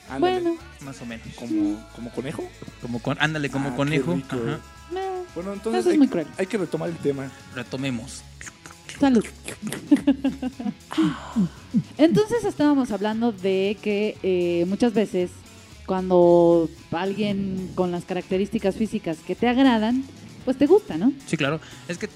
Ándale. 0.09 0.41
Bueno, 0.41 0.57
más 0.81 1.01
o 1.03 1.07
menos. 1.07 1.27
¿Como, 1.37 1.85
como 1.95 2.11
conejo? 2.11 2.49
Como 2.83 3.01
con, 3.01 3.17
ándale, 3.21 3.51
como 3.51 3.71
Ah, 3.71 3.77
conejo. 3.77 4.15
rico. 4.15 4.37
Ajá. 4.37 4.61
no, 4.93 5.01
Bueno, 5.35 5.53
entonces 5.53 5.81
Eso 5.81 5.89
es 5.91 5.93
hay, 5.95 5.99
muy 5.99 6.09
cruel. 6.09 6.27
hay 6.37 6.47
que 6.47 6.59
retomar 6.59 6.89
el 6.89 6.97
tema. 6.97 7.31
Retomemos. 7.55 8.23
salud. 8.99 9.25
Entonces 11.97 12.45
estábamos 12.45 12.91
hablando 12.91 13.33
de 13.33 13.77
que 13.83 14.17
eh, 14.23 14.65
muchas 14.67 14.93
veces 14.95 15.31
cuando 15.87 16.69
alguien 16.93 17.71
con 17.75 17.91
las 17.91 18.05
características 18.05 18.75
físicas 18.77 19.19
que 19.27 19.35
te 19.35 19.49
agradan, 19.49 20.05
pues 20.45 20.59
te 20.59 20.67
gusta, 20.67 20.97
¿no? 20.99 21.13
Sí, 21.27 21.37
claro. 21.37 21.61
Es 21.89 21.99
que 21.99 22.09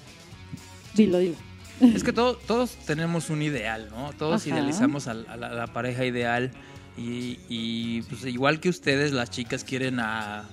Dilo, 0.95 1.19
dilo. 1.19 1.37
Es 1.81 2.05
que 2.05 2.13
todo- 2.13 2.37
todos 2.37 2.77
tenemos 2.87 3.31
un 3.31 3.41
ideal, 3.43 3.89
¿no? 3.91 4.13
Todos 4.13 4.43
Ajá. 4.43 4.51
idealizamos 4.51 5.09
al- 5.09 5.27
a, 5.29 5.37
la, 5.37 5.47
a 5.49 5.55
la 5.55 5.67
pareja 5.69 6.05
ideal 6.05 6.51
y, 6.97 7.39
y, 7.49 8.03
pues 8.03 8.25
igual 8.27 8.61
que 8.61 8.69
ustedes, 8.69 9.13
las 9.13 9.31
chicas 9.31 9.65
quieren 9.65 10.01
a 10.01 10.45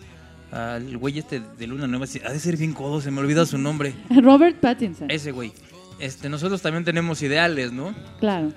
al 0.52 0.98
güey 0.98 1.20
este 1.20 1.40
de 1.40 1.68
Luna 1.68 1.88
Nueva. 1.88 2.06
Ha 2.26 2.32
de 2.32 2.40
ser 2.40 2.58
bien 2.58 2.74
codo, 2.74 3.02
se 3.02 3.12
me 3.12 3.20
olvida 3.20 3.46
su 3.46 3.58
nombre. 3.58 3.94
Robert 4.10 4.60
Pattinson. 4.60 5.12
Ese 5.12 5.32
güey. 5.32 5.52
Este, 6.00 6.30
nosotros 6.30 6.62
también 6.62 6.84
tenemos 6.86 7.22
ideales, 7.22 7.72
¿no? 7.72 7.94
Claro. 8.20 8.52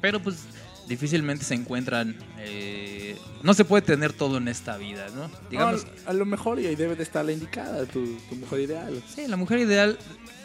Pero 0.00 0.22
pues 0.22 0.44
difícilmente 0.88 1.44
se 1.44 1.54
encuentran... 1.54 2.16
eh, 2.38 3.16
no 3.42 3.52
se 3.52 3.64
puede 3.64 3.82
tener 3.82 4.12
todo 4.12 4.38
en 4.38 4.48
esta 4.48 4.76
vida, 4.76 5.06
¿no? 5.14 5.30
Digamos... 5.50 5.84
No, 5.84 5.90
a 6.06 6.12
lo 6.12 6.24
mejor 6.24 6.60
y 6.60 6.66
ahí 6.66 6.76
debe 6.76 6.96
de 6.96 7.02
estar 7.02 7.24
la 7.24 7.32
indicada, 7.32 7.84
tu, 7.86 8.16
tu 8.28 8.36
mujer 8.36 8.60
ideal. 8.60 9.02
Sí, 9.14 9.26
la 9.26 9.36
mujer 9.36 9.58
ideal 9.58 9.98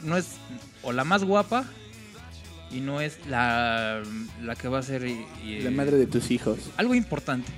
no 0.04 0.18
es 0.18 0.32
o 0.82 0.92
la 0.92 1.04
más 1.04 1.24
guapa 1.24 1.66
y 2.72 2.80
no 2.82 3.02
es 3.02 3.18
la, 3.28 4.02
la 4.42 4.56
que 4.56 4.68
va 4.68 4.80
a 4.80 4.84
ser... 4.84 5.06
y- 5.08 5.26
y- 5.44 5.62
La 5.62 5.72
madre 5.72 5.98
de 5.98 6.08
tus 6.08 6.32
hijos. 6.32 6.60
Algo 6.78 6.96
importante. 6.96 7.52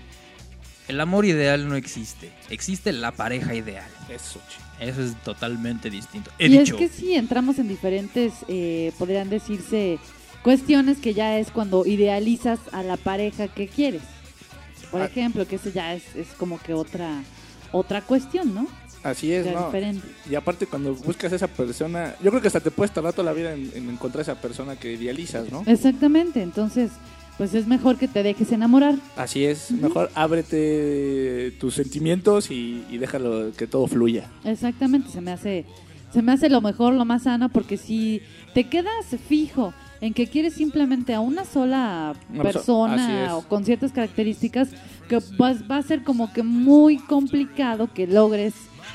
El 0.88 1.00
amor 1.00 1.26
ideal 1.26 1.68
no 1.70 1.76
existe. 1.76 2.32
Existe 2.50 2.92
la 2.92 3.12
pareja 3.12 3.54
ideal. 3.56 3.90
Eso, 4.10 4.42
Eso 4.80 5.02
es 5.04 5.16
totalmente 5.24 5.90
distinto. 5.90 6.32
He 6.40 6.48
y 6.48 6.58
dicho. 6.58 6.76
es 6.76 6.80
que 6.80 6.88
sí, 6.90 7.14
entramos 7.16 7.60
en 7.60 7.68
diferentes, 7.68 8.34
eh, 8.48 8.92
podrían 8.98 9.30
decirse, 9.30 10.00
cuestiones 10.44 10.98
que 10.98 11.14
ya 11.14 11.38
es 11.38 11.52
cuando 11.52 11.86
idealizas 11.86 12.60
a 12.72 12.84
la 12.84 12.98
pareja 12.98 13.48
que 13.48 13.68
quieres. 13.68 14.02
Por 14.90 15.02
Ah. 15.02 15.06
ejemplo, 15.06 15.48
que 15.48 15.56
eso 15.56 15.70
ya 15.70 15.94
es, 15.94 16.04
es 16.16 16.28
como 16.38 16.60
que 16.60 16.74
otra, 16.74 17.22
otra 17.72 18.02
cuestión, 18.02 18.54
¿no? 18.54 18.68
Así 19.04 19.32
es, 19.34 19.46
¿no? 19.48 19.66
diferente. 19.66 20.08
Y 20.30 20.36
aparte 20.36 20.68
cuando 20.68 20.94
buscas 20.94 21.34
a 21.34 21.36
esa 21.36 21.48
persona, 21.48 22.14
yo 22.24 22.30
creo 22.30 22.42
que 22.42 22.48
hasta 22.48 22.60
te 22.60 22.72
puedes 22.72 22.94
tardar 22.94 23.14
toda 23.14 23.26
la 23.26 23.34
vida 23.34 23.54
en, 23.54 23.72
en 23.74 23.90
encontrar 23.90 24.22
esa 24.22 24.36
persona 24.40 24.76
que 24.76 24.94
idealizas, 24.94 25.52
¿no? 25.52 25.64
Exactamente, 25.66 26.42
entonces, 26.44 26.92
pues 27.38 27.54
es 27.56 27.66
mejor 27.68 27.98
que 27.98 28.08
te 28.08 28.22
dejes 28.22 28.52
enamorar. 28.52 28.96
Así 29.16 29.44
es, 29.46 29.72
mejor 29.72 30.12
ábrete 30.62 31.52
tus 31.60 31.76
sentimientos 31.76 32.52
y, 32.52 32.84
y 32.90 32.98
déjalo 32.98 33.52
que 33.58 33.68
todo 33.68 33.88
fluya. 33.88 34.30
Exactamente, 34.44 35.10
se 35.10 35.22
me 35.22 35.32
hace, 35.32 35.66
se 36.14 36.22
me 36.22 36.32
hace 36.34 36.50
lo 36.50 36.62
mejor, 36.62 36.94
lo 36.94 37.06
más 37.06 37.24
sano, 37.24 37.50
porque 37.50 37.78
si 37.78 38.22
te 38.54 38.66
quedas 38.66 39.06
fijo 39.28 39.74
en 40.02 40.14
que 40.14 40.28
quieres 40.28 40.54
simplemente 40.56 41.14
a 41.14 41.20
una 41.20 41.46
sola 41.46 42.14
persona 42.42 43.36
o 43.36 43.42
con 43.48 43.66
ciertas 43.66 43.92
características, 43.92 44.70
que 45.08 45.20
vas- 45.38 45.64
va 45.70 45.78
a 45.78 45.84
ser 45.84 46.04
como 46.04 46.32
que 46.34 46.42
muy 46.44 46.98
complicado 46.98 47.92
que 47.94 48.08
logres 48.08 48.54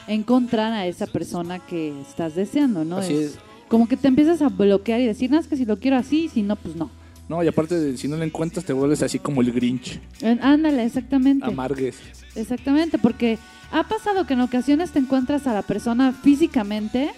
encontrar 0.09 0.73
a 0.73 0.87
esa 0.87 1.07
persona 1.07 1.59
que 1.59 1.99
estás 2.01 2.35
deseando, 2.35 2.85
¿no? 2.85 2.99
Así 2.99 3.15
es. 3.15 3.39
Como 3.69 3.89
que 3.89 3.97
te 3.97 4.09
empiezas 4.09 4.43
a 4.43 4.49
bloquear 4.49 5.01
y 5.01 5.07
decir, 5.07 5.31
no, 5.31 5.39
es 5.39 5.47
que 5.49 5.57
si 5.57 5.65
lo 5.65 5.79
quiero 5.79 5.97
así, 5.97 6.29
si 6.33 6.43
no, 6.43 6.57
pues 6.57 6.77
no. 6.77 6.91
No, 7.29 7.43
y 7.43 7.49
aparte 7.49 7.75
de- 7.77 7.97
si 7.97 8.07
no 8.07 8.17
lo 8.17 8.23
encuentras 8.23 8.65
te 8.65 8.73
vuelves 8.73 9.03
así 9.03 9.19
como 9.19 9.41
el 9.41 9.51
Grinch, 9.53 9.99
Ándale, 10.41 10.85
exactamente. 10.85 11.45
amargues. 11.45 11.97
Exactamente, 12.37 12.99
porque 12.99 13.39
ha 13.73 13.89
pasado 13.89 14.27
que 14.27 14.35
en 14.35 14.43
ocasiones 14.43 14.93
te 14.93 15.01
encuentras 15.01 15.47
a 15.49 15.55
la 15.55 15.63
persona 15.63 16.13
físicamente 16.13 17.11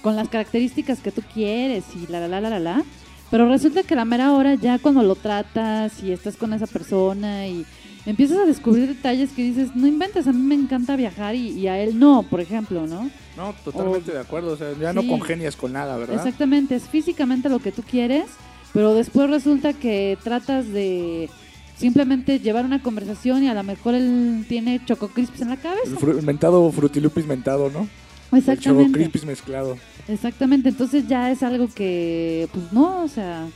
con 0.00 0.16
las 0.16 0.28
características 0.28 0.98
que 0.98 1.12
tú 1.12 1.22
quieres 1.32 1.84
y 1.94 2.10
la 2.10 2.18
la 2.18 2.26
la 2.26 2.40
la 2.40 2.50
la 2.50 2.58
la, 2.58 2.82
pero 3.30 3.48
resulta 3.48 3.84
que 3.84 3.94
a 3.94 3.98
la 3.98 4.04
mera 4.04 4.32
hora 4.32 4.56
ya 4.56 4.80
cuando 4.80 5.04
lo 5.04 5.14
tratas 5.14 6.02
y 6.02 6.10
estás 6.10 6.36
con 6.36 6.52
esa 6.52 6.66
persona 6.66 7.46
y 7.46 7.64
empiezas 8.06 8.38
a 8.38 8.44
descubrir 8.44 8.88
detalles 8.88 9.30
que 9.30 9.42
dices, 9.42 9.74
no 9.76 9.86
inventes, 9.86 10.26
a 10.26 10.32
mí 10.32 10.40
me 10.42 10.54
encanta 10.54 10.96
viajar 10.96 11.34
y, 11.34 11.48
y 11.50 11.68
a 11.68 11.78
él 11.78 11.98
no, 11.98 12.22
por 12.28 12.40
ejemplo, 12.40 12.86
¿no? 12.86 13.10
No, 13.36 13.54
totalmente 13.64 14.12
de 14.12 14.18
acuerdo, 14.20 14.52
o 14.52 14.56
sea, 14.56 14.72
ya 14.80 14.92
no 14.92 15.06
congenias 15.06 15.56
con 15.56 15.72
nada, 15.72 15.96
¿verdad? 15.96 16.16
Exactamente, 16.16 16.74
es 16.74 16.84
físicamente 16.84 17.48
lo 17.48 17.58
que 17.60 17.72
tú 17.72 17.82
quieres, 17.82 18.24
pero 18.72 18.94
después 18.94 19.30
resulta 19.30 19.72
que 19.72 20.18
tratas 20.22 20.68
de 20.68 21.30
simplemente 21.76 22.38
llevar 22.40 22.64
una 22.64 22.82
conversación 22.82 23.42
y 23.42 23.48
a 23.48 23.54
lo 23.54 23.62
mejor 23.62 23.94
él 23.94 24.44
tiene 24.48 24.80
choco 24.84 25.08
crisps 25.08 25.40
en 25.40 25.48
la 25.48 25.56
cabeza. 25.56 25.86
El 25.86 25.96
fru- 25.96 26.22
mentado 26.22 26.70
frutilupis 26.70 27.26
mentado, 27.26 27.70
¿no? 27.70 27.88
Exactamente. 28.36 28.68
El 28.82 28.86
Choco 28.88 28.92
crispis 28.92 29.24
mezclado. 29.26 29.76
Exactamente, 30.08 30.70
entonces 30.70 31.06
ya 31.06 31.30
es 31.30 31.42
algo 31.42 31.68
que, 31.74 32.48
pues 32.52 32.72
no, 32.72 33.02
o 33.04 33.08
sea, 33.08 33.46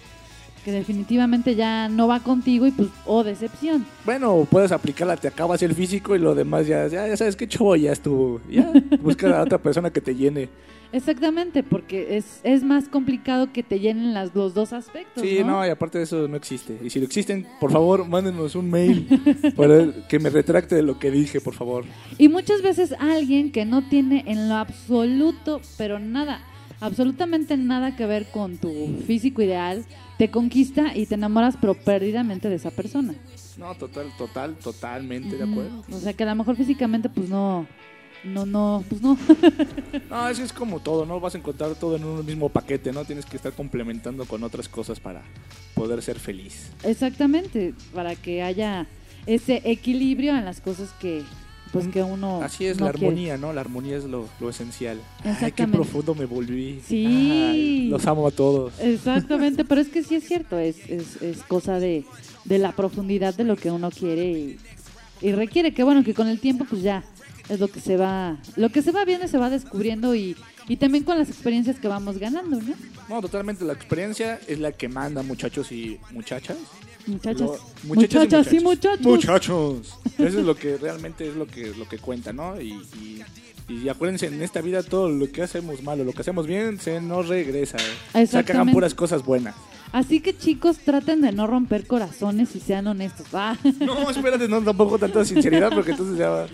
que 0.66 0.72
definitivamente 0.72 1.54
ya 1.54 1.88
no 1.88 2.08
va 2.08 2.18
contigo 2.18 2.66
y 2.66 2.72
pues, 2.72 2.88
oh, 3.04 3.22
decepción. 3.22 3.86
Bueno, 4.04 4.48
puedes 4.50 4.72
aplicarla, 4.72 5.16
te 5.16 5.28
acabas 5.28 5.62
el 5.62 5.76
físico 5.76 6.16
y 6.16 6.18
lo 6.18 6.34
demás 6.34 6.66
ya, 6.66 6.88
ya, 6.88 7.06
ya 7.06 7.16
sabes 7.16 7.36
qué 7.36 7.46
chavo 7.46 7.76
ya 7.76 7.92
estuvo. 7.92 8.40
Ya, 8.50 8.72
busca 9.00 9.38
a 9.38 9.44
otra 9.44 9.58
persona 9.58 9.92
que 9.92 10.00
te 10.00 10.16
llene. 10.16 10.48
Exactamente, 10.90 11.62
porque 11.62 12.16
es, 12.16 12.40
es 12.42 12.64
más 12.64 12.88
complicado 12.88 13.52
que 13.52 13.62
te 13.62 13.78
llenen 13.78 14.12
las, 14.12 14.34
los 14.34 14.54
dos 14.54 14.72
aspectos. 14.72 15.22
Sí, 15.22 15.38
¿no? 15.38 15.52
no, 15.52 15.66
y 15.68 15.70
aparte 15.70 15.98
de 15.98 16.04
eso 16.04 16.26
no 16.26 16.36
existe. 16.36 16.76
Y 16.82 16.90
si 16.90 16.98
lo 16.98 17.06
existen, 17.06 17.46
por 17.60 17.70
favor, 17.70 18.04
mándenos 18.04 18.56
un 18.56 18.68
mail 18.68 19.06
para 19.56 19.86
que 20.08 20.18
me 20.18 20.30
retracte 20.30 20.74
de 20.74 20.82
lo 20.82 20.98
que 20.98 21.12
dije, 21.12 21.40
por 21.40 21.54
favor. 21.54 21.84
Y 22.18 22.28
muchas 22.28 22.60
veces 22.60 22.92
alguien 22.98 23.52
que 23.52 23.64
no 23.64 23.88
tiene 23.88 24.24
en 24.26 24.48
lo 24.48 24.56
absoluto, 24.56 25.60
pero 25.78 26.00
nada, 26.00 26.40
absolutamente 26.80 27.56
nada 27.56 27.96
que 27.96 28.06
ver 28.06 28.26
con 28.26 28.58
tu 28.58 28.70
físico 29.06 29.42
ideal, 29.42 29.84
te 30.18 30.30
conquista 30.30 30.96
y 30.96 31.06
te 31.06 31.14
enamoras 31.14 31.56
pero 31.60 31.74
perdidamente 31.74 32.48
de 32.48 32.56
esa 32.56 32.70
persona. 32.70 33.14
No, 33.56 33.74
total, 33.74 34.12
total, 34.18 34.54
totalmente 34.56 35.36
de 35.36 35.44
acuerdo. 35.44 35.84
O 35.90 35.98
sea, 35.98 36.12
que 36.12 36.22
a 36.24 36.26
lo 36.26 36.34
mejor 36.34 36.56
físicamente, 36.56 37.08
pues 37.08 37.28
no. 37.28 37.66
No, 38.24 38.44
no, 38.44 38.84
pues 38.88 39.00
no. 39.02 39.16
No, 40.10 40.28
eso 40.28 40.42
es 40.42 40.52
como 40.52 40.80
todo, 40.80 41.06
¿no? 41.06 41.20
Vas 41.20 41.34
a 41.34 41.38
encontrar 41.38 41.74
todo 41.74 41.96
en 41.96 42.04
un 42.04 42.24
mismo 42.24 42.48
paquete, 42.48 42.92
¿no? 42.92 43.04
Tienes 43.04 43.24
que 43.24 43.36
estar 43.36 43.52
complementando 43.52 44.24
con 44.24 44.42
otras 44.42 44.68
cosas 44.68 45.00
para 45.00 45.22
poder 45.74 46.02
ser 46.02 46.18
feliz. 46.18 46.70
Exactamente, 46.82 47.74
para 47.94 48.14
que 48.14 48.42
haya 48.42 48.86
ese 49.26 49.62
equilibrio 49.64 50.36
en 50.36 50.44
las 50.44 50.60
cosas 50.60 50.90
que, 51.00 51.22
pues 51.72 51.88
que 51.88 52.02
uno. 52.02 52.42
Así 52.42 52.66
es 52.66 52.78
no 52.78 52.86
la 52.86 52.92
quiere. 52.92 53.06
armonía, 53.08 53.36
¿no? 53.36 53.52
La 53.52 53.60
armonía 53.60 53.96
es 53.96 54.04
lo, 54.04 54.28
lo 54.40 54.50
esencial. 54.50 55.00
Ay, 55.24 55.52
qué 55.52 55.66
profundo 55.66 56.14
me 56.14 56.24
volví. 56.24 56.80
Sí. 56.86 57.06
Ay, 57.06 57.88
los 57.88 58.06
amo 58.06 58.26
a 58.26 58.30
todos. 58.30 58.72
Exactamente, 58.80 59.64
pero 59.64 59.80
es 59.80 59.88
que 59.88 60.02
sí 60.02 60.14
es 60.16 60.24
cierto, 60.26 60.58
es, 60.58 60.78
es, 60.88 61.20
es 61.22 61.42
cosa 61.42 61.78
de, 61.78 62.04
de 62.44 62.58
la 62.58 62.72
profundidad 62.72 63.34
de 63.34 63.44
lo 63.44 63.56
que 63.56 63.70
uno 63.70 63.90
quiere 63.90 64.30
y, 64.30 64.58
y 65.20 65.32
requiere, 65.32 65.72
que 65.74 65.82
bueno, 65.82 66.04
que 66.04 66.14
con 66.14 66.28
el 66.28 66.40
tiempo 66.40 66.64
pues 66.68 66.82
ya 66.82 67.04
es 67.48 67.60
lo 67.60 67.68
que 67.68 67.80
se 67.80 67.96
va, 67.96 68.38
lo 68.56 68.70
que 68.70 68.82
se 68.82 68.90
va 68.90 69.04
viendo 69.04 69.28
se 69.28 69.38
va 69.38 69.50
descubriendo 69.50 70.14
y, 70.14 70.36
y 70.68 70.76
también 70.76 71.04
con 71.04 71.18
las 71.18 71.28
experiencias 71.28 71.78
que 71.78 71.86
vamos 71.88 72.18
ganando, 72.18 72.60
¿no? 72.60 72.74
No, 73.08 73.20
totalmente. 73.20 73.64
La 73.64 73.72
experiencia 73.72 74.40
es 74.48 74.58
la 74.58 74.72
que 74.72 74.88
manda, 74.88 75.22
muchachos 75.22 75.70
y 75.70 75.98
muchachas. 76.12 76.56
Muchachas. 77.06 77.40
Lo- 77.40 77.58
Muchachas 77.84 78.52
y 78.52 78.60
muchachos. 78.60 79.00
Muchachos. 79.06 79.98
Eso 80.18 80.38
es 80.40 80.44
lo 80.44 80.54
que 80.56 80.76
realmente 80.76 81.28
es 81.28 81.36
lo 81.36 81.46
que, 81.46 81.72
lo 81.76 81.88
que 81.88 81.98
cuenta, 81.98 82.32
¿no? 82.32 82.60
Y, 82.60 82.72
y, 83.00 83.22
y 83.68 83.88
acuérdense, 83.88 84.26
en 84.26 84.42
esta 84.42 84.60
vida 84.60 84.82
todo 84.82 85.08
lo 85.08 85.30
que 85.30 85.42
hacemos 85.42 85.82
malo, 85.82 86.04
lo 86.04 86.12
que 86.12 86.20
hacemos 86.22 86.46
bien, 86.46 86.78
se 86.80 87.00
nos 87.00 87.28
regresa. 87.28 87.76
¿eh? 87.78 88.24
O 88.24 88.26
sea, 88.26 88.42
que 88.44 88.52
hagan 88.52 88.72
puras 88.72 88.94
cosas 88.94 89.24
buenas. 89.24 89.54
Así 89.92 90.20
que 90.20 90.36
chicos, 90.36 90.78
traten 90.78 91.20
de 91.20 91.32
no 91.32 91.46
romper 91.46 91.86
corazones 91.86 92.54
y 92.56 92.60
sean 92.60 92.86
honestos. 92.88 93.26
Ah. 93.32 93.56
No, 93.80 94.10
espérate, 94.10 94.48
no, 94.48 94.60
tampoco 94.60 94.98
tanta 94.98 95.24
sinceridad, 95.24 95.70
porque 95.72 95.92
entonces 95.92 96.18
ya, 96.18 96.46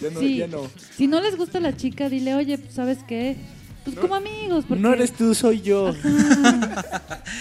ya 0.00 0.10
no. 0.10 0.20
Sí. 0.20 0.36
Ya 0.38 0.46
no. 0.46 0.62
Si 0.96 1.06
no 1.06 1.20
les 1.20 1.36
gusta 1.36 1.60
la 1.60 1.76
chica, 1.76 2.08
dile, 2.08 2.34
oye, 2.34 2.56
pues, 2.58 2.74
¿sabes 2.74 2.98
qué? 3.06 3.36
Pues 3.84 3.96
como 3.96 4.14
amigos. 4.14 4.64
Porque... 4.68 4.82
No 4.82 4.92
eres 4.92 5.12
tú, 5.12 5.34
soy 5.34 5.60
yo. 5.60 5.92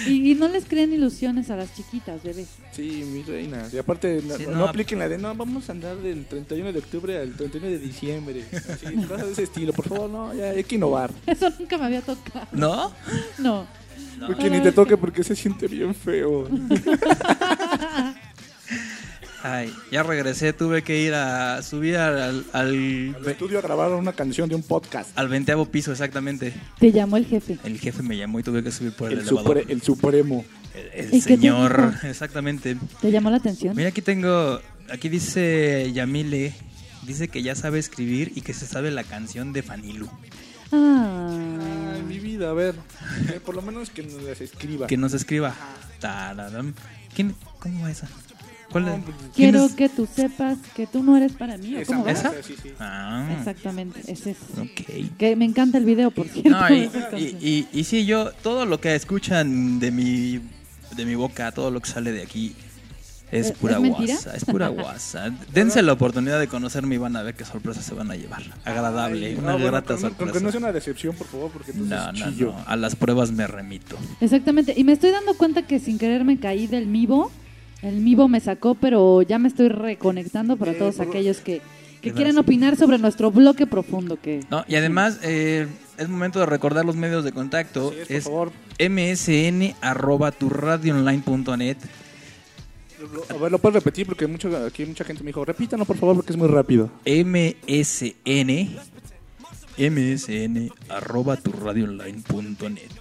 Y, 0.08 0.32
y 0.32 0.36
no 0.36 0.48
les 0.48 0.66
creen 0.66 0.94
ilusiones 0.94 1.50
a 1.52 1.56
las 1.58 1.76
chiquitas, 1.76 2.24
bebé. 2.24 2.46
Sí, 2.72 3.04
mi 3.06 3.22
reina. 3.22 3.68
Y 3.72 3.78
aparte, 3.78 4.22
no, 4.26 4.36
Sí, 4.38 4.46
no 4.48 4.56
no. 4.56 4.66
apliquen 4.66 4.98
la 5.00 5.08
de, 5.08 5.18
no, 5.20 5.36
vamos 5.36 5.70
a 5.70 5.74
andar 5.74 5.98
del 5.98 6.26
31 6.26 6.72
de 6.74 6.80
octubre 6.80 7.20
al 7.20 7.34
31 7.34 7.68
de 7.68 7.78
diciembre. 7.78 8.46
Así, 8.52 8.96
cosas 9.08 9.28
de 9.28 9.32
ese 9.34 9.44
estilo, 9.44 9.74
por 9.74 9.88
favor, 9.88 10.10
no, 10.10 10.34
ya 10.34 10.52
hay 10.52 10.64
que 10.64 10.76
innovar. 10.76 11.12
Eso 11.28 11.50
nunca 11.60 11.78
me 11.78 11.86
había 11.86 12.02
tocado. 12.02 12.48
¿No? 12.52 12.92
No. 13.38 13.68
Porque 14.26 14.50
ni 14.50 14.60
te 14.62 14.72
toque 14.72 14.98
porque 14.98 15.24
se 15.24 15.36
siente 15.36 15.68
bien 15.68 15.94
feo. 15.94 16.48
Ay, 19.44 19.74
ya 19.92 20.04
regresé, 20.04 20.54
tuve 20.54 20.84
que 20.84 21.02
ir 21.02 21.14
a 21.16 21.62
subir 21.64 21.98
al, 21.98 22.46
al, 22.54 23.16
Al 23.16 23.28
estudio 23.28 23.58
a 23.60 23.62
grabar 23.62 23.92
una 23.94 24.14
canción 24.14 24.48
de 24.50 24.56
un 24.56 24.62
podcast. 24.64 25.18
al 25.18 25.30
veinteavo 25.30 25.66
piso, 25.66 25.92
exactamente. 25.92 26.54
Te 26.80 26.92
llamó 26.92 27.18
el 27.18 27.26
jefe. 27.26 27.58
El 27.64 27.80
jefe 27.80 28.04
me 28.04 28.16
llamó 28.18 28.40
y 28.40 28.44
tuve 28.44 28.64
que 28.64 28.72
subir 28.72 28.92
por 28.94 29.12
el, 29.12 29.20
El, 29.20 29.28
elevador. 29.28 29.58
supre- 29.58 29.66
el 29.70 29.82
supremo. 29.82 30.46
El 30.94 31.08
¿Y 31.08 31.22
qué 31.22 31.36
te 31.36 31.42
señor, 31.42 31.94
exactamente. 32.04 32.78
¿Te 33.02 33.12
llamó 33.12 33.30
la 33.32 33.38
atención? 33.38 33.76
Mira, 33.76 33.90
aquí 33.90 34.02
tengo, 34.02 34.60
aquí 34.92 35.10
dice 35.10 35.92
Yamile, 35.94 36.54
dice 37.06 37.28
que 37.28 37.42
ya 37.44 37.56
sabe 37.56 37.80
escribir 37.80 38.32
y 38.36 38.42
que 38.42 38.54
se 38.54 38.66
sabe 38.68 38.92
la 38.92 39.04
canción 39.04 39.54
de 39.54 39.64
Fanilu. 39.64 40.08
Ah. 40.72 41.92
Ay, 41.96 42.04
mi 42.04 42.20
vida, 42.20 42.50
a 42.52 42.54
ver. 42.54 42.76
eh, 43.34 43.40
por 43.44 43.56
lo 43.56 43.62
menos 43.62 43.90
que 43.90 44.04
nos 44.04 44.40
escriba. 44.40 44.88
Que 44.88 44.96
nos 44.98 45.14
escriba. 45.14 45.54
¿Quién, 47.16 47.36
¿Cómo 47.60 47.84
va 47.84 47.92
esa? 47.92 48.08
¿Cuál 48.72 48.88
es? 48.88 48.94
Quiero 49.36 49.68
que 49.76 49.90
tú 49.90 50.08
sepas 50.14 50.58
que 50.76 50.88
tú 50.88 51.04
no 51.04 51.18
eres 51.18 51.34
para 51.34 51.58
mí. 51.58 51.76
¿o 51.76 51.80
Esa, 51.80 51.94
¿Cómo 51.94 52.06
va? 52.06 52.12
esa, 52.12 52.32
sí, 52.44 52.56
sí. 52.62 52.72
Ah, 52.80 53.28
Exactamente, 53.38 54.00
ese 54.12 54.32
es. 54.32 54.38
ok. 54.58 55.18
Que 55.18 55.36
me 55.36 55.46
encanta 55.46 55.78
el 55.78 55.86
video, 55.86 56.12
por 56.12 56.28
cierto. 56.28 56.50
No, 56.50 56.70
y, 56.74 56.90
y, 57.18 57.68
y, 57.74 57.80
y 57.80 57.84
sí, 57.84 58.06
yo, 58.06 58.32
todo 58.44 58.66
lo 58.66 58.80
que 58.80 58.96
escuchan 58.96 59.80
de 59.80 59.92
mi, 59.92 60.40
de 60.96 61.06
mi 61.06 61.16
boca, 61.16 61.52
todo 61.52 61.70
lo 61.72 61.80
que 61.82 61.90
sale 61.90 62.12
de 62.12 62.22
aquí, 62.24 62.56
es 63.32 63.48
¿Es- 63.48 63.52
pura 63.54 63.78
es 63.82 63.88
guasa, 63.90 64.36
es 64.36 64.44
pura 64.46 64.68
guasa. 64.70 65.32
Dense 65.54 65.82
la 65.82 65.94
oportunidad 65.94 66.38
de 66.40 66.48
conocerme 66.50 66.96
y 66.96 66.98
van 66.98 67.16
a 67.16 67.24
ver 67.24 67.34
qué 67.34 67.46
sorpresa 67.46 67.82
se 67.82 67.94
van 67.94 68.12
a 68.12 68.16
llevar. 68.16 68.44
Agradable, 68.66 69.28
Ay, 69.28 69.36
una 69.36 69.52
no, 69.54 69.54
bueno, 69.54 69.72
grata 69.72 69.94
con, 69.94 70.02
con 70.02 70.10
sorpresa. 70.12 70.34
que 70.34 70.44
no 70.44 70.52
sea 70.52 70.60
una 70.60 70.72
decepción, 70.74 71.16
por 71.16 71.28
favor, 71.28 71.50
porque 71.52 71.72
entonces 71.72 71.98
No, 71.98 72.12
no, 72.12 72.32
chillo. 72.32 72.48
no, 72.52 72.64
a 72.68 72.76
las 72.76 72.96
pruebas 72.98 73.32
me 73.32 73.48
remito. 73.48 73.98
Exactamente. 74.20 74.74
Y 74.78 74.84
me 74.84 74.92
estoy 74.94 75.12
dando 75.12 75.34
cuenta 75.36 75.62
que 75.66 75.80
sin 75.80 75.98
querer 75.98 76.26
me 76.26 76.40
caí 76.40 76.68
del 76.68 76.88
Mivo. 76.88 77.32
El 77.82 78.02
Mivo 78.02 78.28
me 78.28 78.40
sacó, 78.40 78.76
pero 78.76 79.22
ya 79.24 79.40
me 79.40 79.48
estoy 79.48 79.70
reconectando 79.70 80.58
para 80.58 80.78
todos 80.78 81.00
aquellos 81.00 81.40
que, 81.40 81.62
que 82.02 82.14
quieran 82.14 82.38
opinar 82.38 82.76
sobre 82.76 82.98
nuestro 83.00 83.32
bloque 83.32 83.66
profundo. 83.66 84.20
que 84.22 84.42
No, 84.52 84.64
y 84.68 84.76
además 84.76 85.20
eh, 85.24 85.68
es 85.98 86.10
momento 86.10 86.40
de 86.40 86.46
recordar 86.46 86.86
los 86.86 86.96
medios 86.96 87.24
de 87.24 87.32
contacto. 87.32 87.94
Es, 88.08 88.26
por 88.26 88.52
es 88.78 88.90
msn 88.90 89.76
arroba 89.82 90.32
turradioonline.net. 90.32 91.78
A 93.30 93.34
ver, 93.34 93.52
lo 93.52 93.58
puedes 93.58 93.76
repetir 93.76 94.06
porque 94.06 94.28
mucho, 94.28 94.56
aquí 94.66 94.86
mucha 94.86 95.04
gente 95.04 95.24
me 95.24 95.30
dijo, 95.30 95.44
repítalo 95.44 95.86
por 95.86 95.98
favor 95.98 96.18
porque 96.18 96.34
es 96.34 96.38
muy 96.38 96.48
rápido. 96.48 96.92
msn 97.06 98.78
msn 99.78 100.72
arroba 100.90 101.38
turradioonline.net. 101.38 102.92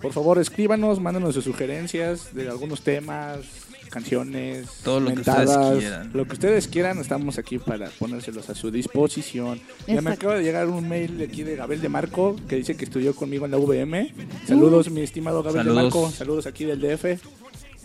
Por 0.00 0.12
favor, 0.12 0.38
escríbanos, 0.38 1.00
mándenos 1.00 1.34
sus 1.34 1.42
sugerencias 1.42 2.32
de 2.32 2.48
algunos 2.48 2.82
temas, 2.82 3.67
canciones, 3.88 4.66
Todo 4.82 5.00
lo 5.00 5.14
que 5.14 5.20
ustedes 5.20 5.56
quieran. 5.78 6.10
Lo 6.14 6.24
que 6.26 6.32
ustedes 6.32 6.68
quieran, 6.68 6.98
estamos 6.98 7.38
aquí 7.38 7.58
para 7.58 7.88
ponérselos 7.98 8.48
a 8.50 8.54
su 8.54 8.70
disposición. 8.70 9.60
Ya 9.86 10.00
me 10.00 10.10
acaba 10.10 10.34
de 10.34 10.42
llegar 10.42 10.68
un 10.68 10.88
mail 10.88 11.18
de 11.18 11.24
aquí 11.24 11.42
de 11.42 11.56
Gabel 11.56 11.80
de 11.80 11.88
Marco 11.88 12.36
que 12.48 12.56
dice 12.56 12.76
que 12.76 12.84
estudió 12.84 13.14
conmigo 13.14 13.44
en 13.44 13.50
la 13.50 13.58
VM. 13.58 14.12
Saludos, 14.46 14.90
mi 14.90 15.02
estimado 15.02 15.42
Gabel 15.42 15.64
Saludos. 15.64 15.76
de 15.76 15.82
Marco. 15.82 16.10
Saludos 16.10 16.46
aquí 16.46 16.64
del 16.64 16.80
DF. 16.80 17.04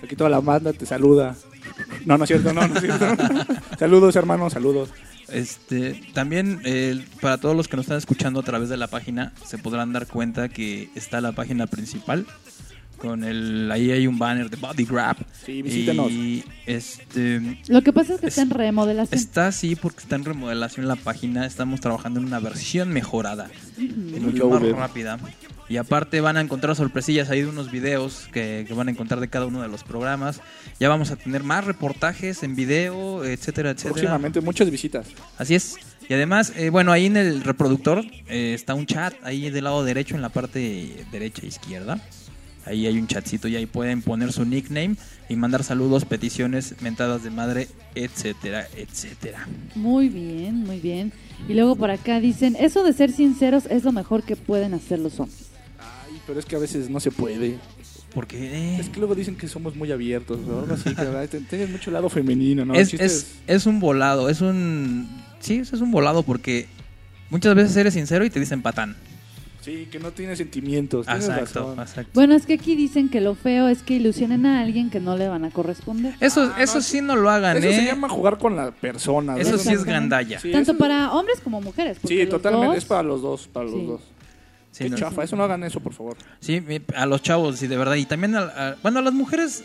Aquí 0.03 0.15
toda 0.15 0.30
la 0.30 0.41
banda 0.41 0.73
te 0.73 0.85
saluda. 0.85 1.35
No, 2.05 2.17
no 2.17 2.25
es 2.25 2.27
cierto, 2.27 2.51
no, 2.53 2.67
no 2.67 2.75
es 2.75 2.81
cierto. 2.81 3.05
saludos, 3.80 4.15
hermanos, 4.15 4.53
saludos. 4.53 4.89
Este, 5.30 5.99
también 6.13 6.61
eh, 6.63 7.03
para 7.21 7.38
todos 7.39 7.55
los 7.55 7.67
que 7.67 7.77
nos 7.77 7.85
están 7.85 7.97
escuchando 7.97 8.41
a 8.41 8.43
través 8.43 8.69
de 8.69 8.77
la 8.77 8.88
página, 8.88 9.34
se 9.45 9.57
podrán 9.57 9.93
dar 9.93 10.05
cuenta 10.07 10.49
que 10.49 10.89
está 10.95 11.21
la 11.21 11.31
página 11.31 11.65
principal. 11.67 12.27
Con 13.03 13.25
el, 13.25 13.69
ahí 13.69 13.91
hay 13.91 14.07
un 14.07 14.17
banner 14.17 14.49
de 14.49 14.55
Body 14.55 14.85
Grab. 14.85 15.17
Sí, 15.45 15.61
visítenos. 15.61 16.09
Y 16.09 16.41
este, 16.65 17.59
Lo 17.67 17.81
que 17.81 17.91
pasa 17.91 18.13
es 18.13 18.21
que 18.21 18.27
está 18.27 18.43
en 18.43 18.49
remodelación. 18.49 19.19
Está 19.19 19.47
así 19.47 19.75
porque 19.75 19.99
está 19.99 20.15
en 20.15 20.23
remodelación 20.23 20.88
la 20.88 20.95
página. 20.95 21.45
Estamos 21.45 21.81
trabajando 21.81 22.21
en 22.21 22.27
una 22.27 22.39
versión 22.39 22.93
mejorada 22.93 23.51
mucho 24.21 24.47
más 24.47 24.63
rápida. 24.69 25.19
Y 25.67 25.75
aparte 25.75 26.21
van 26.21 26.38
a 26.38 26.41
encontrar 26.41 26.77
sorpresillas 26.77 27.30
ahí 27.30 27.41
de 27.41 27.49
unos 27.49 27.71
videos 27.71 28.30
que, 28.31 28.63
que 28.65 28.73
van 28.73 28.88
a 28.88 28.91
encontrar 28.91 29.19
de 29.19 29.27
cada 29.27 29.47
uno 29.47 29.61
de 29.61 29.67
los 29.67 29.84
programas. 29.84 30.39
Ya 30.80 30.88
vamos 30.88 31.11
a 31.11 31.17
tener 31.17 31.43
más 31.43 31.65
reportajes 31.65 32.41
en 32.43 32.55
video, 32.55 33.25
etcétera, 33.25 33.71
etcétera. 33.71 33.95
Próximamente 33.95 34.39
muchas 34.39 34.71
visitas. 34.71 35.07
Así 35.38 35.55
es. 35.55 35.75
Y 36.07 36.13
además, 36.13 36.53
eh, 36.55 36.69
bueno, 36.69 36.93
ahí 36.93 37.07
en 37.07 37.17
el 37.17 37.43
reproductor 37.43 38.05
eh, 38.27 38.53
está 38.53 38.75
un 38.75 38.85
chat, 38.85 39.13
ahí 39.23 39.49
del 39.49 39.65
lado 39.65 39.84
derecho, 39.84 40.15
en 40.15 40.21
la 40.21 40.30
parte 40.30 41.05
derecha 41.11 41.41
e 41.43 41.47
izquierda. 41.47 41.99
Ahí 42.65 42.88
hay 42.88 42.98
un 42.98 43.07
chatcito 43.07 43.48
y 43.48 43.56
ahí 43.57 43.65
pueden 43.65 44.02
poner 44.02 44.31
su 44.31 44.45
nickname 44.45 44.95
y 45.30 45.35
mandar 45.35 45.64
saludos, 45.64 46.06
peticiones, 46.06 46.76
mentadas 46.81 47.23
de 47.23 47.30
madre, 47.30 47.68
etcétera, 47.94 48.68
etcétera. 48.77 49.48
Muy 49.76 50.07
bien, 50.10 50.64
muy 50.64 50.80
bien. 50.80 51.11
Y 51.49 51.53
luego 51.53 51.76
por 51.76 51.91
acá 51.91 52.19
dicen, 52.22 52.56
eso 52.57 52.84
de 52.84 52.94
ser 52.94 53.11
sinceros 53.11 53.65
es 53.69 53.84
lo 53.84 53.91
mejor 53.91 54.23
que 54.23 54.35
pueden 54.38 54.73
hacer 54.73 54.99
los 54.99 55.19
hombres. 55.19 55.48
Ay, 55.80 56.18
pero 56.26 56.40
es 56.40 56.45
que 56.45 56.56
a 56.56 56.60
veces 56.60 56.90
no 56.90 56.99
se 56.99 57.11
puede. 57.11 57.57
Porque 58.14 58.77
Es 58.80 58.90
que 58.90 58.99
luego 58.99 59.15
dicen 59.15 59.35
que 59.35 59.48
somos 59.48 59.76
muy 59.76 59.91
abiertos 59.91 60.40
o 60.48 60.60
algo 60.60 60.73
así, 60.76 60.94
que 60.95 61.02
¿verdad? 61.02 61.27
Ten- 61.27 61.45
tienes 61.48 61.69
mucho 61.69 61.90
lado 61.90 62.10
femenino, 62.10 62.64
¿no? 62.64 62.76
Es, 62.76 62.94
es, 62.94 63.27
es 63.48 63.65
un 63.65 63.80
volado, 63.80 64.30
es 64.30 64.40
un... 64.41 65.10
Sí, 65.40 65.56
eso 65.57 65.76
es 65.76 65.81
un 65.81 65.90
volado 65.91 66.22
porque 66.23 66.68
muchas 67.31 67.56
veces 67.56 67.76
eres 67.76 67.95
sincero 67.95 68.23
y 68.23 68.30
te 68.30 68.40
dicen 68.40 68.61
patán. 68.61 68.95
Sí, 69.64 69.88
que 69.91 69.98
no 69.99 70.11
tiene 70.11 70.35
sentimientos. 70.35 71.06
Tienes 71.06 71.26
Exacto, 71.30 71.60
razón. 71.61 71.80
exacto. 71.80 72.11
Bueno, 72.14 72.35
es 72.35 72.45
que 72.45 72.53
aquí 72.56 72.76
dicen 72.76 73.10
que 73.10 73.22
lo 73.22 73.34
feo 73.35 73.69
es 73.69 73.81
que 73.81 73.94
ilusionen 73.95 74.45
a 74.45 74.61
alguien 74.61 74.90
que 74.90 74.99
no 74.99 75.15
le 75.18 75.27
van 75.30 75.45
a 75.45 75.52
corresponder. 75.52 76.15
Eso, 76.19 76.52
eso 76.57 76.81
sí 76.81 77.02
no 77.02 77.15
lo 77.15 77.30
hagan, 77.30 77.57
Eso 77.57 77.69
¿eh? 77.69 77.76
se 77.76 77.85
llama 77.85 78.10
jugar 78.10 78.38
con 78.38 78.56
la 78.56 78.72
persona. 78.72 79.38
Eso 79.38 79.57
sí 79.57 79.72
es 79.73 79.84
gandalla. 79.85 80.40
Sí, 80.40 80.52
Tanto 80.52 80.72
eso- 80.73 80.77
para 80.80 81.11
hombres 81.14 81.40
como 81.41 81.61
mujeres. 81.61 81.98
Sí, 82.06 82.26
totalmente. 82.26 82.68
dos- 82.68 82.77
Es 82.77 82.85
para 82.85 83.03
los 83.03 83.22
dos, 83.22 83.48
para 83.48 83.69
Sí. 83.69 83.76
los 83.77 83.88
dos. 83.88 84.02
Sí, 84.72 84.84
Qué 84.85 84.90
no, 84.90 84.98
chafa, 84.98 85.23
eso 85.23 85.35
no 85.35 85.44
hagan 85.44 85.64
eso, 85.64 85.80
por 85.80 85.94
favor. 85.94 86.18
Sí, 86.40 86.60
mi- 86.60 86.81
a 86.95 87.06
los 87.06 87.22
chavos, 87.22 87.60
sí, 87.60 87.68
de 87.68 87.77
verdad. 87.77 87.95
Y 87.95 88.06
también, 88.06 88.35
a, 88.35 88.40
a- 88.41 88.76
bueno, 88.81 88.99
a 88.99 89.02
las 89.03 89.14
mujeres 89.14 89.64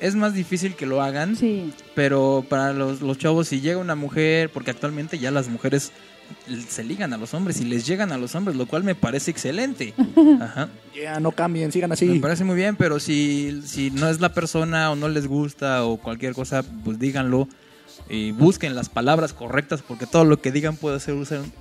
es 0.00 0.16
más 0.16 0.34
difícil 0.34 0.74
que 0.74 0.86
lo 0.86 1.00
hagan. 1.00 1.36
Sí. 1.36 1.72
Pero 1.94 2.44
para 2.48 2.72
los, 2.72 3.00
los 3.00 3.16
chavos, 3.16 3.48
si 3.48 3.60
llega 3.60 3.78
una 3.78 3.94
mujer, 3.94 4.50
porque 4.50 4.70
actualmente 4.72 5.18
ya 5.18 5.30
las 5.30 5.48
mujeres 5.48 5.92
se 6.68 6.84
ligan 6.84 7.12
a 7.12 7.16
los 7.16 7.34
hombres 7.34 7.60
y 7.60 7.64
les 7.64 7.86
llegan 7.86 8.12
a 8.12 8.18
los 8.18 8.34
hombres, 8.34 8.56
lo 8.56 8.66
cual 8.66 8.84
me 8.84 8.94
parece 8.94 9.30
excelente. 9.30 9.94
Ajá. 10.40 10.68
Ya, 10.94 11.20
no 11.20 11.32
cambien, 11.32 11.72
sigan 11.72 11.92
así. 11.92 12.06
Me 12.06 12.20
parece 12.20 12.44
muy 12.44 12.56
bien, 12.56 12.76
pero 12.76 13.00
si, 13.00 13.62
si 13.64 13.90
no 13.90 14.08
es 14.08 14.20
la 14.20 14.32
persona 14.32 14.90
o 14.90 14.96
no 14.96 15.08
les 15.08 15.26
gusta 15.26 15.84
o 15.84 15.96
cualquier 15.96 16.34
cosa, 16.34 16.62
pues 16.84 16.98
díganlo. 16.98 17.48
Y 18.08 18.32
busquen 18.32 18.74
las 18.74 18.90
palabras 18.90 19.32
correctas 19.32 19.80
porque 19.80 20.06
todo 20.06 20.26
lo 20.26 20.38
que 20.40 20.52
digan 20.52 20.76
puede 20.76 21.00
ser 21.00 21.14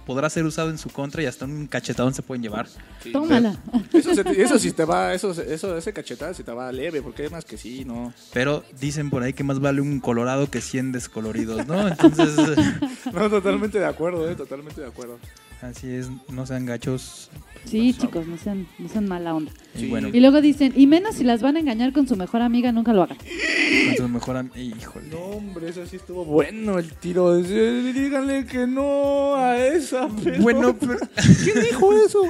podrá 0.05 0.29
ser 0.29 0.43
usado 0.43 0.69
en 0.69 0.77
su 0.77 0.89
contra 0.89 1.23
y 1.23 1.25
hasta 1.25 1.45
un 1.45 1.67
cachetadón 1.67 2.13
se 2.13 2.21
pueden 2.21 2.43
llevar. 2.43 2.67
Tómala. 3.13 3.55
Eso, 3.93 4.13
se 4.13 4.23
te- 4.25 4.41
eso 4.41 4.59
sí 4.59 4.71
te 4.73 4.83
va, 4.83 5.13
eso, 5.13 5.31
eso, 5.31 5.77
ese 5.77 5.93
cachetada 5.93 6.33
si 6.33 6.43
te 6.43 6.51
va 6.51 6.69
leve, 6.71 7.01
porque 7.01 7.29
más 7.29 7.45
que 7.45 7.57
sí, 7.57 7.85
¿no? 7.85 8.13
Pero 8.33 8.63
dicen 8.81 9.09
por 9.09 9.23
ahí 9.23 9.31
que 9.33 9.43
más 9.45 9.59
vale 9.59 9.79
un 9.81 9.99
colorado 10.01 10.49
que 10.51 10.59
100 10.61 10.91
descoloridos, 10.91 11.65
¿no? 11.65 11.87
Entonces, 11.87 12.35
No, 13.13 13.29
totalmente 13.29 13.79
de 13.79 13.85
acuerdo, 13.85 14.29
eh, 14.29 14.35
totalmente 14.35 14.81
de 14.81 14.87
acuerdo. 14.87 15.19
así 15.61 15.89
es, 15.93 16.09
no 16.29 16.45
sean 16.45 16.65
gachos. 16.65 17.29
Sí, 17.65 17.93
chicos, 17.93 18.27
no 18.27 18.37
sean, 18.37 18.67
no 18.77 18.89
sean 18.89 19.07
mala 19.07 19.33
onda. 19.33 19.51
Y 19.75 19.87
bueno, 19.87 20.09
Y 20.13 20.19
luego 20.19 20.41
dicen, 20.41 20.73
y 20.75 20.85
menos 20.85 21.15
si 21.15 21.23
las 21.23 21.41
van 21.41 21.55
a 21.57 21.59
engañar 21.59 21.91
con 21.93 22.07
su 22.07 22.15
mejor 22.15 22.41
amiga, 22.41 22.71
nunca 22.71 22.93
lo 22.93 23.03
hagan. 23.03 23.17
con 23.17 23.95
su 23.97 24.07
mejor 24.09 24.37
am- 24.37 24.51
híjole. 24.55 25.07
No, 25.09 25.17
hombre, 25.17 25.69
eso 25.69 25.85
sí 25.85 25.95
estuvo 25.95 26.23
bueno 26.25 26.77
el 26.77 26.91
tiro. 26.93 27.35
Díganle 27.37 28.45
que 28.45 28.67
no 28.67 29.35
a 29.35 29.57
esa. 29.57 30.07
pero- 30.23 30.41
Bueno, 30.43 30.75
pero- 30.79 30.99
¿Quién 31.43 31.63
dijo 31.63 31.93
eso? 32.05 32.21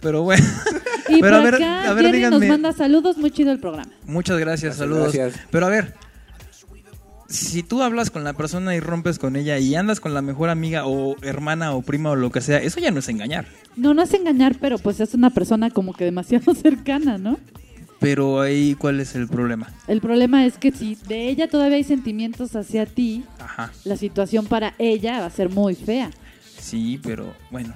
Pero 0.00 0.22
bueno, 0.22 0.44
Y 1.08 1.20
pero 1.20 1.36
por 1.38 1.40
a 1.40 1.42
ver, 1.44 1.54
acá, 1.54 1.88
a 1.90 1.94
ver, 1.94 2.30
nos 2.30 2.44
manda 2.46 2.72
saludos, 2.72 3.16
muy 3.18 3.30
chido 3.30 3.52
el 3.52 3.58
programa. 3.60 3.90
Muchas 4.04 4.38
gracias, 4.38 4.76
Gracias, 4.76 4.78
saludos. 4.78 5.12
gracias. 5.14 5.40
Pero 5.50 5.66
a 5.66 5.68
ver, 5.70 5.94
si 7.30 7.62
tú 7.62 7.82
hablas 7.82 8.10
con 8.10 8.24
la 8.24 8.32
persona 8.34 8.74
y 8.74 8.80
rompes 8.80 9.18
con 9.18 9.36
ella 9.36 9.58
y 9.58 9.74
andas 9.76 10.00
con 10.00 10.12
la 10.14 10.20
mejor 10.20 10.50
amiga 10.50 10.84
o 10.86 11.16
hermana 11.22 11.72
o 11.72 11.82
prima 11.82 12.10
o 12.10 12.16
lo 12.16 12.30
que 12.30 12.40
sea, 12.40 12.58
eso 12.58 12.80
ya 12.80 12.90
no 12.90 12.98
es 12.98 13.08
engañar. 13.08 13.46
No, 13.76 13.94
no 13.94 14.02
es 14.02 14.12
engañar, 14.12 14.56
pero 14.60 14.78
pues 14.78 15.00
es 15.00 15.14
una 15.14 15.30
persona 15.30 15.70
como 15.70 15.92
que 15.94 16.04
demasiado 16.04 16.54
cercana, 16.54 17.16
¿no? 17.18 17.38
Pero 18.00 18.40
ahí, 18.40 18.74
¿cuál 18.76 18.98
es 19.00 19.14
el 19.14 19.28
problema? 19.28 19.68
El 19.86 20.00
problema 20.00 20.44
es 20.46 20.56
que 20.58 20.72
si 20.72 20.94
de 21.06 21.28
ella 21.28 21.48
todavía 21.48 21.76
hay 21.76 21.84
sentimientos 21.84 22.56
hacia 22.56 22.86
ti, 22.86 23.24
Ajá. 23.38 23.70
la 23.84 23.96
situación 23.96 24.46
para 24.46 24.74
ella 24.78 25.20
va 25.20 25.26
a 25.26 25.30
ser 25.30 25.50
muy 25.50 25.74
fea. 25.74 26.10
Sí, 26.58 26.98
pero 27.02 27.32
bueno, 27.50 27.72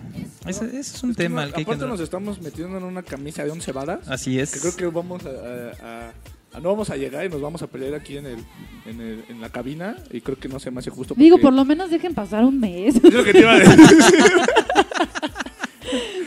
ese, 0.46 0.66
ese 0.66 0.78
es 0.80 1.02
un 1.02 1.14
tema 1.14 1.42
al 1.42 1.52
que 1.52 1.60
hay 1.60 1.64
que 1.64 1.70
Aparte 1.72 1.86
nos 1.86 2.00
estamos 2.00 2.40
metiendo 2.42 2.76
en 2.78 2.84
una 2.84 3.02
camisa 3.02 3.44
de 3.44 3.50
once 3.50 3.70
varas. 3.72 4.08
Así 4.08 4.38
es. 4.38 4.52
Que 4.52 4.60
creo 4.60 4.76
que 4.76 4.86
vamos 4.86 5.22
a, 5.24 5.28
a- 5.28 5.32
a- 5.32 6.08
a- 6.08 6.12
no 6.60 6.70
vamos 6.70 6.90
a 6.90 6.96
llegar 6.96 7.24
y 7.24 7.28
nos 7.28 7.40
vamos 7.40 7.62
a 7.62 7.66
pelear 7.66 7.94
aquí 7.94 8.16
en 8.16 8.26
el, 8.26 8.38
en, 8.86 9.00
el- 9.00 9.24
en 9.28 9.40
la 9.40 9.48
cabina 9.50 9.96
y 10.12 10.20
creo 10.20 10.38
que 10.38 10.48
no 10.48 10.58
se 10.58 10.70
me 10.70 10.80
hace 10.80 10.90
justo. 10.90 11.14
Digo, 11.16 11.38
por 11.38 11.52
lo 11.52 11.64
menos 11.64 11.90
dejen 11.90 12.14
pasar 12.14 12.44
un 12.44 12.58
mes. 12.60 12.96
Es 12.96 13.12
lo 13.12 13.24
que 13.24 13.32
te 13.32 13.40
iba 13.40 13.52
a 13.52 13.58
decir. 13.58 13.78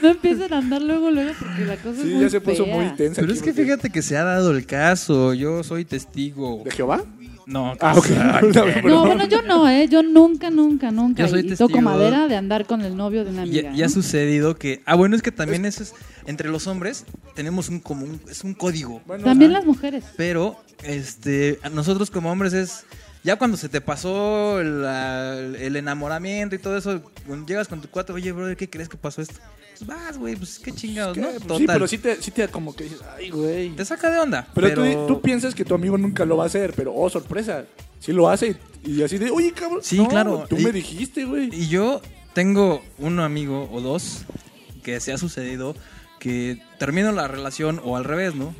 no 0.01 0.09
empiecen 0.09 0.53
a 0.53 0.57
andar 0.59 0.81
luego, 0.81 1.09
luego, 1.11 1.31
porque 1.39 1.65
la 1.65 1.75
cosa 1.77 1.97
es 1.97 2.01
Sí, 2.01 2.07
muy 2.13 2.21
ya 2.21 2.29
se 2.29 2.41
puso 2.41 2.65
fea. 2.65 2.75
muy 2.75 2.95
tensa. 2.95 3.21
Pero 3.21 3.33
es 3.33 3.41
que 3.41 3.51
porque- 3.51 3.63
fíjate 3.63 3.89
que 3.89 4.01
se 4.01 4.17
ha 4.17 4.23
dado 4.23 4.51
el 4.51 4.65
caso, 4.65 5.33
yo 5.33 5.63
soy 5.63 5.85
testigo. 5.85 6.61
¿De 6.63 6.71
Jehová? 6.71 7.03
No, 7.47 7.73
Ah, 7.79 7.93
ok. 7.97 8.07
No, 8.83 9.05
bueno, 9.05 9.25
yo 9.27 9.41
no, 9.41 9.67
¿eh? 9.69 9.87
Yo 9.89 10.03
nunca, 10.03 10.49
nunca, 10.49 10.91
nunca. 10.91 11.23
Yo 11.23 11.29
soy 11.29 11.39
y 11.39 11.47
testigo. 11.47 11.69
toco 11.69 11.81
madera 11.81 12.27
de 12.27 12.35
andar 12.35 12.65
con 12.65 12.81
el 12.81 12.95
novio 12.95 13.23
de 13.23 13.31
una 13.31 13.45
Y, 13.45 13.59
amiga. 13.59 13.71
y 13.73 13.83
ha 13.83 13.89
sucedido 13.89 14.55
que... 14.57 14.81
Ah, 14.85 14.95
bueno, 14.95 15.15
es 15.15 15.21
que 15.21 15.31
también 15.31 15.65
eso 15.65 15.81
es... 15.83 15.93
Entre 16.25 16.49
los 16.49 16.67
hombres 16.67 17.05
tenemos 17.35 17.69
un 17.69 17.79
común... 17.79 18.19
Es 18.29 18.43
un 18.43 18.53
código. 18.53 19.01
También 19.23 19.53
las 19.53 19.65
mujeres. 19.65 20.03
Pero, 20.17 20.57
este... 20.83 21.57
Nosotros 21.73 22.11
como 22.11 22.31
hombres 22.31 22.51
es... 22.53 22.85
Ya 23.27 23.35
cuando 23.35 23.57
se 23.57 23.67
te 23.67 23.81
pasó 23.81 24.61
el, 24.61 24.83
la- 24.83 25.37
el 25.37 25.75
enamoramiento 25.75 26.55
y 26.55 26.59
todo 26.59 26.77
eso, 26.77 27.01
llegas 27.45 27.67
con 27.67 27.81
tu 27.81 27.89
cuate, 27.89 28.13
oye, 28.13 28.31
brother, 28.31 28.55
¿qué 28.55 28.69
crees 28.69 28.87
que 28.87 28.95
pasó 28.95 29.21
esto? 29.21 29.35
Pues 29.77 29.85
vas, 29.85 30.17
güey, 30.17 30.37
pues 30.37 30.57
qué 30.59 30.71
chingados, 30.71 31.17
¿no? 31.17 31.27
Pues 31.27 31.41
Total. 31.41 31.57
Sí, 31.57 31.65
pero 31.67 31.87
sí 31.89 31.97
te, 31.97 32.21
sí 32.21 32.31
te 32.31 32.47
como 32.47 32.73
que 32.73 32.85
dices, 32.85 33.01
ay, 33.17 33.29
güey. 33.29 33.69
Te 33.71 33.83
saca 33.83 34.09
de 34.09 34.19
onda. 34.19 34.47
Pero, 34.55 34.67
Pero, 34.69 35.05
Tú, 35.07 35.15
tú 35.15 35.21
piensas 35.21 35.53
que 35.53 35.65
tu 35.65 35.75
amigo 35.75 35.97
nunca 35.97 36.23
lo 36.23 36.37
va 36.37 36.45
a 36.45 36.47
hacer, 36.47 36.71
pero 36.73 36.93
oh, 36.95 37.09
sorpresa. 37.09 37.65
Sí 37.99 38.13
lo 38.13 38.29
hace 38.29 38.55
y, 38.85 38.91
y 38.93 39.03
así 39.03 39.17
de, 39.17 39.29
oye, 39.29 39.51
cabrón. 39.51 39.81
Sí, 39.83 39.97
no, 39.97 40.07
claro. 40.07 40.45
Tú 40.49 40.55
Y- 40.57 40.63
me 40.63 40.71
dijiste, 40.71 41.25
güey. 41.25 41.49
Y 41.53 41.67
yo 41.67 42.01
tengo 42.33 42.81
un 42.97 43.19
amigo 43.19 43.69
o 43.73 43.81
dos 43.81 44.21
que 44.83 45.01
se 45.01 45.11
ha 45.11 45.17
sucedido 45.17 45.75
que 46.19 46.61
termino 46.79 47.11
la 47.11 47.27
relación 47.27 47.81
o 47.83 47.97
al 47.97 48.05
revés, 48.05 48.35
¿no? 48.35 48.55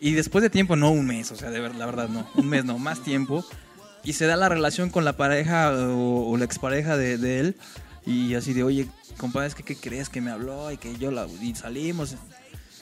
Y 0.00 0.12
después 0.12 0.42
de 0.42 0.50
tiempo, 0.50 0.76
no 0.76 0.90
un 0.90 1.06
mes, 1.06 1.32
o 1.32 1.36
sea, 1.36 1.50
de 1.50 1.60
ver, 1.60 1.74
la 1.76 1.86
verdad 1.86 2.10
no, 2.10 2.28
un 2.34 2.46
mes 2.48 2.64
no, 2.66 2.76
más 2.78 3.02
tiempo. 3.02 3.42
Y 4.04 4.14
se 4.14 4.26
da 4.26 4.36
la 4.36 4.48
relación 4.48 4.90
con 4.90 5.04
la 5.04 5.16
pareja 5.16 5.72
o, 5.72 6.30
o 6.30 6.36
la 6.36 6.44
expareja 6.44 6.96
de, 6.96 7.18
de 7.18 7.40
él. 7.40 7.56
Y 8.04 8.34
así 8.34 8.52
de, 8.52 8.64
oye, 8.64 8.88
compadre, 9.16 9.48
es 9.48 9.54
que 9.54 9.62
¿qué 9.62 9.76
crees 9.76 10.08
que 10.08 10.20
me 10.20 10.30
habló? 10.30 10.72
Y 10.72 10.76
que 10.76 10.96
yo 10.96 11.10
la... 11.10 11.26
Y 11.40 11.54
salimos. 11.54 12.16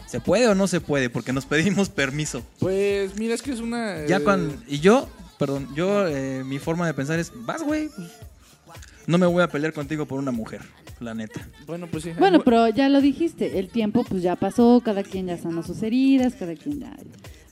¿Se 0.06 0.20
puede 0.20 0.48
o 0.48 0.54
no 0.54 0.66
se 0.66 0.80
puede? 0.80 1.10
Porque 1.10 1.32
nos 1.32 1.46
pedimos 1.46 1.88
permiso. 1.90 2.42
Pues 2.58 3.16
mira, 3.16 3.34
es 3.34 3.42
que 3.42 3.52
es 3.52 3.60
una. 3.60 4.06
Ya 4.06 4.16
eh, 4.16 4.24
cuando... 4.24 4.54
Y 4.66 4.80
yo, 4.80 5.08
perdón, 5.38 5.68
yo, 5.74 6.06
eh, 6.08 6.42
mi 6.44 6.58
forma 6.58 6.86
de 6.86 6.94
pensar 6.94 7.18
es, 7.18 7.32
vas, 7.34 7.62
güey. 7.62 7.88
pues, 7.88 8.78
no 9.06 9.18
me 9.18 9.26
voy 9.26 9.42
a 9.42 9.48
pelear 9.48 9.72
contigo 9.72 10.06
por 10.06 10.18
una 10.18 10.32
mujer, 10.32 10.62
la 11.00 11.14
neta. 11.14 11.46
Bueno, 11.66 11.86
pues 11.86 12.04
sí. 12.04 12.10
Bueno, 12.18 12.42
pero 12.42 12.68
ya 12.68 12.88
lo 12.88 13.00
dijiste, 13.00 13.58
el 13.58 13.68
tiempo 13.68 14.04
pues 14.04 14.22
ya 14.22 14.36
pasó, 14.36 14.80
cada 14.84 15.02
quien 15.02 15.26
ya 15.26 15.38
sanó 15.38 15.62
sus 15.62 15.82
heridas, 15.82 16.34
cada 16.34 16.54
quien 16.54 16.80
ya... 16.80 16.96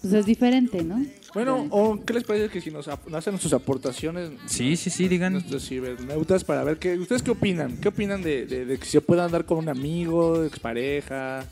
Pues 0.01 0.13
es 0.13 0.27
diferente, 0.27 0.85
¿no? 0.85 1.05
Bueno, 1.45 1.67
o 1.71 2.05
¿qué 2.05 2.13
les 2.15 2.25
parece 2.25 2.49
que 2.49 2.61
si 2.61 2.71
nos 2.71 2.89
ap- 2.89 3.15
hacen 3.15 3.39
sus 3.39 3.53
aportaciones? 3.53 4.31
Sí, 4.47 4.77
sí, 4.77 4.91
sí, 4.91 5.09
digan. 5.09 5.35
Nuestros 5.35 5.67
cibernautas 5.69 6.45
para 6.45 6.65
ver 6.65 6.79
qué. 6.79 6.99
¿Ustedes 6.99 7.23
qué 7.23 7.31
opinan? 7.31 7.77
¿Qué 7.79 7.89
opinan 7.89 8.23
de, 8.23 8.47
de- 8.47 8.65
de 8.65 8.79
que 8.79 8.87
se 8.87 9.01
pueda 9.01 9.25
andar 9.25 9.45
con 9.45 9.59
un 9.59 9.69
amigo, 9.69 10.45
expareja? 10.45 11.45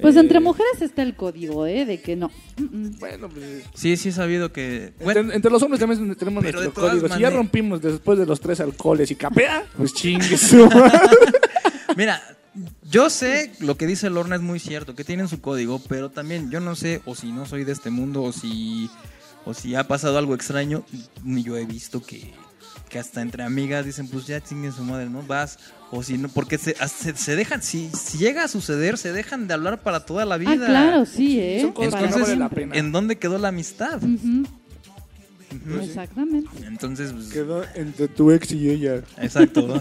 Pues 0.00 0.16
Eh, 0.16 0.20
entre 0.20 0.40
mujeres 0.40 0.82
está 0.82 1.02
el 1.02 1.14
código, 1.16 1.66
¿eh? 1.66 1.86
De 1.86 2.00
que 2.00 2.16
no. 2.16 2.30
Mm, 2.58 2.64
mm. 2.64 2.98
Bueno, 2.98 3.28
pues. 3.28 3.62
Sí, 3.74 3.96
sí 3.96 4.10
he 4.10 4.12
sabido 4.12 4.52
que... 4.52 4.92
Entre, 5.00 5.20
entre 5.34 5.50
los 5.50 5.62
hombres 5.62 5.80
también 5.80 6.14
tenemos 6.16 6.44
Pero 6.44 6.58
de 6.60 6.64
nuestro 6.66 6.82
todas 6.82 6.90
código. 6.98 7.06
Si 7.08 7.12
ya 7.12 7.14
maneras- 7.28 7.34
rompimos 7.34 7.80
después 7.80 8.18
de 8.18 8.26
los 8.26 8.40
tres 8.40 8.60
alcoholes 8.60 9.10
y 9.10 9.14
capea, 9.16 9.64
pues 9.76 9.94
chingue 9.94 10.36
su 10.36 10.68
Mira, 11.96 12.22
yo 12.90 13.08
sé 13.10 13.52
lo 13.60 13.76
que 13.76 13.86
dice 13.86 14.10
Lorna 14.10 14.36
es 14.36 14.42
muy 14.42 14.58
cierto, 14.58 14.94
que 14.94 15.04
tienen 15.04 15.28
su 15.28 15.40
código, 15.40 15.80
pero 15.88 16.10
también 16.10 16.50
yo 16.50 16.60
no 16.60 16.74
sé 16.74 17.00
o 17.06 17.14
si 17.14 17.32
no 17.32 17.46
soy 17.46 17.64
de 17.64 17.72
este 17.72 17.90
mundo 17.90 18.22
o 18.22 18.32
si 18.32 18.90
o 19.46 19.54
si 19.54 19.74
ha 19.74 19.84
pasado 19.88 20.18
algo 20.18 20.34
extraño, 20.34 20.84
ni 21.24 21.42
yo 21.42 21.56
he 21.56 21.64
visto 21.64 22.02
que, 22.02 22.32
que 22.90 22.98
hasta 22.98 23.22
entre 23.22 23.42
amigas 23.44 23.86
dicen, 23.86 24.08
pues 24.08 24.26
ya 24.26 24.42
chinguen 24.42 24.72
su 24.72 24.82
madre, 24.82 25.08
¿no? 25.08 25.22
Vas 25.22 25.58
o 25.90 26.02
si 26.02 26.18
no, 26.18 26.28
porque 26.28 26.58
se, 26.58 26.74
se, 26.88 27.16
se 27.16 27.36
dejan, 27.36 27.62
si, 27.62 27.88
si 27.90 28.18
llega 28.18 28.42
a 28.44 28.48
suceder, 28.48 28.98
se 28.98 29.12
dejan 29.12 29.46
de 29.48 29.54
hablar 29.54 29.82
para 29.82 30.04
toda 30.04 30.24
la 30.24 30.36
vida. 30.36 30.52
Ah, 30.64 30.66
claro, 30.68 31.06
sí, 31.06 31.38
¿eh? 31.40 31.60
Son 31.62 31.72
cosas 31.72 31.94
que 31.94 32.00
no 32.00 32.06
Entonces, 32.06 32.28
vale 32.28 32.36
la 32.40 32.48
pena. 32.50 32.76
¿en 32.76 32.90
dónde 32.92 33.16
quedó 33.16 33.38
la 33.38 33.48
amistad? 33.48 34.00
Exactamente. 35.80 36.50
Entonces, 36.66 37.12
pues, 37.12 37.28
Quedó 37.28 37.62
entre 37.74 38.08
tu 38.08 38.30
ex 38.32 38.50
y 38.52 38.68
ella. 38.70 39.02
exacto. 39.18 39.66
¿no? 39.66 39.80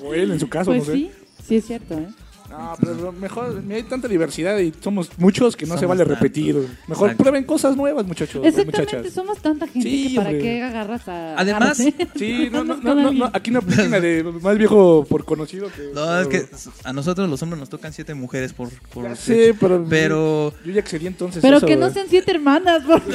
O 0.00 0.14
él, 0.14 0.32
en 0.32 0.40
su 0.40 0.48
caso, 0.48 0.66
Pues 0.70 0.80
no 0.80 0.84
sé. 0.86 0.92
sí, 0.92 1.10
sí 1.48 1.56
es 1.56 1.66
cierto, 1.66 1.94
¿eh? 1.94 2.08
No, 2.56 2.76
pero 2.80 3.12
mejor, 3.12 3.62
hay 3.70 3.82
tanta 3.82 4.06
diversidad 4.08 4.56
y 4.58 4.72
somos 4.80 5.10
muchos 5.18 5.56
que 5.56 5.66
no 5.66 5.76
se 5.76 5.86
vale 5.86 6.00
tantos. 6.04 6.18
repetir. 6.18 6.54
Mejor 6.86 7.08
Exacto. 7.08 7.22
prueben 7.24 7.44
cosas 7.44 7.76
nuevas, 7.76 8.06
muchachos. 8.06 8.44
Exactamente, 8.46 8.80
muchachas. 8.96 9.12
somos 9.12 9.38
tanta 9.38 9.66
gente 9.66 9.88
Sí, 9.88 10.08
que 10.10 10.16
para 10.16 10.28
hombre. 10.30 10.42
qué 10.42 10.62
agarras 10.62 11.08
a... 11.08 11.34
Además-. 11.38 11.78
Sí, 12.16 12.48
no, 12.52 12.62
no, 12.64 12.76
no, 12.76 13.12
no, 13.12 13.30
aquí 13.32 13.50
no 13.50 13.58
aplican 13.58 13.90
la 13.90 14.00
de 14.00 14.22
más 14.22 14.56
viejo 14.56 15.04
por 15.08 15.24
conocido 15.24 15.68
que... 15.72 15.90
No, 15.94 16.20
es 16.20 16.28
que 16.28 16.46
a 16.84 16.92
nosotros 16.92 17.28
los 17.28 17.42
hombres 17.42 17.58
nos 17.58 17.68
tocan 17.68 17.92
siete 17.92 18.14
mujeres 18.14 18.52
por... 18.52 18.68
por 18.92 19.04
Ya 19.04 19.16
sé, 19.16 19.54
pero... 19.58 19.84
pero 19.88 20.54
Yo 20.64 20.72
ya 20.72 20.80
excedí 20.80 21.06
entonces 21.08 21.42
Pero 21.42 21.56
eso, 21.58 21.66
que 21.66 21.76
no 21.76 21.90
sean 21.90 22.06
siete 22.08 22.30
hermanas, 22.30 22.82
por 22.84 23.02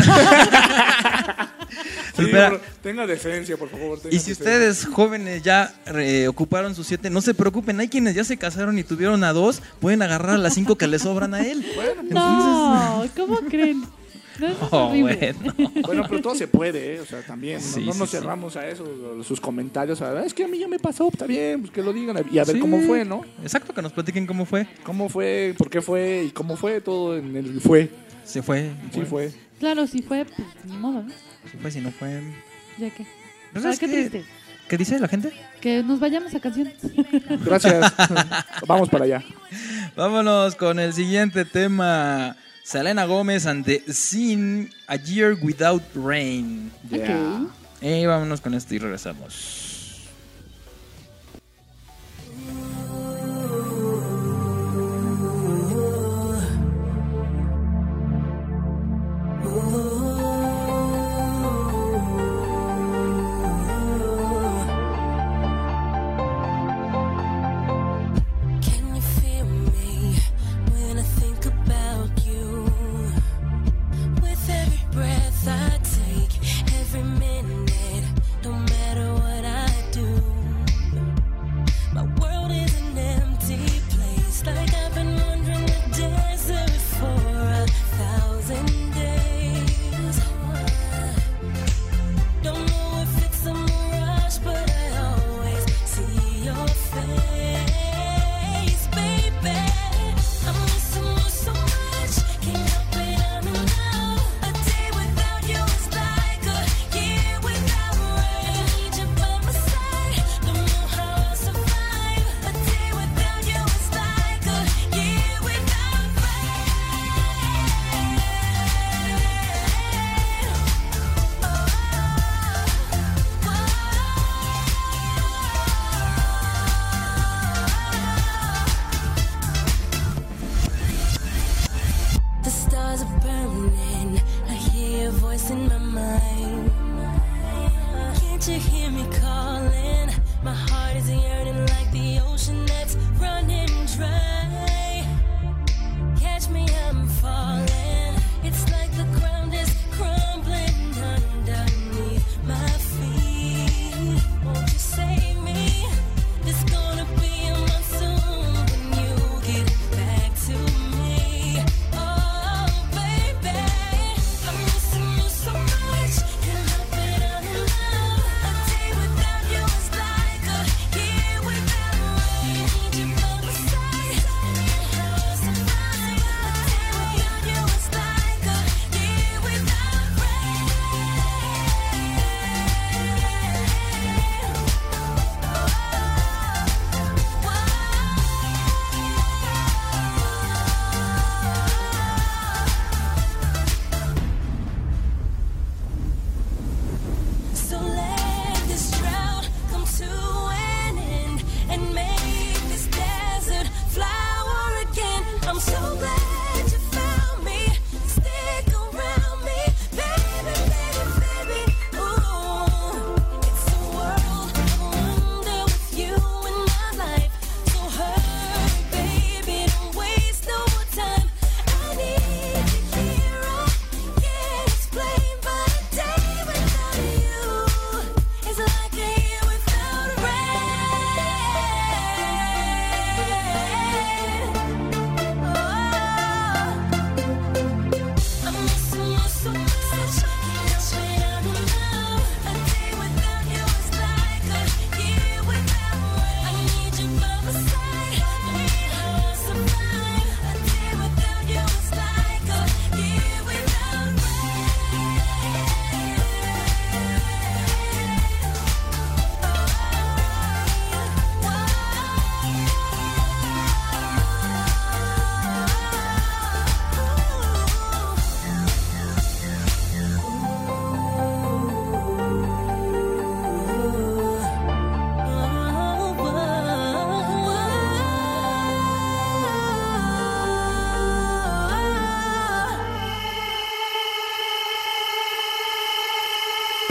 Sí, 2.17 2.25
pero 2.31 2.59
tenga 2.81 3.07
decencia, 3.07 3.55
por 3.55 3.69
favor. 3.69 3.99
tenga 3.99 4.13
Y 4.13 4.19
si 4.19 4.31
decencia. 4.31 4.43
ustedes 4.45 4.85
jóvenes 4.85 5.41
ya 5.43 5.73
eh, 5.87 6.27
ocuparon 6.27 6.75
sus 6.75 6.85
siete, 6.87 7.09
no 7.09 7.21
se 7.21 7.33
preocupen, 7.33 7.79
hay 7.79 7.87
quienes 7.87 8.15
ya 8.15 8.23
se 8.25 8.35
casaron 8.37 8.77
y 8.77 8.83
tuvieron 8.83 9.23
a 9.23 9.28
dos, 9.33 9.61
pueden 9.79 10.01
agarrar 10.01 10.35
a 10.35 10.37
las 10.37 10.53
cinco 10.53 10.75
que 10.77 10.87
le 10.87 10.99
sobran 10.99 11.33
a 11.33 11.45
él. 11.45 11.65
No, 12.09 13.03
¿cómo 13.15 13.37
creen? 13.49 13.81
No, 14.39 14.47
es 14.47 14.55
Oh, 14.71 14.89
bueno. 14.89 15.17
Bueno, 15.85 16.03
pero 16.07 16.21
todo 16.21 16.33
se 16.33 16.47
puede, 16.47 16.95
¿eh? 16.95 16.99
O 17.01 17.05
sea, 17.05 17.21
también. 17.21 17.57
no- 17.57 17.61
Sí, 17.67 17.85
no 17.85 17.91
sí, 17.91 17.99
nos 17.99 18.09
sí. 18.09 18.15
cerramos 18.17 18.55
a 18.55 18.67
eso, 18.69 19.21
sus 19.23 19.41
comentarios. 19.41 20.01
A 20.01 20.11
ver, 20.13 20.23
es 20.25 20.33
que 20.33 20.45
a 20.45 20.47
mí 20.47 20.57
ya 20.57 20.67
me 20.69 20.79
pasó, 20.79 21.09
está 21.11 21.25
bien, 21.25 21.59
pues 21.59 21.71
que 21.73 21.83
lo 21.83 21.91
digan 21.91 22.15
y 22.31 22.39
a 22.39 22.45
ver 22.45 22.55
Sí. 22.55 22.61
cómo 22.61 22.79
fue, 22.81 23.03
¿no? 23.03 23.23
Exacto, 23.41 23.73
que 23.73 23.81
nos 23.81 23.91
platiquen 23.91 24.25
cómo 24.25 24.45
fue. 24.45 24.65
¿Cómo 24.83 25.09
fue? 25.09 25.53
¿Por 25.57 25.69
qué 25.69 25.81
fue? 25.81 26.23
¿Y 26.27 26.31
cómo 26.31 26.55
fue? 26.55 26.79
Todo 26.79 27.17
en 27.17 27.35
el 27.35 27.59
fue. 27.59 27.89
Se 28.23 28.41
fue. 28.41 28.71
Sí, 28.93 29.01
fue. 29.01 29.33
Claro, 29.59 29.85
si 29.87 30.01
fue, 30.01 30.23
pues 30.23 30.47
ni 30.65 30.77
modo, 30.77 31.03
¿no? 31.03 31.09
Se 31.51 31.57
fue, 31.57 31.71
si 31.71 31.81
no 31.81 31.91
fue. 31.91 32.21
Ya 32.77 32.89
que. 32.91 33.05
Pues 33.51 33.65
Ah, 33.65 33.71
qué 33.77 33.87
que- 33.87 33.91
triste. 34.09 34.25
¿Qué 34.69 34.77
dice 34.77 34.99
la 34.99 35.07
gente? 35.07 35.33
Que 35.61 35.81
nos 35.81 35.99
vayamos 35.99 36.33
a 36.35 36.39
canción. 36.39 36.71
Gracias. 37.43 37.91
Vamos 38.67 38.87
para 38.87 39.05
allá. 39.05 39.23
Vámonos 39.95 40.55
con 40.55 40.79
el 40.79 40.93
siguiente 40.93 41.43
tema. 41.43 42.35
Selena 42.63 43.05
Gómez 43.05 43.47
ante 43.47 43.81
Sin 43.91 44.69
A 44.85 44.95
Year 44.95 45.35
Without 45.41 45.81
Rain. 45.95 46.71
Ok. 46.91 47.49
Y 47.81 48.05
vámonos 48.05 48.41
con 48.41 48.53
esto 48.53 48.75
y 48.75 48.77
regresamos. 48.77 49.78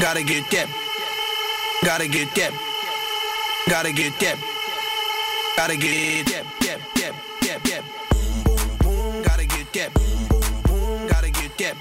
Gotta 0.08 0.24
get 0.24 0.48
that. 0.52 0.68
Gotta 1.84 2.08
get 2.08 2.34
that. 2.34 2.52
Gotta 3.68 3.92
get 3.92 4.18
that. 4.20 4.36
Gotta 5.54 5.76
get 5.76 6.24
that. 6.24 6.44
That. 6.60 6.80
That. 6.96 7.12
That. 7.42 7.62
That. 7.62 7.82
Boom, 8.42 8.78
boom. 8.78 9.22
Gotta 9.22 9.44
get 9.44 9.70
that. 9.74 9.92
Gotta 11.10 11.30
get 11.30 11.58
that. 11.58 11.74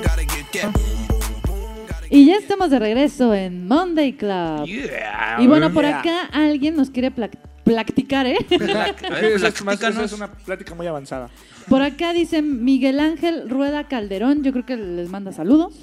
Gotta 0.00 0.24
get 0.26 0.52
that. 0.52 2.08
Y 2.08 2.26
ya 2.26 2.36
estamos 2.36 2.70
de 2.70 2.78
regreso 2.78 3.34
en 3.34 3.66
Monday 3.66 4.12
Club. 4.12 4.68
y 4.68 5.46
bueno, 5.48 5.72
por 5.72 5.82
yeah. 5.82 5.98
acá 5.98 6.24
alguien 6.26 6.76
nos 6.76 6.90
quiere 6.90 7.10
platicar, 7.10 8.28
¿eh? 8.28 8.38
Eso 8.48 9.48
es 10.04 10.12
una 10.12 10.32
plática 10.32 10.72
muy 10.76 10.86
avanzada. 10.86 11.30
Por 11.68 11.82
acá 11.82 12.12
dice 12.12 12.42
Miguel 12.42 13.00
Ángel 13.00 13.50
Rueda 13.50 13.88
Calderón, 13.88 14.44
yo 14.44 14.52
creo 14.52 14.64
que 14.64 14.76
les 14.76 15.10
manda 15.10 15.32
saludos, 15.32 15.74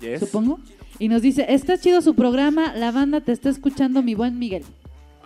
Yes. 0.00 0.20
supongo. 0.20 0.60
Y 0.98 1.08
nos 1.08 1.22
dice, 1.22 1.46
está 1.48 1.78
chido 1.78 2.00
su 2.00 2.14
programa, 2.14 2.74
la 2.74 2.90
banda 2.90 3.20
te 3.20 3.32
está 3.32 3.50
escuchando, 3.50 4.02
mi 4.02 4.14
buen 4.14 4.38
Miguel. 4.38 4.64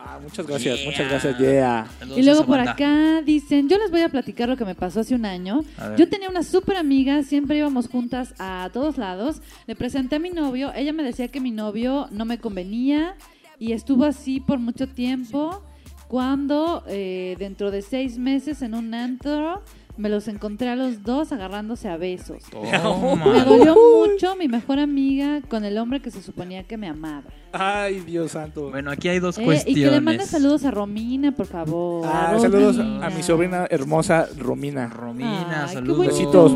Ah, 0.05 0.19
muchas 0.20 0.47
gracias, 0.47 0.81
muchas 0.85 1.09
gracias, 1.09 1.39
yeah. 1.39 1.86
Y 2.16 2.23
luego 2.23 2.44
por 2.44 2.59
acá 2.59 3.23
dicen, 3.23 3.69
yo 3.69 3.78
les 3.78 3.90
voy 3.90 4.01
a 4.01 4.09
platicar 4.09 4.49
lo 4.49 4.57
que 4.57 4.65
me 4.65 4.74
pasó 4.74 5.01
hace 5.01 5.15
un 5.15 5.24
año. 5.24 5.65
Yo 5.97 6.09
tenía 6.09 6.28
una 6.28 6.43
súper 6.43 6.77
amiga, 6.77 7.23
siempre 7.23 7.57
íbamos 7.57 7.89
juntas 7.89 8.35
a 8.39 8.69
todos 8.73 8.99
lados. 8.99 9.40
Le 9.66 9.77
presenté 9.77 10.16
a 10.16 10.19
mi 10.19 10.31
novio, 10.31 10.73
ella 10.74 10.93
me 10.93 11.05
decía 11.05 11.28
que 11.28 11.40
mi 11.40 11.53
novio 11.53 12.09
no 12.11 12.24
me 12.24 12.39
convenía 12.39 13.15
y 13.59 13.73
estuvo 13.73 14.05
así 14.05 14.40
por 14.40 14.59
mucho 14.59 14.89
tiempo. 14.89 15.62
Cuando 16.09 16.85
eh, 16.89 17.36
dentro 17.39 17.70
de 17.70 17.81
seis 17.81 18.19
meses 18.19 18.61
en 18.61 18.74
un 18.74 18.93
antro 18.93 19.62
me 19.97 20.09
los 20.09 20.27
encontré 20.28 20.70
a 20.70 20.77
los 20.77 21.02
dos 21.02 21.32
agarrándose 21.32 21.89
a 21.89 21.97
besos. 21.98 22.43
Toma. 22.51 23.24
Me 23.32 23.44
dolió 23.44 23.77
mucho 23.77 24.35
mi 24.36 24.48
mejor 24.48 24.78
amiga 24.78 25.40
con 25.48 25.64
el 25.64 25.77
hombre 25.78 26.01
que 26.01 26.10
se 26.10 26.23
suponía 26.23 26.64
que 26.64 26.77
me 26.78 26.89
amaba. 26.89 27.24
Ay, 27.52 28.01
Dios 28.01 28.32
santo. 28.32 28.70
Bueno, 28.70 28.90
aquí 28.90 29.09
hay 29.09 29.19
dos 29.19 29.36
Eh, 29.39 29.43
y 29.43 29.44
cuestiones. 29.44 29.85
que 29.85 29.90
le 29.90 30.01
mande 30.01 30.24
saludos 30.27 30.64
a 30.64 30.70
Romina, 30.70 31.32
por 31.32 31.47
favor. 31.47 32.06
Ah, 32.06 32.32
a 32.35 32.39
saludos 32.39 32.78
a 32.78 33.10
mi 33.10 33.23
sobrina 33.23 33.66
hermosa 33.70 34.28
Romina. 34.39 34.86
Romina, 34.89 35.64
Ay, 35.64 35.69
qué 35.69 35.74
saludos. 35.74 36.06
Besitos. 36.06 36.52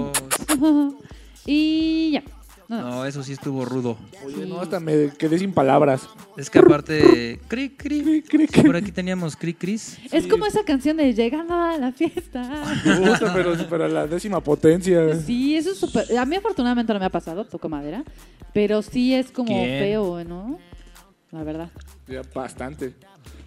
y 1.46 2.12
ya. 2.12 2.22
No, 2.68 3.04
eso 3.04 3.22
sí 3.22 3.32
estuvo 3.32 3.64
rudo. 3.64 3.96
Oye, 4.24 4.44
no, 4.46 4.60
hasta 4.60 4.80
me 4.80 5.10
quedé 5.10 5.38
sin 5.38 5.52
palabras. 5.52 6.08
Es 6.36 6.50
que 6.50 6.58
aparte, 6.58 7.40
cri, 7.46 7.70
cri, 7.70 8.22
por 8.64 8.76
aquí 8.76 8.90
teníamos 8.90 9.36
cri, 9.36 9.54
cris. 9.54 9.98
Es 10.10 10.26
como 10.26 10.46
esa 10.46 10.64
canción 10.64 10.96
de 10.96 11.14
Llegando 11.14 11.54
a 11.54 11.78
la 11.78 11.92
fiesta. 11.92 12.42
Puta, 12.84 13.32
pero, 13.32 13.54
pero 13.70 13.84
a 13.84 13.88
la 13.88 14.06
décima 14.06 14.40
potencia. 14.40 15.14
Sí, 15.20 15.56
eso 15.56 15.70
es 15.70 15.78
súper. 15.78 16.18
A 16.18 16.24
mí 16.24 16.36
afortunadamente 16.36 16.92
no 16.92 16.98
me 16.98 17.06
ha 17.06 17.10
pasado, 17.10 17.44
toco 17.44 17.68
madera. 17.68 18.02
Pero 18.52 18.82
sí 18.82 19.14
es 19.14 19.30
como 19.30 19.48
¿Quién? 19.48 19.78
feo, 19.80 20.24
¿no? 20.24 20.58
La 21.30 21.44
verdad. 21.44 21.70
Ya 22.08 22.22
bastante. 22.34 22.94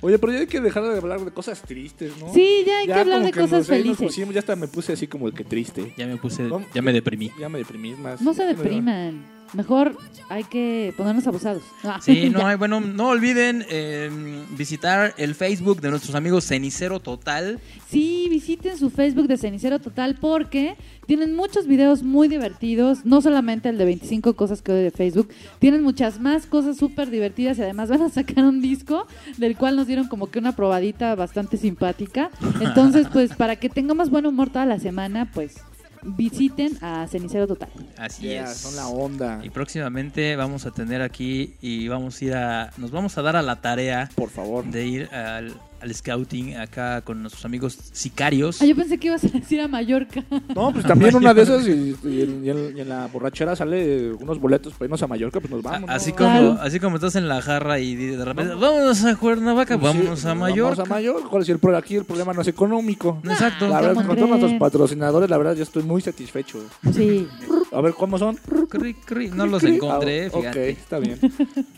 Oye, 0.01 0.17
pero 0.17 0.31
ya 0.31 0.39
hay 0.39 0.47
que 0.47 0.61
dejar 0.61 0.83
de 0.83 0.97
hablar 0.97 1.19
de 1.25 1.31
cosas 1.31 1.61
tristes, 1.61 2.13
¿no? 2.19 2.33
Sí, 2.33 2.63
ya 2.65 2.79
hay 2.79 2.85
que 2.87 2.93
hablar 2.93 3.17
como 3.17 3.25
de 3.25 3.31
cosas 3.33 3.51
nos- 3.51 3.69
ahí 3.69 3.77
nos 3.79 3.83
felices. 3.97 4.07
pusimos, 4.07 4.33
ya 4.33 4.39
hasta 4.39 4.55
me 4.55 4.67
puse 4.67 4.93
así 4.93 5.07
como 5.07 5.27
el 5.27 5.33
que 5.33 5.43
triste. 5.43 5.93
Ya 5.97 6.07
me 6.07 6.15
puse, 6.17 6.49
ya 6.73 6.81
me 6.81 6.93
deprimí. 6.93 7.31
Ya 7.39 7.49
me 7.49 7.59
deprimí 7.59 7.93
más. 7.95 8.21
No 8.21 8.33
se 8.33 8.45
depriman. 8.45 9.38
Mejor 9.53 9.97
hay 10.29 10.43
que 10.43 10.93
ponernos 10.95 11.25
abusados. 11.27 11.63
Ah, 11.83 11.99
Sí, 12.01 12.29
no 12.33 12.45
hay, 12.45 12.55
bueno, 12.55 12.79
no 12.79 13.09
olviden 13.09 13.65
eh, 13.69 14.09
visitar 14.57 15.13
el 15.17 15.35
Facebook 15.35 15.81
de 15.81 15.89
nuestros 15.89 16.15
amigos 16.15 16.47
Cenicero 16.47 16.99
Total. 16.99 17.59
Sí, 17.89 18.27
visiten 18.29 18.77
su 18.77 18.89
Facebook 18.89 19.27
de 19.27 19.37
Cenicero 19.37 19.79
Total 19.79 20.15
porque 20.19 20.75
tienen 21.07 21.35
muchos 21.35 21.65
videos 21.65 22.03
muy 22.03 22.27
divertidos, 22.27 23.05
no 23.05 23.21
solamente 23.21 23.69
el 23.69 23.79
de 23.79 23.85
25 23.85 24.35
cosas 24.35 24.61
que 24.61 24.71
odio 24.71 24.83
de 24.83 24.91
Facebook, 24.91 25.29
tienen 25.57 25.81
muchas 25.81 26.19
más 26.19 26.45
cosas 26.45 26.77
súper 26.77 27.09
divertidas 27.09 27.57
y 27.57 27.63
además 27.63 27.89
van 27.89 28.03
a 28.03 28.09
sacar 28.09 28.43
un 28.43 28.61
disco 28.61 29.07
del 29.37 29.57
cual 29.57 29.75
nos 29.75 29.87
dieron 29.87 30.07
como 30.07 30.29
que 30.29 30.37
una 30.37 30.55
probadita 30.55 31.15
bastante 31.15 31.57
simpática. 31.57 32.29
Entonces, 32.61 33.07
pues 33.11 33.33
para 33.33 33.55
que 33.55 33.69
tengamos 33.69 34.11
buen 34.11 34.27
humor 34.27 34.49
toda 34.49 34.67
la 34.67 34.79
semana, 34.79 35.31
pues 35.33 35.55
visiten 36.03 36.77
a 36.83 37.07
Cenicero 37.07 37.47
Total. 37.47 37.69
Así 37.97 38.23
Yeah, 38.27 38.51
es. 38.51 38.57
son 38.57 38.75
la 38.75 38.87
onda. 38.87 39.39
Y 39.43 39.49
próximamente 39.49 40.35
vamos 40.35 40.65
a 40.65 40.71
tener 40.71 41.01
aquí 41.01 41.55
y 41.61 41.87
vamos 41.87 42.21
a 42.21 42.25
ir 42.25 42.33
a, 42.35 42.71
nos 42.77 42.91
vamos 42.91 43.17
a 43.17 43.21
dar 43.21 43.35
a 43.35 43.41
la 43.41 43.57
tarea, 43.61 44.09
por 44.15 44.29
favor, 44.29 44.65
de 44.65 44.85
ir 44.85 45.13
al, 45.13 45.53
al 45.81 45.93
scouting 45.93 46.55
acá 46.57 47.01
con 47.01 47.21
nuestros 47.21 47.45
amigos 47.45 47.77
sicarios. 47.91 48.61
Ah, 48.61 48.65
yo 48.65 48.75
pensé 48.75 48.97
que 48.97 49.07
ibas 49.07 49.23
a 49.23 49.27
decir 49.29 49.61
a 49.61 49.67
Mallorca. 49.67 50.23
No, 50.55 50.71
pues 50.73 50.85
también 50.85 51.15
una 51.15 51.33
de 51.33 51.41
esas 51.43 51.67
y, 51.67 51.95
y 52.03 52.21
en, 52.21 52.45
y 52.45 52.49
en- 52.49 52.77
y 52.77 52.81
en 52.81 52.89
la 52.89 53.07
borrachera 53.07 53.55
sale 53.55 54.11
unos 54.13 54.39
boletos 54.39 54.73
para 54.73 54.85
irnos 54.85 55.01
a 55.03 55.07
Mallorca, 55.07 55.39
pues 55.39 55.51
nos 55.51 55.63
vamos. 55.63 55.87
¿no? 55.89 55.93
Así 55.95 56.11
como, 56.13 56.51
así 56.61 56.79
como 56.79 56.95
estás 56.97 57.15
en 57.15 57.27
la 57.27 57.41
jarra 57.41 57.79
y 57.79 57.95
de 57.95 58.23
repente, 58.23 58.53
vámonos 58.55 59.03
a 59.05 59.15
Cuernavaca, 59.15 59.77
Pues 59.77 59.91
sí, 59.91 59.97
vámonos 59.99 60.25
a 60.25 60.35
Mallorca. 60.35 60.75
Vamos 60.75 60.79
a 60.79 60.93
Mallorca. 60.93 61.29
¿Cuál 61.29 61.41
es 61.43 61.49
el 61.49 61.59
pro- 61.59 61.77
aquí 61.77 61.95
el 61.95 62.05
problema 62.05 62.33
no 62.33 62.41
es 62.41 62.47
económico. 62.47 63.21
Exacto. 63.23 63.67
La 63.67 63.81
verdad, 63.81 63.95
¿cómo 63.95 64.07
con 64.07 64.15
todos 64.17 64.29
nuestros 64.29 64.53
patrocinadores, 64.53 65.29
la 65.29 65.37
verdad, 65.37 65.55
yo 65.55 65.63
estoy 65.63 65.83
muy 65.83 66.01
satisfecho. 66.01 66.59
Sí. 66.93 67.27
A 67.71 67.81
ver, 67.81 67.93
¿cómo 67.93 68.17
son? 68.17 68.35
Cri, 68.67 68.95
cri. 68.95 69.29
No 69.29 69.45
los 69.45 69.63
encontré, 69.63 70.25
Ah, 70.25 70.29
fíjate. 70.37 70.71
Ok, 70.71 70.77
está 70.79 70.97
bien. 70.97 71.19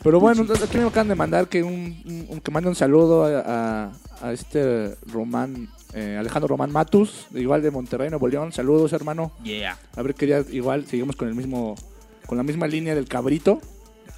Pero 0.01 0.19
bueno, 0.21 0.41
entonces 0.41 0.67
aquí 0.67 0.77
me 0.77 0.85
acaban 0.85 1.09
de 1.09 1.15
mandar 1.15 1.49
que 1.49 1.63
un, 1.63 2.01
un- 2.05 2.25
un- 2.29 2.39
que 2.39 2.49
mande 2.49 2.69
un 2.69 2.75
saludo 2.75 3.25
a, 3.25 3.39
a- 3.85 3.90
a 4.21 4.31
este 4.31 4.95
Román, 5.07 5.69
eh, 5.93 6.17
Alejandro 6.19 6.47
Román 6.47 6.71
Matus, 6.71 7.27
igual 7.33 7.61
de 7.61 7.71
Monterrey, 7.71 8.09
Nuevo 8.09 8.27
León. 8.27 8.51
Saludos, 8.51 8.93
hermano. 8.93 9.31
Yeah. 9.43 9.77
A 9.95 10.01
ver 10.01 10.15
qué 10.15 10.25
día 10.25 10.43
igual 10.51 10.85
seguimos 10.85 11.15
con 11.15 11.27
el 11.27 11.35
mismo, 11.35 11.75
con 12.25 12.37
la 12.37 12.43
misma 12.43 12.67
línea 12.67 12.95
del 12.95 13.07
cabrito, 13.07 13.59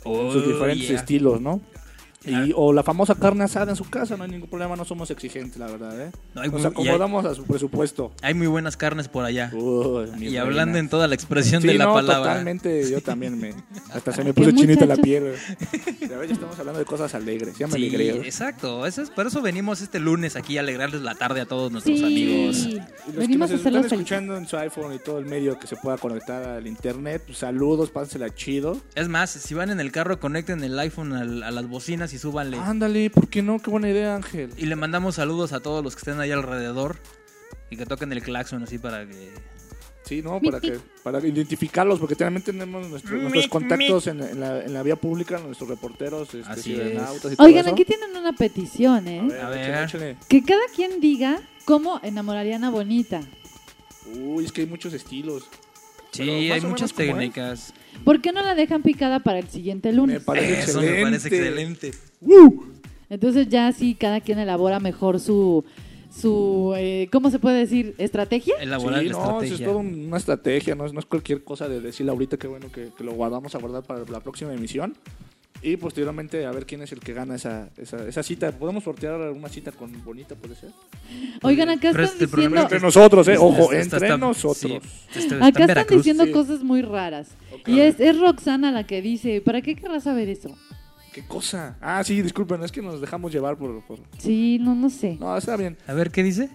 Oh, 0.05 0.31
sus 0.33 0.45
diferentes 0.45 0.87
yeah. 0.89 0.97
estilos, 0.99 1.39
¿no? 1.39 1.61
Y, 2.25 2.53
o 2.55 2.71
la 2.73 2.83
famosa 2.83 3.15
carne 3.15 3.43
asada 3.43 3.71
en 3.71 3.75
su 3.75 3.89
casa, 3.89 4.15
no 4.17 4.23
hay 4.23 4.29
ningún 4.31 4.49
problema, 4.49 4.75
no 4.75 4.85
somos 4.85 5.11
exigentes, 5.11 5.57
la 5.57 5.67
verdad, 5.67 5.99
¿eh? 6.01 6.11
No, 6.33 6.41
hay 6.41 6.49
Nos 6.49 6.63
acomodamos 6.65 7.25
a 7.25 7.35
su 7.35 7.43
presupuesto. 7.43 8.13
Hay 8.21 8.33
muy 8.33 8.47
buenas 8.47 8.77
carnes 8.77 9.07
por 9.09 9.25
allá. 9.25 9.51
Uy, 9.53 10.27
y 10.29 10.37
hablando 10.37 10.77
en 10.77 10.87
toda 10.89 11.07
la 11.07 11.15
expresión 11.15 11.61
Sí, 11.61 11.67
de 11.67 11.73
la 11.75 11.85
no, 11.85 11.93
palabra. 11.95 12.29
totalmente, 12.31 12.89
yo 12.89 13.01
también 13.01 13.37
me... 13.39 13.53
Hasta 13.93 14.13
se 14.13 14.23
me 14.23 14.33
¿Qué 14.33 14.41
puso 14.41 14.55
chinita 14.55 14.85
la 14.85 14.95
piel. 14.97 15.33
Ya 15.99 16.17
ves, 16.17 16.31
estamos 16.31 16.57
hablando 16.59 16.79
de 16.79 16.85
cosas 16.85 17.13
alegres, 17.15 17.57
ya 17.57 17.67
me 17.67 17.73
Sí, 17.73 17.77
alegré. 17.87 18.13
güey. 18.13 18.25
exacto. 18.27 18.85
Eso 18.85 19.01
es, 19.01 19.09
por 19.09 19.25
eso 19.27 19.41
venimos 19.41 19.81
este 19.81 19.99
lunes 19.99 20.35
aquí 20.35 20.57
a 20.57 20.61
alegrarles 20.61 21.01
la 21.01 21.15
tarde 21.15 21.41
a 21.41 21.45
todos 21.45 21.71
nuestros 21.71 21.97
Sí. 21.99 22.05
amigos. 22.05 22.57
Y 22.65 22.73
los 22.75 22.85
que 23.05 23.11
Venimos 23.17 23.49
nos 23.51 23.65
a 23.65 23.69
están 23.69 23.83
escuchando 23.85 24.37
en 24.37 24.47
su 24.47 24.57
iPhone 24.57 24.93
y 24.93 24.99
todo 24.99 25.17
el 25.19 25.25
medio 25.25 25.57
que 25.59 25.67
se 25.67 25.75
pueda 25.75 25.97
conectar 25.97 26.43
al 26.43 26.67
internet, 26.67 27.23
pues, 27.25 27.37
saludos, 27.39 27.89
pásensela 27.89 28.33
chido. 28.33 28.77
Es 28.95 29.07
más, 29.09 29.29
si 29.31 29.53
van 29.53 29.69
en 29.71 29.79
el 29.79 29.91
carro, 29.91 30.19
conecten 30.19 30.63
el 30.63 30.77
iPhone 30.79 31.13
al- 31.13 31.43
a, 31.43 31.51
las 31.51 31.67
bocinas 31.67 32.12
y 32.13 32.17
súbanle. 32.17 32.57
Ándale, 32.57 33.09
¿por 33.09 33.27
qué 33.27 33.41
no? 33.41 33.59
Qué 33.59 33.69
buena 33.71 33.89
idea, 33.89 34.15
Ángel. 34.15 34.51
Y 34.57 34.65
le 34.67 34.75
mandamos 34.75 35.15
saludos 35.15 35.51
a 35.53 35.59
todos 35.61 35.83
los 35.83 35.95
que 35.95 35.99
estén 35.99 36.19
ahí 36.19 36.31
alrededor 36.31 36.97
y 37.69 37.77
que 37.77 37.85
toquen 37.85 38.11
el 38.13 38.21
claxon 38.21 38.63
así 38.63 38.77
para 38.77 39.07
que... 39.07 39.31
Sí, 40.05 40.21
¿no? 40.21 40.41
Para, 40.41 40.59
que, 40.59 40.79
para 41.01 41.25
identificarlos, 41.25 41.97
porque 41.97 42.15
también 42.15 42.43
tenemos 42.43 42.85
nuestro- 42.89 43.15
nuestros 43.17 43.47
contactos 43.47 44.07
en, 44.07 44.21
en 44.21 44.39
la, 44.41 44.61
en 44.61 44.73
la 44.73 44.83
vía 44.83 44.97
pública, 44.97 45.39
nuestros 45.39 45.69
reporteros, 45.69 46.33
este, 46.33 46.51
Así 46.51 46.61
cibernautas 46.73 47.31
y 47.31 47.35
todo 47.37 47.47
Oigan, 47.47 47.65
eso. 47.65 47.73
aquí 47.73 47.85
tienen 47.85 48.13
una 48.17 48.33
petición, 48.33 49.07
¿eh? 49.07 49.21
A 49.41 49.47
ver, 49.49 49.69
échale, 49.69 49.83
échale. 49.85 50.17
Que 50.27 50.43
cada 50.43 50.61
quien 50.75 50.99
diga 50.99 51.41
cómo 51.63 52.01
enamorarían 52.03 52.65
a 52.65 52.69
Bonita. 52.69 53.21
Uy, 54.13 54.43
es 54.43 54.51
que 54.51 54.61
hay 54.61 54.67
muchos 54.67 54.91
estilos. 54.93 55.45
Sí, 56.11 56.51
hay 56.51 56.59
muchas 56.59 56.93
técnicas. 56.93 57.73
¿Por 58.03 58.21
qué 58.21 58.31
no 58.31 58.41
la 58.41 58.55
dejan 58.55 58.81
picada 58.83 59.19
para 59.19 59.39
el 59.39 59.47
siguiente 59.47 59.91
lunes? 59.93 60.15
Me 60.15 60.19
parece 60.21 60.53
Eso 60.53 60.81
excelente. 60.81 60.95
me 60.97 61.03
parece 61.03 61.27
excelente. 61.29 61.91
Entonces 63.09 63.47
ya 63.49 63.71
sí, 63.71 63.95
cada 63.95 64.21
quien 64.21 64.39
elabora 64.39 64.79
mejor 64.79 65.19
su, 65.19 65.63
su 66.15 66.73
eh, 66.75 67.07
¿cómo 67.11 67.29
se 67.29 67.39
puede 67.39 67.59
decir? 67.59 67.95
¿Estrategia? 67.97 68.55
Elaborar 68.59 69.01
Sí, 69.01 69.05
la 69.07 69.11
no, 69.13 69.19
eso 69.19 69.29
es 69.37 69.43
estrategia. 69.51 69.65
toda 69.67 69.77
una 69.79 70.17
estrategia, 70.17 70.75
no 70.75 70.85
es, 70.85 70.93
no 70.93 70.99
es 70.99 71.05
cualquier 71.05 71.43
cosa 71.43 71.67
de 71.69 71.79
decirle 71.79 72.11
ahorita 72.11 72.37
que 72.37 72.47
bueno 72.47 72.71
que, 72.71 72.89
que 72.97 73.03
lo 73.03 73.13
guardamos 73.13 73.53
a 73.55 73.59
guardar 73.59 73.83
para 73.83 74.03
la 74.09 74.19
próxima 74.19 74.53
emisión. 74.53 74.95
Y 75.65 75.77
posteriormente 75.77 76.45
a 76.45 76.51
ver 76.51 76.65
quién 76.65 76.81
es 76.81 76.91
el 76.91 76.99
que 76.99 77.13
gana 77.13 77.35
esa, 77.35 77.69
esa, 77.77 78.05
esa 78.05 78.21
cita. 78.21 78.51
¿Podemos 78.51 78.83
sortear 78.83 79.31
una 79.31 79.47
cita 79.47 79.71
con 79.71 80.03
Bonita, 80.03 80.35
puede 80.35 80.55
ser? 80.55 80.71
Oigan, 81.41 81.69
acá 81.69 81.91
Pero 81.93 82.03
están 82.03 82.21
este 82.21 82.25
diciendo... 82.35 82.61
Entre 82.63 82.79
nosotros, 82.81 83.25
eh, 83.29 83.37
ojo, 83.37 83.71
entre 83.71 84.07
está- 84.07 84.17
nosotros. 84.17 84.83
sí, 85.13 85.25
Acá 85.35 85.47
están 85.47 85.67
Veracruz. 85.67 85.99
diciendo 85.99 86.25
sí. 86.25 86.31
cosas 86.31 86.63
muy 86.63 86.81
raras. 86.81 87.29
Y 87.65 87.79
es, 87.79 87.99
es 87.99 88.19
Roxana 88.19 88.71
la 88.71 88.83
que 88.85 89.01
dice, 89.01 89.41
¿para 89.41 89.61
qué 89.61 89.75
querrás 89.75 90.03
saber 90.03 90.29
eso? 90.29 90.49
¿Qué 91.13 91.25
cosa? 91.25 91.77
Ah, 91.81 92.03
sí, 92.03 92.21
disculpen, 92.21 92.63
es 92.63 92.71
que 92.71 92.81
nos 92.81 92.99
dejamos 92.99 93.31
llevar 93.31 93.55
por... 93.57 93.81
por- 93.83 93.99
Sí, 94.17 94.57
no, 94.59 94.73
no 94.75 94.89
sé. 94.89 95.17
No, 95.19 95.37
está 95.37 95.55
bien. 95.55 95.77
A 95.87 95.93
ver, 95.93 96.09
¿qué 96.11 96.23
dice? 96.23 96.49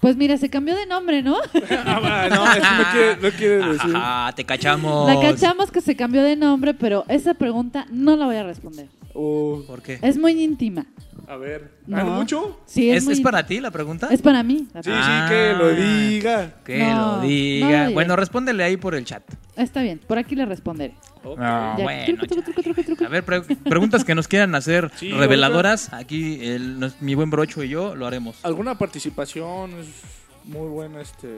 Pues 0.00 0.16
mira, 0.16 0.36
se 0.36 0.48
cambió 0.50 0.76
de 0.76 0.86
nombre, 0.86 1.22
¿no? 1.22 1.36
Ah, 1.70 2.28
no, 2.30 2.52
es 2.52 2.58
que 2.60 2.60
no 2.60 2.90
quiere, 2.92 3.16
no 3.16 3.36
quiere 3.36 3.72
decir. 3.72 3.92
Ah, 3.96 4.32
te 4.36 4.44
cachamos. 4.44 5.08
La 5.08 5.20
cachamos 5.20 5.70
que 5.70 5.80
se 5.80 5.96
cambió 5.96 6.22
de 6.22 6.36
nombre, 6.36 6.74
pero 6.74 7.04
esa 7.08 7.34
pregunta 7.34 7.86
no 7.90 8.16
la 8.16 8.26
voy 8.26 8.36
a 8.36 8.42
responder. 8.44 8.88
Oh, 9.14 9.62
¿Por 9.66 9.82
qué? 9.82 9.98
Es 10.02 10.16
muy 10.18 10.32
íntima. 10.42 10.86
a 11.26 11.36
ver, 11.36 11.70
No. 11.86 11.96
¿algo 11.98 12.10
mucho? 12.12 12.60
Sí, 12.66 12.90
es, 12.90 12.98
¿Es, 12.98 13.04
muy 13.04 13.12
es 13.14 13.20
para 13.20 13.44
ti 13.46 13.60
la 13.60 13.70
pregunta? 13.70 14.08
Es 14.10 14.22
para 14.22 14.42
mí. 14.42 14.66
la 14.72 14.82
Sí, 14.82 14.90
pregunta. 14.90 15.28
sí, 15.28 15.34
que 15.34 15.52
lo 15.54 15.74
diga. 15.74 16.54
Que 16.64 16.78
No, 16.78 16.88
lo 16.94 17.16
no 17.16 17.20
diga. 17.22 17.84
lo 17.88 17.92
bueno, 17.92 18.16
respóndele 18.16 18.62
ahí 18.64 18.76
por 18.76 18.94
el 18.94 19.04
chat. 19.04 19.22
Está 19.56 19.82
bien, 19.82 20.00
por 20.06 20.18
aquí 20.18 20.34
le 20.34 20.44
responderé. 20.46 20.94
Ah, 21.38 21.74
Ya. 21.78 21.84
bueno, 21.84 22.04
Truco, 22.06 22.26
truco, 22.26 22.42
truco, 22.42 22.62
truco, 22.62 22.82
truco. 22.84 23.04
A 23.04 23.08
ver, 23.08 23.24
pre- 23.24 23.42
preguntas 23.42 24.04
que 24.04 24.14
nos 24.14 24.26
quieran 24.28 24.54
hacer 24.54 24.90
Sí, 24.96 25.10
reveladoras. 25.12 25.92
Aquí 25.92 26.38
el- 26.42 26.92
mi 27.00 27.14
buen 27.14 27.30
brocho 27.30 27.62
y 27.62 27.68
yo 27.68 27.94
lo 27.94 28.06
haremos. 28.06 28.36
¿Alguna 28.44 28.76
participación? 28.78 29.72
Es 29.80 29.86
muy 30.44 30.68
buen 30.68 30.96
este 30.96 31.28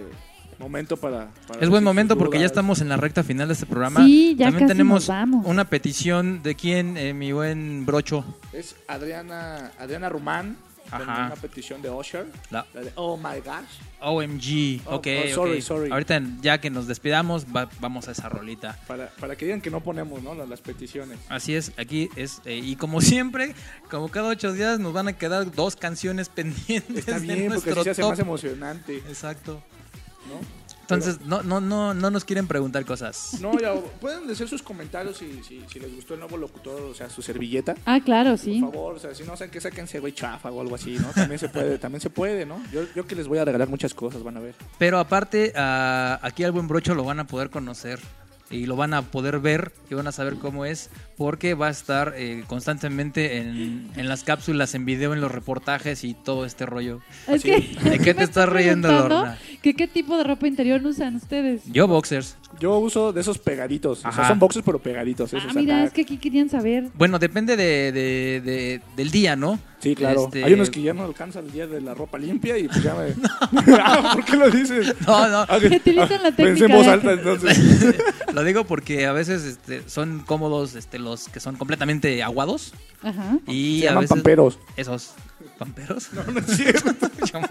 momento 0.58 0.96
para... 0.96 1.28
para 1.46 1.60
Es 1.60 1.68
buen 1.68 1.84
momento 1.84 2.16
porque 2.18 2.38
ya 2.38 2.46
estamos 2.46 2.80
en 2.80 2.88
la 2.88 2.96
recta 2.96 3.22
final 3.22 3.48
de 3.48 3.54
este 3.54 3.66
programa. 3.66 4.04
Sí, 4.04 4.34
ya 4.38 4.46
También 4.46 4.64
casi 4.66 4.72
tenemos 4.78 4.94
nos 5.02 5.08
vamos. 5.08 5.46
una 5.46 5.64
petición 5.64 6.42
de 6.42 6.54
quién, 6.54 6.96
eh, 6.96 7.14
mi 7.14 7.32
buen 7.32 7.84
brocho. 7.86 8.24
Es 8.52 8.76
Adriana, 8.88 9.72
Adriana 9.78 10.08
Rumán, 10.08 10.56
con 10.90 11.08
Ajá. 11.08 11.26
una 11.26 11.36
petición 11.36 11.80
de 11.80 11.88
Usher. 11.88 12.26
La 12.50 12.66
La 12.74 12.82
de 12.82 12.92
Oh 12.96 13.16
My 13.16 13.40
Gosh. 13.40 13.80
OMG. 14.00 14.82
Oh, 14.86 14.96
ok, 14.96 15.06
oh, 15.06 15.34
sorry, 15.34 15.52
ok. 15.56 15.60
sorry. 15.62 15.90
Ahorita 15.90 16.20
ya 16.42 16.58
que 16.60 16.68
nos 16.70 16.86
despidamos, 16.86 17.46
va- 17.46 17.70
vamos 17.80 18.08
a 18.08 18.12
esa 18.12 18.28
rolita. 18.28 18.78
Para, 18.86 19.08
para 19.18 19.36
que 19.36 19.46
digan 19.46 19.60
que 19.62 19.70
no 19.70 19.80
ponemos 19.80 20.22
¿no? 20.22 20.34
las, 20.34 20.48
las 20.48 20.60
peticiones. 20.60 21.18
Así 21.30 21.54
es, 21.54 21.72
aquí 21.78 22.10
es, 22.16 22.42
eh, 22.44 22.60
y 22.62 22.76
como 22.76 23.00
siempre, 23.00 23.54
como 23.90 24.08
cada 24.08 24.28
ocho 24.28 24.52
días 24.52 24.80
nos 24.80 24.92
van 24.92 25.08
a 25.08 25.12
quedar 25.14 25.50
dos 25.54 25.76
canciones 25.76 26.28
pendientes 26.34 26.98
Está 26.98 27.18
de 27.20 27.26
bien, 27.26 27.52
porque 27.54 27.70
nuestro 27.70 27.72
así 27.80 27.84
se 27.84 27.90
hace 27.92 28.02
top. 28.02 28.10
más 28.10 28.18
emocionante. 28.18 28.96
Exacto. 29.08 29.62
¿No? 30.28 30.62
Entonces, 30.82 31.20
no, 31.24 31.42
no, 31.42 31.60
no, 31.60 31.94
no 31.94 32.10
nos 32.10 32.24
quieren 32.24 32.46
preguntar 32.46 32.84
cosas. 32.84 33.38
No, 33.40 33.58
ya, 33.58 33.72
pueden 34.00 34.26
decir 34.26 34.48
sus 34.48 34.62
comentarios 34.62 35.16
si, 35.16 35.42
si, 35.42 35.62
si 35.70 35.80
les 35.80 35.94
gustó 35.94 36.14
el 36.14 36.20
nuevo 36.20 36.36
locutor, 36.36 36.82
o 36.82 36.94
sea, 36.94 37.08
su 37.08 37.22
servilleta. 37.22 37.74
Ah, 37.86 38.00
claro, 38.04 38.36
sí. 38.36 38.60
Por 38.60 38.72
favor, 38.72 38.96
o 38.96 38.98
sea, 38.98 39.14
si 39.14 39.22
no 39.22 39.36
saben 39.36 39.50
que 39.50 39.60
sáquense 39.60 40.00
güey 40.00 40.12
chafa 40.12 40.50
o 40.50 40.60
algo 40.60 40.74
así, 40.74 40.98
¿no? 40.98 41.08
También 41.14 41.38
se 41.38 41.48
puede, 41.48 41.78
también 41.78 42.00
se 42.00 42.10
puede, 42.10 42.44
¿no? 42.44 42.62
Yo, 42.72 42.82
yo 42.94 43.06
que 43.06 43.14
les 43.14 43.26
voy 43.26 43.38
a 43.38 43.44
regalar 43.44 43.68
muchas 43.68 43.94
cosas, 43.94 44.22
van 44.22 44.36
a 44.36 44.40
ver. 44.40 44.54
Pero 44.78 44.98
aparte, 44.98 45.52
ah, 45.56 46.18
aquí 46.20 46.44
al 46.44 46.52
buen 46.52 46.68
brocho 46.68 46.94
lo 46.94 47.04
van 47.04 47.20
a 47.20 47.26
poder 47.26 47.48
conocer 47.48 48.00
y 48.52 48.66
lo 48.66 48.76
van 48.76 48.94
a 48.94 49.02
poder 49.02 49.40
ver 49.40 49.72
y 49.90 49.94
van 49.94 50.06
a 50.06 50.12
saber 50.12 50.34
cómo 50.36 50.64
es 50.64 50.90
porque 51.16 51.54
va 51.54 51.68
a 51.68 51.70
estar 51.70 52.14
eh, 52.16 52.44
constantemente 52.46 53.38
en, 53.38 53.90
en 53.96 54.08
las 54.08 54.24
cápsulas, 54.24 54.74
en 54.74 54.84
video, 54.84 55.12
en 55.14 55.20
los 55.20 55.32
reportajes 55.32 56.04
y 56.04 56.14
todo 56.14 56.44
este 56.44 56.66
rollo. 56.66 57.00
Es 57.26 57.42
que, 57.42 57.76
¿De 57.82 57.98
qué 57.98 58.14
te 58.14 58.24
estás 58.24 58.48
riendo, 58.48 58.90
Lorna? 58.90 59.38
que 59.62 59.74
¿Qué 59.74 59.88
tipo 59.88 60.16
de 60.18 60.24
ropa 60.24 60.46
interior 60.46 60.84
usan 60.84 61.16
ustedes? 61.16 61.62
Yo 61.66 61.88
boxers. 61.88 62.36
Yo 62.60 62.78
uso 62.78 63.12
de 63.12 63.20
esos 63.20 63.38
pegaditos. 63.38 63.98
O 63.98 64.02
sea, 64.02 64.10
Ajá. 64.10 64.28
son 64.28 64.38
boxes 64.38 64.62
pero 64.64 64.78
pegaditos. 64.78 65.32
Esos 65.32 65.50
Ah, 65.50 65.54
mira, 65.54 65.76
acá. 65.78 65.84
es 65.86 65.92
que 65.92 66.02
aquí 66.02 66.16
querían 66.18 66.48
saber. 66.48 66.88
Bueno, 66.94 67.18
depende 67.18 67.56
de, 67.56 67.90
de- 67.92 68.40
de- 68.40 68.80
del 68.96 69.10
día, 69.10 69.34
¿no? 69.36 69.58
Sí, 69.80 69.96
claro. 69.96 70.24
Este- 70.26 70.44
Hay 70.44 70.52
unos 70.52 70.70
que 70.70 70.80
ya 70.80 70.94
no 70.94 71.02
alcanzan 71.04 71.46
el 71.46 71.52
día 71.52 71.66
de 71.66 71.80
la 71.80 71.92
ropa 71.94 72.16
limpia 72.18 72.56
y 72.56 72.68
pues 72.68 72.82
ya 72.84 72.94
me... 72.94 73.14
Ah, 73.82 74.10
¿Por 74.14 74.24
qué 74.24 74.36
lo 74.36 74.48
dices? 74.50 74.94
No, 75.06 75.28
no. 75.28 75.38
Ah, 75.48 75.58
Que 75.60 75.66
utilizan 75.76 76.22
la 76.22 76.30
Pensé 76.36 76.66
técnica 76.66 76.66
en 76.66 76.72
voz 76.72 76.86
de- 76.86 76.92
alta 76.92 77.12
entonces. 77.12 77.94
Lo 78.32 78.44
digo 78.44 78.64
porque 78.64 79.06
a 79.06 79.12
veces 79.12 79.42
este, 79.44 79.82
son 79.88 80.20
cómodos 80.20 80.74
este, 80.76 80.98
los 81.00 81.28
que 81.28 81.40
son 81.40 81.56
completamente 81.56 82.22
aguados 82.22 82.72
Ajá. 83.02 83.38
y 83.48 83.80
Se 83.80 83.86
a 83.88 83.90
llaman 83.90 84.02
veces 84.02 84.14
pamperos. 84.16 84.58
esos 84.76 85.14
pamperos. 85.64 86.12
No, 86.12 86.24
no 86.24 86.40
es 86.40 86.46
cierto. 86.56 86.92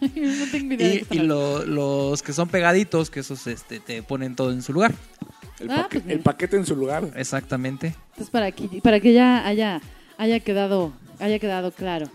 no 0.00 0.46
tengo 0.50 0.74
idea. 0.74 1.02
y 1.10 1.18
lo- 1.18 1.64
los 1.64 2.22
que 2.22 2.32
son 2.32 2.48
pegaditos, 2.48 3.10
que 3.10 3.20
esos 3.20 3.46
este, 3.46 3.80
te 3.80 4.02
ponen 4.02 4.34
todo 4.36 4.52
en 4.52 4.62
su 4.62 4.72
lugar. 4.72 4.94
El, 5.60 5.70
Ah, 5.70 5.82
paque- 5.84 6.00
pues 6.00 6.12
el 6.14 6.20
paquete 6.20 6.56
en 6.56 6.66
su 6.66 6.76
lugar. 6.76 7.08
Exactamente. 7.16 7.94
Entonces 8.10 8.30
para 8.30 8.52
que 8.52 8.80
para 8.82 9.00
que 9.00 9.12
ya 9.12 9.46
haya 9.46 9.80
haya 10.18 10.40
quedado 10.40 10.92
haya 11.18 11.38
quedado 11.38 11.70
claro. 11.72 12.08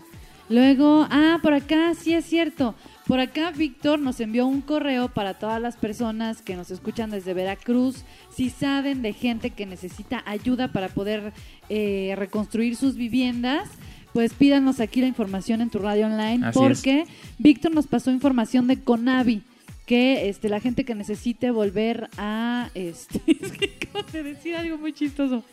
Luego, 0.48 1.06
ah, 1.10 1.38
por 1.42 1.54
acá 1.54 1.94
sí 1.94 2.12
es 2.14 2.24
cierto. 2.26 2.74
Por 3.06 3.18
acá 3.20 3.50
Víctor 3.50 3.98
nos 3.98 4.20
envió 4.20 4.46
un 4.46 4.60
correo 4.60 5.08
para 5.08 5.34
todas 5.34 5.60
las 5.60 5.76
personas 5.76 6.40
que 6.42 6.54
nos 6.56 6.70
escuchan 6.70 7.10
desde 7.10 7.34
Veracruz. 7.34 8.04
Si 8.34 8.48
saben 8.50 9.02
de 9.02 9.12
gente 9.12 9.50
que 9.50 9.66
necesita 9.66 10.22
ayuda 10.26 10.68
para 10.68 10.88
poder 10.88 11.32
eh, 11.68 12.14
reconstruir 12.16 12.76
sus 12.76 12.94
viviendas, 12.96 13.68
pues 14.12 14.32
pídanos 14.34 14.80
aquí 14.80 15.00
la 15.00 15.06
información 15.06 15.60
en 15.60 15.70
tu 15.70 15.78
radio 15.78 16.06
online 16.06 16.46
Así 16.46 16.58
porque 16.58 17.04
Víctor 17.38 17.74
nos 17.74 17.86
pasó 17.86 18.10
información 18.10 18.66
de 18.66 18.80
Conavi 18.80 19.42
que 19.86 20.28
este 20.28 20.48
la 20.48 20.60
gente 20.60 20.84
que 20.84 20.94
necesite 20.94 21.50
volver 21.50 22.08
a 22.18 22.70
este 22.74 23.20
es 23.26 23.52
que 23.52 23.78
acabo 23.88 24.04
de 24.12 24.22
decir 24.22 24.54
algo 24.56 24.78
muy 24.78 24.92
chistoso 24.92 25.44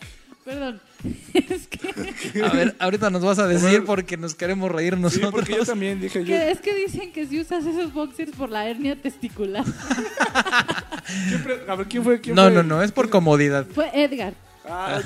Perdón. 0.46 0.82
A 2.44 2.50
ver, 2.50 2.76
ahorita 2.80 3.12
nos 3.12 3.24
vas 3.24 3.38
a 3.38 3.48
decir 3.48 3.84
porque 3.86 4.18
nos 4.18 4.34
queremos 4.34 4.72
reír 4.72 4.96
Sí, 4.96 5.00
nosotros. 5.02 5.32
porque 5.32 5.54
yo 5.54 5.64
también 5.66 6.02
dije 6.02 6.22
yo. 6.22 6.26
Que 6.26 6.50
es 6.50 6.60
que 6.60 6.74
dicen 6.74 7.12
que 7.12 7.28
si 7.28 7.40
usas 7.40 7.66
esos 7.68 7.94
boxers 7.94 8.32
por 8.32 8.50
la 8.50 8.68
hernia 8.68 8.96
testicular. 8.96 9.64
A 11.68 11.76
ver, 11.76 11.88
¿quién 11.88 12.04
fue? 12.04 12.20
¿Quién 12.20 12.36
No, 12.36 12.44
fue? 12.46 12.52
no, 12.54 12.64
no, 12.64 12.82
es 12.82 12.92
por 12.92 13.12
comodidad. 13.12 13.68
Fue 13.68 13.92
Edgar. 13.94 14.34
Ah, 14.68 15.02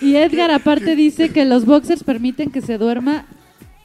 Y 0.00 0.16
Edgar 0.16 0.50
aparte 0.50 0.96
dice 0.96 1.30
que 1.30 1.44
los 1.44 1.64
boxers 1.66 2.02
permiten 2.04 2.50
que 2.50 2.60
se 2.60 2.78
duerma 2.78 3.26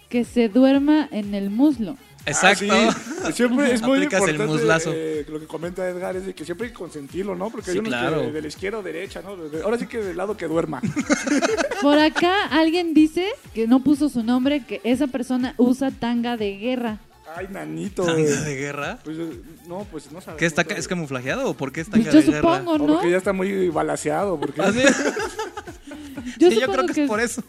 que 0.09 0.23
se 0.23 0.47
duerma 0.49 1.07
en 1.11 1.33
el 1.33 1.49
muslo. 1.49 1.97
Exacto. 2.27 2.65
Ah, 2.71 2.95
sí. 3.27 3.33
Siempre 3.33 3.71
es 3.73 3.81
muy 3.81 3.97
Aplicas 3.97 4.23
el 4.23 4.29
importante 4.31 4.53
muslazo. 4.59 4.91
eh, 4.95 5.25
lo 5.29 5.39
que 5.39 5.45
comenta 5.45 5.87
Edgar 5.87 6.15
es 6.15 6.25
de 6.25 6.33
que 6.33 6.43
siempre 6.45 6.67
hay 6.67 6.71
que 6.73 6.77
consentirlo, 6.77 7.35
¿no? 7.35 7.49
Porque 7.49 7.65
Sí, 7.65 7.71
hay 7.73 7.79
unos 7.79 7.89
claro. 7.89 8.21
que 8.21 8.31
de 8.31 8.41
la 8.41 8.47
izquierda 8.47 8.79
o 8.79 8.83
derecha, 8.83 9.21
¿no? 9.21 9.35
De- 9.35 9.61
Ahora 9.63 9.77
sí 9.77 9.85
que 9.87 9.97
del 9.99 10.15
lado 10.17 10.35
que 10.37 10.47
duerma. 10.47 10.81
Por 11.81 11.99
acá 11.99 12.45
alguien 12.45 12.93
dice 12.93 13.27
que 13.53 13.67
no 13.67 13.83
puso 13.83 14.09
su 14.09 14.23
nombre 14.23 14.63
que 14.65 14.79
esa 14.83 15.07
persona 15.07 15.53
usa 15.57 15.91
tanga 15.91 16.37
de 16.37 16.57
guerra. 16.57 16.99
Ay, 17.35 17.47
nanito. 17.51 18.05
¿Tanga 18.05 18.21
de 18.41 18.55
guerra? 18.55 18.99
Pues, 19.03 19.17
eh, 19.17 19.41
no, 19.67 19.85
pues 19.91 20.11
no 20.11 20.21
sabemos. 20.21 20.39
¿Qué 20.39 20.45
está, 20.45 20.61
¿Es 20.61 20.87
camuflajeado 20.87 21.49
o 21.49 21.53
por 21.53 21.71
qué 21.71 21.81
está 21.81 21.97
Pues 21.97 22.13
yo 22.13 22.21
supongo, 22.21 22.71
O 22.73 22.77
¿no? 22.77 22.87
porque 22.93 23.11
ya 23.11 23.17
está 23.17 23.33
muy 23.33 23.69
balaseado. 23.69 24.39
Porque... 24.39 24.61
¿Ah, 24.61 24.71
sí? 24.71 24.79
Yo 26.39 26.49
Sí, 26.49 26.59
creo 26.59 26.85
que, 26.87 26.93
que 26.93 27.03
es 27.03 27.07
por 27.09 27.19
eso. 27.19 27.43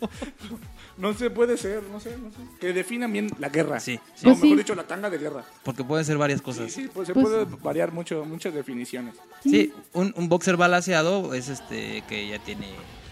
No 0.99 1.13
sé, 1.15 1.31
puede 1.31 1.57
ser, 1.57 1.83
no 1.91 1.99
sé, 2.01 2.17
no 2.19 2.31
sé. 2.31 2.37
Que 2.61 2.73
definan 2.73 3.13
bien 3.13 3.31
la 3.39 3.49
guerra. 3.49 3.81
Sí, 3.81 3.97
No, 3.97 4.03
sí. 4.15 4.23
Pues 4.23 4.37
mejor 4.37 4.49
sí. 4.49 4.57
dicho, 4.57 4.75
la 4.75 4.83
tanga 4.87 5.11
de 5.11 5.19
guerra. 5.19 5.45
Porque 5.63 5.83
pueden 5.85 6.05
ser 6.05 6.19
varias 6.19 6.41
cosas. 6.43 6.71
Sí, 6.73 6.89
pues 6.93 7.07
se 7.09 7.15
Pues- 7.15 7.25
puede 7.27 7.45
variar 7.63 7.93
mucho, 7.93 8.25
muchas 8.25 8.55
definiciones. 8.55 9.15
Sí, 9.43 9.73
un, 9.93 10.13
un 10.17 10.29
boxer 10.29 10.57
balaseado 10.57 11.33
es 11.35 11.49
este 11.49 12.03
que 12.09 12.29
ya 12.29 12.39
tiene 12.39 12.67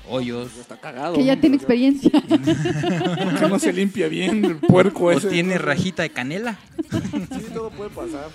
hoyos. 0.08 0.56
Está 0.58 0.76
cagado. 0.76 1.14
Que 1.16 1.24
ya 1.24 1.40
tiene 1.40 1.56
experiencia. 1.56 2.10
Que 3.38 3.48
no 3.48 3.58
se 3.58 3.72
limpia 3.72 4.08
bien 4.08 4.44
el 4.44 4.56
puerco 4.56 5.04
O 5.06 5.10
ese. 5.12 5.28
tiene 5.28 5.54
¿no? 5.56 5.60
rajita 5.62 6.02
de 6.02 6.10
canela. 6.10 6.58
Sí, 6.90 7.46
todo 7.52 7.70
puede 7.70 7.90
pasar. 7.90 8.28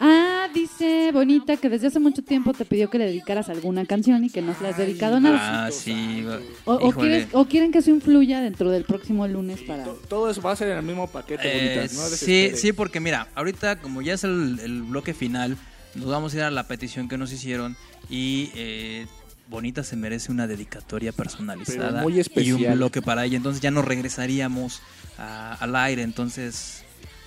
Ah, 0.00 0.48
dice 0.52 1.10
Bonita 1.12 1.56
que 1.56 1.68
desde 1.68 1.86
hace 1.86 2.00
mucho 2.00 2.22
tiempo 2.22 2.52
te 2.52 2.64
pidió 2.64 2.90
que 2.90 2.98
le 2.98 3.06
dedicaras 3.06 3.48
alguna 3.48 3.84
canción 3.86 4.24
y 4.24 4.30
que 4.30 4.42
no 4.42 4.54
se 4.54 4.62
le 4.64 4.68
has 4.70 4.76
dedicado 4.76 5.20
nada. 5.20 5.66
Ah, 5.66 5.70
sí. 5.70 6.24
O, 6.64 6.74
o 6.74 6.92
quieres- 6.92 7.28
o 7.32 7.44
quieren 7.46 7.70
que 7.70 7.78
eso 7.78 7.90
influya 7.90 8.40
dentro 8.40 8.70
del 8.70 8.84
próximo 8.84 9.26
lunes 9.28 9.60
para... 9.62 9.84
Todo 10.08 10.30
eso 10.30 10.40
va 10.42 10.52
a 10.52 10.56
ser 10.56 10.70
en 10.70 10.78
el 10.78 10.82
mismo 10.84 11.06
paquete, 11.06 11.42
Eh, 11.44 11.76
bonitas, 11.76 11.92
no 11.96 12.16
sí, 12.16 12.50
sí, 12.56 12.72
porque 12.72 12.98
mira, 12.98 13.28
ahorita 13.34 13.80
como 13.80 14.02
ya 14.02 14.14
es 14.14 14.24
el, 14.24 14.58
el 14.62 14.82
bloque 14.82 15.14
final, 15.14 15.56
nos 15.94 16.06
vamos 16.06 16.34
a 16.34 16.36
ir 16.38 16.42
a 16.44 16.50
la 16.50 16.66
petición 16.66 17.08
que 17.08 17.16
nos 17.18 17.30
hicieron 17.32 17.76
y 18.10 18.50
eh, 18.56 19.06
Bonita 19.48 19.82
se 19.84 19.96
merece 19.96 20.30
una 20.32 20.46
dedicatoria 20.46 21.12
personalizada 21.12 22.02
muy 22.02 22.20
y 22.36 22.52
un 22.52 22.74
bloque 22.74 23.00
para 23.02 23.24
ella. 23.24 23.36
Entonces 23.36 23.60
ya 23.62 23.70
nos 23.70 23.84
regresaríamos 23.84 24.80
a- 25.18 25.54
al 25.60 25.76
aire, 25.76 26.02
entonces 26.02 26.82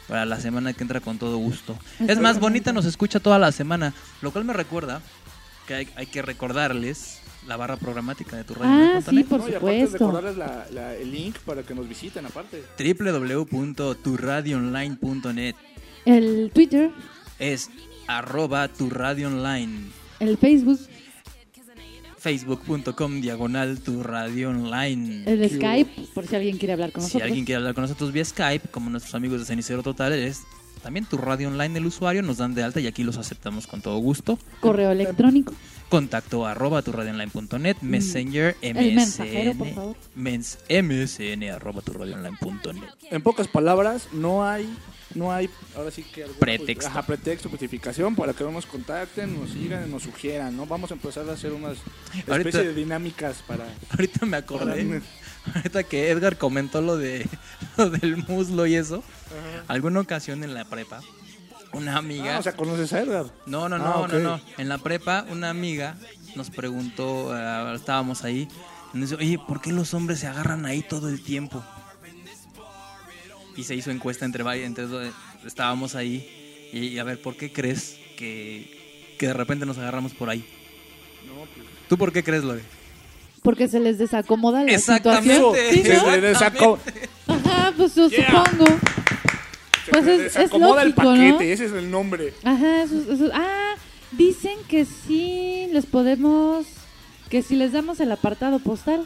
para 0.08 0.26
la 0.26 0.40
semana 0.40 0.74
que 0.74 0.84
entra 0.84 1.00
con 1.02 1.18
todo 1.18 1.38
gusto. 1.38 1.78
Es 2.08 2.20
más, 2.20 2.40
Bonita 2.40 2.72
nos 2.74 2.86
escucha 2.86 3.20
toda 3.20 3.38
la 3.40 3.52
semana, 3.52 3.94
lo 4.22 4.32
cual 4.32 4.46
me 4.46 4.54
recuerda 4.54 5.02
que 5.68 5.74
hay, 5.76 5.88
hay 5.96 6.06
que 6.08 6.22
recordarles 6.22 7.20
la 7.46 7.56
barra 7.58 7.78
programática 7.78 8.36
de 8.36 8.44
tu 8.46 8.56
radio. 8.56 8.98
Ah, 8.98 9.02
sí, 9.08 9.24
por 9.24 9.40
No, 9.40 9.48
y 9.50 9.54
aparte 9.56 9.86
supuesto. 9.88 9.98
recordarles 10.12 10.38
la- 10.38 10.66
la- 10.72 10.96
el 10.96 11.12
link 11.12 11.38
para 11.40 11.64
que 11.64 11.74
nos 11.76 11.88
visiten 11.88 12.26
aparte. 12.26 12.64
www.turradioonline.net 12.78 15.56
El 16.06 16.52
Twitter, 16.54 16.92
es 17.40 17.70
arroba 18.08 18.68
tu 18.70 18.90
radio 18.90 19.28
online 19.28 19.90
el 20.20 20.38
Facebook, 20.38 20.80
facebook.com 22.28 23.22
diagonal 23.22 23.80
tu 23.80 24.04
radio 24.04 24.50
online 24.50 25.24
el 25.26 25.50
Skype, 25.50 26.08
por 26.14 26.28
si 26.28 26.36
alguien 26.36 26.58
quiere 26.58 26.74
hablar 26.74 26.92
con 26.92 27.02
si 27.02 27.06
nosotros. 27.08 27.24
alguien 27.28 27.46
quiere 27.46 27.58
hablar 27.58 27.74
con 27.74 27.84
nosotros 27.84 28.12
vía 28.12 28.26
Skype 28.26 28.68
como 28.70 28.90
nuestros 28.90 29.16
amigos 29.16 29.40
de 29.40 29.46
Cenicero 29.46 29.82
Total 29.82 30.12
es 30.12 30.42
también 30.84 31.06
tu 31.06 31.18
radio 31.18 31.48
online 31.48 31.80
el 31.80 31.86
usuario 31.86 32.22
nos 32.24 32.38
dan 32.38 32.54
de 32.54 32.64
alta 32.64 32.82
y 32.82 32.88
aquí 32.88 33.04
los 33.06 33.18
aceptamos 33.18 33.66
con 33.66 33.82
todo 33.82 33.98
gusto 34.00 34.38
Correo 34.60 34.92
electrónico. 34.92 35.54
contacto 35.88 36.46
arroba 36.46 36.82
tu 36.82 36.92
radio 36.92 37.12
online.net 37.12 37.78
messenger 37.82 38.56
Mm. 38.62 38.78
El 38.78 38.96
mensajero, 38.96 39.54
por 39.54 39.68
msn 39.68 39.76
favor. 39.76 39.96
mens, 40.16 40.58
msn 40.70 41.44
arroba 41.50 41.82
tu 41.82 41.94
radio 41.94 42.16
online.net 42.16 42.84
En 43.10 43.22
pocas 43.22 43.48
palabras, 43.48 44.10
no 44.12 44.46
hay, 44.46 44.68
no 45.16 45.32
hay, 45.32 45.50
ahora 45.76 45.90
sí 45.92 46.04
que 46.04 46.24
algún, 46.24 46.38
Pretexto. 46.40 46.88
ajá, 46.90 47.02
pretexto, 47.04 47.50
justificación 47.50 48.16
para 48.16 48.34
que 48.34 48.44
no 48.44 48.52
nos 48.52 48.66
contacten, 48.66 49.40
nos 49.40 49.52
sigan, 49.52 49.90
nos 49.90 50.04
sugieran, 50.04 50.56
¿no? 50.56 50.66
Vamos 50.66 50.92
a 50.92 50.96
empezar 50.96 51.28
a 51.30 51.34
hacer 51.34 51.54
unas 51.54 51.78
especie 52.14 52.34
Ahorita- 52.34 52.58
de 52.60 52.74
dinámicas 52.74 53.38
para... 53.48 53.66
Ahorita 53.92 54.26
me 54.26 54.38
acordé. 54.38 54.84
Para- 54.86 55.02
Ahorita 55.56 55.84
que 55.84 56.10
Edgar 56.12 56.38
comentó 56.38 56.82
lo 56.82 56.98
de 56.98 57.26
lo 57.78 57.90
del 57.90 58.18
muslo 58.18 58.66
y 58.66 58.76
eso. 58.76 59.02
Alguna 59.70 60.02
ocasión 60.02 60.44
en 60.44 60.54
la 60.54 60.66
prepa, 60.66 61.00
una 61.72 61.96
amiga. 61.98 62.36
Ah, 62.36 62.40
o 62.40 62.44
sea, 62.44 62.56
¿conoces 62.58 62.92
a 62.92 63.00
Edgar? 63.02 63.26
No, 63.46 63.70
no, 63.70 63.78
no, 63.78 64.04
Ah, 64.04 64.08
no, 64.12 64.20
no. 64.20 64.42
En 64.58 64.68
la 64.68 64.78
prepa, 64.78 65.26
una 65.32 65.50
amiga 65.50 65.96
nos 66.36 66.50
preguntó, 66.50 67.34
eh, 67.36 67.76
estábamos 67.76 68.26
ahí, 68.26 68.50
y 68.94 68.98
nos 68.98 69.10
dice, 69.12 69.24
oye, 69.24 69.40
¿por 69.48 69.62
qué 69.62 69.72
los 69.72 69.94
hombres 69.94 70.20
se 70.20 70.28
agarran 70.28 70.66
ahí 70.66 70.82
todo 70.82 71.08
el 71.08 71.24
tiempo? 71.24 71.64
Y 73.58 73.64
se 73.64 73.76
hizo 73.76 73.90
encuesta 73.92 74.24
entre 74.24 74.44
varios, 74.44 74.66
entre 74.68 74.86
dos, 74.86 75.12
estábamos 75.46 75.96
ahí, 75.96 76.70
y, 76.72 76.80
y 76.90 77.00
a 77.00 77.04
ver, 77.04 77.20
¿por 77.22 77.36
qué 77.36 77.52
crees 77.52 77.98
que, 78.16 79.16
que 79.18 79.28
de 79.28 79.34
repente 79.34 79.66
nos 79.66 79.78
agarramos 79.80 80.14
por 80.14 80.30
ahí? 80.30 80.46
¿Tú 81.90 81.98
por 81.98 82.12
qué 82.14 82.24
crees, 82.24 82.44
Lore? 82.44 82.62
Porque 83.42 83.68
se 83.68 83.80
les 83.80 83.98
desacomoda 83.98 84.64
la 84.64 84.72
Exactamente. 84.72 85.34
situación. 85.36 85.56
¿Sí, 85.74 85.84
Que 85.84 85.94
no? 85.94 86.12
se 86.12 86.22
desaco- 86.22 86.80
Ajá, 87.28 87.74
pues 87.78 87.96
yo 87.96 88.10
Yeah. 88.10 88.44
supongo. 88.46 88.66
se 89.86 89.92
Pues 89.92 90.08
es, 90.08 90.20
es 90.20 90.34
desacomoda 90.34 90.82
el 90.84 90.90
lógico, 90.90 91.08
paquete, 91.08 91.30
¿no? 91.32 91.42
ese 91.42 91.66
es 91.66 91.72
el 91.72 91.90
nombre. 91.90 92.34
Ajá, 92.44 92.84
eso, 92.84 93.12
eso- 93.12 93.32
ah, 93.34 93.74
dicen 94.12 94.58
que 94.68 94.86
sí 94.86 95.68
les 95.72 95.86
podemos, 95.86 96.66
que 97.30 97.42
si 97.42 97.56
les 97.56 97.72
damos 97.72 98.00
el 98.02 98.12
apartado 98.12 98.60
postal. 98.60 99.06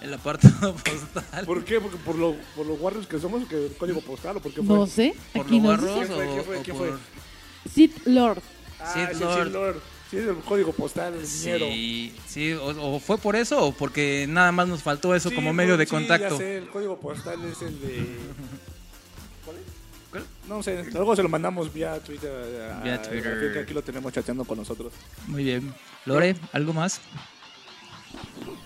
El 0.00 0.14
apartado 0.14 0.74
postal. 0.84 1.44
¿Por 1.46 1.64
qué? 1.64 1.80
Porque 1.80 1.96
por, 1.98 2.16
lo, 2.16 2.36
por 2.56 2.66
los 2.66 2.78
guardios 2.78 3.06
que 3.06 3.18
somos, 3.18 3.46
que 3.48 3.66
el 3.66 3.72
código 3.76 4.00
postal, 4.00 4.36
¿o 4.36 4.40
por 4.40 4.52
qué 4.52 4.62
fue? 4.62 4.76
No 4.76 4.86
sé, 4.86 5.14
¿Por 5.32 5.46
aquí 5.46 5.60
los 5.60 5.80
no 5.82 6.00
dice. 6.00 6.06
¿Quién 6.06 6.14
fue? 6.16 6.26
o- 6.26 6.32
¿Quién 6.32 6.44
fue? 6.44 6.56
o 6.58 6.62
¿Quién 6.62 6.76
por- 6.76 6.88
fue? 6.88 6.98
Sith 7.72 8.06
Lord. 8.06 8.42
Ah, 8.80 8.92
sí, 8.94 9.00
sí, 9.16 9.20
Lord. 9.24 9.52
Lord. 9.52 9.80
Sí, 10.10 10.16
es 10.16 10.24
el 10.26 10.36
código 10.36 10.72
postal, 10.72 11.14
el 11.14 11.28
dinero. 11.30 11.66
Sí, 11.66 12.14
sí, 12.26 12.52
o, 12.54 12.94
o 12.94 12.98
fue 13.00 13.18
por 13.18 13.36
eso 13.36 13.62
o 13.66 13.72
porque 13.72 14.24
nada 14.28 14.52
más 14.52 14.66
nos 14.68 14.82
faltó 14.82 15.14
eso 15.14 15.28
Sí, 15.28 15.34
como 15.34 15.52
medio 15.52 15.76
de 15.76 15.84
sí, 15.84 15.90
contacto. 15.90 16.30
Ya 16.30 16.36
sé, 16.38 16.56
el 16.58 16.68
código 16.68 16.98
postal 16.98 17.38
es 17.44 17.60
el 17.60 17.78
de. 17.80 17.96
¿Cuál 19.44 19.56
es? 19.58 20.48
No 20.48 20.62
sé, 20.62 20.84
luego 20.92 21.14
se 21.14 21.22
lo 21.22 21.28
mandamos 21.28 21.70
vía 21.74 21.98
Twitter. 22.00 22.30
a- 22.72 22.80
Vía 22.82 22.94
a- 22.94 23.02
Twitter. 23.02 23.58
aquí 23.62 23.74
lo 23.74 23.82
tenemos 23.82 24.10
chateando 24.12 24.44
con 24.46 24.56
nosotros. 24.56 24.92
Muy 25.26 25.44
bien. 25.44 25.74
Lore, 26.06 26.36
¿algo 26.52 26.72
más? 26.72 27.00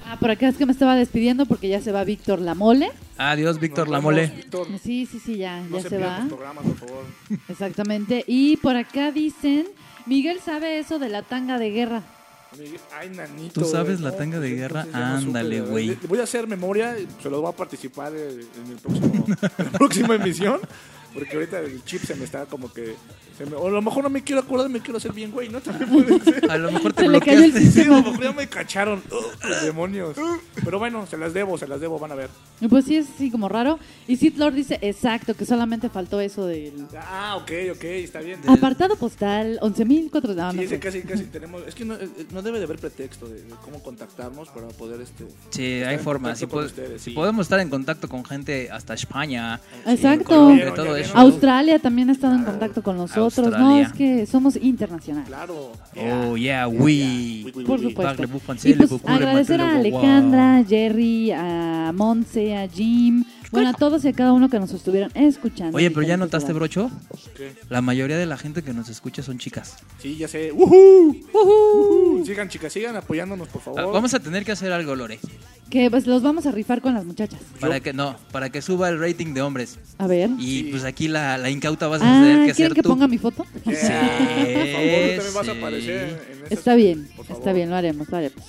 Ah, 0.07 0.19
por 0.19 0.31
acá 0.31 0.49
es 0.49 0.57
que 0.57 0.67
me 0.67 0.73
estaba 0.73 0.95
despidiendo 0.97 1.47
porque 1.47 1.69
ya 1.69 1.81
se 1.81 1.93
va 1.93 2.05
Víctor 2.05 2.41
Lamole. 2.41 2.91
Adiós, 3.17 3.59
Víctor 3.61 3.87
Nos 3.89 3.93
Lamole. 3.93 4.23
vemos, 4.23 4.37
Víctor. 4.37 4.67
Sí, 4.83 5.07
sí, 5.07 5.19
sí, 5.25 5.37
ya, 5.37 5.61
No 5.61 5.77
ya 5.77 5.83
se 5.85 5.89
se 5.89 5.97
pierdan 5.97 6.11
va. 6.13 6.19
los 6.21 6.29
programas, 6.29 6.65
por 6.65 6.77
favor. 6.77 7.05
Exactamente. 7.49 8.25
Y 8.27 8.57
por 8.59 8.77
acá 8.77 9.11
dicen, 9.13 9.67
Miguel 10.07 10.41
sabe 10.45 10.79
eso 10.79 10.99
de 10.99 11.09
la 11.09 11.23
tanga 11.23 11.59
de 11.59 11.71
guerra. 11.71 12.03
Ay, 12.99 13.09
nanito. 13.09 13.63
¿Tú 13.63 13.67
sabes 13.67 14.01
güey, 14.03 14.11
la 14.13 14.17
tanga 14.19 14.39
de 14.39 14.51
guerra? 14.51 14.81
entonces 14.83 15.01
ya 15.01 15.09
no 15.09 15.17
supe, 15.21 15.27
Ándale, 15.29 15.57
¿verdad? 15.61 15.71
güey. 15.71 15.87
Le- 15.87 15.99
Voy 16.07 16.19
a 16.19 16.23
hacer 16.25 16.47
memoria, 16.47 16.99
y 16.99 17.09
se 17.23 17.31
los 17.31 17.41
voy 17.41 17.51
a 17.51 17.57
participar 17.57 18.13
eh, 18.15 18.45
en 18.63 18.73
el 18.73 18.79
próximo, 18.79 19.25
en 19.59 19.65
la 19.65 19.71
próxima 19.79 20.15
emisión. 20.17 20.61
Porque 21.15 21.35
ahorita 21.37 21.61
el 21.61 21.85
chip 21.85 22.03
se 22.05 22.15
me 22.15 22.25
está 22.25 22.47
como 22.47 22.73
que. 22.73 22.95
se 23.37 23.47
me- 23.47 23.57
o 23.57 23.67
a 23.67 23.71
lo 23.71 23.83
mejor 23.83 24.03
no 24.05 24.11
me 24.11 24.23
quiero 24.23 24.41
acordar, 24.41 24.69
me 24.69 24.81
quiero 24.81 24.97
hacer 24.97 25.13
bien, 25.13 25.31
güey, 25.31 25.49
¿no? 25.49 25.61
También 25.61 25.91
puede 25.91 26.21
ser. 26.25 26.51
A 26.51 26.57
lo 26.59 26.73
mejor 26.73 26.93
te 26.93 27.03
Se 27.03 27.09
le 27.09 27.21
cayó 27.21 27.45
el 27.45 27.53
bloqueaste. 27.53 27.83
Sí, 27.83 27.89
a 27.89 27.93
lo 27.93 28.03
mejor 28.03 28.23
ya 28.23 28.33
me 28.33 28.49
cacharon. 28.49 29.03
Los 29.49 29.63
demonios. 29.63 30.17
Pero 30.65 30.79
bueno, 30.79 31.07
se 31.07 31.17
las 31.17 31.35
debo, 31.35 31.59
se 31.59 31.67
las 31.67 31.81
debo, 31.81 31.99
van 31.99 32.13
a 32.13 32.15
ver. 32.15 32.31
Pues 32.69 32.85
sí, 32.85 32.97
es 32.97 33.07
así 33.15 33.31
como 33.31 33.49
raro. 33.49 33.79
Y 34.07 34.17
Sith 34.17 34.37
Lord 34.39 34.55
dice, 34.55 34.79
exacto, 34.83 35.35
que 35.35 35.45
solamente 35.45 35.89
faltó 35.89 36.21
eso 36.21 36.47
del... 36.47 36.87
Ah, 36.97 37.37
ok, 37.37 37.51
ok, 37.75 37.85
está 37.85 38.21
bien. 38.21 38.39
Apartado 38.47 38.97
postal, 38.97 39.59
11.400... 39.61 40.35
No, 40.35 40.53
Sí, 40.53 40.57
no 40.59 40.69
sé. 40.69 40.79
casi, 40.79 41.03
casi 41.03 41.25
tenemos. 41.25 41.63
Es 41.67 41.75
que 41.75 41.85
no, 41.85 41.95
eh, 41.95 42.09
no 42.33 42.43
debe 42.43 42.59
de 42.59 42.65
haber 42.65 42.79
pretexto 42.79 43.27
de, 43.27 43.43
de 43.43 43.55
cómo 43.65 43.83
contactarnos 43.83 44.49
para 44.51 44.69
poder 44.69 45.01
este. 45.01 45.27
Sí, 45.51 45.83
hay 45.83 45.99
formas. 45.99 46.39
Si, 46.39 46.45
ustedes, 46.45 47.03
si 47.03 47.11
sí. 47.11 47.17
podemos 47.17 47.47
estar 47.47 47.61
en 47.61 47.69
contacto 47.71 48.09
con 48.09 48.25
gente 48.25 48.71
hasta 48.71 48.95
España, 48.95 49.61
Exacto. 49.87 50.25
Colombia, 50.27 50.73
todo 50.75 50.95
eso. 51.03 51.17
Australia 51.17 51.79
también 51.79 52.09
ha 52.09 52.13
estado 52.13 52.35
en 52.35 52.45
contacto 52.45 52.83
con 52.83 52.97
nosotros. 52.97 53.51
No, 53.51 53.79
es 53.79 53.93
que 53.93 54.27
somos 54.27 54.57
internacionales. 54.57 55.29
Claro. 55.29 55.73
Oh, 55.97 56.37
yeah, 56.37 56.67
we. 56.69 57.53
Por 57.67 57.81
supuesto. 57.81 58.25
Y 58.65 58.73
pues 58.75 58.91
agradecer 59.07 59.61
a 59.61 59.77
Alejandra, 59.77 60.59
a 60.59 60.65
Jerry, 60.65 61.31
a 61.33 61.93
Monse, 61.95 62.57
a 62.57 62.69
Jim, 62.69 63.25
Bueno, 63.53 63.71
a 63.71 63.75
todos 63.75 64.05
y 64.05 64.09
a 64.09 64.13
cada 64.13 64.33
uno 64.33 64.49
que 64.49 64.59
nos 64.59 64.73
estuvieron 64.73 65.11
escuchando. 65.15 65.77
Oye, 65.77 65.91
pero 65.91 66.03
ya 66.07 66.17
notaste. 66.17 66.53
Brocho. 66.53 66.91
¿Qué? 67.37 67.53
La 67.69 67.83
mayoría 67.83 68.17
de 68.17 68.27
la 68.27 68.37
gente 68.39 68.63
que 68.63 68.73
nos 68.73 68.89
escucha 68.89 69.23
son 69.23 69.39
chicas. 69.39 69.77
Sí, 69.99 70.17
ya 70.17 70.27
sé. 70.27 70.53
¡Woohoo! 70.53 71.15
¡Woohoo! 71.33 72.25
Sigan, 72.25 72.49
chicas, 72.49 72.73
sigan 72.73 72.97
apoyándonos, 72.97 73.49
por 73.49 73.63
favor. 73.63 73.81
Ah, 73.81 73.87
Vamos 73.87 74.15
a 74.15 74.21
tener 74.21 74.45
que 74.45 74.53
hacer 74.53 74.73
algo, 74.73 74.95
Lore. 74.97 75.19
Que 75.71 75.91
pues 75.91 76.07
los 76.07 76.23
vamos 76.23 76.45
a 76.47 76.51
rifar 76.51 76.81
con 76.83 76.95
las 76.95 77.05
muchachas. 77.05 77.41
Para 77.61 77.81
que 77.81 77.93
no, 77.93 78.17
para 78.31 78.51
que 78.51 78.61
suba 78.63 78.89
el 78.91 78.99
rating 79.01 79.33
de 79.35 79.41
hombres. 79.43 79.79
A 79.99 80.07
ver. 80.07 80.31
Y 80.39 80.65
pues 80.65 80.85
aquí 80.85 81.09
la, 81.09 81.39
la 81.39 81.49
incauta 81.51 81.89
vas 81.89 82.03
a 82.03 82.05
Ah, 82.05 82.23
tener 82.23 82.47
que 82.49 82.55
¿quieren 82.55 82.71
ser 82.71 82.75
que 82.75 82.83
tú. 82.83 82.89
ponga 82.91 83.09
mi 83.09 83.17
foto? 83.19 83.45
Yeah, 83.65 83.73
por 84.55 84.67
favor, 84.67 85.01
tú 85.17 85.17
también 85.17 85.35
vas 85.35 85.49
a 85.49 85.53
aparecer 85.53 86.21
en 86.47 86.53
Está 86.53 86.75
bien, 86.75 87.09
está 87.31 87.53
bien, 87.53 87.71
lo 87.71 87.77
haremos, 87.77 88.09
lo 88.09 88.17
haremos. 88.17 88.45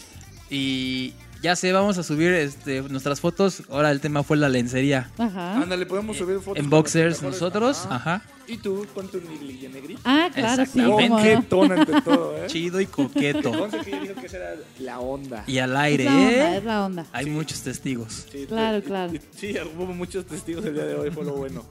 Y 0.49 1.13
ya 1.43 1.55
sé, 1.55 1.71
vamos 1.73 1.97
a 1.99 2.03
subir 2.03 2.31
este, 2.33 2.81
nuestras 2.83 3.19
fotos. 3.21 3.61
Ahora 3.69 3.91
el 3.91 3.99
tema 4.01 4.23
fue 4.23 4.37
la 4.37 4.49
lencería. 4.49 5.11
Ajá. 5.17 5.61
Ándale, 5.61 5.85
podemos 5.85 6.17
subir 6.17 6.39
fotos. 6.39 6.57
En 6.63 6.69
boxers 6.69 7.21
nosotros, 7.21 7.85
ajá. 7.89 8.23
¿Y 8.47 8.57
tú 8.57 8.85
con 8.93 9.07
tu 9.09 9.21
negrilla 9.21 9.69
negrita? 9.69 10.01
Ah, 10.05 10.29
claro, 10.33 10.65
sí. 10.65 10.81
Coquetón 10.81 11.71
ante 11.73 12.01
todo, 12.05 12.35
¿eh? 12.37 12.47
Chido 12.47 12.81
y 12.81 12.85
coqueto. 12.87 13.51
Conste 13.57 13.79
que 13.79 13.89
ella 13.91 14.01
dijo 14.01 14.15
que 14.15 14.25
esa 14.27 14.37
era 14.37 14.55
la 14.79 14.99
onda. 14.99 15.43
Y 15.45 15.59
al 15.59 15.75
aire, 15.77 16.05
Es 16.05 16.09
la 16.09 16.15
onda, 16.17 16.53
¿eh? 16.53 16.57
es 16.57 16.63
la 16.63 16.85
onda. 16.85 17.05
Hay 17.13 17.25
muchos 17.27 17.61
testigos. 17.61 18.25
Sí, 18.31 18.45
Claro, 18.47 18.81
claro. 18.81 19.13
y- 19.13 19.21
Sí, 19.37 19.53
hubo 19.77 19.85
muchos 19.87 20.25
testigos 20.25 20.65
el 20.65 20.73
día 20.73 20.85
de 20.85 20.95
hoy, 20.95 21.11
fue 21.11 21.23
lo 21.25 21.33
bueno. 21.33 21.63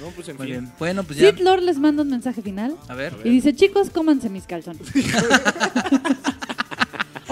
No, 0.00 0.06
pues 0.08 0.28
en 0.28 0.36
Muy 0.36 0.46
fin. 0.48 0.54
bien. 0.60 0.72
Bueno, 0.78 1.04
pues 1.04 1.18
ya. 1.20 1.30
Sid 1.30 1.40
Lord 1.40 1.62
les 1.62 1.78
manda 1.78 2.02
un 2.02 2.10
mensaje 2.10 2.42
final. 2.42 2.76
A 2.88 2.94
ver. 2.94 3.14
Y 3.22 3.30
dice, 3.30 3.54
chicos, 3.54 3.90
cómanse 3.90 4.28
mis 4.28 4.44
calzones. 4.44 4.88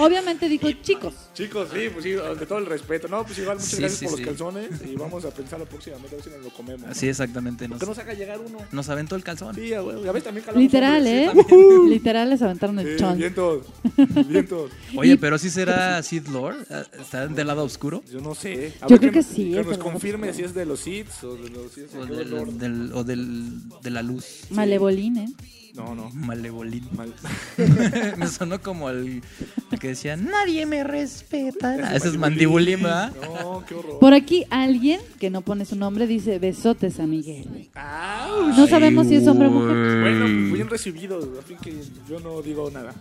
Obviamente 0.05 0.49
dijo 0.49 0.71
chicos. 0.81 1.13
Chicos, 1.33 1.69
sí, 1.73 1.89
pues 1.91 2.03
sí, 2.03 2.11
de 2.11 2.45
todo 2.45 2.59
el 2.59 2.65
respeto. 2.65 3.07
No, 3.07 3.23
pues 3.25 3.37
igual, 3.39 3.57
muchas 3.57 3.71
Sí, 3.71 3.77
gracias 3.77 3.99
sí, 3.99 4.05
por 4.05 4.17
sí. 4.17 4.23
los 4.23 4.29
calzones. 4.29 4.69
Y 4.91 4.95
vamos 4.95 5.25
a 5.25 5.31
pensarlo 5.31 5.65
próximamente, 5.65 6.15
a 6.15 6.17
ver 6.17 6.23
si 6.23 6.29
nos 6.31 6.41
lo 6.43 6.49
comemos. 6.51 6.89
Así 6.89 7.07
exactamente. 7.07 7.67
Nos, 7.67 7.79
Que 7.79 7.85
nos 7.85 7.97
haga 7.97 8.13
llegar 8.13 8.39
uno. 8.39 8.59
nos 8.71 8.89
aventó 8.89 9.15
el 9.15 9.23
calzón. 9.23 9.55
Sí, 9.55 9.71
güey. 9.75 10.03
Ya 10.03 10.11
ves, 10.11 10.23
también 10.23 10.45
calamos 10.45 10.63
Literal, 10.63 10.97
hombres, 10.97 11.13
¿eh? 11.13 11.31
también. 11.49 11.89
Literal 11.89 12.29
les 12.29 12.41
aventaron 12.41 12.79
el 12.79 12.87
Sí, 12.93 12.95
chon. 12.99 13.17
Bien 13.17 13.33
todos. 13.33 13.65
Oye, 14.97 15.17
pero 15.17 15.37
sí 15.37 15.49
será 15.49 16.01
Sid 16.03 16.27
Lord. 16.27 16.57
¿Está 16.99 17.27
del 17.27 17.47
lado 17.47 17.63
oscuro? 17.63 18.03
Yo 18.11 18.21
no 18.21 18.35
sé. 18.35 18.73
A 18.81 18.87
Yo 18.87 18.91
ver 18.91 18.99
creo 18.99 19.11
que 19.13 19.23
sí, 19.23 19.51
Que 19.51 19.59
es 19.61 19.65
nos 19.67 19.77
confirme 19.77 20.33
si 20.33 20.43
es 20.43 20.53
de 20.53 20.65
los 20.65 20.79
Seeds 20.81 21.23
o 21.23 21.35
de 21.35 21.49
los 21.49 21.71
Seeds. 21.71 21.95
O 21.95 22.05
del, 22.05 22.57
del- 22.59 22.93
o 22.93 23.03
del- 23.03 23.59
de 23.81 23.89
la 23.89 24.01
luz. 24.01 24.41
Malebolín, 24.49 25.17
¿eh? 25.17 25.27
No, 25.75 25.95
no. 25.95 26.09
Malebolín. 26.11 26.87
Mal. 26.95 27.13
me 28.17 28.27
sonó 28.27 28.61
como 28.61 28.89
el, 28.91 29.23
el 29.71 29.79
que 29.79 29.87
decía, 29.89 30.15
nadie 30.15 30.65
me 30.67 30.83
respeta. 30.83 31.73
Ese 31.75 31.83
Ah, 31.83 31.95
ese 31.95 32.07
es 32.09 32.17
mandibulín. 32.17 32.81
mandibulín, 32.81 32.83
¿verdad? 32.83 33.41
No, 33.41 33.65
qué 33.65 33.73
horror. 33.75 33.99
Por 33.99 34.13
aquí 34.13 34.45
alguien 34.51 35.01
que 35.19 35.29
no 35.31 35.41
pone 35.41 35.65
su 35.65 35.75
nombre 35.75 36.05
dice 36.05 36.37
besotes 36.37 36.99
a 36.99 37.07
Miguel. 37.07 37.69
Ouch. 37.75 38.55
No 38.55 38.67
sabemos 38.67 39.07
si 39.07 39.15
es 39.15 39.27
hombre 39.27 39.47
o 39.47 39.51
mujer. 39.51 40.01
Bueno, 40.01 40.25
pues 40.25 40.53
bien 40.53 40.69
recibido, 40.69 41.17
a 41.39 41.41
fin 41.41 41.57
que 41.57 41.73
yo 42.07 42.19
no 42.19 42.41
digo 42.43 42.69
nada. 42.69 42.93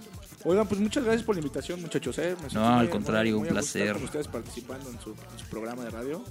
Oigan, 0.44 0.66
pues 0.66 0.80
muchas 0.80 1.04
gracias 1.04 1.24
por 1.24 1.36
la 1.36 1.40
invitación, 1.40 1.80
muchachos. 1.80 2.18
¿eh? 2.18 2.30
Me 2.36 2.40
sentí 2.50 2.54
No, 2.56 2.66
al 2.68 2.78
muy- 2.84 2.88
contrario, 2.88 3.38
muy 3.38 3.48
un 3.48 3.54
gusto 3.54 3.60
estar 3.60 3.80
placer. 3.82 3.92
Con 3.96 4.04
ustedes 4.04 4.28
participando 4.28 4.90
en 4.90 4.98
su, 4.98 5.10
en 5.10 5.38
su 5.38 5.46
programa 5.50 5.84
de 5.84 5.90
radio. 5.90 6.24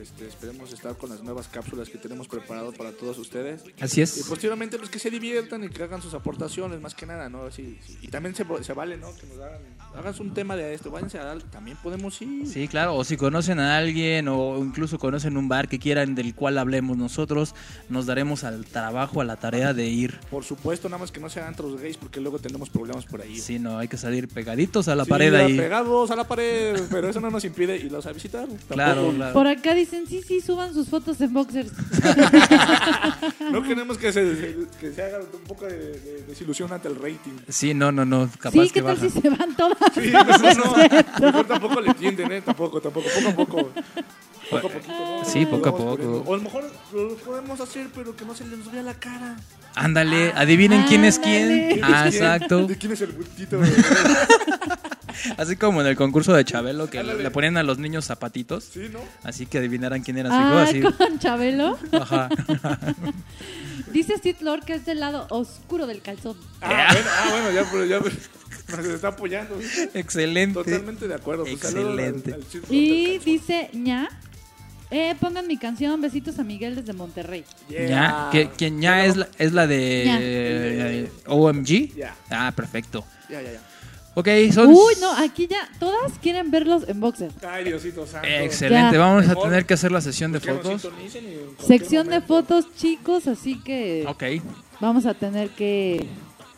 Este, 0.00 0.26
esperemos 0.26 0.72
estar 0.72 0.96
con 0.96 1.10
las 1.10 1.22
nuevas 1.22 1.48
cápsulas 1.48 1.88
que 1.88 1.98
tenemos 1.98 2.26
preparado 2.28 2.72
para 2.72 2.92
todos 2.92 3.18
ustedes. 3.18 3.62
Así 3.80 4.00
es. 4.00 4.18
Y 4.18 4.22
posteriormente, 4.24 4.78
pues 4.78 4.88
que 4.88 4.98
se 4.98 5.10
diviertan 5.10 5.64
y 5.64 5.68
que 5.68 5.82
hagan 5.82 6.00
sus 6.00 6.14
aportaciones, 6.14 6.80
más 6.80 6.94
que 6.94 7.04
nada, 7.06 7.28
¿no? 7.28 7.42
Así, 7.44 7.78
sí. 7.86 7.98
Y 8.00 8.08
también 8.08 8.34
se, 8.34 8.44
se 8.62 8.72
vale, 8.72 8.96
¿no? 8.96 9.08
Que 9.16 9.26
nos 9.26 9.38
hagan, 9.38 9.60
hagan 9.94 10.14
un 10.20 10.32
tema 10.32 10.56
de 10.56 10.72
esto, 10.74 10.90
váyanse 10.90 11.18
a 11.18 11.24
dar, 11.24 11.42
también 11.42 11.76
podemos 11.82 12.20
ir. 12.22 12.46
Sí, 12.46 12.66
claro, 12.68 12.94
o 12.96 13.04
si 13.04 13.16
conocen 13.16 13.58
a 13.58 13.76
alguien 13.76 14.28
o 14.28 14.58
incluso 14.58 14.98
conocen 14.98 15.36
un 15.36 15.48
bar 15.48 15.68
que 15.68 15.78
quieran 15.78 16.14
del 16.14 16.34
cual 16.34 16.56
hablemos 16.58 16.96
nosotros, 16.96 17.54
nos 17.90 18.06
daremos 18.06 18.44
al 18.44 18.64
trabajo, 18.64 19.20
a 19.20 19.24
la 19.24 19.36
tarea 19.36 19.74
de 19.74 19.86
ir. 19.86 20.18
Por 20.30 20.44
supuesto, 20.44 20.88
nada 20.88 21.00
más 21.00 21.10
que 21.10 21.20
no 21.20 21.28
sean 21.28 21.46
antros 21.48 21.78
gays 21.80 21.96
porque 21.98 22.20
luego 22.20 22.38
tenemos 22.38 22.70
problemas 22.70 23.04
por 23.04 23.20
ahí. 23.20 23.38
Sí, 23.38 23.58
no, 23.58 23.76
hay 23.78 23.88
que 23.88 23.96
salir 23.98 24.28
pegaditos 24.28 24.88
a 24.88 24.94
la 24.94 25.04
Sí, 25.04 25.10
pared 25.10 25.34
ahí. 25.34 25.56
pegados 25.58 26.10
a 26.10 26.16
la 26.16 26.24
pared, 26.26 26.80
pero 26.90 27.08
eso 27.10 27.20
no 27.20 27.30
nos 27.30 27.44
impide 27.44 27.76
irlos 27.76 28.06
a 28.06 28.12
visitar. 28.12 28.48
claro. 28.68 29.12
Por 29.32 29.46
acá 29.46 29.74
dicen, 29.80 30.06
sí, 30.06 30.22
sí, 30.26 30.40
suban 30.40 30.72
sus 30.72 30.88
fotos 30.88 31.20
en 31.20 31.32
boxers. 31.32 31.70
No 33.50 33.62
queremos 33.62 33.98
que 33.98 34.12
se, 34.12 34.56
que 34.80 34.92
se 34.92 35.02
haga 35.02 35.18
un 35.18 35.40
poco 35.46 35.66
de, 35.66 35.76
de 35.76 36.22
desilusión 36.28 36.72
ante 36.72 36.86
el 36.88 36.94
rating. 36.96 37.32
Sí, 37.48 37.74
no, 37.74 37.90
no, 37.90 38.04
no, 38.04 38.28
capaz 38.38 38.52
sí, 38.52 38.68
que 38.68 38.74
¿qué 38.74 38.82
tal 38.82 38.96
baja. 38.96 39.08
si 39.10 39.20
se 39.20 39.28
van 39.30 39.56
todas? 39.56 39.76
Sí, 39.92 40.10
no, 40.12 40.22
no, 40.54 40.74
mejor 41.26 41.46
tampoco 41.46 41.80
le 41.80 41.88
entienden, 41.88 42.32
¿eh? 42.32 42.42
Tampoco, 42.42 42.80
tampoco, 42.80 43.06
poco 43.12 43.28
a 43.28 43.34
poco. 43.34 43.70
Poco 44.50 44.66
a 44.66 44.70
poquito, 44.70 44.92
¿no? 44.92 45.24
Sí, 45.24 45.46
poco 45.46 45.68
a 45.68 45.72
poco. 45.76 45.96
poniendo. 45.96 46.22
O 46.26 46.34
a 46.34 46.36
lo 46.36 46.42
mejor 46.44 46.64
lo 46.94 47.16
podemos 47.16 47.60
hacer, 47.60 47.88
pero 47.94 48.14
que 48.14 48.24
no 48.24 48.34
se 48.34 48.46
les 48.46 48.70
vea 48.70 48.82
la 48.82 48.94
cara. 48.94 49.36
Ándale, 49.74 50.32
adivinen 50.34 50.84
quién 50.86 51.04
es 51.04 51.18
quién. 51.18 51.68
¿Quién 51.72 51.84
Ah, 51.84 52.06
quién? 52.08 52.14
exacto. 52.22 52.66
¿De 52.66 52.76
quién 52.76 52.92
es 52.92 53.00
el 53.00 53.12
bultito? 53.12 53.60
Así 55.36 55.56
como 55.56 55.80
en 55.80 55.86
el 55.86 55.96
concurso 55.96 56.32
de 56.32 56.44
Chabelo 56.44 56.88
que 56.90 56.98
Ándale. 57.00 57.22
le 57.22 57.30
ponían 57.30 57.56
a 57.56 57.62
los 57.62 57.78
niños 57.78 58.04
zapatitos. 58.06 58.64
Sí, 58.64 58.88
¿no? 58.92 59.00
Así 59.22 59.46
que 59.46 59.58
adivinaran 59.58 60.02
quién 60.02 60.18
era 60.18 60.30
su 60.30 60.36
hijo. 60.36 60.88
Así. 60.88 60.96
con 60.96 61.18
Chabelo. 61.18 61.78
Ajá. 61.92 62.28
Dice 63.92 64.14
Sid 64.22 64.36
Lord 64.40 64.64
que 64.64 64.74
es 64.74 64.84
del 64.86 65.00
lado 65.00 65.26
oscuro 65.30 65.86
del 65.86 66.00
calzón. 66.02 66.36
Ah, 66.60 66.88
bueno, 66.92 67.08
ah, 67.12 67.28
bueno, 67.30 67.50
ya, 67.50 67.64
pero 67.70 67.84
ya 67.84 67.98
nos 68.76 68.86
está 68.86 69.08
apoyando. 69.08 69.58
Excelente. 69.94 70.54
Totalmente 70.62 71.08
de 71.08 71.14
acuerdo. 71.14 71.44
Pues, 71.44 71.64
al- 71.64 71.76
Excelente. 71.76 72.34
al 72.34 72.44
Y 72.70 73.18
dice 73.18 73.70
ña. 73.72 74.08
Eh, 74.92 75.14
pongan 75.20 75.46
mi 75.46 75.56
canción 75.56 76.00
Besitos 76.00 76.40
a 76.40 76.42
Miguel 76.42 76.74
desde 76.74 76.92
Monterrey. 76.92 77.44
Ya, 77.68 78.28
que, 78.32 78.50
que 78.50 78.72
ya 78.76 79.04
es 79.04 79.16
la, 79.16 79.28
es 79.38 79.52
la 79.52 79.68
de 79.68 80.02
Ya. 80.04 80.18
eh, 80.20 81.12
OMG. 81.26 81.94
Ya. 81.94 82.16
Ah, 82.28 82.52
perfecto. 82.56 83.04
Ya, 83.28 83.40
ya, 83.40 83.52
ya. 83.52 83.60
Ok, 84.14 84.28
son 84.52 84.68
Uy, 84.68 84.94
no, 85.00 85.12
aquí 85.16 85.46
ya 85.46 85.68
todas 85.78 86.18
quieren 86.20 86.50
verlos 86.50 86.88
en 86.88 87.00
boxer. 87.00 87.30
Ay, 87.48 87.64
Diosito 87.64 88.06
santo. 88.06 88.26
excelente. 88.28 88.94
Ya. 88.96 88.98
Vamos 88.98 89.24
a 89.26 89.28
Mejor 89.28 89.44
tener 89.48 89.66
que 89.66 89.74
hacer 89.74 89.92
la 89.92 90.00
sesión 90.00 90.32
de 90.32 90.40
fotos. 90.40 90.88
Sección 91.64 92.08
de 92.08 92.20
fotos, 92.20 92.66
chicos, 92.76 93.26
así 93.28 93.60
que 93.62 94.04
Ok. 94.08 94.24
vamos 94.80 95.06
a 95.06 95.14
tener 95.14 95.50
que 95.50 96.04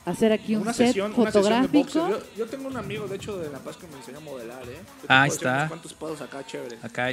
hacer 0.07 0.33
aquí 0.33 0.57
un 0.57 0.63
Una 0.63 0.73
set 0.73 0.89
sesión, 0.89 1.13
una 1.15 1.31
sesión 1.31 1.45
de 1.63 1.69
fotográfico. 1.69 1.79
boxeo. 2.09 2.09
Yo, 2.09 2.25
yo 2.39 2.47
tengo 2.47 2.69
un 2.69 2.77
amigo, 2.77 3.07
de 3.07 3.17
hecho, 3.17 3.39
de 3.39 3.51
La 3.51 3.59
Paz 3.59 3.77
que 3.77 3.87
me 3.87 3.97
enseña 3.99 4.19
a 4.19 4.21
modelar, 4.23 4.63
¿eh? 4.65 4.79
Te 5.03 5.07
Ah, 5.09 5.23
ahí 5.23 5.29
puedo 5.31 5.37
hacer 5.41 5.49
está. 5.49 5.57
unos 5.59 5.69
cuantos 5.69 5.93
pados 5.95 6.21
acá 6.23 6.47
chéveres. 6.47 6.83
Acá, 6.85 7.13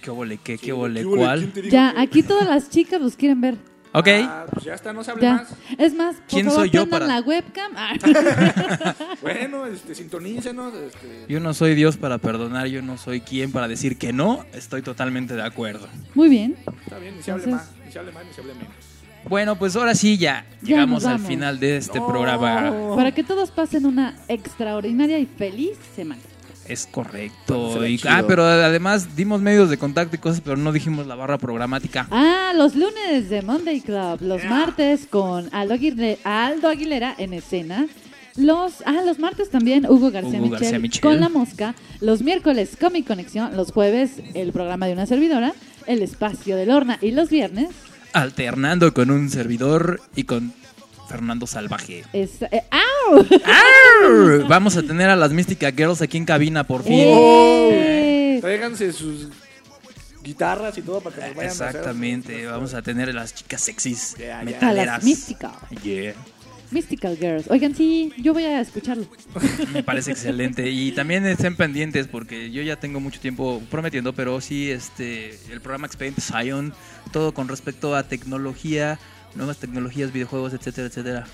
¿qué 0.00 0.10
vole, 0.10 0.38
qué, 0.42 0.56
Sí, 0.58 0.66
qué 0.66 0.72
vole, 0.72 1.00
¿qué 1.00 1.06
huele? 1.06 1.22
cuál? 1.24 1.38
¿Quién 1.40 1.52
te 1.52 1.62
dijo 1.62 1.72
Ya, 1.72 1.92
aquí 2.00 2.22
todas 2.22 2.46
las 2.46 2.70
chicas 2.70 3.00
los 3.00 3.16
quieren 3.16 3.40
ver. 3.40 3.56
Ok. 3.98 4.08
Ah, 4.24 4.44
pues 4.52 4.64
ya 4.66 4.74
está, 4.74 4.92
no 4.92 5.02
se 5.02 5.10
hable 5.10 5.22
Ya. 5.22 5.32
más. 5.34 5.48
Es 5.78 5.94
más, 5.94 6.16
por 6.16 6.24
¿Quién 6.26 6.46
favor, 6.46 6.60
soy 6.60 6.70
yo 6.70 6.82
prendan 6.86 7.00
para- 7.00 7.06
la 7.06 7.20
webcam. 7.26 7.72
Ah. 7.76 7.94
Bueno, 9.22 9.66
este, 9.66 9.94
sintonícenos. 9.94 10.74
Este, 10.74 11.24
Yo 11.28 11.40
no 11.40 11.54
soy 11.54 11.74
Dios 11.74 11.96
para 11.96 12.18
perdonar, 12.18 12.66
yo 12.66 12.82
no 12.82 12.98
soy 12.98 13.20
quien 13.20 13.52
para 13.52 13.68
decir 13.68 13.96
que 13.98 14.12
no. 14.12 14.44
Estoy 14.52 14.82
totalmente 14.82 15.34
de 15.34 15.42
acuerdo. 15.42 15.88
Muy 16.14 16.28
bien. 16.28 16.56
está 16.84 16.98
bien, 16.98 17.16
ni 17.16 17.22
se 17.22 17.30
hable 17.32 17.44
Entonces- 17.44 17.68
más, 17.76 17.84
ni 17.86 17.92
se 17.92 17.98
hable 17.98 18.12
más, 18.12 18.24
ni 18.26 18.32
se 18.32 18.40
hable 18.42 18.54
menos. 18.54 18.74
Bueno, 19.28 19.56
pues 19.56 19.74
ahora 19.74 19.94
sí 19.94 20.18
ya 20.18 20.44
Ya 20.62 20.68
llegamos 20.68 21.02
nos 21.02 21.06
al 21.06 21.12
vamos. 21.16 21.28
final 21.28 21.58
de 21.58 21.78
este 21.78 21.98
No. 21.98 22.06
programa. 22.06 22.72
Para 22.94 23.12
que 23.12 23.24
todos 23.24 23.50
pasen 23.50 23.84
una 23.86 24.14
extraordinaria 24.28 25.18
y 25.18 25.26
feliz 25.26 25.76
semana. 25.96 26.20
Es 26.68 26.86
correcto. 26.86 27.86
Y- 27.86 28.00
ah, 28.08 28.24
pero 28.26 28.44
además 28.44 29.16
dimos 29.16 29.40
medios 29.40 29.70
de 29.70 29.78
contacto 29.78 30.16
y 30.16 30.18
cosas, 30.18 30.40
pero 30.40 30.56
no 30.56 30.72
dijimos 30.72 31.06
la 31.06 31.14
barra 31.14 31.38
programática. 31.38 32.06
Ah, 32.10 32.52
los 32.56 32.74
lunes 32.74 33.28
de 33.28 33.42
Monday 33.42 33.80
Club, 33.80 34.18
los 34.20 34.44
martes 34.44 35.06
con 35.08 35.48
Aldo 35.52 35.74
Aguilera, 35.74 36.18
Aldo 36.46 36.68
Aguilera 36.68 37.14
en 37.18 37.32
escena. 37.32 37.86
Los, 38.36 38.82
ah, 38.84 39.00
los 39.06 39.18
martes 39.18 39.48
también 39.50 39.86
Hugo 39.86 40.10
García, 40.10 40.38
Hugo 40.38 40.42
Michel, 40.48 40.60
García 40.60 40.78
Michel. 40.78 41.00
con 41.00 41.20
La 41.20 41.28
Mosca. 41.30 41.74
Los 42.00 42.20
miércoles 42.22 42.76
Comic 42.78 43.06
Conexión. 43.06 43.56
Los 43.56 43.72
jueves 43.72 44.20
el 44.34 44.52
programa 44.52 44.86
de 44.86 44.92
una 44.92 45.06
servidora. 45.06 45.54
El 45.86 46.02
espacio 46.02 46.56
de 46.56 46.66
Lorna. 46.66 46.98
Y 47.00 47.12
los 47.12 47.30
viernes 47.30 47.68
Alternando 48.12 48.92
con 48.94 49.10
un 49.10 49.28
servidor 49.30 50.00
y 50.14 50.24
con 50.24 50.52
Fernando 51.08 51.46
Salvaje. 51.46 52.04
es... 52.12 52.42
eh, 52.42 52.62
¡Au! 52.70 53.24
¡Arr! 53.44 54.44
Vamos 54.48 54.76
a 54.76 54.82
tener 54.82 55.08
a 55.10 55.16
las 55.16 55.32
Mística 55.32 55.70
Girls 55.72 56.02
aquí 56.02 56.16
en 56.16 56.24
cabina 56.24 56.64
por 56.64 56.82
fin. 56.82 56.94
¡Eh! 57.06 58.38
Tráiganse 58.40 58.92
sus 58.92 59.28
guitarras 60.22 60.76
y 60.78 60.82
todo 60.82 61.00
para 61.00 61.14
que 61.16 61.22
nos 61.22 61.34
vayan 61.36 61.50
a 61.50 61.52
hacer. 61.52 61.66
Exactamente, 61.68 62.46
vamos 62.46 62.74
a 62.74 62.82
tener 62.82 63.08
a 63.10 63.12
las 63.12 63.34
chicas 63.34 63.60
sexys. 63.62 64.16
A 64.32 64.42
metaleras. 64.42 64.86
las 64.96 65.04
Mystical. 65.04 65.52
Yeah. 65.82 66.14
Mystical 66.72 67.16
Girls. 67.16 67.48
Oigan, 67.48 67.76
sí, 67.76 68.12
yo 68.18 68.32
voy 68.34 68.42
a 68.44 68.60
escucharlo. 68.60 69.06
Me 69.72 69.84
parece 69.84 70.10
excelente. 70.10 70.68
Y 70.68 70.90
también 70.92 71.24
estén 71.26 71.54
pendientes 71.56 72.08
porque 72.08 72.50
yo 72.50 72.60
ya 72.62 72.74
tengo 72.74 72.98
mucho 72.98 73.20
tiempo 73.20 73.62
prometiendo, 73.70 74.12
pero 74.14 74.40
sí, 74.40 74.70
este, 74.70 75.38
el 75.52 75.60
programa 75.60 75.86
Expediente 75.86 76.20
Zion, 76.20 76.74
todo 77.12 77.32
con 77.32 77.46
respecto 77.46 77.94
a 77.94 78.02
tecnología, 78.02 78.98
nuevas 79.36 79.58
tecnologías, 79.58 80.12
videojuegos, 80.12 80.52
etcétera, 80.54 80.88
etcétera. 80.88 81.26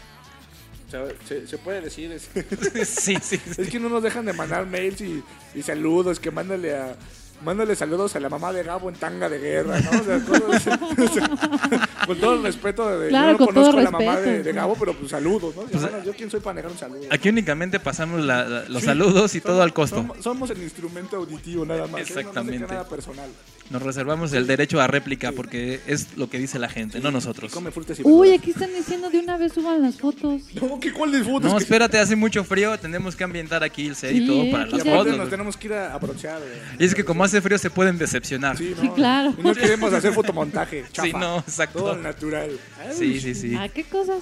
Se, 1.26 1.47
se 1.47 1.56
puede 1.58 1.81
decir. 1.81 2.12
Es, 2.12 2.28
Sí, 2.89 3.16
sí, 3.22 3.40
es 3.58 3.68
que 3.70 3.81
no 3.81 3.89
nos 3.89 4.02
dejan 4.02 4.26
de 4.26 4.32
mandar 4.34 4.66
mails 4.66 5.00
y, 5.00 5.22
y 5.55 5.62
saludos. 5.62 6.20
Que 6.20 6.31
mándale 6.31 6.76
a. 6.76 6.97
Mándale 7.44 7.74
saludos 7.74 8.14
a 8.14 8.20
la 8.20 8.28
mamá 8.28 8.52
de 8.52 8.62
Gabo 8.62 8.89
en 8.89 8.94
tanga 8.94 9.28
de 9.28 9.36
guerra, 9.40 9.81
¿no? 9.81 9.90
O 10.00 10.05
sea, 10.05 10.20
cosas- 10.20 10.78
con 12.06 12.20
todo 12.20 12.34
el 12.34 12.42
respeto 12.44 13.00
de 13.00 13.08
Claro, 13.08 13.32
yo 13.32 13.32
no 13.32 13.39
con 13.39 13.47
conozco 13.55 13.78
a 13.78 13.82
la 13.82 13.90
mamá 13.90 14.16
de, 14.20 14.44
de 14.44 14.52
Gabo, 14.52 14.76
pero 14.78 14.94
pues 14.97 15.10
saludos, 15.10 15.56
¿no? 15.56 15.62
Pues, 15.62 15.82
Bueno, 15.82 16.05
yo 16.05 16.12
quién 16.12 16.31
soy 16.31 16.39
para 16.39 16.55
negar 16.55 16.70
un 16.70 16.78
saludo. 16.78 17.00
Aquí 17.10 17.31
únicamente 17.31 17.81
pasamos 17.81 18.20
la- 18.24 18.44
la- 18.48 18.68
los 18.68 18.78
Sí. 18.82 18.86
saludos 18.86 19.34
y 19.34 19.40
todo 19.40 19.60
al 19.60 19.72
costo. 19.72 19.97
Somos, 19.97 20.18
somos 20.22 20.50
el 20.50 20.62
instrumento 20.62 21.16
auditivo 21.16 21.64
nada 21.64 21.89
más. 21.89 21.89
¿eh? 21.89 21.90
No- 21.90 21.98
No, 22.14 22.18
Exactamente. 22.20 22.64
se 22.68 22.72
nada 22.74 22.89
personal. 22.89 23.28
Nos 23.70 23.81
reservamos 23.82 24.32
el 24.34 24.47
derecho 24.47 24.81
a 24.81 24.86
réplica 24.86 25.32
porque 25.32 25.81
es 25.86 26.16
lo 26.16 26.28
que 26.28 26.39
dice 26.39 26.58
la 26.58 26.68
gente, 26.68 27.00
no 27.00 27.10
nosotros. 27.10 27.52
Come 27.52 27.70
frutas 27.70 27.99
y 27.99 28.02
Uy, 28.05 28.32
aquí 28.32 28.50
están 28.50 28.70
diciendo 28.74 29.08
de 29.08 29.20
una 29.20 29.39
vez 29.39 29.52
suban 29.55 29.81
las 29.81 29.97
fotos. 29.97 30.42
No, 30.60 30.78
¿qué 30.78 30.92
cuál 30.92 31.12
de 31.12 31.23
fotos? 31.24 31.50
No, 31.50 31.57
espérate, 31.58 31.99
hace 31.99 32.15
mucho 32.15 32.44
frío, 32.44 32.78
tenemos 32.78 33.16
que 33.16 33.24
ambientar 33.24 33.62
aquí 33.65 33.86
el 33.86 33.97
set 33.97 34.12
y 34.15 34.18
Sí, 34.20 34.26
todo 34.26 34.42
eh, 34.42 34.50
para 34.52 34.66
Y 34.66 34.70
las 34.73 34.81
aparte 34.81 34.97
fotos. 34.99 35.16
nos 35.18 35.31
tenemos 35.31 35.57
que 35.57 35.66
ir 35.68 35.73
a 35.74 35.94
abrochar. 35.94 36.39
güey. 36.41 36.52
Y 36.78 36.84
es 36.84 36.94
que 36.94 37.05
como 37.05 37.24
hace 37.24 37.41
frío 37.41 37.57
se 37.57 37.70
pueden 37.70 37.97
decepcionar. 37.99 38.58
Sí, 38.58 38.74
Sí, 38.81 38.89
claro. 38.91 39.34
Y 39.39 39.42
no 39.42 39.55
queremos 39.55 39.92
hacer 39.92 40.12
fotomontaje. 40.12 40.84
Chafa. 40.92 41.07
Sí, 41.08 41.12
no, 41.15 41.39
exacto. 41.39 41.78
Todo 41.78 41.92
al 41.92 42.02
natural. 42.02 42.50
Ay, 42.81 42.94
Sí, 42.99 43.20
sí, 43.20 43.34
sí. 43.34 43.55
Ah, 43.57 43.68
qué 43.68 43.84
cosas. 43.84 44.18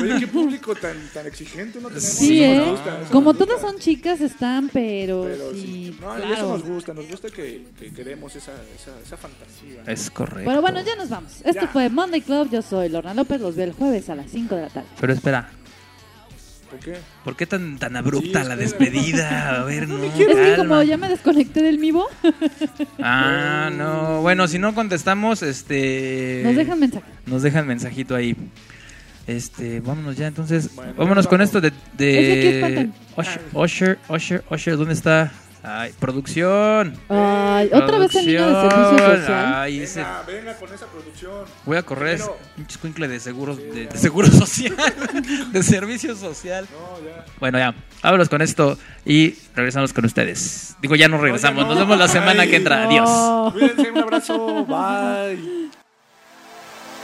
Oye, 0.00 0.20
qué 0.20 0.26
público 0.26 0.74
tan, 0.74 0.96
tan 1.14 1.26
exigente 1.26 1.78
no 1.80 1.88
tenemos. 1.88 2.04
Sí, 2.08 2.42
¿eh? 2.42 2.56
nos 2.56 2.70
gusta, 2.70 3.00
eso 3.02 3.12
Como 3.12 3.32
nos 3.32 3.38
gusta. 3.40 3.54
todas 3.56 3.70
son 3.70 3.80
chicas, 3.80 4.20
están, 4.20 4.68
pero, 4.72 5.22
Pero 5.24 5.52
sí, 5.52 5.60
sí. 5.60 5.96
No, 6.00 6.14
claro. 6.14 6.34
eso 6.34 6.48
nos 6.48 6.62
gusta, 6.64 6.94
nos 6.94 7.08
gusta 7.08 7.28
que, 7.30 7.64
que 7.78 7.90
queremos 7.92 8.34
esa, 8.36 8.52
esa, 8.52 8.92
esa 9.04 9.16
fantasía. 9.16 9.82
Es 9.86 10.10
correcto. 10.10 10.48
Pero 10.48 10.60
bueno, 10.60 10.80
ya 10.84 10.94
nos 10.96 11.08
vamos. 11.08 11.32
Esto 11.44 11.62
Ya. 11.62 11.68
fue 11.68 11.88
Monday 11.88 12.20
Club. 12.20 12.50
Yo 12.50 12.60
soy 12.62 12.88
Lorna 12.88 13.14
López. 13.14 13.40
Los 13.40 13.56
veo 13.56 13.64
el 13.66 13.72
jueves 13.72 14.08
a 14.10 14.14
las 14.14 14.30
5 14.30 14.54
de 14.56 14.62
la 14.62 14.68
tarde. 14.68 14.88
Pero 15.00 15.12
espera, 15.12 15.50
¿Por 16.70 16.80
qué? 16.80 16.94
¿por 17.22 17.36
qué 17.36 17.46
tan, 17.46 17.78
tan 17.78 17.96
abrupta 17.96 18.42
Sí, 18.42 18.48
la 18.48 18.56
despedida? 18.56 19.60
A 19.60 19.64
ver, 19.64 19.86
no, 19.88 20.02
Es 20.04 20.12
que 20.14 20.54
como 20.56 20.82
ya 20.82 20.96
me 20.96 21.08
desconecté 21.08 21.62
del 21.62 21.78
Mivo, 21.78 22.06
Ah, 22.98 23.70
no. 23.72 24.22
Bueno, 24.22 24.48
si 24.48 24.58
no 24.58 24.74
contestamos, 24.74 25.42
este... 25.42 26.42
nos 26.44 26.56
dejan 26.56 26.80
mensaje. 26.80 27.06
Nos 27.26 27.42
dejan 27.42 27.66
mensajito 27.66 28.14
ahí. 28.14 28.34
Este, 29.26 29.80
vámonos 29.80 30.16
ya 30.16 30.26
entonces. 30.26 30.74
Bueno, 30.74 30.94
vámonos 30.96 31.26
con 31.28 31.40
esto 31.40 31.60
de, 31.60 31.68
Es 31.68 31.74
que 31.98 32.62
aquí 32.64 32.74
de. 32.74 32.90
Usher, 33.16 33.40
Usher, 33.52 33.98
Usher, 34.08 34.44
Usher, 34.50 34.76
¿dónde 34.76 34.94
está? 34.94 35.30
Ay, 35.64 35.92
producción. 36.00 36.98
Ay, 37.08 37.70
otra 37.72 37.98
vez 37.98 38.12
el 38.16 38.26
niño 38.26 38.48
de 38.48 38.52
servicio 38.68 38.96
Producción. 38.96 39.20
social. 39.20 39.54
Ay, 39.54 39.80
ese- 39.80 40.00
Venga, 40.00 40.22
venga 40.26 40.56
con 40.56 40.74
esa 40.74 40.86
producción. 40.86 41.44
Voy 41.64 41.76
a 41.76 41.82
correr 41.84 42.14
ese 42.16 42.24
Primero- 42.24 42.46
pinche 42.56 42.72
escuincle 42.72 43.06
de 43.06 43.20
seguros, 43.20 43.58
de, 43.58 43.86
de 43.86 43.96
seguro 43.96 44.26
social, 44.26 44.74
de 45.52 45.62
servicio 45.62 46.16
social. 46.16 46.66
No, 46.72 47.06
ya. 47.08 47.24
Bueno, 47.38 47.58
ya, 47.60 47.76
vámonos 48.02 48.28
con 48.28 48.42
esto 48.42 48.76
y 49.04 49.36
regresamos 49.54 49.92
con 49.92 50.04
ustedes. 50.04 50.74
Digo, 50.82 50.96
ya 50.96 51.06
no 51.06 51.18
regresamos, 51.18 51.64
nos 51.64 51.78
vemos 51.78 51.96
la 51.96 52.08
semana 52.08 52.44
que 52.48 52.56
entra. 52.56 52.88
Adiós. 52.88 53.52
Cuídense, 53.52 53.88
un 53.92 53.98
abrazo. 53.98 54.64
Bye. 54.64 55.70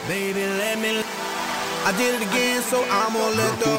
Baby, 0.08 0.40
let 0.58 0.76
me. 0.78 1.37
I 1.84 1.92
did 1.96 2.20
it 2.20 2.22
again, 2.28 2.62
so 2.62 2.84
I'm 2.84 3.12
gonna 3.12 3.34
let 3.34 3.58
the. 3.58 3.78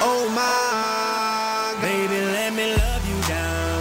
Oh 0.00 0.28
my. 0.34 1.80
Baby, 1.80 2.20
let 2.32 2.52
me 2.54 2.74
love 2.74 3.04
you 3.08 3.20
down. 3.28 3.74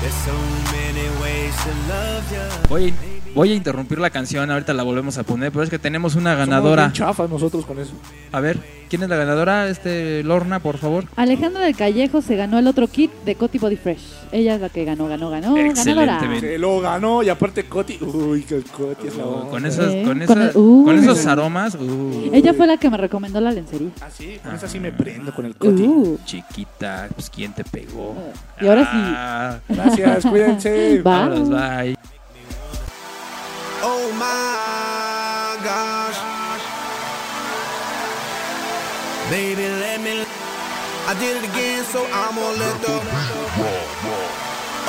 There's 0.00 0.14
so 0.14 0.36
many 0.72 1.08
ways 1.20 1.54
to 1.64 1.72
love 1.88 2.30
you. 2.32 2.48
Voy, 2.68 3.17
voy 3.34 3.52
a 3.52 3.54
interrumpir 3.54 3.98
la 3.98 4.10
canción, 4.10 4.50
ahorita 4.50 4.72
la 4.74 4.82
volvemos 4.82 5.18
a 5.18 5.22
poner, 5.22 5.52
pero 5.52 5.62
es 5.64 5.70
que 5.70 5.78
tenemos 5.78 6.14
una 6.14 6.32
Somos 6.32 6.46
ganadora. 6.48 6.82
bien 6.84 6.92
chafas 6.92 7.30
nosotros 7.30 7.64
con 7.66 7.78
eso. 7.78 7.92
A 8.32 8.40
ver, 8.40 8.58
¿quién 8.90 9.02
es 9.02 9.08
la 9.08 9.16
ganadora? 9.16 9.68
Este, 9.68 10.22
Lorna, 10.24 10.58
por 10.60 10.76
favor. 10.78 11.04
Alejandra 11.16 11.62
del 11.62 11.74
Callejo 11.76 12.20
se 12.20 12.36
ganó 12.36 12.58
el 12.58 12.66
otro 12.66 12.86
kit 12.88 13.10
de 13.24 13.34
Coti 13.36 13.58
Body 13.58 13.76
Fresh. 13.76 14.02
Ella 14.32 14.56
es 14.56 14.60
la 14.60 14.68
que 14.68 14.84
ganó, 14.84 15.08
ganó, 15.08 15.30
ganó. 15.30 15.54
Ganadora. 15.54 16.20
Se 16.40 16.58
lo 16.58 16.80
ganó 16.80 17.22
y 17.22 17.28
aparte 17.30 17.64
Coti. 17.64 17.98
Uy, 18.02 18.42
que 18.42 18.56
el 18.56 18.64
Coti 18.64 19.06
es 19.08 19.16
la 19.16 19.24
onda. 19.24 19.50
Con 19.50 19.64
esos, 19.64 19.92
¿Eh? 19.92 20.02
con, 20.04 20.18
Con 20.26 20.42
esas- 20.42 20.54
el- 20.54 20.60
uh. 20.60 20.84
con 20.84 20.98
esos 20.98 21.26
aromas. 21.26 21.74
uh. 21.76 22.30
Ella 22.32 22.52
fue 22.54 22.66
la 22.66 22.76
que 22.76 22.90
me 22.90 22.96
recomendó 22.98 23.40
la 23.40 23.50
lencería. 23.52 23.88
Ah, 24.02 24.08
sí, 24.14 24.38
con 24.44 24.54
esa 24.54 24.68
sí 24.68 24.78
me 24.78 24.92
prendo 24.92 25.32
con 25.34 25.46
el 25.46 25.54
Coti. 25.56 25.82
Uh. 25.82 26.18
Chiquita, 26.26 27.08
pues 27.14 27.30
¿quién 27.30 27.52
te 27.54 27.64
pegó? 27.64 28.14
Y 28.60 28.66
ahora 28.66 28.82
sí. 28.82 28.88
Ah, 28.92 29.58
Gracias, 29.68 30.26
cuídense. 30.26 30.70
Bye. 30.94 31.02
vámonos, 31.02 31.48
bye. 31.48 31.96
Oh 33.80 34.10
my 34.12 35.62
gosh. 35.62 36.18
Baby, 39.30 39.68
let 39.68 40.00
me. 40.00 40.24
I 41.06 41.14
did 41.18 41.36
it 41.36 41.44
again, 41.50 41.84
so 41.84 42.04
I'm 42.06 42.34
gonna 42.34 42.58
let 42.58 42.80
the. 42.82 43.00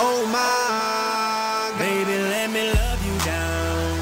Oh 0.01 0.25
my. 0.31 1.77
Baby, 1.77 2.17
let 2.33 2.49
me 2.49 2.71
love 2.73 3.05
you 3.05 3.17
down. 3.25 3.99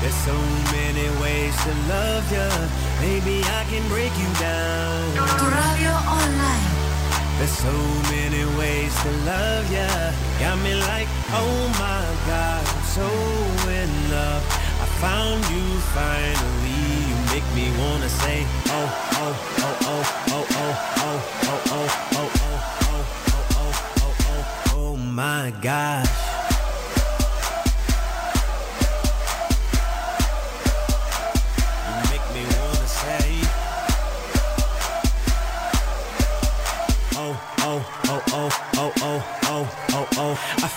There's 0.00 0.14
so 0.26 0.36
many 0.74 1.08
ways 1.22 1.54
to 1.64 1.72
love 1.88 2.24
you. 2.32 2.48
Maybe 3.00 3.44
I 3.44 3.64
can 3.70 3.86
break 3.88 4.12
you 4.18 4.28
down. 4.40 5.14
Tu 5.38 5.46
radio 5.46 5.92
online. 5.92 6.45
There's 7.38 7.50
so 7.50 7.72
many 8.10 8.44
ways 8.58 8.92
to 9.02 9.10
love 9.28 9.70
ya. 9.70 9.86
Got 10.40 10.58
me 10.64 10.74
like, 10.74 11.06
oh 11.36 11.54
my 11.78 12.04
God, 12.26 12.64
I'm 12.66 12.82
so 12.96 13.08
in 13.68 13.90
love. 14.10 14.42
I 14.80 14.86
found 15.04 15.44
you 15.52 15.64
finally. 15.92 16.80
You 17.08 17.16
make 17.32 17.46
me 17.54 17.66
wanna 17.78 18.08
say, 18.08 18.46
oh, 18.68 18.88
oh, 19.22 19.34
oh, 19.58 19.76
oh, 19.82 20.04
oh, 20.28 20.46
oh, 20.50 20.76
oh, 20.98 21.20
oh, 21.38 21.56
oh, 21.72 21.72
oh, 21.72 21.88
oh, 22.12 22.30
oh, 22.30 22.30
oh, 22.88 23.04
oh, 23.56 23.72
oh, 24.00 24.72
oh, 24.72 24.92
oh 24.92 24.96
my 24.96 25.52
God. 25.60 26.08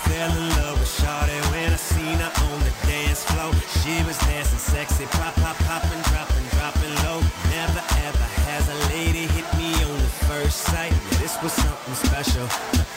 Fell 0.09 0.31
in 0.31 0.49
love 0.57 0.79
with 0.79 0.89
Shawty 0.89 1.39
when 1.51 1.71
I 1.71 1.75
seen 1.75 2.17
her 2.17 2.31
on 2.49 2.59
the 2.65 2.73
dance 2.87 3.23
floor. 3.29 3.53
She 3.81 3.95
was 4.07 4.17
dancing 4.25 4.57
sexy, 4.57 5.05
pop, 5.17 5.33
pop, 5.35 5.55
popping, 5.69 6.01
dropping, 6.09 6.47
dropping 6.57 6.95
low. 7.05 7.19
Never 7.53 7.83
ever 8.07 8.27
has 8.49 8.65
a 8.75 8.77
lady 8.93 9.25
hit 9.35 9.47
me 9.57 9.69
on 9.89 9.97
the 10.05 10.13
first 10.27 10.57
sight. 10.69 10.91
Yeah, 10.91 11.17
this 11.21 11.35
was 11.43 11.53
something 11.53 11.97
special. 12.09 12.47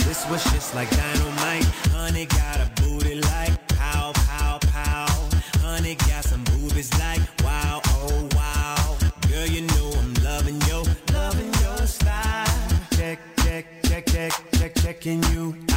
This 0.06 0.20
was 0.30 0.42
just 0.52 0.74
like 0.74 0.88
dynamite. 0.90 1.66
Honey 1.96 2.26
got 2.26 2.58
a 2.64 2.68
booty 2.80 3.20
like 3.32 3.54
pow, 3.76 4.12
pow, 4.28 4.58
pow. 4.72 5.12
Honey 5.60 5.96
got 6.08 6.24
some 6.24 6.44
boobies 6.44 6.92
like 6.98 7.20
wow, 7.44 7.80
oh 8.00 8.28
wow. 8.34 8.96
Girl, 9.28 9.46
you 9.46 9.62
know 9.72 9.88
I'm 10.00 10.14
loving 10.24 10.60
your, 10.62 10.84
loving 11.12 11.52
your 11.62 11.86
style. 11.86 12.46
Check, 12.96 13.18
check, 13.44 13.66
check, 13.84 14.06
check, 14.06 14.32
check, 14.56 14.74
checking 14.74 15.22
you 15.34 15.71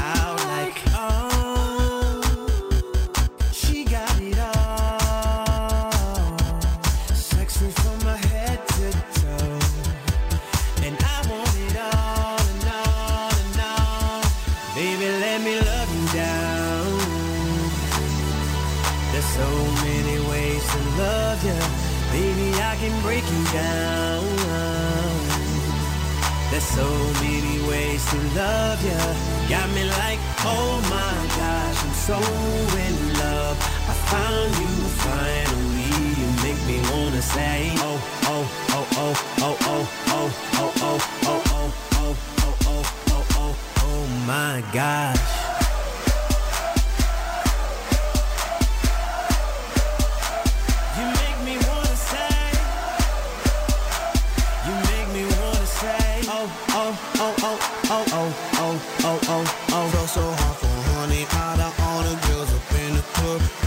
love 28.45 28.81
you. 28.83 29.01
Got 29.49 29.67
me 29.75 29.83
like, 29.99 30.19
oh 30.53 30.73
my 30.95 31.15
gosh, 31.39 31.79
I'm 31.85 31.95
so 32.07 32.17
in 32.85 32.95
love. 33.23 33.57
I 33.91 33.93
found 34.11 34.51
you 34.61 34.73
finally. 35.05 35.91
You 36.19 36.27
make 36.45 36.61
me 36.69 36.77
wanna 36.91 37.21
say, 37.21 37.71
oh, 37.77 37.99
oh, 38.31 38.45
oh, 38.75 38.87
oh, 39.03 39.15
oh, 39.41 39.57
oh, 39.67 39.87
oh, 40.15 40.29
oh, 40.59 40.73
oh, 40.81 41.01
oh, 41.21 41.25
oh, 41.25 41.41
oh, 41.55 41.77
oh, 41.97 42.15
oh, 42.67 42.83
oh, 43.11 43.25
oh, 43.41 43.55
oh 43.87 44.03
my 44.27 44.63
gosh. 44.73 45.44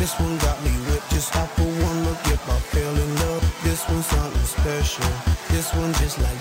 This 0.09 0.21
one 0.21 0.39
got 0.39 0.63
me 0.65 0.71
whipped. 0.89 1.11
Just 1.11 1.37
off 1.37 1.59
of 1.59 1.83
one 1.83 2.05
look, 2.05 2.17
I 2.27 2.59
fell 2.73 2.97
in 2.97 3.15
love, 3.17 3.45
this 3.63 3.87
one's 3.89 4.07
something 4.07 4.43
special. 4.43 5.05
This 5.51 5.75
one 5.75 5.93
just 5.95 6.19
like 6.19 6.38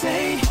say, 0.00 0.49